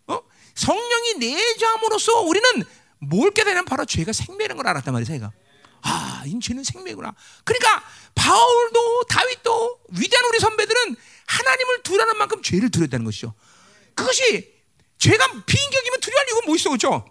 어? 0.08 0.20
성령이 0.54 1.14
내주함으로써 1.14 2.20
우리는 2.20 2.62
뭘 2.98 3.30
깨달으면 3.30 3.64
바로 3.64 3.84
죄가 3.86 4.12
생명인 4.12 4.56
걸 4.56 4.68
알았단 4.68 4.92
말이에요, 4.92 5.06
제가. 5.06 5.32
아, 5.80 6.22
인 6.26 6.40
죄는 6.40 6.62
생명이구나. 6.62 7.14
그러니까 7.44 7.82
바울도 8.14 9.04
다윗도 9.08 9.80
위대한 9.98 10.24
우리 10.26 10.38
선배들은 10.38 10.96
하나님을 11.26 11.82
두려는 11.82 12.18
만큼 12.18 12.42
죄를 12.42 12.70
두렸다는 12.70 13.04
것이죠. 13.04 13.34
그것이 13.94 14.52
죄가 14.98 15.26
비인격이면 15.44 16.00
두려워할 16.00 16.28
이유가 16.28 16.46
뭐 16.46 16.54
있어, 16.54 16.68
그렇죠? 16.68 17.04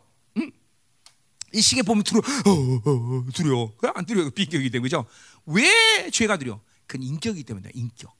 응? 1.53 1.57
이 1.57 1.61
시계 1.61 1.81
보면 1.81 2.03
두려, 2.03 2.19
어, 2.19 2.49
어, 2.49 2.81
어, 2.85 3.25
두려. 3.33 3.71
안 3.95 4.05
두려, 4.05 4.29
비인격이기 4.29 4.69
때문에, 4.69 4.87
그죠? 4.89 5.05
왜 5.45 6.09
죄가 6.11 6.37
두려? 6.37 6.59
그건 6.87 7.03
인격이기 7.03 7.43
때문에, 7.43 7.69
인격, 7.73 8.13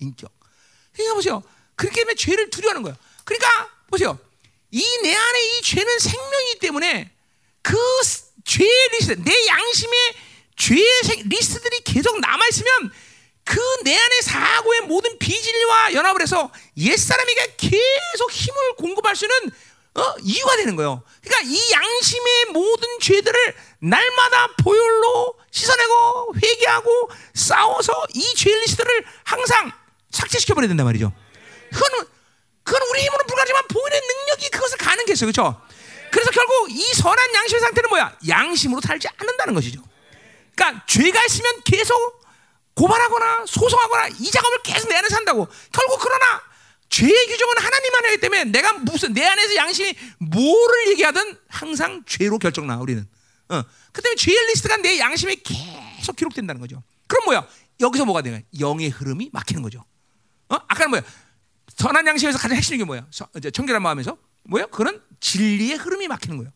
인격. 0.00 0.32
그러니까 0.92 1.14
보세요. 1.14 1.42
그렇게 1.76 2.00
하면 2.02 2.16
죄를 2.16 2.50
두려워하는 2.50 2.82
거야. 2.82 2.96
그러니까 3.24 3.70
보세요. 3.90 4.18
이 4.70 4.82
내 5.02 5.14
안에 5.14 5.58
이 5.58 5.62
죄는 5.62 5.98
생명이기 5.98 6.58
때문에 6.60 7.10
그 7.62 7.76
죄 8.44 8.64
리스트, 8.92 9.12
내 9.22 9.46
양심의 9.46 10.14
죄 10.56 10.74
리스트들이 11.26 11.80
계속 11.84 12.18
남아 12.18 12.46
있으면 12.48 12.90
그 13.44 13.58
내 13.84 13.94
안에 13.96 14.20
사고의 14.22 14.80
모든 14.82 15.18
비질과 15.18 15.92
연합을 15.94 16.22
해서 16.22 16.50
옛 16.78 16.96
사람에게 16.96 17.56
계속 17.56 18.30
힘을 18.32 18.76
공급할 18.76 19.14
수 19.16 19.24
있는 19.26 19.50
어, 19.98 20.14
이유가 20.22 20.56
되는 20.56 20.76
거예요. 20.76 21.02
그러니까 21.22 21.50
이 21.50 21.72
양심의 21.72 22.44
모든 22.52 22.88
죄들을 23.00 23.54
날마다 23.80 24.48
보혈로 24.62 25.34
씻어내고 25.50 26.34
회개하고 26.42 27.10
싸워서 27.34 28.06
이 28.14 28.34
죄 28.36 28.50
리스트를 28.50 29.04
항상 29.24 29.72
삭제시켜 30.10 30.54
버려야 30.54 30.68
된단 30.68 30.86
말이죠. 30.86 31.12
그건 31.72 32.06
그건 32.62 32.82
우리 32.90 33.00
힘으로 33.00 33.24
불가지만 33.26 33.62
보일의 33.68 34.00
능력이 34.00 34.50
그것을 34.50 34.78
가능게 34.78 35.12
했어요. 35.12 35.30
그렇죠? 35.32 35.60
그래서 36.12 36.30
결국 36.30 36.70
이 36.70 36.82
선한 36.94 37.34
양심의 37.34 37.60
상태는 37.60 37.88
뭐야? 37.90 38.16
양심으로 38.28 38.80
살지 38.82 39.08
않는다는 39.16 39.54
것이죠. 39.54 39.80
그러니까 40.54 40.84
죄가 40.86 41.24
있으면 41.24 41.62
계속 41.64 42.22
고발하거나 42.74 43.44
소송하거나 43.46 44.08
이 44.20 44.30
작업을 44.30 44.58
계속 44.62 44.88
내 44.88 44.96
안에 44.96 45.08
산다고. 45.08 45.48
결국 45.72 45.98
그러나 46.00 46.42
죄의 46.88 47.26
규정은 47.26 47.58
하나님만 47.58 48.04
하기 48.06 48.18
때문에 48.18 48.44
내가 48.44 48.72
무슨 48.74 49.12
내 49.12 49.24
안에서 49.24 49.56
양심이 49.56 49.94
뭐를 50.18 50.88
얘기하든 50.90 51.36
항상 51.48 52.02
죄로 52.06 52.38
결정 52.38 52.66
나 52.66 52.78
우리는. 52.78 53.06
어. 53.48 53.62
그 53.92 54.02
때문에 54.02 54.16
죄의 54.16 54.46
리스트가 54.48 54.78
내 54.78 54.98
양심에 54.98 55.36
계속 55.36 56.16
기록된다는 56.16 56.60
거죠. 56.60 56.82
그럼 57.06 57.24
뭐야? 57.26 57.46
여기서 57.80 58.04
뭐가 58.04 58.22
되냐? 58.22 58.40
영의 58.58 58.88
흐름이 58.88 59.30
막히는 59.32 59.62
거죠. 59.62 59.84
어? 60.48 60.54
아까는 60.54 60.90
뭐야? 60.90 61.02
선한 61.76 62.06
양심에서 62.06 62.38
가장 62.38 62.56
핵심이 62.56 62.82
뭐야? 62.84 63.06
청결한 63.52 63.82
마음에서 63.82 64.16
뭐야? 64.44 64.66
그는 64.66 65.00
진리의 65.20 65.76
흐름이 65.76 66.08
막히는 66.08 66.38
거예요. 66.38 66.52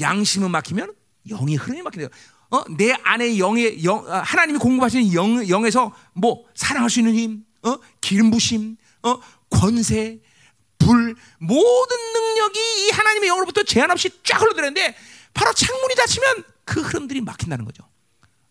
양심은 0.00 0.50
막히면 0.50 0.94
영의 1.30 1.56
흐름이 1.56 1.82
막히는 1.82 2.08
거예요. 2.08 2.22
어? 2.50 2.64
내 2.76 2.92
안에 3.02 3.38
영의 3.38 3.84
영, 3.84 4.10
아, 4.10 4.20
하나님이 4.20 4.58
공급하시는 4.58 5.12
영, 5.12 5.48
영에서 5.48 5.94
뭐 6.14 6.44
사랑할 6.54 6.88
수 6.88 7.00
있는 7.00 7.14
힘, 7.14 7.44
어? 7.62 7.76
기름 8.00 8.30
부심, 8.30 8.76
어? 9.02 9.20
권세, 9.50 10.20
불 10.78 11.14
모든 11.38 12.12
능력이 12.12 12.86
이 12.86 12.90
하나님의 12.90 13.28
영으로부터 13.28 13.62
제한 13.62 13.90
없이 13.90 14.10
쫙 14.24 14.40
흘러들었는데 14.40 14.96
바로 15.34 15.52
창문이 15.52 15.94
닫히면 15.94 16.44
그 16.64 16.80
흐름들이 16.80 17.20
막힌다는 17.20 17.64
거죠. 17.64 17.88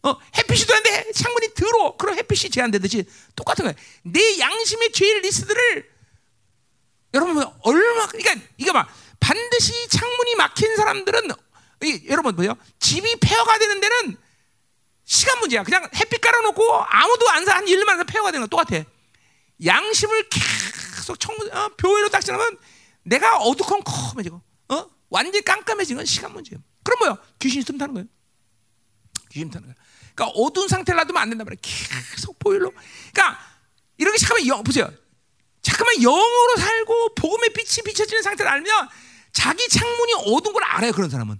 어, 0.03 0.17
햇빛이 0.37 0.65
되는데 0.65 1.11
창문이 1.11 1.53
들어. 1.53 1.95
그럼 1.97 2.17
햇빛이 2.17 2.49
제한되듯이 2.49 3.05
똑같은 3.35 3.65
거예요. 3.65 3.75
내 4.03 4.39
양심의 4.39 4.91
죄 4.91 5.05
리스트를 5.19 5.89
여러분 7.13 7.43
얼마 7.61 8.07
그러니까 8.07 8.35
이거 8.57 8.73
봐 8.73 8.87
반드시 9.19 9.87
창문이 9.89 10.35
막힌 10.35 10.75
사람들은 10.75 11.29
이, 11.83 12.05
여러분 12.09 12.35
뭐요? 12.35 12.55
집이 12.79 13.17
폐허가 13.19 13.57
되는 13.59 13.79
데는 13.79 14.17
시간 15.05 15.39
문제야. 15.39 15.63
그냥 15.63 15.89
햇빛 15.95 16.19
깔아놓고 16.21 16.83
아무도 16.83 17.29
안사한 17.29 17.67
일만 17.67 17.95
해서 17.95 18.03
폐허가 18.05 18.31
되는 18.31 18.47
거 18.47 18.49
똑같아. 18.49 18.83
양심을 19.65 20.29
속 21.07 21.17
청, 21.21 21.33
어, 21.35 21.69
교회로 21.77 22.09
딱 22.09 22.19
지나면 22.19 22.57
내가 23.03 23.37
어두컴컴해지고 23.37 24.41
어? 24.69 24.89
완전히 25.09 25.41
깜깜해지는 25.41 25.99
건 25.99 26.05
시간 26.05 26.33
문제예요. 26.33 26.61
그럼 26.83 26.99
뭐야? 26.99 27.17
귀신이 27.39 27.63
틈타는 27.63 27.93
거예요. 27.93 28.07
귀신 29.31 29.49
타는 29.49 29.67
거예요. 29.67 29.75
그러니까 30.13 30.37
어두운 30.37 30.67
상태를 30.67 30.97
놔두면 30.97 31.21
안 31.21 31.29
된단 31.29 31.45
말이에요. 31.45 31.61
계속 31.61 32.37
보일로. 32.39 32.73
그러니까 33.13 33.39
이렇게 33.97 34.17
잠깐만 34.17 34.47
영, 34.47 34.63
보세요. 34.63 34.91
잠깐만 35.61 35.95
영으로 36.01 36.55
살고 36.57 37.15
복음의 37.15 37.49
빛이 37.53 37.83
비춰지는 37.85 38.21
상태를 38.23 38.51
알면 38.51 38.89
자기 39.31 39.67
창문이 39.69 40.13
어두운 40.25 40.53
걸 40.53 40.63
알아요. 40.65 40.91
그런 40.91 41.09
사람은. 41.09 41.39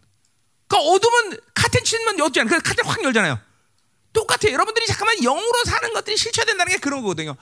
그러니까 0.68 0.92
어두면 0.92 1.40
카텐 1.54 1.84
치면 1.84 2.22
어둡지 2.22 2.40
않아요. 2.40 2.60
카텐 2.64 2.86
확 2.86 3.04
열잖아요. 3.04 3.40
똑같아요. 4.14 4.54
여러분들이 4.54 4.88
잠깐만 4.88 5.18
영으로 5.22 5.64
사는 5.66 5.94
것들이 5.94 6.16
실체화 6.16 6.46
된다는 6.46 6.72
게 6.72 6.80
그런 6.80 7.02
거거든요. 7.02 7.36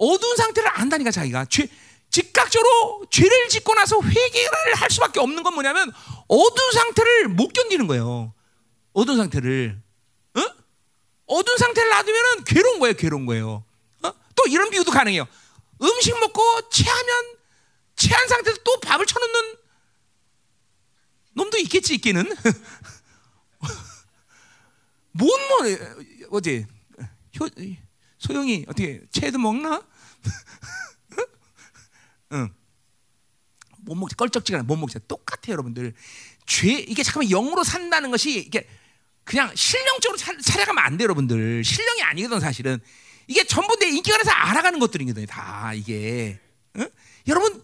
어두운 0.00 0.36
상태를 0.36 0.68
안다니까 0.72 1.10
자기가 1.10 1.44
죄, 1.44 1.68
즉각적으로 2.08 3.04
죄를 3.10 3.48
짓고 3.50 3.74
나서 3.74 4.00
회개를 4.00 4.74
할 4.74 4.90
수밖에 4.90 5.20
없는 5.20 5.42
건 5.42 5.52
뭐냐면 5.54 5.92
어두운 6.26 6.72
상태를 6.72 7.28
못 7.28 7.52
견디는 7.52 7.86
거예요. 7.86 8.32
어두운 8.94 9.18
상태를. 9.18 9.80
어? 10.36 10.40
어두운 11.26 11.58
상태를 11.58 11.90
놔두면 11.90 12.44
괴로운 12.44 12.80
거예요. 12.80 12.94
괴로운 12.94 13.26
거예요. 13.26 13.62
어? 14.02 14.12
또 14.34 14.44
이런 14.48 14.70
비유도 14.70 14.90
가능해요. 14.90 15.28
음식 15.82 16.18
먹고 16.18 16.42
체하면 16.70 17.36
체한 17.94 18.26
상태에서 18.26 18.58
또 18.64 18.80
밥을 18.80 19.04
쳐놓는 19.04 19.56
놈도 21.34 21.58
있겠지 21.58 21.94
있기는. 21.96 22.24
뭔 25.12 25.28
뭐, 25.48 25.58
어제 26.30 26.66
효, 27.38 27.46
소영이 28.18 28.64
어떻게 28.68 29.02
체도 29.10 29.38
먹나? 29.38 29.82
응. 32.32 32.48
못 33.78 33.94
먹지. 33.94 34.16
껄쩍지가 34.16 34.62
못 34.62 34.76
먹지. 34.76 34.98
똑같아요 35.08 35.52
여러분들. 35.52 35.94
죄 36.46 36.68
이게 36.68 37.02
잠깐만 37.02 37.30
영으로 37.30 37.64
산다는 37.64 38.10
것이 38.10 38.38
이게 38.38 38.68
그냥 39.24 39.54
실령적으로 39.54 40.18
살, 40.18 40.36
살아가면 40.40 40.84
안 40.84 40.96
돼요 40.96 41.04
여러분들. 41.04 41.64
실령이 41.64 42.02
아니거든 42.02 42.40
사실은. 42.40 42.78
이게 43.26 43.44
전부 43.44 43.76
내 43.76 43.88
인격안에서 43.88 44.30
알아가는 44.30 44.78
것들이거든요 44.78 45.26
다 45.26 45.72
이게. 45.74 46.38
응? 46.76 46.88
여러분 47.28 47.62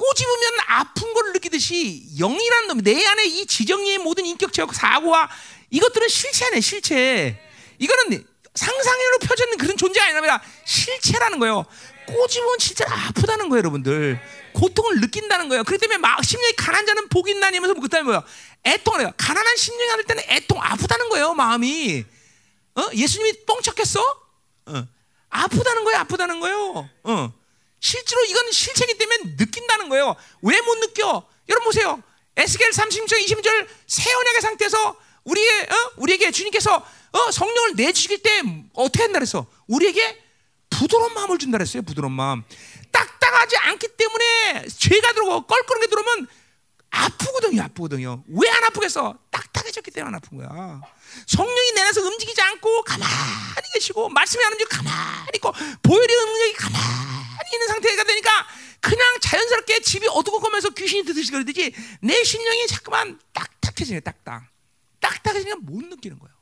꼬집으면 0.00 0.60
아픈 0.66 1.12
걸 1.12 1.32
느끼듯이 1.34 2.16
영이라는 2.18 2.68
놈, 2.68 2.82
내 2.82 3.04
안에 3.04 3.26
이 3.26 3.46
지정의 3.46 3.98
모든 3.98 4.24
인격체와 4.24 4.72
사고와 4.72 5.28
이것들은 5.68 6.08
실체네, 6.08 6.60
실체. 6.62 7.38
이거는 7.78 8.24
상상으로 8.54 9.18
펴지는 9.20 9.58
그런 9.58 9.76
존재가 9.76 10.06
아니라 10.06 10.40
실체라는 10.64 11.38
거예요. 11.38 11.64
꼬집으면 12.06 12.58
진짜 12.58 12.84
아프다는 12.88 13.48
거예요, 13.48 13.58
여러분들. 13.60 14.20
고통을 14.54 15.00
느낀다는 15.00 15.48
거예요. 15.48 15.62
그렇기 15.62 15.80
때문에 15.80 15.98
막 15.98 16.24
심령이 16.24 16.54
가난 16.56 16.84
자는 16.84 17.08
복이 17.08 17.30
있나니면서 17.30 17.74
뭐 17.74 17.82
그다음에 17.82 18.04
뭐야? 18.04 18.22
애통을 18.66 19.00
해요. 19.00 19.12
가난한 19.16 19.56
심령이 19.56 19.90
할 19.90 20.04
때는 20.04 20.22
애통 20.28 20.58
아프다는 20.60 21.08
거예요, 21.10 21.34
마음이. 21.34 22.04
어? 22.76 22.82
예수님이 22.94 23.44
뻥쳤겠어? 23.46 24.00
어. 24.66 24.88
아프다는 25.28 25.84
거예요, 25.84 25.98
아프다는 26.00 26.40
거예요. 26.40 26.88
어. 27.04 27.32
실제로 27.78 28.24
이건 28.24 28.50
실체이기 28.50 28.98
때문에 28.98 29.36
느낀다는 29.38 29.88
거예요. 29.88 30.16
왜 30.42 30.60
못 30.62 30.78
느껴? 30.80 31.26
여러분 31.48 31.64
보세요. 31.66 32.02
에스겔 32.36 32.70
30절 32.70 33.24
20절 33.24 33.66
새 33.86 34.12
언약의 34.12 34.40
상태에서 34.40 34.96
우리의 35.24 35.62
어? 35.62 35.92
우리에게 35.96 36.30
주님께서 36.30 36.84
어? 37.12 37.30
성령을 37.30 37.74
내주실 37.76 38.22
때 38.22 38.42
어떻게 38.74 39.02
한다 39.02 39.18
그랬어? 39.18 39.46
우리에게 39.66 40.22
부드러운 40.70 41.12
마음을 41.14 41.38
준다 41.38 41.58
그랬어요. 41.58 41.82
부드러운 41.82 42.12
마음. 42.12 42.42
딱딱하지 42.92 43.56
않기 43.56 43.88
때문에 43.96 44.66
죄가 44.68 45.12
들어오고 45.12 45.46
껄끄러게 45.46 45.86
들어오면 45.88 46.26
아프거든요. 46.90 47.62
아프거든요. 47.62 48.24
왜 48.28 48.48
안 48.50 48.64
아프겠어? 48.64 49.16
딱딱해졌기 49.30 49.90
때문에 49.90 50.08
안 50.08 50.14
아픈 50.14 50.38
거야. 50.38 50.80
성령이 51.26 51.72
내 51.74 51.80
안에서 51.82 52.00
움직이지 52.02 52.40
않고 52.40 52.82
가만히 52.82 53.68
계시고 53.74 54.08
말씀이 54.08 54.44
안 54.44 54.52
움직이고 54.52 54.76
가만히 54.76 55.28
있고 55.36 55.52
보혈의 55.82 56.06
능력이 56.16 56.52
가만히 56.54 57.50
있는 57.52 57.66
상태가 57.68 58.04
되니까 58.04 58.30
그냥 58.80 59.18
자연스럽게 59.20 59.80
집이 59.80 60.06
어두고 60.08 60.40
거면서 60.40 60.70
귀신이 60.70 61.04
드듯이 61.04 61.30
그러듯이 61.30 61.72
내 62.00 62.22
신령이 62.24 62.66
자꾸만 62.68 63.20
딱딱해지네 63.32 64.00
딱딱 64.00 64.44
딱딱해지니까 65.00 65.58
못 65.62 65.82
느끼는 65.84 66.18
거예요 66.18 66.34
어? 66.34 66.39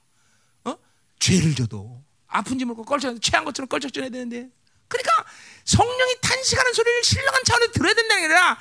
죄를 1.18 1.54
져도 1.54 2.02
아픈지 2.26 2.64
모르고 2.64 2.84
껄쩍 2.84 3.20
체한 3.20 3.44
것처럼 3.44 3.68
껄쩍져야 3.68 4.08
되는데 4.08 4.48
그러니까 4.88 5.24
성령이 5.64 6.16
탄식하는 6.20 6.72
소리를 6.72 7.04
신령한 7.04 7.44
차원에서 7.44 7.72
들어야 7.72 7.94
된다는 7.94 8.22
게 8.22 8.34
아니라 8.34 8.58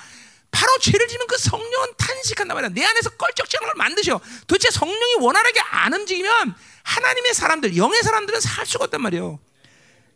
바로 0.52 0.78
죄를 0.80 1.08
지면 1.08 1.28
그 1.28 1.38
성령은 1.38 1.94
탄식한단 1.98 2.56
말이야. 2.56 2.70
내 2.70 2.84
안에서 2.84 3.10
껄쩍지는 3.12 3.68
걸 3.68 3.74
만드셔. 3.76 4.20
도대체 4.48 4.72
성령이 4.72 5.16
원활하게 5.20 5.60
안 5.60 5.94
움직이면 5.94 6.56
하나님의 6.84 7.34
사람들, 7.34 7.78
영의 7.78 8.02
사람들은 8.02 8.40
살 8.40 8.66
수가 8.66 8.86
없단 8.86 9.02
말이에요. 9.02 9.40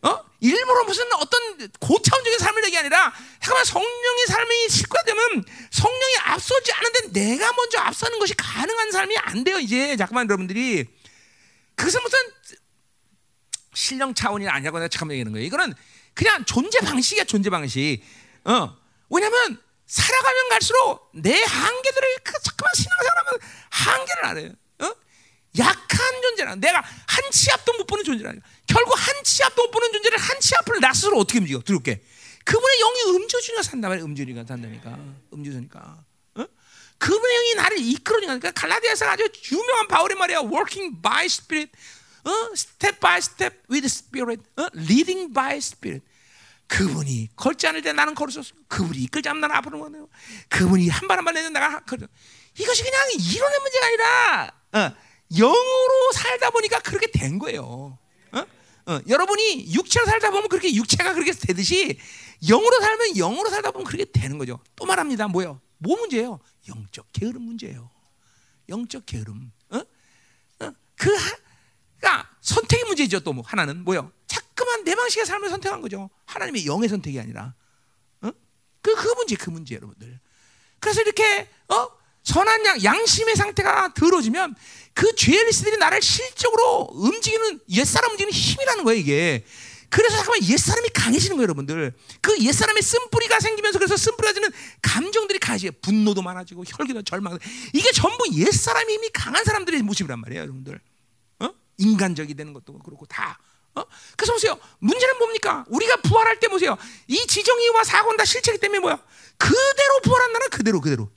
어? 0.02 0.24
일부러 0.40 0.84
무슨 0.84 1.04
어떤 1.12 1.70
고차원적인 1.78 2.38
삶을 2.40 2.64
얘기 2.64 2.76
아니라 2.76 3.12
잠깐만 3.40 3.64
성령의 3.64 4.26
삶이 4.26 4.68
실과되면 4.68 5.44
성령이 5.70 6.16
앞서지 6.24 6.72
않은데 6.72 7.20
내가 7.20 7.52
먼저 7.52 7.78
앞서는 7.78 8.18
것이 8.18 8.34
가능한 8.34 8.90
삶이 8.90 9.16
안 9.18 9.44
돼요 9.44 9.60
이제 9.60 9.96
잠깐만 9.96 10.26
여러분들이 10.26 10.88
그것은 11.76 12.02
무슨 12.02 12.18
신령 13.74 14.14
차원이 14.14 14.48
아니라고 14.48 14.78
내가 14.78 14.88
잠깐만 14.88 15.14
얘기하는 15.14 15.32
거예요 15.32 15.46
이거는 15.46 15.74
그냥 16.14 16.44
존재 16.44 16.78
방식이야 16.80 17.24
존재 17.24 17.48
방식 17.50 18.02
어 18.44 18.76
왜냐면 19.08 19.58
살아가면 19.86 20.48
갈수록 20.50 21.10
내 21.14 21.30
한계들을 21.42 22.08
그 22.24 22.32
잠깐만 22.42 22.72
신앙생활하면 22.74 23.40
한계를 23.70 24.24
알아요. 24.24 24.50
어? 24.78 24.94
약한 25.58 26.22
존재라. 26.22 26.54
내가 26.56 26.80
한 26.80 27.30
치 27.30 27.50
앞도 27.50 27.72
못 27.74 27.86
보는 27.86 28.02
존재라. 28.04 28.32
결국 28.66 28.94
한 28.94 29.22
치 29.22 29.42
앞도 29.44 29.64
못 29.64 29.70
보는 29.70 29.92
존재를 29.92 30.16
한 30.18 30.40
치 30.40 30.54
앞을 30.56 30.80
나 30.80 30.94
스스로 30.94 31.18
어떻게 31.18 31.38
움직여? 31.40 31.60
두렵게. 31.60 32.02
그분의 32.44 32.78
영이 32.78 33.16
음주주니까 33.16 33.62
산다 33.62 33.88
말이야. 33.90 34.04
음주니까 34.04 34.44
산다니까. 34.46 34.98
음주니까. 35.34 36.04
어? 37.02 37.06
그분의 37.06 37.36
영이 37.36 37.54
나를 37.54 37.78
이끌어니까. 37.78 38.38
그러니까 38.38 38.50
갈라디아서 38.52 39.06
아주 39.06 39.28
유명한 39.50 39.88
바울의 39.88 40.16
말이야. 40.16 40.38
Working 40.40 41.02
by 41.02 41.26
Spirit. 41.26 41.72
어? 42.24 42.30
Step 42.54 43.00
by 43.00 43.18
step 43.18 43.58
with 43.70 43.84
Spirit. 43.86 44.42
어? 44.56 44.68
Leading 44.76 45.32
by 45.32 45.56
Spirit. 45.56 46.04
그분이 46.68 47.30
걸지 47.36 47.66
않을 47.66 47.82
때 47.82 47.92
나는 47.92 48.14
걸을 48.14 48.32
수 48.32 48.38
없어. 48.38 48.54
그분이 48.68 48.98
이끌지 49.02 49.28
않으면 49.28 49.42
나는 49.42 49.56
앞으로 49.56 49.80
가네요. 49.82 50.08
그분이 50.48 50.88
한 50.88 51.08
발 51.08 51.18
한발 51.18 51.34
내면 51.34 51.52
내가 51.52 51.80
걸어. 51.80 52.06
이것이 52.58 52.82
그냥 52.82 53.00
이론의 53.12 53.58
문제가 53.60 53.86
아니라 53.86 54.52
어, 54.72 54.96
영으로 55.34 56.12
살다 56.14 56.50
보니까 56.50 56.78
그렇게 56.80 57.10
된 57.10 57.38
거예요. 57.38 57.98
어? 58.32 58.46
어, 58.86 59.00
여러분이 59.08 59.74
육체로 59.74 60.06
살다 60.06 60.30
보면 60.30 60.48
그렇게 60.48 60.72
육체가 60.74 61.12
그렇게 61.14 61.32
되듯이 61.32 61.98
영으로 62.48 62.80
살면 62.80 63.16
영으로 63.16 63.50
살다 63.50 63.70
보면 63.72 63.84
그렇게 63.86 64.04
되는 64.10 64.38
거죠. 64.38 64.58
또 64.76 64.86
말합니다. 64.86 65.28
뭐요? 65.28 65.60
뭐 65.82 65.96
문제예요? 65.98 66.38
영적 66.68 67.12
게으름 67.12 67.42
문제예요. 67.42 67.90
영적 68.68 69.04
게으름. 69.06 69.50
어? 69.70 69.78
어? 69.78 70.72
그 70.96 71.14
하, 71.14 71.36
그러니까 71.98 72.30
선택의 72.40 72.84
문제죠. 72.86 73.20
또 73.20 73.32
뭐 73.32 73.44
하나는 73.46 73.84
뭐요? 73.84 74.10
자꾸만 74.26 74.84
내 74.84 74.94
방식의 74.94 75.26
삶을 75.26 75.50
선택한 75.50 75.80
거죠. 75.80 76.08
하나님의 76.26 76.66
영의 76.66 76.88
선택이 76.88 77.18
아니라. 77.20 77.54
어? 78.22 78.30
그, 78.80 78.94
그 78.94 79.08
문제, 79.16 79.34
그 79.36 79.50
문제, 79.50 79.74
여러분들. 79.74 80.20
그래서 80.78 81.00
이렇게, 81.02 81.48
어? 81.68 81.88
선한 82.24 82.64
양, 82.66 82.82
양심의 82.82 83.34
상태가 83.34 83.92
들어지면 83.94 84.54
그 84.94 85.12
죄리스들이 85.16 85.76
나를 85.78 86.00
실적으로 86.00 86.88
움직이는, 86.92 87.60
옛사람 87.70 88.12
움직이는 88.12 88.32
힘이라는 88.32 88.84
거예요, 88.84 89.00
이게. 89.00 89.44
그래서 89.92 90.16
잠깐만 90.16 90.42
옛사람이 90.48 90.88
강해지는 90.88 91.36
거예요, 91.36 91.42
여러분들. 91.42 91.92
그 92.22 92.38
옛사람의 92.38 92.82
쓴뿌리가 92.82 93.40
생기면서 93.40 93.78
그래서 93.78 93.94
쓴뿌리가 93.98 94.32
지는 94.32 94.48
감정들이 94.80 95.38
강해져요. 95.38 95.72
분노도 95.82 96.22
많아지고, 96.22 96.64
혈기도 96.66 97.02
절망. 97.02 97.38
이게 97.74 97.92
전부 97.92 98.24
옛사람이 98.34 98.94
이미 98.94 99.10
강한 99.12 99.44
사람들의 99.44 99.82
모습이란 99.82 100.18
말이에요, 100.18 100.44
여러분들. 100.44 100.80
어? 101.40 101.50
인간적이 101.76 102.32
되는 102.32 102.54
것도 102.54 102.78
그렇고 102.78 103.04
다. 103.04 103.38
어? 103.74 103.84
그래서 104.16 104.32
보세요. 104.32 104.58
문제는 104.78 105.18
뭡니까? 105.18 105.66
우리가 105.68 105.96
부활할 105.96 106.40
때 106.40 106.48
보세요. 106.48 106.78
이 107.06 107.26
지정이와 107.26 107.84
사고는 107.84 108.16
다 108.16 108.24
실체이기 108.24 108.62
때문에 108.62 108.78
뭐야? 108.80 108.98
그대로 109.36 110.00
부활한다는 110.04 110.48
그대로 110.48 110.80
그대로. 110.80 111.10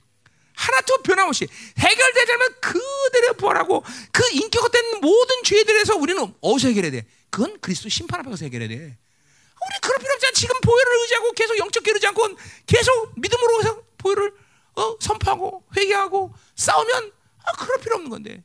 하나도 0.54 0.98
변함없이 1.02 1.48
해결되려면 1.78 2.48
그대로 2.60 3.32
부활하고 3.38 3.84
그 4.12 4.22
인격화된 4.32 5.00
모든 5.00 5.42
죄들에서 5.44 5.96
우리는 5.96 6.34
어디서 6.42 6.68
해결해야 6.68 6.92
돼? 6.92 7.06
그건 7.36 7.60
그리스도 7.60 7.90
심판 7.90 8.20
앞에서 8.20 8.46
해결해야 8.46 8.66
돼. 8.66 8.74
우리 8.76 9.80
그럴 9.82 9.98
필요 9.98 10.10
없잖아. 10.14 10.32
지금 10.32 10.58
보혈을 10.62 11.02
의지하고 11.02 11.32
계속 11.32 11.58
영적 11.58 11.82
게르지 11.82 12.06
않고 12.06 12.34
계속 12.64 13.12
믿음으로 13.20 13.60
해서 13.60 13.82
보혈을 13.98 14.32
어? 14.76 14.96
선포하고 14.98 15.62
회개하고 15.76 16.32
싸우면 16.54 17.12
아, 17.44 17.52
그럴 17.52 17.78
필요 17.80 17.96
없는 17.96 18.08
건데. 18.08 18.42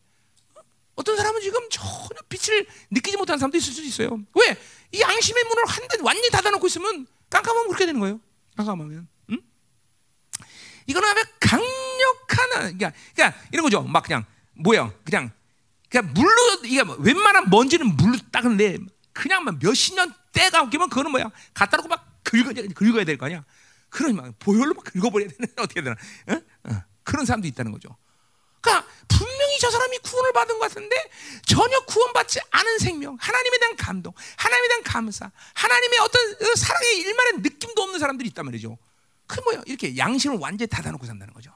어떤 0.95 1.15
사람은 1.15 1.39
지금 1.39 1.69
전혀 1.69 2.19
빛을 2.27 2.67
느끼지 2.89 3.15
못하는 3.15 3.39
사람도 3.39 3.57
있을 3.59 3.71
수 3.71 3.81
있어요. 3.81 4.19
왜? 4.35 4.57
이 4.91 4.99
양심의 4.99 5.41
문을 5.41 5.63
완전 5.63 6.01
완전히 6.01 6.29
닫아놓고 6.29 6.67
있으면 6.67 7.07
깜깜하면 7.29 7.67
그렇게 7.69 7.85
되는 7.85 7.97
거예요. 8.01 8.19
깜깜하면. 8.57 9.07
응? 9.29 9.41
이거는 10.87 11.07
아주 11.07 11.23
강력한 11.39 12.49
그러니까, 12.75 12.91
그러니까 13.15 13.41
이런 13.53 13.63
거죠. 13.63 13.83
막 13.83 14.03
그냥 14.03 14.25
뭐야? 14.55 14.93
그냥 15.05 15.31
그냥 15.91 16.13
물로 16.13 16.61
이게 16.63 16.83
뭐 16.83 16.95
웬만한 16.95 17.49
먼지는 17.49 17.95
물로 17.97 18.17
닦는데 18.31 18.77
그냥 19.11 19.43
막 19.43 19.59
몇십 19.61 19.95
년 19.95 20.13
때가 20.31 20.61
오면 20.63 20.89
그거는 20.89 21.11
뭐야? 21.11 21.29
갖다 21.53 21.75
놓고 21.77 21.89
막 21.89 22.07
긁어 22.23 22.53
긁어야 22.73 23.03
될 23.03 23.17
거 23.17 23.25
아니야. 23.25 23.43
그러니 23.89 24.13
막 24.15 24.33
보혈로 24.39 24.73
막 24.73 24.85
긁어버려야 24.85 25.27
되는 25.29 25.53
어떻게 25.59 25.81
되나? 25.81 25.95
어? 26.29 26.41
어. 26.69 26.83
그런 27.03 27.25
사람도 27.25 27.45
있다는 27.47 27.73
거죠. 27.73 27.97
그러니까 28.61 28.87
분명히 29.09 29.59
저 29.59 29.69
사람이 29.69 29.97
구원을 29.99 30.31
받은 30.33 30.59
것 30.59 30.69
같은데 30.69 30.95
전혀 31.45 31.77
구원받지 31.81 32.39
않은 32.51 32.77
생명, 32.79 33.17
하나님에 33.19 33.57
대한 33.57 33.75
감동, 33.75 34.13
하나님에 34.37 34.67
대한 34.69 34.83
감사, 34.83 35.29
하나님의 35.55 35.99
어떤 35.99 36.31
어, 36.31 36.55
사랑의 36.55 36.99
일만의 36.99 37.33
느낌도 37.39 37.81
없는 37.81 37.99
사람들이 37.99 38.29
있단 38.29 38.45
말이죠. 38.45 38.77
그 39.27 39.41
뭐야? 39.41 39.61
이렇게 39.65 39.97
양심을 39.97 40.37
완전히 40.37 40.69
닫아놓고 40.69 41.05
산다는 41.05 41.33
거죠. 41.33 41.51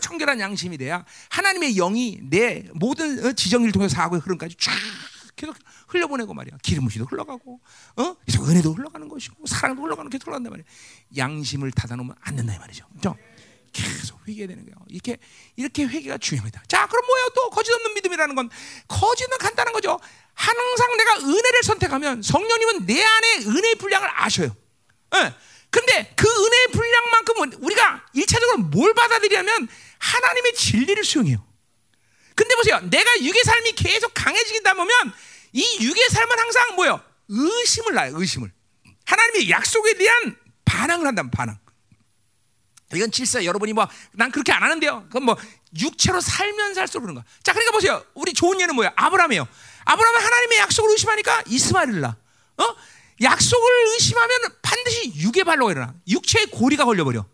청결한 0.00 0.40
양심이 0.40 0.76
돼야 0.76 1.04
하나님의 1.30 1.74
영이 1.74 2.20
내 2.24 2.64
모든 2.74 3.24
어, 3.24 3.32
지정을 3.32 3.72
통해서 3.72 3.94
사고의 3.94 4.20
흐름까지 4.20 4.56
쫙 4.58 4.72
계속 5.36 5.56
흘려보내고 5.88 6.34
말이야. 6.34 6.58
기름부시도 6.62 7.06
흘러가고, 7.06 7.60
어? 7.96 8.16
계속 8.26 8.48
은혜도 8.48 8.74
흘러가는 8.74 9.08
것이고, 9.08 9.46
사랑도 9.46 9.82
흘러가는 9.82 10.10
계속 10.10 10.26
흘러간단 10.26 10.50
말이야. 10.50 10.64
양심을 11.16 11.70
닫아놓으면 11.70 12.14
안 12.20 12.36
된다 12.36 12.54
이 12.54 12.58
말이죠. 12.58 12.86
그죠? 12.94 13.16
계속 13.72 14.18
회개되는 14.26 14.64
거예요. 14.64 14.76
이렇게 14.88 15.18
이렇게 15.56 15.84
회개가 15.84 16.18
중요합니다. 16.18 16.62
자, 16.68 16.86
그럼 16.86 17.06
뭐예요? 17.06 17.28
또 17.34 17.50
거짓 17.50 17.72
없는 17.72 17.94
믿음이라는 17.94 18.34
건 18.34 18.50
거짓은 18.88 19.38
간단한 19.38 19.72
거죠. 19.72 19.98
항상 20.34 20.96
내가 20.96 21.18
은혜를 21.20 21.62
선택하면 21.62 22.22
성령님은 22.22 22.86
내 22.86 23.02
안에 23.02 23.36
은혜의 23.46 23.74
분량을 23.76 24.08
아셔요. 24.12 24.54
예. 25.16 25.34
근데 25.70 26.12
그 26.16 26.26
은혜의 26.26 26.68
분량만큼은 26.72 27.52
우리가 27.54 28.06
일차적으로 28.14 28.58
뭘 28.58 28.94
받아들이냐면 28.94 29.68
하나님의 29.98 30.54
진리를 30.54 31.04
수용해요. 31.04 31.44
근데 32.34 32.54
보세요. 32.54 32.80
내가 32.80 33.20
육의 33.20 33.42
삶이 33.44 33.72
계속 33.72 34.12
강해지다 34.14 34.74
보면 34.74 34.90
이 35.52 35.78
육의 35.80 36.08
삶은 36.10 36.38
항상 36.38 36.74
뭐요? 36.76 37.02
의심을 37.28 37.94
낳아요. 37.94 38.12
의심을. 38.16 38.50
하나님의 39.04 39.50
약속에 39.50 39.94
대한 39.94 40.36
반항을 40.64 41.06
한다면 41.06 41.30
반항. 41.30 41.58
이건 42.94 43.10
질서 43.10 43.44
여러분이 43.44 43.72
뭐 43.74 43.86
난 44.12 44.30
그렇게 44.30 44.52
안 44.52 44.62
하는데요. 44.62 45.04
그건 45.08 45.24
뭐 45.24 45.36
육체로 45.78 46.20
살면 46.20 46.74
살수록 46.74 47.02
그런 47.02 47.14
거. 47.16 47.24
자, 47.42 47.52
그러니까 47.52 47.72
보세요. 47.72 48.02
우리 48.14 48.32
좋은 48.32 48.58
예는 48.60 48.74
뭐야? 48.74 48.92
아브라함이에요. 48.96 49.46
아브라함은 49.84 50.20
하나님의 50.22 50.58
약속을 50.58 50.90
의심하니까 50.92 51.42
이스마엘을 51.46 52.00
낳아. 52.00 52.16
어? 52.58 52.76
약속을 53.22 53.70
의심하면 53.94 54.40
반드시 54.62 55.12
육의 55.16 55.44
발로가 55.44 55.72
일어나. 55.72 55.94
육체의 56.06 56.46
고리가 56.46 56.84
걸려버려. 56.84 57.26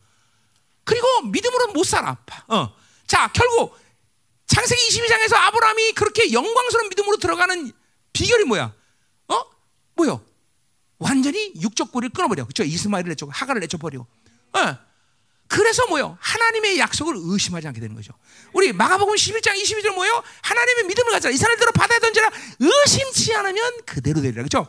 그리고 0.85 1.23
믿음으로 1.23 1.73
못 1.73 1.85
살아. 1.85 2.16
어. 2.48 2.74
자, 3.06 3.31
결국 3.32 3.77
창세기 4.47 4.81
22장에서 4.89 5.35
아브라함이 5.35 5.93
그렇게 5.93 6.32
영광스러운 6.32 6.89
믿음으로 6.90 7.16
들어가는 7.16 7.73
비결이 8.12 8.44
뭐야? 8.44 8.73
어? 9.28 9.44
뭐요? 9.94 10.24
완전히 10.98 11.52
육적 11.61 11.93
고리를 11.93 12.12
끊어버려. 12.12 12.44
그렇죠? 12.44 12.62
이스마엘을 12.62 13.11
내쳐, 13.11 13.27
하가를 13.31 13.61
내쳐버리고. 13.61 14.06
어. 14.52 14.78
그래서 15.47 15.86
뭐요? 15.86 16.16
하나님의 16.20 16.78
약속을 16.78 17.15
의심하지 17.16 17.69
않게 17.69 17.81
되는 17.81 17.94
거죠. 17.94 18.12
우리 18.52 18.73
마가복음 18.73 19.15
11장 19.15 19.55
22절 19.61 19.94
뭐요? 19.94 20.23
하나님의 20.43 20.85
믿음을 20.85 21.12
가져라. 21.12 21.35
이 21.35 21.36
산을 21.36 21.56
들어 21.56 21.70
바다에 21.73 21.98
던져라. 21.98 22.31
의심치 22.61 23.35
않으면 23.35 23.85
그대로 23.85 24.20
되리라. 24.20 24.43
그렇죠? 24.43 24.66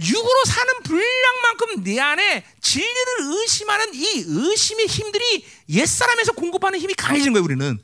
육으로 0.00 0.44
사는 0.44 0.74
분량만큼 0.84 1.82
내 1.82 1.98
안에 1.98 2.44
진리를 2.60 3.16
의심하는 3.20 3.94
이 3.94 4.24
의심의 4.26 4.86
힘들이 4.86 5.46
옛사람에서 5.68 6.32
공급하는 6.32 6.78
힘이 6.78 6.94
강해지는 6.94 7.32
거예요, 7.32 7.44
우리는. 7.44 7.78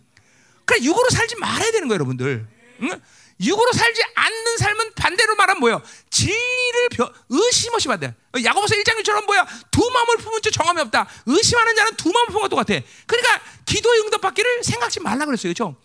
그래 0.65 0.78
육으로 0.82 1.11
살지 1.11 1.36
말아야 1.36 1.70
되는 1.73 1.89
거예요, 1.89 1.95
여러분들. 1.95 2.47
응? 2.82 3.03
육으로 3.41 3.73
살지 3.73 4.01
않는 4.15 4.57
삶은 4.59 4.95
반대로 4.95 5.35
말하면 5.35 5.61
뭐예요? 5.61 5.82
진리를 6.11 6.89
벼, 6.93 7.12
의심 7.31 7.74
없이 7.74 7.89
받아. 7.89 8.12
야고보서 8.43 8.77
1장 8.77 9.01
1처럼 9.03 9.27
뭐야? 9.27 9.47
두 9.70 9.91
마음을 9.91 10.19
품은 10.19 10.41
자 10.41 10.51
정함이 10.51 10.81
없다. 10.82 11.09
의심하는 11.27 11.74
자는 11.74 11.97
두 11.97 12.12
마음을 12.12 12.28
품은 12.28 12.43
것도 12.43 12.57
같아. 12.57 12.74
그러니까 13.07 13.43
기도의 13.66 14.03
응답받기를 14.03 14.62
생각지 14.62 15.01
말라 15.01 15.24
그랬어요. 15.27 15.53
그렇죠? 15.53 15.77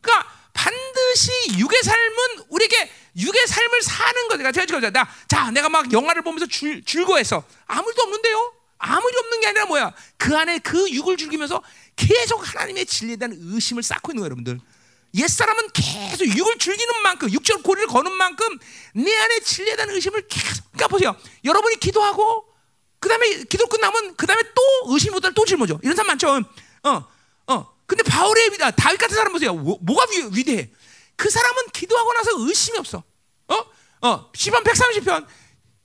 그러니까 0.00 0.35
반드시 0.56 1.30
육의 1.58 1.82
삶은 1.82 2.46
우리에게 2.48 2.90
육의 3.18 3.46
삶을 3.46 3.82
사는 3.82 4.28
거니까 4.28 4.52
제가 4.52 4.66
지금 4.66 4.80
나, 4.92 5.08
자, 5.28 5.50
내가 5.50 5.68
막 5.68 5.92
영화를 5.92 6.22
보면서 6.22 6.46
줄, 6.46 6.82
즐거워했어. 6.84 7.44
아무 7.66 7.88
일도 7.88 8.02
없는데요? 8.02 8.54
아무 8.78 9.08
일 9.08 9.18
없는 9.18 9.40
게 9.40 9.46
아니라 9.48 9.66
뭐야? 9.66 9.92
그 10.16 10.36
안에 10.36 10.58
그 10.58 10.90
육을 10.90 11.16
즐기면서 11.16 11.62
계속 11.94 12.42
하나님의 12.46 12.86
진리에 12.86 13.16
대한 13.16 13.36
의심을 13.38 13.82
쌓고 13.82 14.12
있는 14.12 14.20
거예요, 14.20 14.26
여러분들. 14.26 14.60
옛사람은 15.14 15.68
계속 15.72 16.26
육을 16.26 16.58
즐기는 16.58 17.02
만큼, 17.02 17.30
육적 17.30 17.62
고리를 17.62 17.86
거는 17.88 18.12
만큼 18.12 18.58
내 18.94 19.16
안에 19.16 19.40
진리에 19.40 19.76
대한 19.76 19.90
의심을 19.90 20.26
계속. 20.28 20.64
그러니까 20.72 20.88
보세요. 20.88 21.16
여러분이 21.44 21.80
기도하고, 21.80 22.46
그 22.98 23.08
다음에 23.08 23.44
기도 23.44 23.66
끝나면, 23.66 24.14
그 24.16 24.26
다음에 24.26 24.42
또 24.54 24.92
의심보다 24.92 25.30
또 25.30 25.44
짊어져. 25.46 25.78
이런 25.82 25.96
사람 25.96 26.08
많죠. 26.08 26.28
어, 26.28 26.42
어. 26.90 27.15
근데 27.86 28.02
바울의 28.02 28.52
위다, 28.52 28.70
다윗 28.72 28.98
같은 28.98 29.16
사람 29.16 29.32
보세요. 29.32 29.54
뭐, 29.54 29.96
가 29.96 30.06
위, 30.32 30.44
대해 30.44 30.70
그 31.14 31.30
사람은 31.30 31.68
기도하고 31.72 32.12
나서 32.12 32.30
의심이 32.38 32.78
없어. 32.78 33.02
어? 33.48 33.54
어. 34.02 34.30
시편 34.34 34.64
130편. 34.64 35.26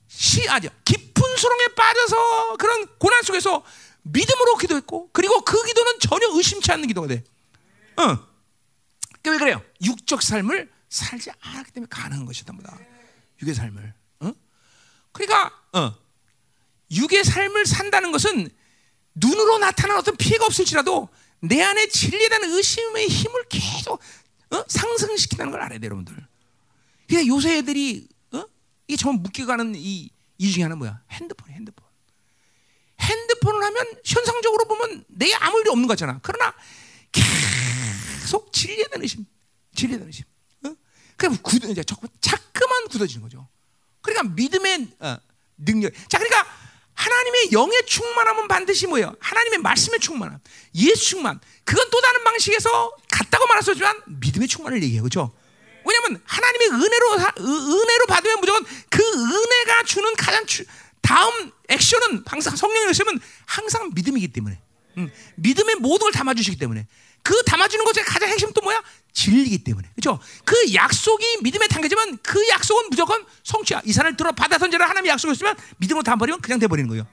시, 0.08 0.48
아니요. 0.48 0.70
깊은 0.84 1.36
수렁에 1.36 1.68
빠져서 1.74 2.56
그런 2.56 2.86
고난 2.98 3.22
속에서 3.22 3.64
믿음으로 4.02 4.56
기도했고, 4.56 5.10
그리고 5.12 5.40
그 5.42 5.62
기도는 5.64 6.00
전혀 6.00 6.26
의심치 6.32 6.70
않는 6.72 6.88
기도가 6.88 7.06
돼. 7.06 7.24
어. 7.96 8.32
왜 9.24 9.38
그래요? 9.38 9.62
육적 9.82 10.22
삶을 10.22 10.70
살지 10.88 11.30
않았기 11.40 11.72
때문에 11.72 11.88
가능한 11.88 12.26
것이다 12.26 12.52
보다. 12.52 12.76
육의 13.40 13.54
삶을. 13.54 13.94
어? 14.20 14.32
그러니까 15.12 15.52
어. 15.72 15.94
육의 16.90 17.24
삶을 17.24 17.64
산다는 17.66 18.12
것은 18.12 18.50
눈으로 19.14 19.58
나타나는 19.58 20.00
어떤 20.00 20.16
피해가 20.16 20.46
없을지라도 20.46 21.08
내 21.42 21.60
안에 21.60 21.88
진리에 21.88 22.28
대한 22.28 22.44
의심의 22.44 23.08
힘을 23.08 23.44
계속 23.48 24.00
어? 24.50 24.64
상승시키는 24.68 25.50
걸 25.50 25.60
알아야 25.60 25.78
돼요, 25.78 25.88
여러분들. 25.88 26.14
그러니까 27.08 27.34
요새 27.34 27.58
애들이 27.58 28.08
어? 28.32 28.44
이게 28.86 28.96
전 28.96 29.16
묶여가는 29.22 29.74
이, 29.74 30.10
이 30.38 30.52
중에 30.52 30.62
하나 30.62 30.76
뭐야? 30.76 31.02
핸드폰, 31.10 31.50
핸드폰. 31.50 31.84
핸드폰을 33.00 33.64
하면 33.64 33.86
현상적으로 34.04 34.66
보면 34.66 35.04
내게 35.08 35.34
아무 35.34 35.58
일이 35.60 35.70
없는 35.70 35.88
거잖아. 35.88 36.20
그러나 36.22 36.54
계속 37.10 38.52
진리에 38.52 38.86
대한 38.88 39.02
의심, 39.02 39.26
진리에 39.74 39.96
대한 39.96 40.06
의심. 40.06 40.24
어? 40.64 40.76
그럼 41.16 41.36
굳어 41.42 41.68
이제 41.68 41.82
자꾸 41.82 42.06
자꾸만 42.20 42.86
굳어지는 42.88 43.22
거죠. 43.22 43.48
그러니까 44.00 44.34
믿음의 44.34 44.88
어, 45.00 45.16
능력. 45.56 45.92
자, 46.08 46.18
그러니까 46.18 46.46
하나님의 47.02 47.52
영의 47.52 47.84
충만함은 47.86 48.48
반드시 48.48 48.86
뭐예요? 48.86 49.14
하나님의 49.20 49.58
말씀의 49.58 49.98
충만함, 49.98 50.38
예수 50.76 51.10
충만. 51.10 51.40
그건 51.64 51.90
또 51.90 52.00
다른 52.00 52.22
방식에서 52.22 52.96
같다고 53.10 53.46
말하지만 53.46 54.02
믿음의 54.06 54.46
충만을 54.48 54.82
얘기해요, 54.82 55.02
그렇죠? 55.02 55.32
왜냐하면 55.84 56.22
하나님의 56.24 56.68
은혜로 56.68 57.12
은혜로 57.40 58.06
받으면 58.06 58.40
무조건 58.40 58.64
그 58.88 59.02
은혜가 59.02 59.82
주는 59.82 60.14
가장 60.14 60.46
주, 60.46 60.64
다음 61.00 61.50
액션은 61.68 62.22
항상 62.24 62.54
성령의 62.54 62.90
액션은 62.90 63.18
항상 63.46 63.90
믿음이기 63.94 64.28
때문에 64.28 64.60
음, 64.98 65.10
믿음의 65.36 65.76
모든 65.76 66.04
걸 66.04 66.12
담아주시기 66.12 66.58
때문에 66.58 66.86
그 67.24 67.42
담아주는 67.44 67.84
것의 67.84 68.04
가장 68.04 68.28
핵심 68.28 68.52
또 68.52 68.60
뭐야? 68.60 68.80
진리이기 69.12 69.64
때문에. 69.64 69.88
그죠? 69.94 70.18
그 70.44 70.74
약속이 70.74 71.38
믿음에 71.42 71.68
담겨지면 71.68 72.18
그 72.22 72.48
약속은 72.48 72.88
무조건 72.90 73.24
성취야. 73.44 73.82
이 73.84 73.92
산을 73.92 74.16
들어 74.16 74.32
받아 74.32 74.58
던져라 74.58 74.88
하나님의 74.88 75.10
약속을 75.10 75.36
쓰면 75.36 75.56
믿음으로 75.78 76.02
담버리면 76.02 76.40
그냥 76.40 76.58
돼버리는 76.58 76.88
거예요. 76.88 77.06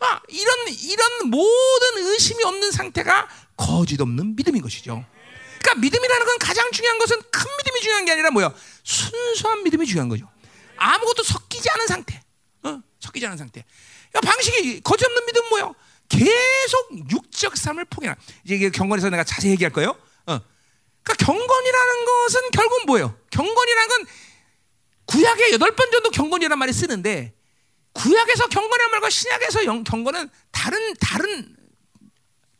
아, 0.00 0.20
이런, 0.28 0.68
이런 0.68 1.30
모든 1.30 2.06
의심이 2.12 2.42
없는 2.44 2.70
상태가 2.70 3.28
거짓 3.56 4.00
없는 4.00 4.36
믿음인 4.36 4.62
것이죠. 4.62 5.04
그러니까 5.60 5.80
믿음이라는 5.80 6.26
건 6.26 6.38
가장 6.38 6.70
중요한 6.70 6.98
것은 6.98 7.20
큰 7.30 7.46
믿음이 7.58 7.80
중요한 7.80 8.04
게 8.04 8.12
아니라 8.12 8.30
뭐야? 8.30 8.54
순수한 8.84 9.64
믿음이 9.64 9.86
중요한 9.86 10.08
거죠. 10.08 10.28
아무것도 10.76 11.24
섞이지 11.24 11.68
않은 11.70 11.86
상태. 11.86 12.22
어? 12.62 12.80
섞이지 13.00 13.26
않은 13.26 13.36
상태. 13.36 13.64
그러니까 14.10 14.32
방식이 14.32 14.80
거짓 14.82 15.04
없는 15.04 15.26
믿음은 15.26 15.48
뭐야? 15.50 15.72
계속 16.08 17.10
육적 17.10 17.56
삶을 17.56 17.84
포기하. 17.86 18.14
이제 18.44 18.70
경건에서 18.70 19.10
내가 19.10 19.24
자세히 19.24 19.52
얘기할 19.52 19.72
거예요. 19.72 19.96
어. 21.08 21.14
그러니까 21.14 21.14
경건이라는 21.24 22.04
것은 22.04 22.50
결국 22.52 22.86
뭐예요? 22.86 23.18
경건이라는 23.30 23.88
건 23.88 24.06
구약에 25.06 25.52
여덟 25.52 25.74
번 25.74 25.90
정도 25.90 26.10
경건이라는 26.10 26.58
말을 26.58 26.74
쓰는데 26.74 27.34
구약에서 27.94 28.48
경건이라는 28.48 28.90
말과 28.90 29.10
신약에서 29.10 29.64
영, 29.64 29.82
경건은 29.84 30.28
다른 30.50 30.94
다른 31.00 31.56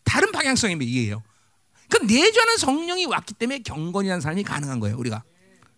다른 0.05 0.33
방향성의 0.33 0.81
얘기예요. 0.81 1.23
그 1.91 1.99
내주하는 1.99 2.57
성령이 2.57 3.07
왔기 3.07 3.35
때문에 3.35 3.61
경건이라는 3.61 4.20
삶이 4.20 4.43
가능한 4.43 4.81
거예요. 4.81 4.97
우리가 4.97 5.23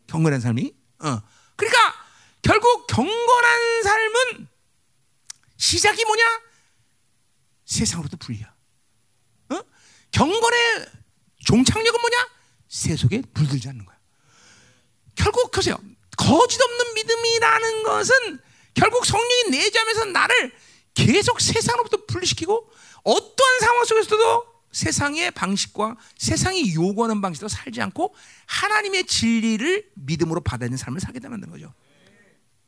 경건한 0.07 0.41
삶이. 0.41 0.73
어. 1.01 1.21
그러니까 1.57 1.95
결국 2.43 2.87
경건한 2.87 3.83
삶은 3.83 4.49
시작이 5.57 6.05
뭐냐? 6.05 6.41
세상으로부터 7.65 8.17
분리야. 8.17 8.53
어? 9.51 9.61
경건의 10.13 10.87
종착역은 11.45 12.01
뭐냐? 12.01 12.40
세속에 12.71 13.23
물들지 13.35 13.69
않는 13.69 13.85
거야. 13.85 13.99
결국 15.17 15.51
보세요. 15.51 15.77
거짓 16.17 16.61
없는 16.63 16.95
믿음이라는 16.95 17.83
것은 17.83 18.39
결국 18.75 19.05
성령이 19.05 19.51
내주하면서 19.51 20.05
나를 20.07 20.53
계속 20.95 21.41
세상으로부터 21.41 22.07
분리시키고 22.07 22.71
어떠한 23.03 23.61
상황 23.61 23.85
속에서도 23.85 24.47
세상의 24.73 25.33
방식과 25.33 25.97
세상이 26.17 26.75
요구하는 26.75 27.21
방식으로 27.21 27.49
살지 27.49 27.83
않고 27.83 28.15
하나님의 28.47 29.05
진리를 29.07 29.91
믿음으로 29.95 30.41
받아들이는 30.41 30.79
삶을 30.79 31.01
살게 31.01 31.19
되는 31.19 31.41
거죠. 31.51 31.75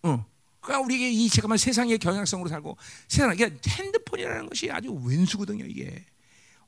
어. 0.02 0.26
그러니까 0.60 0.84
우리에게 0.84 1.10
이 1.10 1.28
잠깐만 1.28 1.58
세상의 1.58 1.98
경향성으로 1.98 2.48
살고 2.48 2.76
세상 3.08 3.32
이게 3.34 3.56
핸드폰이라는 3.66 4.48
것이 4.48 4.70
아주 4.70 4.92
왼수거든요 4.92 5.64
이게 5.64 6.04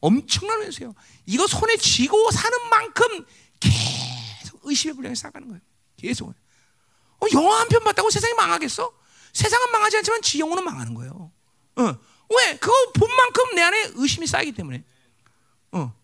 엄청난 0.05 0.61
왼수예요. 0.61 0.95
이거 1.25 1.47
손에 1.47 1.77
쥐고 1.79 2.31
사는 2.31 2.69
만큼 2.69 3.25
계속 3.59 4.61
의심의 4.63 4.95
불량에 4.97 5.15
쌓아가는 5.15 5.49
거예요. 5.49 5.61
계속. 5.97 6.29
어, 6.29 7.27
영화 7.33 7.61
한 7.61 7.69
편 7.69 7.83
봤다고 7.83 8.11
세상이 8.11 8.35
망하겠어? 8.35 8.93
세상은 9.33 9.73
망하지 9.73 9.97
않지만 9.99 10.21
지 10.21 10.39
영혼은 10.41 10.63
망하는 10.63 10.93
거예요. 10.93 11.33
어. 11.77 11.99
왜? 12.37 12.57
그거 12.59 12.73
본 12.93 13.11
만큼 13.17 13.55
내 13.55 13.63
안에 13.63 13.93
의심이 13.95 14.27
쌓이기 14.27 14.53
때문에. 14.53 14.85
어. 15.73 15.95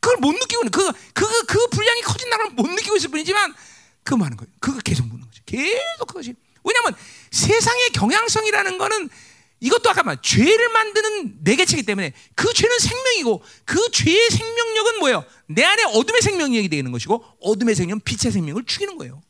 그걸 0.00 0.16
못 0.18 0.32
느끼고 0.32 0.62
있는 0.62 0.70
그, 0.72 0.92
그, 1.12 1.44
그 1.46 1.66
분량이 1.68 2.00
커진 2.02 2.28
나를 2.30 2.50
못 2.50 2.66
느끼고 2.66 2.96
있을 2.96 3.10
뿐이지만 3.10 3.54
그 4.02 4.14
많은 4.14 4.36
거예요. 4.36 4.52
그거 4.58 4.80
계속 4.80 5.06
묻는 5.06 5.24
거죠. 5.24 5.40
계속 5.46 6.06
그것이. 6.08 6.34
왜냐하면 6.64 6.96
세상의 7.30 7.90
경향성이라는 7.90 8.76
거는 8.78 9.08
이것도 9.60 9.90
아까 9.90 10.02
말 10.02 10.20
죄를 10.22 10.68
만드는 10.70 11.38
내개체이기 11.42 11.84
때문에 11.84 12.14
그 12.34 12.52
죄는 12.52 12.78
생명이고 12.78 13.42
그 13.66 13.90
죄의 13.90 14.30
생명력은 14.30 14.98
뭐예요? 15.00 15.24
내 15.46 15.62
안에 15.64 15.84
어둠의 15.84 16.22
생명력이 16.22 16.68
되는 16.70 16.90
것이고 16.90 17.22
어둠의 17.40 17.74
생명, 17.74 18.00
빛의 18.00 18.32
생명을 18.32 18.64
죽이는 18.64 18.96
거예요. 18.96 19.22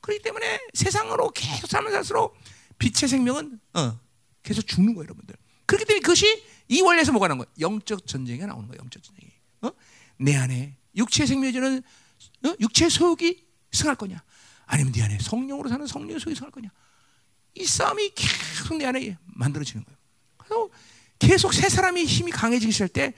그렇기 0.00 0.22
때문에 0.22 0.60
세상으로 0.72 1.30
계속 1.30 1.68
살면 1.68 1.92
살수록 1.92 2.34
빛의 2.78 3.08
생명은 3.08 3.60
어, 3.74 4.00
계속 4.42 4.66
죽는 4.66 4.94
거예요, 4.94 5.04
여러분들. 5.04 5.36
그렇기 5.66 5.84
때문에 5.84 6.00
그것이 6.00 6.44
이 6.68 6.80
원리에서 6.80 7.12
뭐가 7.12 7.28
나온 7.28 7.38
거예요? 7.38 7.52
영적 7.60 8.06
전쟁이 8.06 8.40
나오는 8.40 8.66
거예요, 8.66 8.80
영적 8.80 9.02
전쟁이. 9.02 9.30
어? 9.60 9.70
내 10.18 10.34
안에 10.34 10.76
육체의 10.96 11.26
생명이 11.26 11.52
주는 11.52 11.82
어? 12.46 12.54
육체의 12.58 12.90
소욕이 12.90 13.44
승할 13.70 13.96
거냐? 13.96 14.22
아니면 14.66 14.92
네 14.92 15.02
안에 15.02 15.18
성령으로 15.20 15.68
사는 15.68 15.86
성령의 15.86 16.20
소욕이 16.20 16.36
승할 16.36 16.50
거냐? 16.50 16.70
이 17.54 17.64
싸움이 17.64 18.12
계속 18.14 18.76
내 18.76 18.86
안에 18.86 19.16
만들어지는 19.24 19.84
거예요. 19.84 19.98
그래서 20.38 20.70
계속 21.18 21.54
새 21.54 21.68
사람이 21.68 22.04
힘이 22.04 22.32
강해지기 22.32 22.72
시작할 22.72 22.88
때 22.88 23.14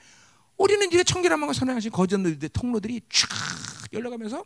우리는 0.57 0.87
이제 0.87 1.03
청결함과 1.03 1.53
선행하신 1.53 1.91
거짓들의 1.91 2.49
통로들이 2.53 3.01
쫙 3.09 3.29
열려가면서 3.93 4.43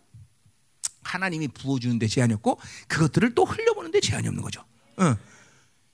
하나님이 1.04 1.48
부어주는데 1.50 2.08
제한이 2.08 2.34
없고 2.36 2.60
그것들을 2.88 3.34
또 3.36 3.46
흘려보는데 3.46 4.00
제한이 4.00 4.28
없는 4.28 4.44
거죠. 4.44 4.62
어. 4.98 5.16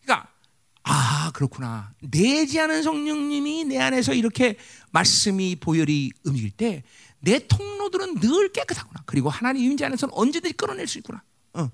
그러니까 0.01 0.29
아 0.83 1.31
그렇구나 1.33 1.93
내지 2.01 2.59
않은 2.59 2.83
성령님이 2.83 3.65
내 3.65 3.79
안에서 3.79 4.13
이렇게 4.13 4.57
말씀이 4.91 5.55
보혈이 5.57 6.11
움직일 6.23 6.51
때 6.51 6.83
내 7.25 7.39
통로들은 7.47 8.19
늘 8.19 8.51
깨끗하구나. 8.53 9.01
그리고 9.07 9.29
하나님 9.29 9.63
임재 9.63 9.83
안에서는 9.85 10.13
언제든지 10.13 10.53
끌어낼 10.55 10.87
수 10.87 10.99
있구나. 10.99 11.23
어. 11.53 11.69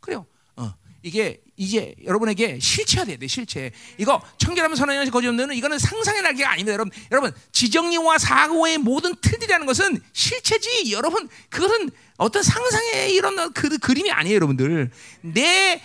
그래요. 0.00 0.24
어. 0.56 0.74
이게 1.06 1.40
이제 1.56 1.94
여러분에게 2.04 2.58
실체가 2.58 3.04
돼야 3.04 3.16
돼 3.16 3.28
실체. 3.28 3.70
이거 3.96 4.20
청결하면 4.38 4.76
선언하시 4.76 5.12
거짓 5.12 5.28
없는 5.28 5.52
이거는 5.54 5.78
상상의 5.78 6.20
날개가 6.20 6.50
아닙니다, 6.50 6.72
여러분. 6.72 6.90
여러분 7.12 7.32
지정리와 7.52 8.18
사고의 8.18 8.78
모든 8.78 9.14
틀들이라는 9.20 9.66
것은 9.66 10.02
실체지. 10.12 10.90
여러분 10.90 11.28
그것은 11.48 11.92
어떤 12.16 12.42
상상의 12.42 13.14
이런 13.14 13.52
그, 13.52 13.78
그림이 13.78 14.10
아니에요, 14.10 14.34
여러분들. 14.34 14.90
내 15.20 15.80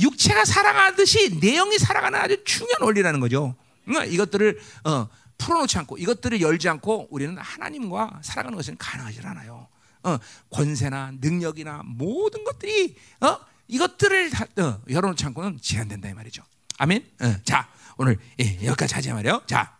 육체가 0.00 0.46
살아가듯이 0.46 1.38
내 1.38 1.56
영이 1.56 1.78
살아가는 1.78 2.18
아주 2.18 2.42
중요한 2.44 2.80
원리라는 2.80 3.20
거죠. 3.20 3.54
그러니까 3.84 4.06
이것들을 4.06 4.58
어, 4.84 5.06
풀어놓지 5.36 5.76
않고 5.76 5.98
이것들을 5.98 6.40
열지 6.40 6.70
않고 6.70 7.08
우리는 7.10 7.36
하나님과 7.36 8.20
살아가는 8.22 8.56
것은 8.56 8.78
가능하지 8.78 9.20
않아요. 9.22 9.68
어, 10.04 10.18
권세나 10.50 11.12
능력이나 11.20 11.82
모든 11.84 12.42
것들이 12.42 12.96
어, 13.20 13.51
이것들을 13.72 14.30
다, 14.30 14.44
어, 14.58 14.80
열어놓지 14.88 15.24
않고는 15.26 15.58
제한된다 15.62 16.08
이 16.10 16.14
말이죠. 16.14 16.42
아멘. 16.78 17.06
어, 17.22 17.34
자 17.44 17.68
오늘 17.96 18.18
예, 18.38 18.56
여기까지 18.66 18.94
하자 18.94 19.14
말이요. 19.14 19.42
자 19.46 19.78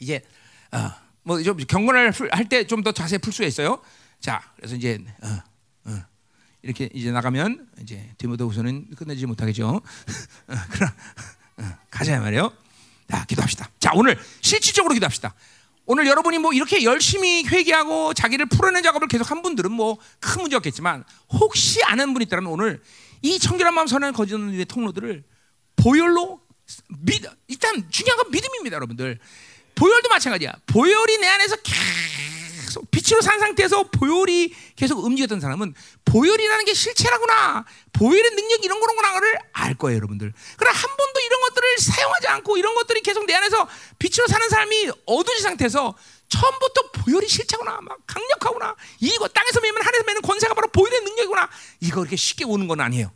이제 0.00 0.22
어, 0.72 0.90
뭐좀 1.22 1.56
경건을 1.56 2.12
할 2.30 2.48
때 2.48 2.64
좀 2.66 2.82
더 2.82 2.92
자세히 2.92 3.18
풀 3.18 3.32
수가 3.32 3.46
있어요. 3.48 3.82
자 4.20 4.42
그래서 4.56 4.76
이제 4.76 4.98
어, 5.22 5.42
어, 5.84 6.02
이렇게 6.62 6.90
이제 6.92 7.10
나가면 7.10 7.68
이제 7.80 8.12
디모데후서는 8.18 8.90
끝내지 8.96 9.24
못하겠죠. 9.24 9.66
어, 10.48 10.54
어, 11.62 11.78
가자 11.90 12.20
말이요. 12.20 12.52
자 13.10 13.24
기도합시다. 13.24 13.70
자 13.80 13.92
오늘 13.94 14.18
실질적으로 14.42 14.92
기도합시다. 14.92 15.34
오늘 15.92 16.06
여러분이 16.06 16.38
뭐 16.38 16.52
이렇게 16.52 16.84
열심히 16.84 17.44
회개하고 17.44 18.14
자기를 18.14 18.46
풀어낸 18.46 18.80
작업을 18.80 19.08
계속 19.08 19.28
한 19.28 19.42
분들은 19.42 19.72
뭐 19.72 19.98
큰 20.20 20.42
문제 20.42 20.54
없겠지만 20.54 21.02
혹시 21.32 21.82
아는 21.82 22.12
분이 22.12 22.26
있다면 22.26 22.46
오늘 22.46 22.80
이 23.22 23.40
청결한 23.40 23.74
마음 23.74 23.88
선한 23.88 24.12
거짓의 24.12 24.66
통로들을 24.66 25.24
보혈로 25.74 26.40
믿 27.00 27.24
일단 27.48 27.90
중요한 27.90 28.18
건 28.22 28.30
믿음입니다, 28.30 28.76
여러분들. 28.76 29.18
보혈도 29.74 30.08
마찬가지야. 30.10 30.52
보혈이 30.66 31.18
내 31.18 31.26
안에서 31.26 31.56
빛으로 32.90 33.20
산 33.20 33.40
상태에서 33.40 33.84
보혈이 33.90 34.54
계속 34.76 35.04
움직였던 35.04 35.40
사람은 35.40 35.74
보혈이라는 36.04 36.64
게 36.64 36.74
실체라구나. 36.74 37.64
보혈의 37.92 38.30
능력 38.30 38.64
이런 38.64 38.80
거구나를 38.80 39.38
알 39.52 39.74
거예요, 39.74 39.96
여러분들. 39.96 40.32
그러나 40.56 40.78
한 40.78 40.96
번도 40.96 41.20
이런 41.20 41.40
것들을 41.40 41.78
사용하지 41.78 42.28
않고 42.28 42.56
이런 42.56 42.74
것들이 42.74 43.00
계속 43.00 43.26
내 43.26 43.34
안에서 43.34 43.68
빛으로 43.98 44.26
사는 44.26 44.48
사람이 44.48 44.90
어두운 45.06 45.40
상태에서 45.40 45.96
처음부터 46.28 46.90
보혈이 46.92 47.28
실체구나, 47.28 47.80
막 47.82 47.98
강력하구나. 48.06 48.76
이거 49.00 49.26
땅에서 49.28 49.60
매면 49.60 49.82
하늘에서 49.82 50.04
매는 50.04 50.22
권세가 50.22 50.54
바로 50.54 50.68
보혈의 50.68 51.00
능력이구나. 51.00 51.48
이거 51.80 52.02
이렇게 52.02 52.16
쉽게 52.16 52.44
오는 52.44 52.68
건 52.68 52.80
아니에요. 52.80 53.12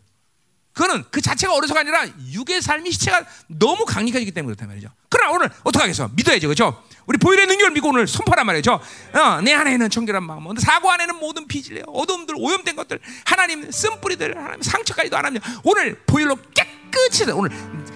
그거는 0.74 1.04
그 1.10 1.20
자체가 1.20 1.54
어려서가 1.54 1.80
아니라 1.80 2.04
육의 2.32 2.60
삶이 2.60 2.90
시체가 2.90 3.24
너무 3.46 3.84
강력해지기 3.84 4.32
때문에 4.32 4.54
그렇단 4.54 4.68
말이죠. 4.68 4.88
그러나 5.08 5.32
오늘 5.32 5.48
어떻게 5.62 5.82
하겠어? 5.82 6.10
믿어야죠, 6.14 6.48
그렇죠? 6.48 6.82
우리 7.06 7.18
보혈의 7.18 7.46
능력을 7.46 7.70
믿고 7.72 7.90
오늘 7.90 8.06
선포란 8.08 8.44
말이죠. 8.46 8.80
어, 9.12 9.40
내 9.42 9.52
안에는 9.52 9.88
청결한 9.88 10.24
마음, 10.24 10.56
사고 10.56 10.90
안에는 10.90 11.16
모든 11.16 11.46
비질레, 11.46 11.82
어둠들, 11.86 12.34
오염된 12.36 12.74
것들, 12.76 12.98
하나님 13.24 13.70
쓴뿌리들, 13.70 14.36
하나님 14.36 14.62
상처까지도 14.62 15.16
안 15.16 15.26
하며 15.26 15.38
오늘 15.62 15.94
보혈로 16.06 16.36
깨끗이 16.54 17.30
오늘 17.30 17.50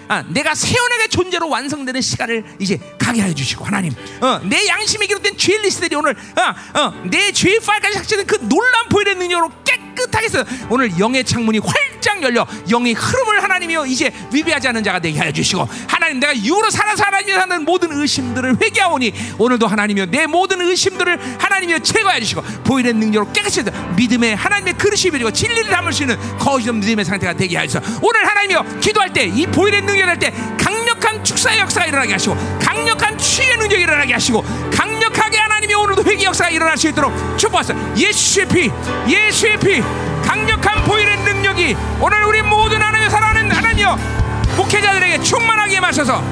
아, 0.07 0.23
내가 0.23 0.55
세연하게 0.55 1.07
존재로 1.09 1.49
완성되는 1.49 2.01
시간을 2.01 2.55
이제 2.59 2.79
가게 2.97 3.21
해 3.21 3.33
주시고 3.33 3.65
하나님, 3.65 3.93
어, 4.21 4.39
내 4.43 4.67
양심에 4.67 5.05
기록된 5.05 5.37
죄 5.37 5.57
리스트들이 5.57 5.95
오늘 5.95 6.15
어, 6.15 6.79
어, 6.79 6.91
내 7.05 7.31
죄의 7.31 7.59
파일까지 7.59 7.97
삭제된 7.97 8.25
그 8.25 8.35
놀란 8.47 8.89
보혈의 8.89 9.15
능력으로 9.15 9.51
깨끗하게 9.69 10.25
해서 10.25 10.43
오늘 10.69 10.97
영의 10.99 11.23
창문이 11.23 11.59
활짝 11.59 12.21
열려 12.23 12.45
영의 12.69 12.93
흐름을 12.93 13.43
하나님이여 13.43 13.85
이제 13.85 14.11
위배하지 14.31 14.67
않는 14.69 14.83
자가 14.83 14.99
되게 14.99 15.17
하여 15.19 15.31
주시고 15.31 15.67
하나님 15.87 16.19
내가 16.19 16.35
유로 16.37 16.69
살아서 16.69 17.03
하나님이 17.03 17.33
사는 17.33 17.63
모든 17.65 17.91
의심들을 17.91 18.57
회개하오니 18.61 19.13
오늘도 19.37 19.67
하나님이여 19.67 20.05
내 20.07 20.25
모든 20.27 20.61
의심들을 20.61 21.37
하나님이여 21.39 21.79
제거해 21.79 22.19
주시고 22.19 22.41
보혈의 22.63 22.93
능력으로 22.93 23.31
깨끗이 23.31 23.63
믿음의 23.95 24.35
하나님의 24.35 24.73
그릇이 24.73 25.11
되고 25.11 25.31
진리를 25.31 25.69
담을 25.69 25.93
수 25.93 26.03
있는 26.03 26.17
거짓 26.37 26.71
믿음의 26.71 27.05
상태가 27.05 27.33
되게 27.33 27.57
하여서. 27.57 27.79
오늘 28.01 28.27
하나님이여 28.27 28.79
기도할 28.79 29.13
때 29.13 29.19
이 29.29 29.45
보혈의 29.45 29.81
능력을 29.83 30.07
할 30.09 30.19
때 30.19 30.33
강력한 30.57 31.23
축사의 31.23 31.59
역사가 31.59 31.85
일어나게 31.85 32.13
하시고 32.13 32.35
강력한 32.59 33.17
치유의 33.17 33.57
능력이 33.57 33.83
일어나게 33.83 34.13
하시고 34.13 34.43
오늘도 35.89 36.03
회개 36.03 36.25
역사가 36.25 36.49
일어날 36.51 36.77
수 36.77 36.87
있도록 36.89 37.11
축복하소서. 37.37 37.97
예수의 37.97 38.47
피 38.47 38.71
예수의 39.07 39.57
피 39.59 39.81
강력한 40.23 40.83
보혈의 40.83 41.17
능력이 41.23 41.75
오늘 41.99 42.23
우리 42.25 42.41
모든 42.43 42.79
하나님의 42.81 43.09
사랑하는 43.09 43.51
하나님여 43.51 43.97
목회자들에게 44.55 45.23
충만하게 45.23 45.79
마셔서. 45.79 46.23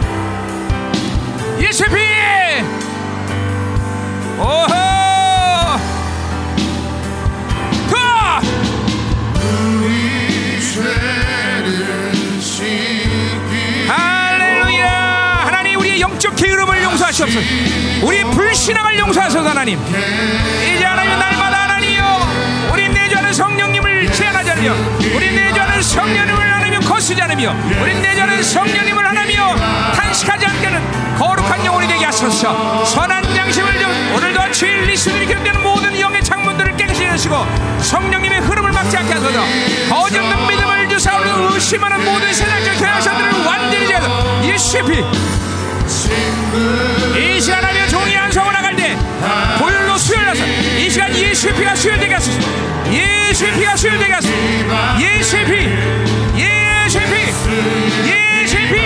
예수의 1.59 1.89
피! 1.89 1.95
오호! 4.39 4.67
더! 7.89 8.39
우리 9.81 10.61
죄 10.61 11.26
용서하시옵소서. 17.07 17.39
우리 18.01 18.23
불신앙을 18.23 18.99
용서하소서 18.99 19.49
하나님. 19.49 19.79
이제 19.85 20.83
하나님 20.83 21.17
날마다 21.17 21.63
하나님이여 21.63 22.69
우리 22.71 22.89
내주하는 22.89 23.33
성령님을 23.33 24.11
지향하지 24.11 24.51
않으며 24.51 24.73
우리 25.15 25.31
내주하는 25.31 25.81
성령님을 25.81 26.53
하나님 26.53 26.79
거스지 26.81 27.21
않으며 27.21 27.55
우리 27.81 27.95
내주하는 27.95 28.43
성령님을 28.43 29.05
하나며 29.05 29.55
탄식하지 29.93 30.45
않게는 30.45 31.17
거룩한 31.17 31.65
영혼이 31.65 31.87
되게 31.87 32.05
하소서. 32.05 32.85
선한 32.85 33.35
양심을 33.35 33.79
좀 33.79 34.13
오늘도 34.15 34.51
진리스들이 34.51 35.27
기록되는 35.27 35.63
모든 35.63 35.99
영의 35.99 36.23
창문들을 36.23 36.75
깨끗이 36.75 37.05
하시고 37.05 37.45
성령님의 37.79 38.41
흐름을 38.41 38.71
막지 38.71 38.97
않게 38.97 39.13
하소서. 39.13 39.39
거짓된 39.89 40.47
믿음을 40.47 40.89
주사오는 40.89 41.53
의심하는 41.53 42.03
모든 42.03 42.33
세상적 42.33 42.77
경향사들을 42.77 43.45
완전히 43.45 43.87
제하소서. 43.87 44.43
예수의 44.43 44.83
이 45.87 47.39
시간 47.39 47.63
하며 47.63 47.87
종이 47.87 48.13
안성을 48.17 48.51
나갈 48.51 48.75
때 48.75 48.97
보혈로 49.57 49.97
수혈하소 49.97 50.43
이 50.77 50.89
시간 50.89 51.15
예수의 51.15 51.55
피가 51.55 51.75
수혈되게 51.75 52.13
하소서. 52.13 52.39
예수의 52.91 53.53
피가 53.53 53.77
수혈되게 53.77 54.13
하소서. 54.13 54.33
예수의 54.99 55.45
피 55.45 55.53
예수의 56.43 57.05
피 57.05 57.13
예수의 58.05 58.67
피 58.67 58.81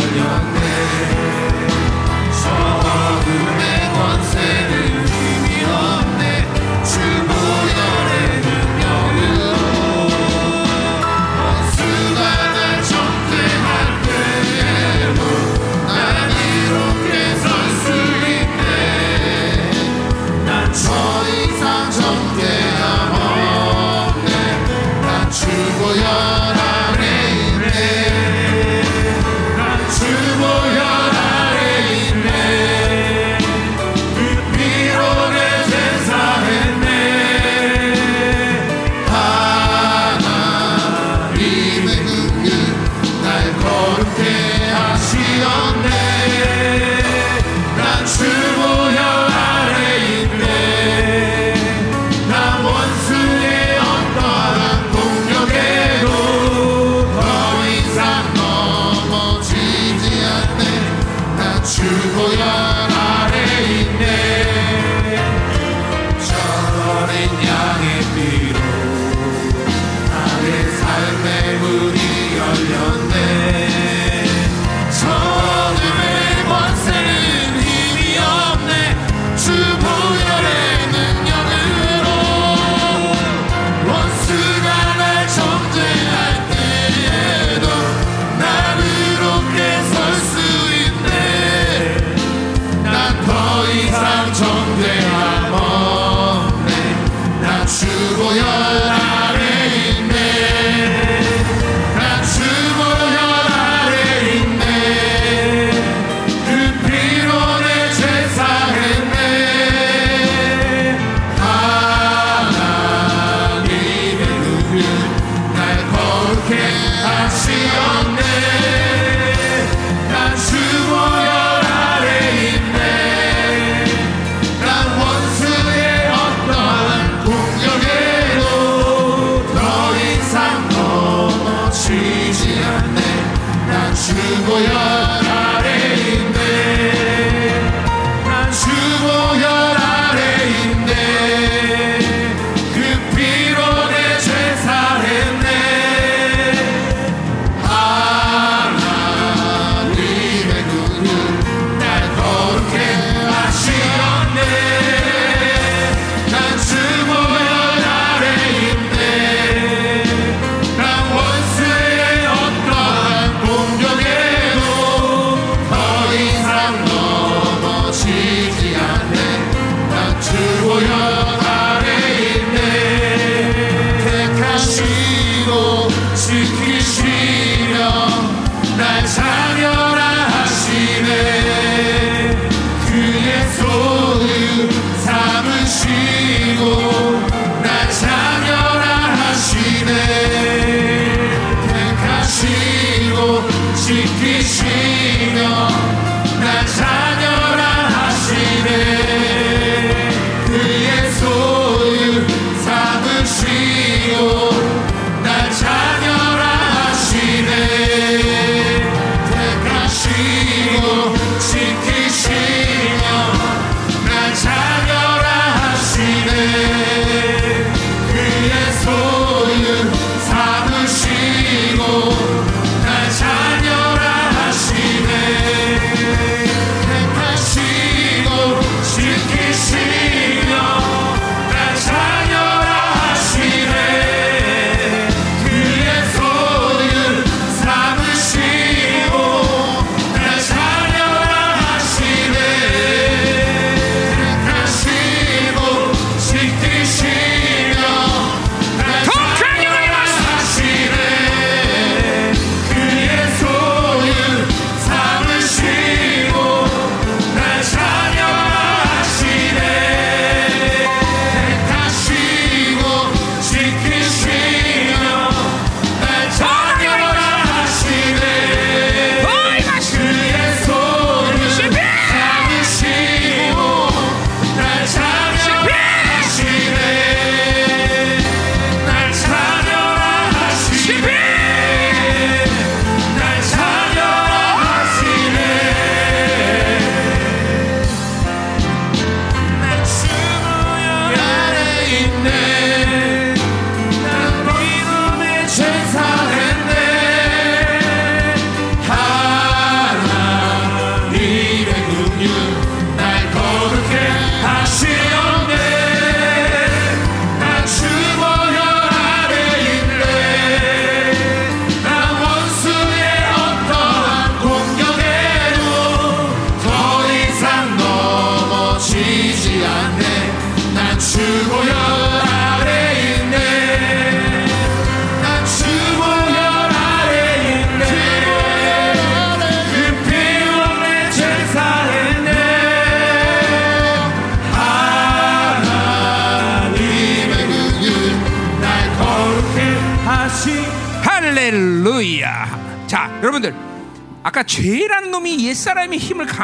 문이 0.00 0.18
열 0.18 1.59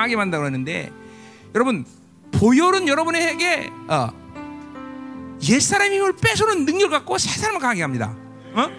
강하게 0.06 0.16
만든다고 0.16 0.44
했는데 0.46 0.92
여러분 1.54 1.84
보혈은 2.32 2.86
여러분에게 2.88 3.70
어, 3.88 4.10
옛 5.42 5.60
사람의 5.60 5.98
힘을 5.98 6.16
뺏어오는 6.16 6.64
능력을 6.64 6.90
갖고 6.90 7.18
새 7.18 7.38
사람을 7.40 7.60
강하게 7.60 7.82
합니다. 7.82 8.14
어? 8.54 8.70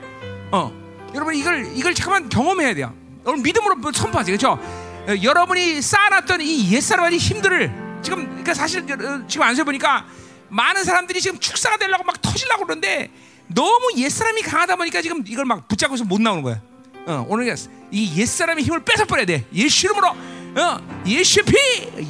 어. 0.52 0.88
여러분 1.14 1.36
이걸 1.36 1.70
이걸 1.76 1.94
잠깐만 1.94 2.30
경험해야 2.30 2.74
돼요. 2.74 2.94
오늘 3.26 3.41
믿음으로 3.41 3.91
선포하세요. 3.91 4.38
그렇죠? 4.38 4.52
어, 4.54 5.16
여러분이 5.22 5.82
쌓아놨던 5.82 6.41
이 6.41 6.72
옛사람의 6.74 7.18
힘들을 7.18 7.99
지금 8.02 8.26
그러니까 8.26 8.54
사실 8.54 8.82
어, 8.90 9.28
지금 9.28 9.45
안세 9.45 9.64
보니까 9.64 10.06
많은 10.49 10.84
사람들이 10.84 11.20
지금 11.20 11.40
축사가 11.40 11.78
되려고 11.78 12.04
막 12.04 12.22
터지려고 12.22 12.64
그러는데 12.66 13.12
너무 13.48 13.91
옛사람이 13.98 14.41
강하다 14.41 14.76
보니까 14.78 15.02
지금 15.02 15.24
이걸 15.28 15.45
막 15.45 15.68
붙잡고서 15.68 16.06
못 16.06 16.22
나오는 16.22 16.41
거야. 16.41 16.62
어, 17.06 17.26
오늘 17.30 17.54
이 17.91 18.20
옛사람의 18.20 18.64
힘을 18.64 18.84
뺏어 18.84 19.06
버려야 19.06 19.26
돼. 19.26 19.45
예수 19.54 19.86
이름으로 19.86 20.08
어, 20.10 20.87
예수 21.08 21.42
피 21.44 21.56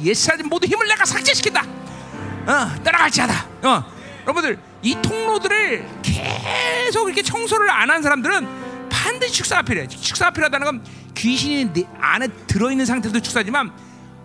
옛사람 0.04 0.48
모두 0.48 0.66
힘을 0.66 0.86
내가 0.88 1.04
삭제시킨다. 1.04 1.62
어, 1.62 2.82
따라갈지 2.82 3.20
하다. 3.20 3.46
어, 3.68 3.84
여러분들 4.22 4.58
이 4.82 4.96
통로들을 5.02 5.86
계속 6.02 7.06
이렇게 7.06 7.22
청소를 7.22 7.70
안 7.70 7.90
한 7.90 8.02
사람들은 8.02 8.88
반드시 8.90 9.32
축사가 9.34 9.62
필요해. 9.62 9.88
축사가 9.88 10.30
필요하다는 10.32 10.64
건 10.66 10.84
귀신이 11.14 11.72
내 11.72 11.84
안에 12.00 12.28
들어있는 12.46 12.84
상태도 12.86 13.20
축사지만 13.20 13.72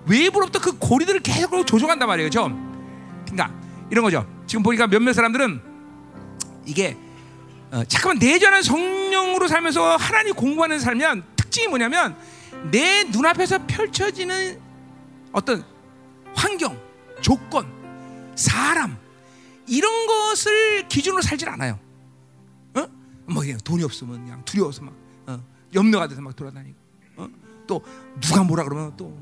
외부로부터 0.05 0.59
그 0.59 0.77
고리들을 0.77 1.21
계속 1.21 1.65
조종한단 1.65 2.07
말이에요. 2.07 2.29
죠 2.29 2.51
그러니까 3.25 3.51
이런 3.89 4.03
거죠. 4.03 4.27
지금 4.47 4.63
보니까 4.63 4.87
몇몇 4.87 5.13
사람들은 5.13 5.61
이게 6.65 6.97
어, 7.71 7.83
잠깐만 7.87 8.19
내전한 8.19 8.61
성령으로 8.63 9.47
살면서 9.47 9.95
하나님 9.95 10.33
공부하는 10.35 10.79
살면 10.79 11.23
특징이 11.35 11.67
뭐냐면 11.67 12.15
내 12.71 13.03
눈앞에서 13.03 13.65
펼쳐지는 13.67 14.59
어떤 15.31 15.63
환경, 16.33 16.79
조건, 17.21 17.67
사람 18.35 18.97
이런 19.67 20.07
것을 20.07 20.87
기준으로 20.87 21.21
살질 21.21 21.49
않아요. 21.49 21.79
어? 22.75 22.87
뭐 23.25 23.41
그냥 23.41 23.57
돈이 23.63 23.83
없으면 23.83 24.23
그냥 24.23 24.43
두려워서 24.45 24.81
막 24.83 24.93
어, 25.27 25.43
염려가 25.73 26.07
돼서 26.07 26.21
막 26.21 26.35
돌아다니고 26.35 26.77
어? 27.17 27.29
또 27.67 27.83
누가 28.19 28.43
뭐라 28.43 28.63
그러면 28.63 28.95
또 28.97 29.17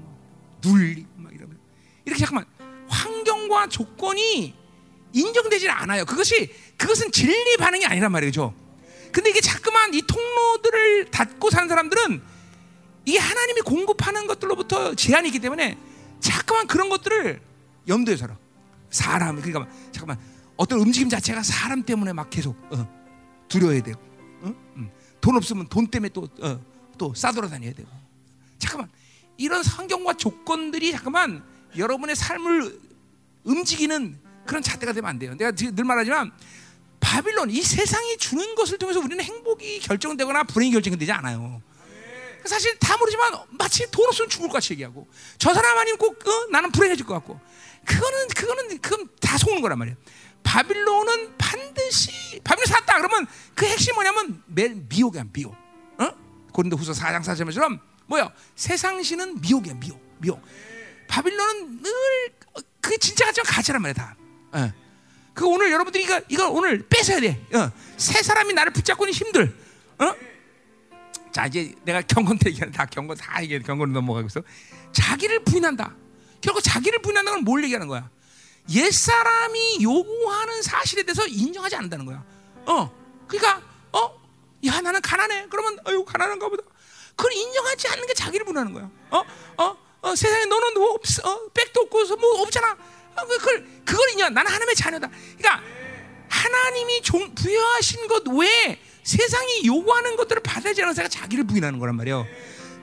눌리고 0.64 1.10
막 1.18 1.34
이러면 1.34 1.58
이렇게 2.06 2.20
잠깐만 2.20 2.46
환경과 2.88 3.68
조건이 3.68 4.56
인정되질 5.14 5.70
않아요. 5.70 6.06
그것이 6.06 6.54
그것은 6.78 7.12
진리 7.12 7.58
반응이 7.58 7.86
아니란 7.86 8.12
말이죠. 8.12 8.54
근데 9.12 9.30
이게 9.30 9.42
자꾸만 9.42 9.94
이 9.94 10.02
통로들을 10.02 11.12
닫고 11.12 11.50
사는 11.50 11.68
사람들은 11.68 12.31
이게 13.06 13.18
하나님이 13.18 13.62
공급하는 13.62 14.28
것들로부터 14.28 14.96
제한이 14.96 15.30
있기 15.30 15.40
때문에 15.40 15.78
자꾸만 16.20 16.68
그런 16.68 16.90
것들을 16.90 17.42
염두에 17.88 18.16
살아. 18.16 18.38
사람 18.90 19.42
그러니까 19.42 19.68
잠깐만 19.92 20.20
어떤 20.58 20.80
움직임 20.80 21.10
자체가 21.10 21.42
사람 21.44 21.84
때문에 21.84 22.14
막 22.14 22.30
계속 22.30 22.56
어, 22.72 22.88
두려워야 23.48 23.82
되고 23.82 24.00
어? 24.42 24.54
음. 24.76 24.92
돈 25.22 25.36
없으면 25.36 25.68
돈 25.70 25.88
때문에 25.88 26.10
또 26.10 26.28
어, 26.42 26.60
또 26.98 27.14
싸돌아다녀야 27.14 27.74
되고 27.74 27.90
잠깐만 28.60 28.90
이런 29.38 29.66
환경과 29.66 30.14
조건들이 30.16 30.92
잠깐만 30.92 31.44
여러분의 31.78 32.16
삶을 32.16 32.80
움직이는 33.44 34.20
그런 34.46 34.62
잣대가 34.62 34.94
되면 34.94 35.10
안 35.10 35.18
돼요. 35.18 35.34
내가 35.36 35.52
늘 35.52 35.84
말하지만 35.84 36.32
바빌론 37.00 37.50
이 37.50 37.62
세상이 37.62 38.18
주는 38.18 38.54
것을 38.56 38.78
통해서 38.78 39.00
우리는 39.00 39.24
행복이 39.24 39.80
결정되거나 39.80 40.44
불행이 40.44 40.72
결정되지 40.74 41.12
않아요. 41.14 41.62
사실 42.46 42.78
다 42.80 42.98
모르지만 42.98 43.34
마치 43.52 43.90
돈 43.92 44.08
없으면 44.08 44.30
죽을 44.30 44.48
것 44.48 44.54
같이 44.56 44.74
얘기하고 44.74 45.08
저 45.38 45.54
사람 45.54 45.78
아니면 45.78 45.98
꼭 45.98 46.26
어? 46.28 46.48
나는 46.52 46.72
불행해질 46.72 47.06
것 47.06 47.14
같고 47.16 47.40
그거는 47.86 48.28
그거는 48.30 48.78
그건 48.80 49.10
다 49.20 49.38
속는 49.38 49.62
거란 49.62 49.78
말이에요. 49.80 49.98
바빌론은 50.44 51.38
반드시 51.38 52.40
바빌론 52.44 52.66
샀다 52.66 52.98
그러면 52.98 53.28
그 53.56 53.66
핵심 53.66 53.94
뭐냐면 53.96 54.44
매일 54.48 54.76
미혹이야 54.90 55.26
미혹. 55.32 55.54
어? 56.00 56.10
고린도후서 56.54 56.94
4장 56.94 57.24
4절처럼 57.24 57.80
뭐야 58.08 58.32
세상신은 58.56 59.42
미혹이야 59.42 59.76
미혹 59.76 60.00
미혹. 60.20 60.42
바빌론은 61.08 61.82
늘 61.82 61.92
그 62.82 62.98
진짜 62.98 63.26
같지만 63.26 63.46
가짜란 63.46 63.82
말이야 63.84 63.94
다. 63.94 64.16
어. 64.54 64.72
그 65.34 65.46
오늘 65.46 65.72
여러분들이 65.72 66.04
이거 66.04 66.20
이거 66.28 66.50
오늘 66.50 66.86
뺏어야 66.90 67.20
돼. 67.22 67.40
어. 67.54 67.72
새 67.96 68.22
사람이 68.22 68.54
나를 68.54 68.74
붙잡고 68.74 69.06
있는 69.06 69.14
힘들. 69.14 69.56
어? 70.00 70.14
자 71.32 71.46
이제 71.48 71.74
내가 71.84 72.02
경건 72.02 72.38
얘기하는 72.46 72.72
다 72.74 72.86
경건 72.86 73.18
다 73.18 73.42
얘기해 73.42 73.60
경건 73.60 73.94
넘어가고 73.94 74.28
있어. 74.28 74.42
자기를 74.92 75.44
부인한다. 75.44 75.96
결국 76.42 76.62
자기를 76.62 77.02
부인한다는 77.02 77.40
건 77.40 77.46
뭘 77.46 77.64
얘기하는 77.64 77.88
거야? 77.88 78.10
옛 78.72 78.92
사람이 78.92 79.80
요구하는 79.82 80.62
사실에 80.62 81.04
대해서 81.04 81.26
인정하지 81.26 81.76
않는다는 81.76 82.06
거야. 82.06 82.24
어, 82.66 82.92
그러니까 83.28 83.62
어, 83.92 84.22
야 84.66 84.82
나는 84.82 85.02
가난해. 85.02 85.48
그러면 85.50 85.78
아유 85.86 86.04
가난한가 86.06 86.50
보다. 86.50 86.64
그걸 87.16 87.34
인정하지 87.34 87.88
않는 87.90 88.08
게 88.08 88.14
자기를 88.14 88.46
부인하는 88.46 88.74
거야. 88.74 88.90
어, 89.10 89.24
어, 89.58 89.78
어 90.02 90.16
세상에 90.16 90.46
너는 90.46 90.74
뭐 90.74 90.92
없, 90.94 91.02
어, 91.26 91.50
백도 91.54 91.82
없고 91.82 92.16
뭐 92.18 92.42
없잖아. 92.42 92.72
어, 92.72 93.26
그걸 93.26 93.68
그걸 93.86 94.10
인정. 94.12 94.34
나는 94.34 94.52
하나님의 94.52 94.76
자녀다. 94.76 95.10
그러니까 95.38 95.62
하나님이 96.30 97.02
종, 97.02 97.34
부여하신 97.36 98.08
것 98.08 98.28
외에 98.28 98.80
세상이 99.04 99.66
요구하는 99.66 100.16
것들을 100.16 100.42
받아들이지 100.44 100.82
않은 100.84 100.94
자가 100.94 101.08
자기를 101.10 101.46
부인하는 101.46 101.80
거란 101.80 101.96
말이에요. 101.96 102.26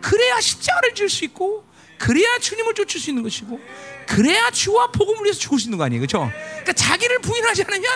그래야 0.00 0.40
십자가를 0.40 0.94
질 0.94 1.08
수 1.08 1.24
있고 1.24 1.64
그래야 1.98 2.38
주님을 2.38 2.74
쫓을 2.74 3.00
수 3.00 3.10
있는 3.10 3.22
것이고 3.24 3.60
그래야 4.06 4.50
주와 4.50 4.90
복음을 4.92 5.24
위해서 5.24 5.38
죽을 5.40 5.58
수 5.58 5.66
있는 5.66 5.78
거 5.78 5.84
아니에요, 5.84 6.00
그렇죠? 6.00 6.30
그러니까 6.50 6.72
자기를 6.72 7.18
부인하지 7.20 7.64
않으면 7.64 7.90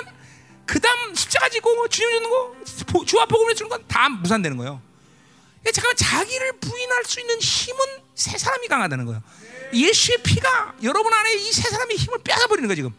그다음 0.67 1.15
십자가 1.15 1.49
지고 1.49 1.87
주님 1.89 2.11
주는 2.11 2.31
거 2.31 3.05
주와 3.05 3.27
복음을 3.27 3.55
주는 3.55 3.69
건 3.69 3.83
다 3.89 4.09
무산되는 4.09 4.57
거예요. 4.57 4.81
그러니까 5.61 5.73
잠깐만 5.73 5.97
자기를 5.97 6.53
부인할 6.61 7.05
수 7.05 7.21
있는 7.21 7.39
힘은 7.41 7.79
세 8.15 8.37
사람이 8.39 8.67
강하다는 8.69 9.07
거예요. 9.07 9.23
예수의 9.73 10.19
피가 10.23 10.75
여러분 10.83 11.13
안에 11.13 11.35
이 11.35 11.53
세 11.53 11.69
사람의 11.69 11.97
힘을 11.97 12.19
빼앗아 12.25 12.47
버리는 12.49 12.67
거야 12.69 12.75
지금. 12.75 12.91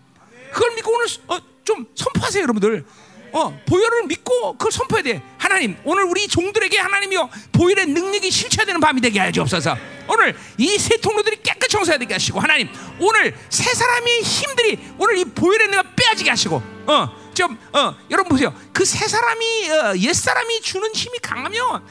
그걸 0.54 0.74
믿고 0.76 0.92
오늘 0.94 1.08
어, 1.28 1.40
좀 1.66 1.86
선포하세요, 1.96 2.44
여러분들. 2.44 2.86
어, 3.34 3.60
보혈을 3.66 4.04
믿고 4.06 4.54
그걸 4.54 4.72
선포해야 4.72 5.04
돼. 5.04 5.22
하나님, 5.38 5.76
오늘 5.84 6.04
우리 6.04 6.28
종들에게 6.28 6.78
하나님이요 6.78 7.30
보혈의 7.52 7.88
능력이 7.88 8.30
실체되는 8.32 8.80
밤이 8.80 9.02
되게 9.02 9.20
하여 9.20 9.32
주옵소서. 9.32 9.76
오늘 10.08 10.36
이 10.58 10.78
세 10.78 10.98
통로들이 10.98 11.42
깨끗 11.42 11.68
청소해야 11.70 11.98
되게 11.98 12.14
하시고 12.14 12.40
하나님, 12.40 12.70
오늘 13.00 13.36
세 13.50 13.74
사람의 13.74 14.22
힘들이 14.22 14.80
오늘 14.98 15.18
이 15.18 15.26
보혈의 15.26 15.68
능력 15.68 15.96
빼앗지게 15.96 16.30
하시고, 16.30 16.62
어, 16.86 17.10
좀, 17.34 17.58
어, 17.74 17.96
여러분 18.12 18.30
보세요. 18.30 18.54
그 18.72 18.86
세 18.86 19.08
사람이 19.08 19.70
어, 19.72 19.94
옛 19.98 20.14
사람이 20.14 20.62
주는 20.62 20.88
힘이 20.94 21.18
강하면 21.20 21.84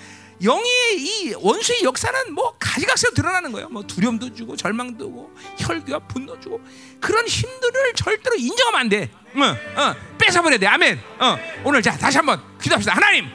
영의 0.43 0.65
이 0.99 1.35
원수의 1.35 1.85
역사는 1.85 2.35
뭐 2.35 2.55
가지각색으로 2.59 3.15
드러나는 3.15 3.53
거예요. 3.53 3.69
뭐 3.69 3.83
두려움도 3.83 4.35
주고 4.35 4.57
절망도 4.57 5.05
주고 5.05 5.35
혈기와 5.59 6.01
분노 6.01 6.39
주고 6.41 6.61
그런 7.01 7.27
힘들을 7.27 7.95
절대로 7.95 8.37
인정하면 8.37 8.81
안 8.81 8.89
돼. 8.89 9.11
어, 9.35 9.81
어, 9.81 9.95
뺏어버려야 10.19 10.59
돼. 10.59 10.67
아멘. 10.67 11.01
어, 11.21 11.39
오늘 11.65 11.83
자 11.83 11.97
다시 11.97 12.17
한번 12.17 12.41
기도합시다. 12.61 12.95
하나님, 12.95 13.27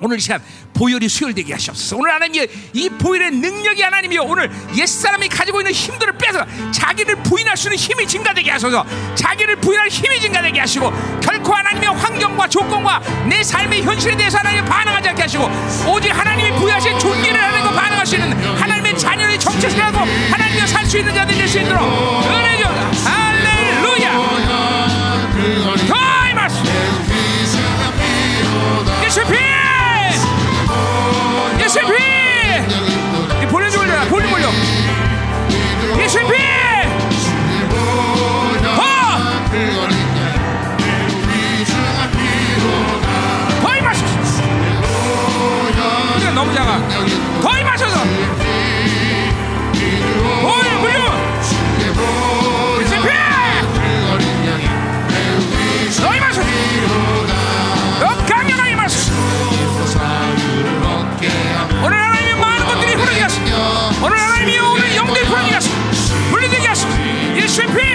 오늘 0.00 0.16
이 0.18 0.20
시간 0.20 0.42
보혈이 0.74 1.08
수혈되게 1.08 1.52
하시옵소서. 1.52 1.96
오늘 1.96 2.12
하나님이 2.12 2.46
이 2.72 2.88
보혈의 2.90 3.30
능력이 3.32 3.82
하나님이요. 3.82 4.22
오늘 4.22 4.50
옛 4.76 4.86
사람이 4.86 5.28
가지고 5.28 5.60
있는 5.60 5.72
힘들을 5.72 6.12
빼서 6.18 6.44
자기를 6.72 7.16
부인할 7.22 7.56
수 7.56 7.68
있는 7.68 7.78
힘이 7.78 8.06
증가되게 8.06 8.50
하소서. 8.50 8.84
자기를 9.14 9.56
부인할 9.56 9.88
힘이 9.88 10.20
증가되게 10.20 10.60
하시고 10.60 10.92
결코 11.20 11.54
하나님의 11.54 11.88
환경과 11.88 12.48
조건과 12.48 13.00
내 13.28 13.42
삶의 13.42 13.82
현실에 13.82 14.16
대해서 14.16 14.38
하나님 14.38 14.64
반응하지 14.64 15.08
않게 15.10 15.22
하시고 15.22 15.48
오직 15.88 16.10
하나님이 16.10 16.56
부여하신 16.58 16.98
존귀를 16.98 17.40
하는 17.40 17.62
거 17.62 17.70
반응할 17.70 18.06
수 18.06 18.16
있는 18.16 18.32
하나님의 18.56 18.98
자녀의 18.98 19.38
정체성하고 19.38 19.98
하나님과 20.30 20.66
살 20.66 20.84
수 20.84 20.98
있는 20.98 21.14
자들이 21.14 21.38
될수 21.38 21.58
있도록 21.58 21.82
은혜 21.82 22.58
주 22.58 22.64
예수의 31.74 31.86
피! 31.86 33.42
이 33.42 33.46
볼륨 33.48 33.68
좀 33.68 33.82
올려라 33.82 34.04
볼륨 34.04 34.32
올려 34.32 34.48
예수의 35.98 36.24
피! 36.26 36.32
더! 38.62 38.82
더 43.60 43.76
임하소서 43.76 44.42
우리가 46.16 46.30
너무 46.32 46.54
작아 46.54 46.80
더 47.42 47.58
임하소서 47.58 48.04
worship 67.56 67.93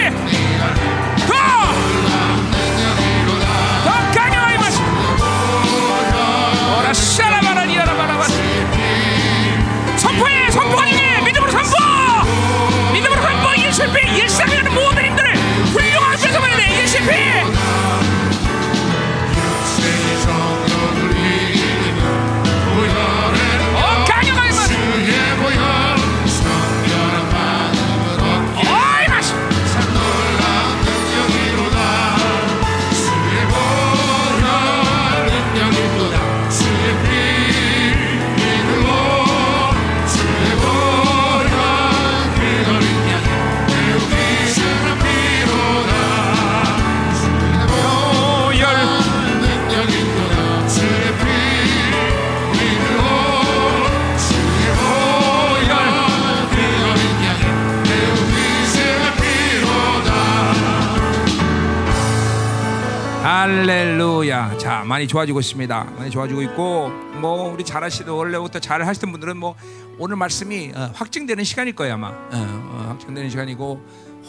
자, 64.58 64.84
많이 64.84 65.06
좋아지고 65.06 65.40
있습니다. 65.40 65.84
많이 65.98 66.10
좋아지고 66.10 66.40
있고, 66.42 66.88
뭐 67.20 67.52
우리 67.52 67.64
잘하시던 67.64 68.08
원래부터 68.14 68.58
잘 68.58 68.86
하시던 68.86 69.10
분들은 69.12 69.36
뭐 69.36 69.54
오늘 69.98 70.16
말씀이 70.16 70.72
어, 70.74 70.90
확증되는 70.94 71.44
시간일 71.44 71.74
거예요 71.74 71.94
아마. 71.94 72.08
어, 72.08 72.30
어, 72.32 72.86
확증되는 72.88 73.28
시간이고, 73.28 73.84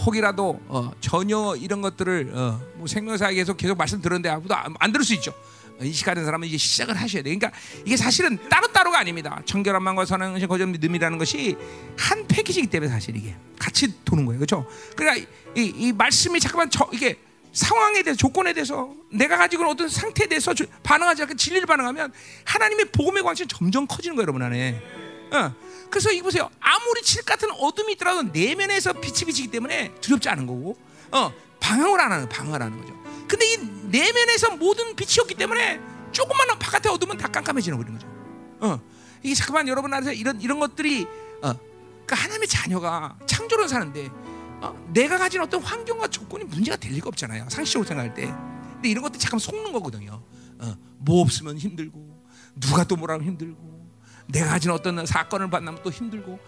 혹이라도 0.05 0.59
어, 0.67 0.91
전혀 0.99 1.55
이런 1.55 1.81
것들을 1.81 2.31
어, 2.33 2.59
뭐 2.75 2.87
생명사에 2.87 3.35
계속 3.35 3.57
계속 3.57 3.77
말씀 3.77 4.01
들었는데 4.01 4.29
아무도 4.29 4.55
안, 4.55 4.73
안 4.79 4.91
들을 4.91 5.05
수 5.05 5.13
있죠. 5.13 5.31
어, 5.79 5.83
이 5.83 5.93
시간에 5.93 6.23
사람은 6.23 6.47
이제 6.47 6.57
시작을 6.57 6.95
하셔야 6.95 7.23
돼. 7.23 7.33
그러니까 7.33 7.51
이게 7.85 7.95
사실은 7.95 8.37
따로따로가 8.49 8.99
아닙니다. 8.99 9.41
청결함만과 9.45 10.05
선한 10.05 10.45
거점 10.47 10.71
믿음이라는 10.73 11.17
것이 11.17 11.55
한 11.97 12.27
패키지이기 12.27 12.67
때문에 12.67 12.91
사실 12.91 13.15
이게 13.15 13.35
같이 13.59 13.93
도는 14.03 14.25
거예요. 14.25 14.39
그렇죠? 14.39 14.65
그러니까 14.95 15.27
이, 15.55 15.73
이 15.75 15.93
말씀이 15.93 16.39
잠깐만 16.39 16.69
저 16.69 16.89
이게 16.91 17.17
상황에 17.53 18.03
대해서 18.03 18.17
조건에 18.17 18.53
대해서 18.53 18.93
내가 19.11 19.37
가지고 19.37 19.63
있는 19.63 19.73
어떤 19.73 19.89
상태에 19.89 20.27
대해서 20.27 20.53
주- 20.53 20.65
반응하지 20.83 21.23
않고 21.23 21.35
진리를 21.35 21.65
반응하면 21.67 22.13
하나님의 22.45 22.85
복음의 22.91 23.23
광채는 23.23 23.49
점점 23.49 23.87
커지는 23.87 24.15
거예요, 24.15 24.23
여러분 24.23 24.41
안에. 24.41 24.81
어. 25.33 25.53
그래서 25.89 26.11
이거 26.11 26.23
보세요. 26.25 26.49
아무리 26.61 27.01
칠 27.01 27.23
같은 27.23 27.49
어둠이 27.51 27.93
있더라도 27.93 28.23
내면에서 28.23 28.93
빛이 28.93 29.25
비치기 29.25 29.49
때문에 29.51 29.93
두렵지 29.99 30.29
않은 30.29 30.45
거고, 30.47 30.77
어 31.11 31.33
방황을 31.59 31.99
안 31.99 32.11
하는 32.13 32.29
방황을 32.29 32.61
하는 32.61 32.79
거죠. 32.79 32.93
근데 33.27 33.45
이 33.53 33.57
내면에서 33.89 34.55
모든 34.55 34.95
빛이 34.95 35.19
없기 35.21 35.35
때문에 35.35 35.79
조금만 36.13 36.47
바깥에 36.59 36.89
어두면 36.89 37.17
다 37.17 37.27
깜깜해지는 37.27 37.77
거죠. 37.77 38.07
어 38.61 38.79
이게 39.23 39.35
잠깐만 39.35 39.67
여러분 39.67 39.93
안에서 39.93 40.13
이런 40.13 40.39
이런 40.41 40.59
것들이 40.59 41.03
어 41.41 41.53
그러니까 42.05 42.15
하나님의 42.15 42.47
자녀가 42.47 43.17
창조로 43.25 43.67
사는데 43.67 44.07
어, 44.07 44.30
내가 44.93 45.17
가진 45.17 45.41
어떤 45.41 45.61
환경과 45.61 46.07
조건이 46.07 46.43
문제가 46.43 46.77
될 46.77 46.93
리가 46.93 47.07
없잖아요. 47.09 47.47
상식적으로 47.49 47.87
생각할 47.87 48.13
때. 48.13 48.25
근데 48.73 48.89
이런 48.89 49.03
것들 49.03 49.19
잠깐 49.19 49.39
속는 49.39 49.71
거거든요. 49.73 50.21
어, 50.59 50.75
뭐 50.97 51.21
없으면 51.21 51.57
힘들고 51.57 52.21
누가 52.55 52.83
또 52.83 52.95
뭐라면 52.95 53.25
힘들고 53.25 53.89
내가 54.27 54.47
가진 54.47 54.71
어떤 54.71 55.05
사건을 55.05 55.47
만나면 55.47 55.81
또 55.83 55.89
힘들고 55.89 56.39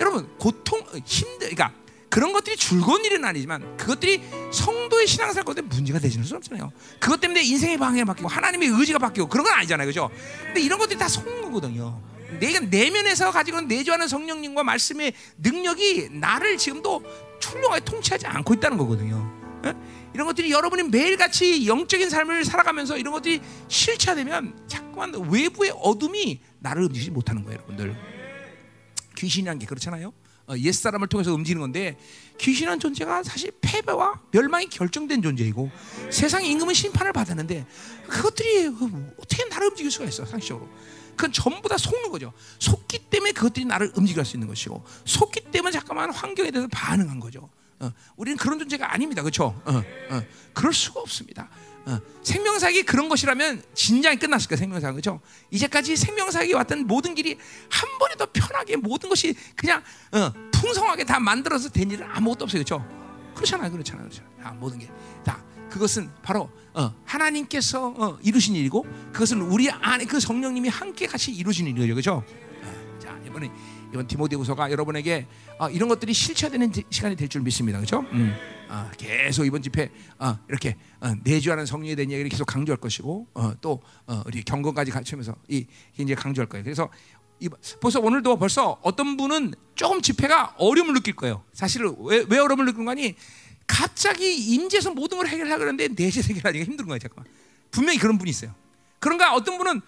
여러분 0.00 0.28
고통 0.38 0.80
어, 0.80 0.98
힘들 1.04 1.54
그러니까 1.54 1.72
그런 2.08 2.32
것들이 2.32 2.56
즐거운 2.56 3.04
일은 3.04 3.24
아니지만 3.24 3.76
그것들이 3.76 4.22
성도의 4.52 5.06
신앙생활 5.06 5.44
가운데 5.44 5.62
문제가 5.62 5.98
되지는 5.98 6.24
수 6.24 6.36
없잖아요. 6.36 6.72
그것 7.00 7.20
때문에 7.20 7.42
인생의 7.42 7.78
방향이 7.78 8.04
바뀌고 8.04 8.28
하나님의 8.28 8.68
의지가 8.68 8.98
바뀌고 8.98 9.28
그런 9.28 9.44
건 9.44 9.54
아니잖아요, 9.54 9.86
그죠? 9.86 10.08
근데 10.44 10.60
이런 10.60 10.78
것들이 10.78 10.98
다 10.98 11.08
속는 11.08 11.42
거거든요. 11.42 12.00
내가 12.40 12.60
내면에서 12.60 13.30
가지고 13.30 13.60
내주하는 13.62 14.08
성령님과 14.08 14.62
말씀의 14.62 15.12
능력이 15.38 16.10
나를 16.12 16.58
지금도 16.58 17.02
훌륭하게 17.42 17.84
통치하지 17.84 18.26
않고 18.26 18.54
있다는 18.54 18.78
거거든요. 18.78 19.30
예? 19.64 19.74
이런 20.14 20.26
것들이 20.26 20.50
여러분이 20.50 20.84
매일같이 20.84 21.66
영적인 21.66 22.08
삶을 22.08 22.44
살아가면서 22.44 22.96
이런 22.96 23.12
것들이 23.12 23.40
실체화되면 23.68 24.66
자꾸만 24.66 25.12
외부의 25.30 25.72
어둠이 25.76 26.40
나를 26.58 26.84
움직이지 26.84 27.10
못하는 27.10 27.44
거예요, 27.44 27.58
여러분들. 27.58 27.96
귀신이란 29.16 29.58
게 29.58 29.66
그렇잖아요. 29.66 30.12
어, 30.48 30.54
옛 30.58 30.72
사람을 30.72 31.08
통해서 31.08 31.34
움직이는 31.34 31.60
건데 31.60 31.98
귀신한 32.38 32.78
존재가 32.78 33.24
사실 33.24 33.50
패배와 33.60 34.20
멸망이 34.30 34.68
결정된 34.68 35.20
존재이고 35.20 35.70
세상의 36.10 36.48
임금은 36.50 36.72
심판을 36.72 37.12
받았는데 37.12 37.66
그것들이 38.08 38.68
어떻게 39.18 39.44
나를 39.46 39.68
움직일 39.68 39.90
수가 39.90 40.04
있어 40.04 40.24
상식적으로 40.24 40.68
그건 41.16 41.32
전부 41.32 41.68
다 41.68 41.76
속는 41.78 42.10
거죠. 42.10 42.32
속기 42.58 42.98
때문에 43.10 43.32
그것들이 43.32 43.64
나를 43.64 43.92
움직일 43.96 44.24
수 44.24 44.36
있는 44.36 44.46
것이고 44.48 44.84
속기 45.04 45.50
때문에 45.50 45.72
잠깐만 45.72 46.12
환경에 46.12 46.50
대해서 46.50 46.68
반응한 46.70 47.18
거죠. 47.20 47.48
어, 47.78 47.92
우리는 48.16 48.36
그런 48.38 48.58
존재가 48.58 48.92
아닙니다. 48.92 49.22
그렇죠 49.22 49.60
어, 49.64 49.82
어, 50.10 50.22
그럴 50.52 50.72
수가 50.72 51.00
없습니다. 51.00 51.48
어, 51.86 51.98
생명사역이 52.22 52.82
그런 52.84 53.08
것이라면 53.08 53.62
진작에 53.74 54.16
끝났을 54.16 54.48
거예요 54.48 54.58
생명사역 54.58 54.94
그렇죠 54.94 55.20
이제까지 55.50 55.94
생명사역이 55.96 56.52
왔던 56.54 56.86
모든 56.86 57.14
길이 57.14 57.38
한 57.70 57.98
번에 57.98 58.14
더 58.16 58.26
편하게 58.32 58.76
모든 58.76 59.08
것이 59.08 59.34
그냥 59.54 59.82
어, 60.12 60.32
풍성하게 60.52 61.04
다 61.04 61.20
만들어서 61.20 61.68
된 61.68 61.90
일은 61.90 62.06
아무것도 62.10 62.44
없어요. 62.44 62.64
그렇죠 62.64 62.84
그렇잖아요 63.34 63.70
그렇잖아요 63.70 64.08
그렇죠 64.08 64.22
다 64.42 64.52
모든 64.52 64.78
게 64.78 64.88
다 65.24 65.42
그것은 65.70 66.10
바로 66.22 66.50
어, 66.74 66.94
하나님께서 67.04 67.88
어, 67.96 68.18
이루신 68.22 68.54
일이고 68.54 68.84
그것은 69.12 69.40
우리 69.40 69.70
안에 69.70 70.04
그 70.04 70.20
성령님이 70.20 70.68
함께 70.68 71.06
같이 71.06 71.32
이루신 71.32 71.66
일이에요 71.68 71.94
그렇죠 71.94 72.22
어, 72.62 72.98
자 72.98 73.18
이번에 73.26 73.50
이번 73.92 74.06
디모데후서가 74.06 74.70
여러분에게 74.70 75.26
어, 75.58 75.70
이런 75.70 75.88
것들이 75.88 76.12
실체되는 76.12 76.72
지- 76.72 76.84
시간이 76.90 77.16
될 77.16 77.28
줄 77.28 77.40
믿습니다 77.42 77.78
그렇죠 77.78 78.00
음. 78.12 78.34
어, 78.68 78.90
계속 78.98 79.44
이번 79.46 79.62
집회 79.62 79.90
어, 80.18 80.36
이렇게 80.48 80.76
어, 81.00 81.14
내주하는 81.24 81.66
성령에 81.66 81.94
대한 81.94 82.10
얘기를 82.10 82.28
계속 82.28 82.44
강조할 82.46 82.78
것이고 82.78 83.28
어, 83.34 83.52
또 83.60 83.80
어, 84.06 84.22
우리 84.26 84.42
경건까지 84.42 84.90
갖추면서 84.90 85.34
이 85.48 85.66
이제 85.98 86.14
강조할 86.14 86.48
거예요. 86.48 86.64
그래서 86.64 86.90
이, 87.38 87.48
벌써 87.80 88.00
오늘도 88.00 88.38
벌써 88.38 88.78
어떤 88.82 89.16
분은 89.16 89.54
조금 89.76 90.00
집회가 90.00 90.54
어려움을 90.58 90.94
느낄 90.94 91.14
거예요. 91.14 91.44
사실은 91.52 91.94
왜, 92.00 92.24
왜 92.28 92.38
어려움을 92.38 92.64
느끼는 92.66 92.86
거니? 92.86 93.14
갑자기 93.66 94.34
임재에서 94.54 94.92
모든 94.92 95.18
걸 95.18 95.26
해결하려고 95.26 95.60
그러는데 95.60 95.88
내재에서 95.88 96.28
해결하기가 96.28 96.64
힘든 96.64 96.86
거예요. 96.86 96.98
잠깐만. 96.98 97.32
분명히 97.70 97.98
그런 97.98 98.18
분이 98.18 98.30
있어요. 98.30 98.54
그런가 99.00 99.34
어떤 99.34 99.58
분은 99.58 99.80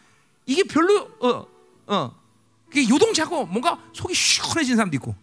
이게 0.47 0.65
별로 0.65 1.11
어 1.21 1.59
어 1.89 2.15
그게 2.69 2.87
요동차고 2.89 3.47
뭔가 3.47 3.83
속이 3.95 4.15
시원해진 4.15 4.77
사람도 4.77 4.95
있고 4.97 5.17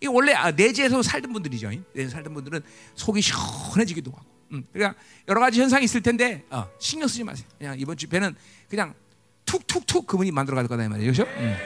이 0.00 0.06
원래 0.06 0.34
아, 0.34 0.50
내재에서 0.50 1.02
살던 1.02 1.32
분들이죠. 1.32 1.70
내재 1.94 2.10
살던 2.10 2.34
분들은 2.34 2.60
속이 2.94 3.22
시원해지기도 3.22 4.10
하고. 4.10 4.22
음, 4.52 4.66
그러니까 4.72 5.00
여러 5.26 5.40
가지 5.40 5.60
현상이 5.60 5.84
있을 5.84 6.02
텐데 6.02 6.44
어, 6.50 6.68
신경 6.78 7.08
쓰지 7.08 7.24
마세요. 7.24 7.48
그냥 7.58 7.80
이번 7.80 7.96
집회는 7.96 8.36
그냥 8.68 8.94
툭툭툭 9.46 10.06
그분이 10.06 10.30
만들어 10.30 10.56
갈 10.56 10.68
거다 10.68 10.84
이 10.84 10.88
말이에요. 10.88 11.10
그렇죠? 11.12 11.30
음. 11.38 11.56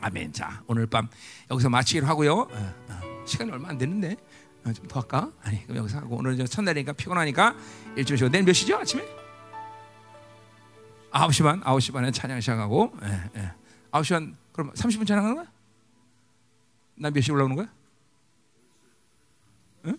아멘. 0.00 0.32
자, 0.32 0.62
오늘 0.68 0.86
밤 0.86 1.08
여기서 1.50 1.68
마치기로 1.68 2.06
하고요. 2.06 2.32
어, 2.32 2.74
어, 2.88 3.24
시간이 3.26 3.50
얼마 3.50 3.68
안 3.68 3.78
됐는데 3.78 4.16
어, 4.64 4.72
좀더 4.72 5.00
할까? 5.00 5.32
아니, 5.42 5.62
그럼 5.64 5.78
여기서 5.78 5.98
하고 5.98 6.16
오늘 6.16 6.36
저 6.36 6.44
첫날이니까 6.44 6.92
피곤하니까 6.92 7.56
일주일 7.96 8.18
쉬고 8.18 8.30
내일 8.30 8.44
몇 8.44 8.52
시죠? 8.52 8.76
아침에? 8.76 9.02
9시 11.12 11.42
반, 11.42 11.60
9시 11.60 11.92
반에 11.92 12.10
찬양 12.10 12.40
시작하고 12.40 12.92
예, 13.02 13.30
예. 13.36 13.52
9시 13.90 14.10
반 14.10 14.36
그럼 14.52 14.72
30분 14.74 15.06
찬양하는 15.06 15.36
거야? 15.36 15.46
난몇시 16.96 17.32
올라오는 17.32 17.56
거야? 17.56 17.68
응? 19.86 19.98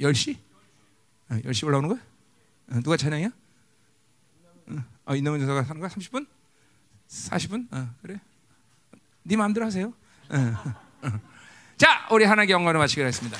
10시? 0.00 0.36
어, 1.30 1.34
10시 1.34 1.66
올라오는 1.66 1.88
거야? 1.88 2.00
어, 2.70 2.80
누가 2.82 2.96
찬양이야? 2.96 3.28
어, 4.66 4.84
어, 5.06 5.16
이놈의 5.16 5.40
전사가 5.40 5.62
하는 5.62 5.80
거야? 5.80 5.88
30분? 5.88 6.26
40분? 7.08 7.68
어, 7.72 7.94
그래. 8.02 8.20
네 9.22 9.36
마음대로 9.36 9.64
하세요. 9.66 9.92
어, 10.30 10.36
어. 11.06 11.31
자, 11.82 12.06
우리 12.12 12.24
하나님께 12.24 12.52
영광을 12.52 12.78
마치기로 12.78 13.08
했습니다. 13.08 13.36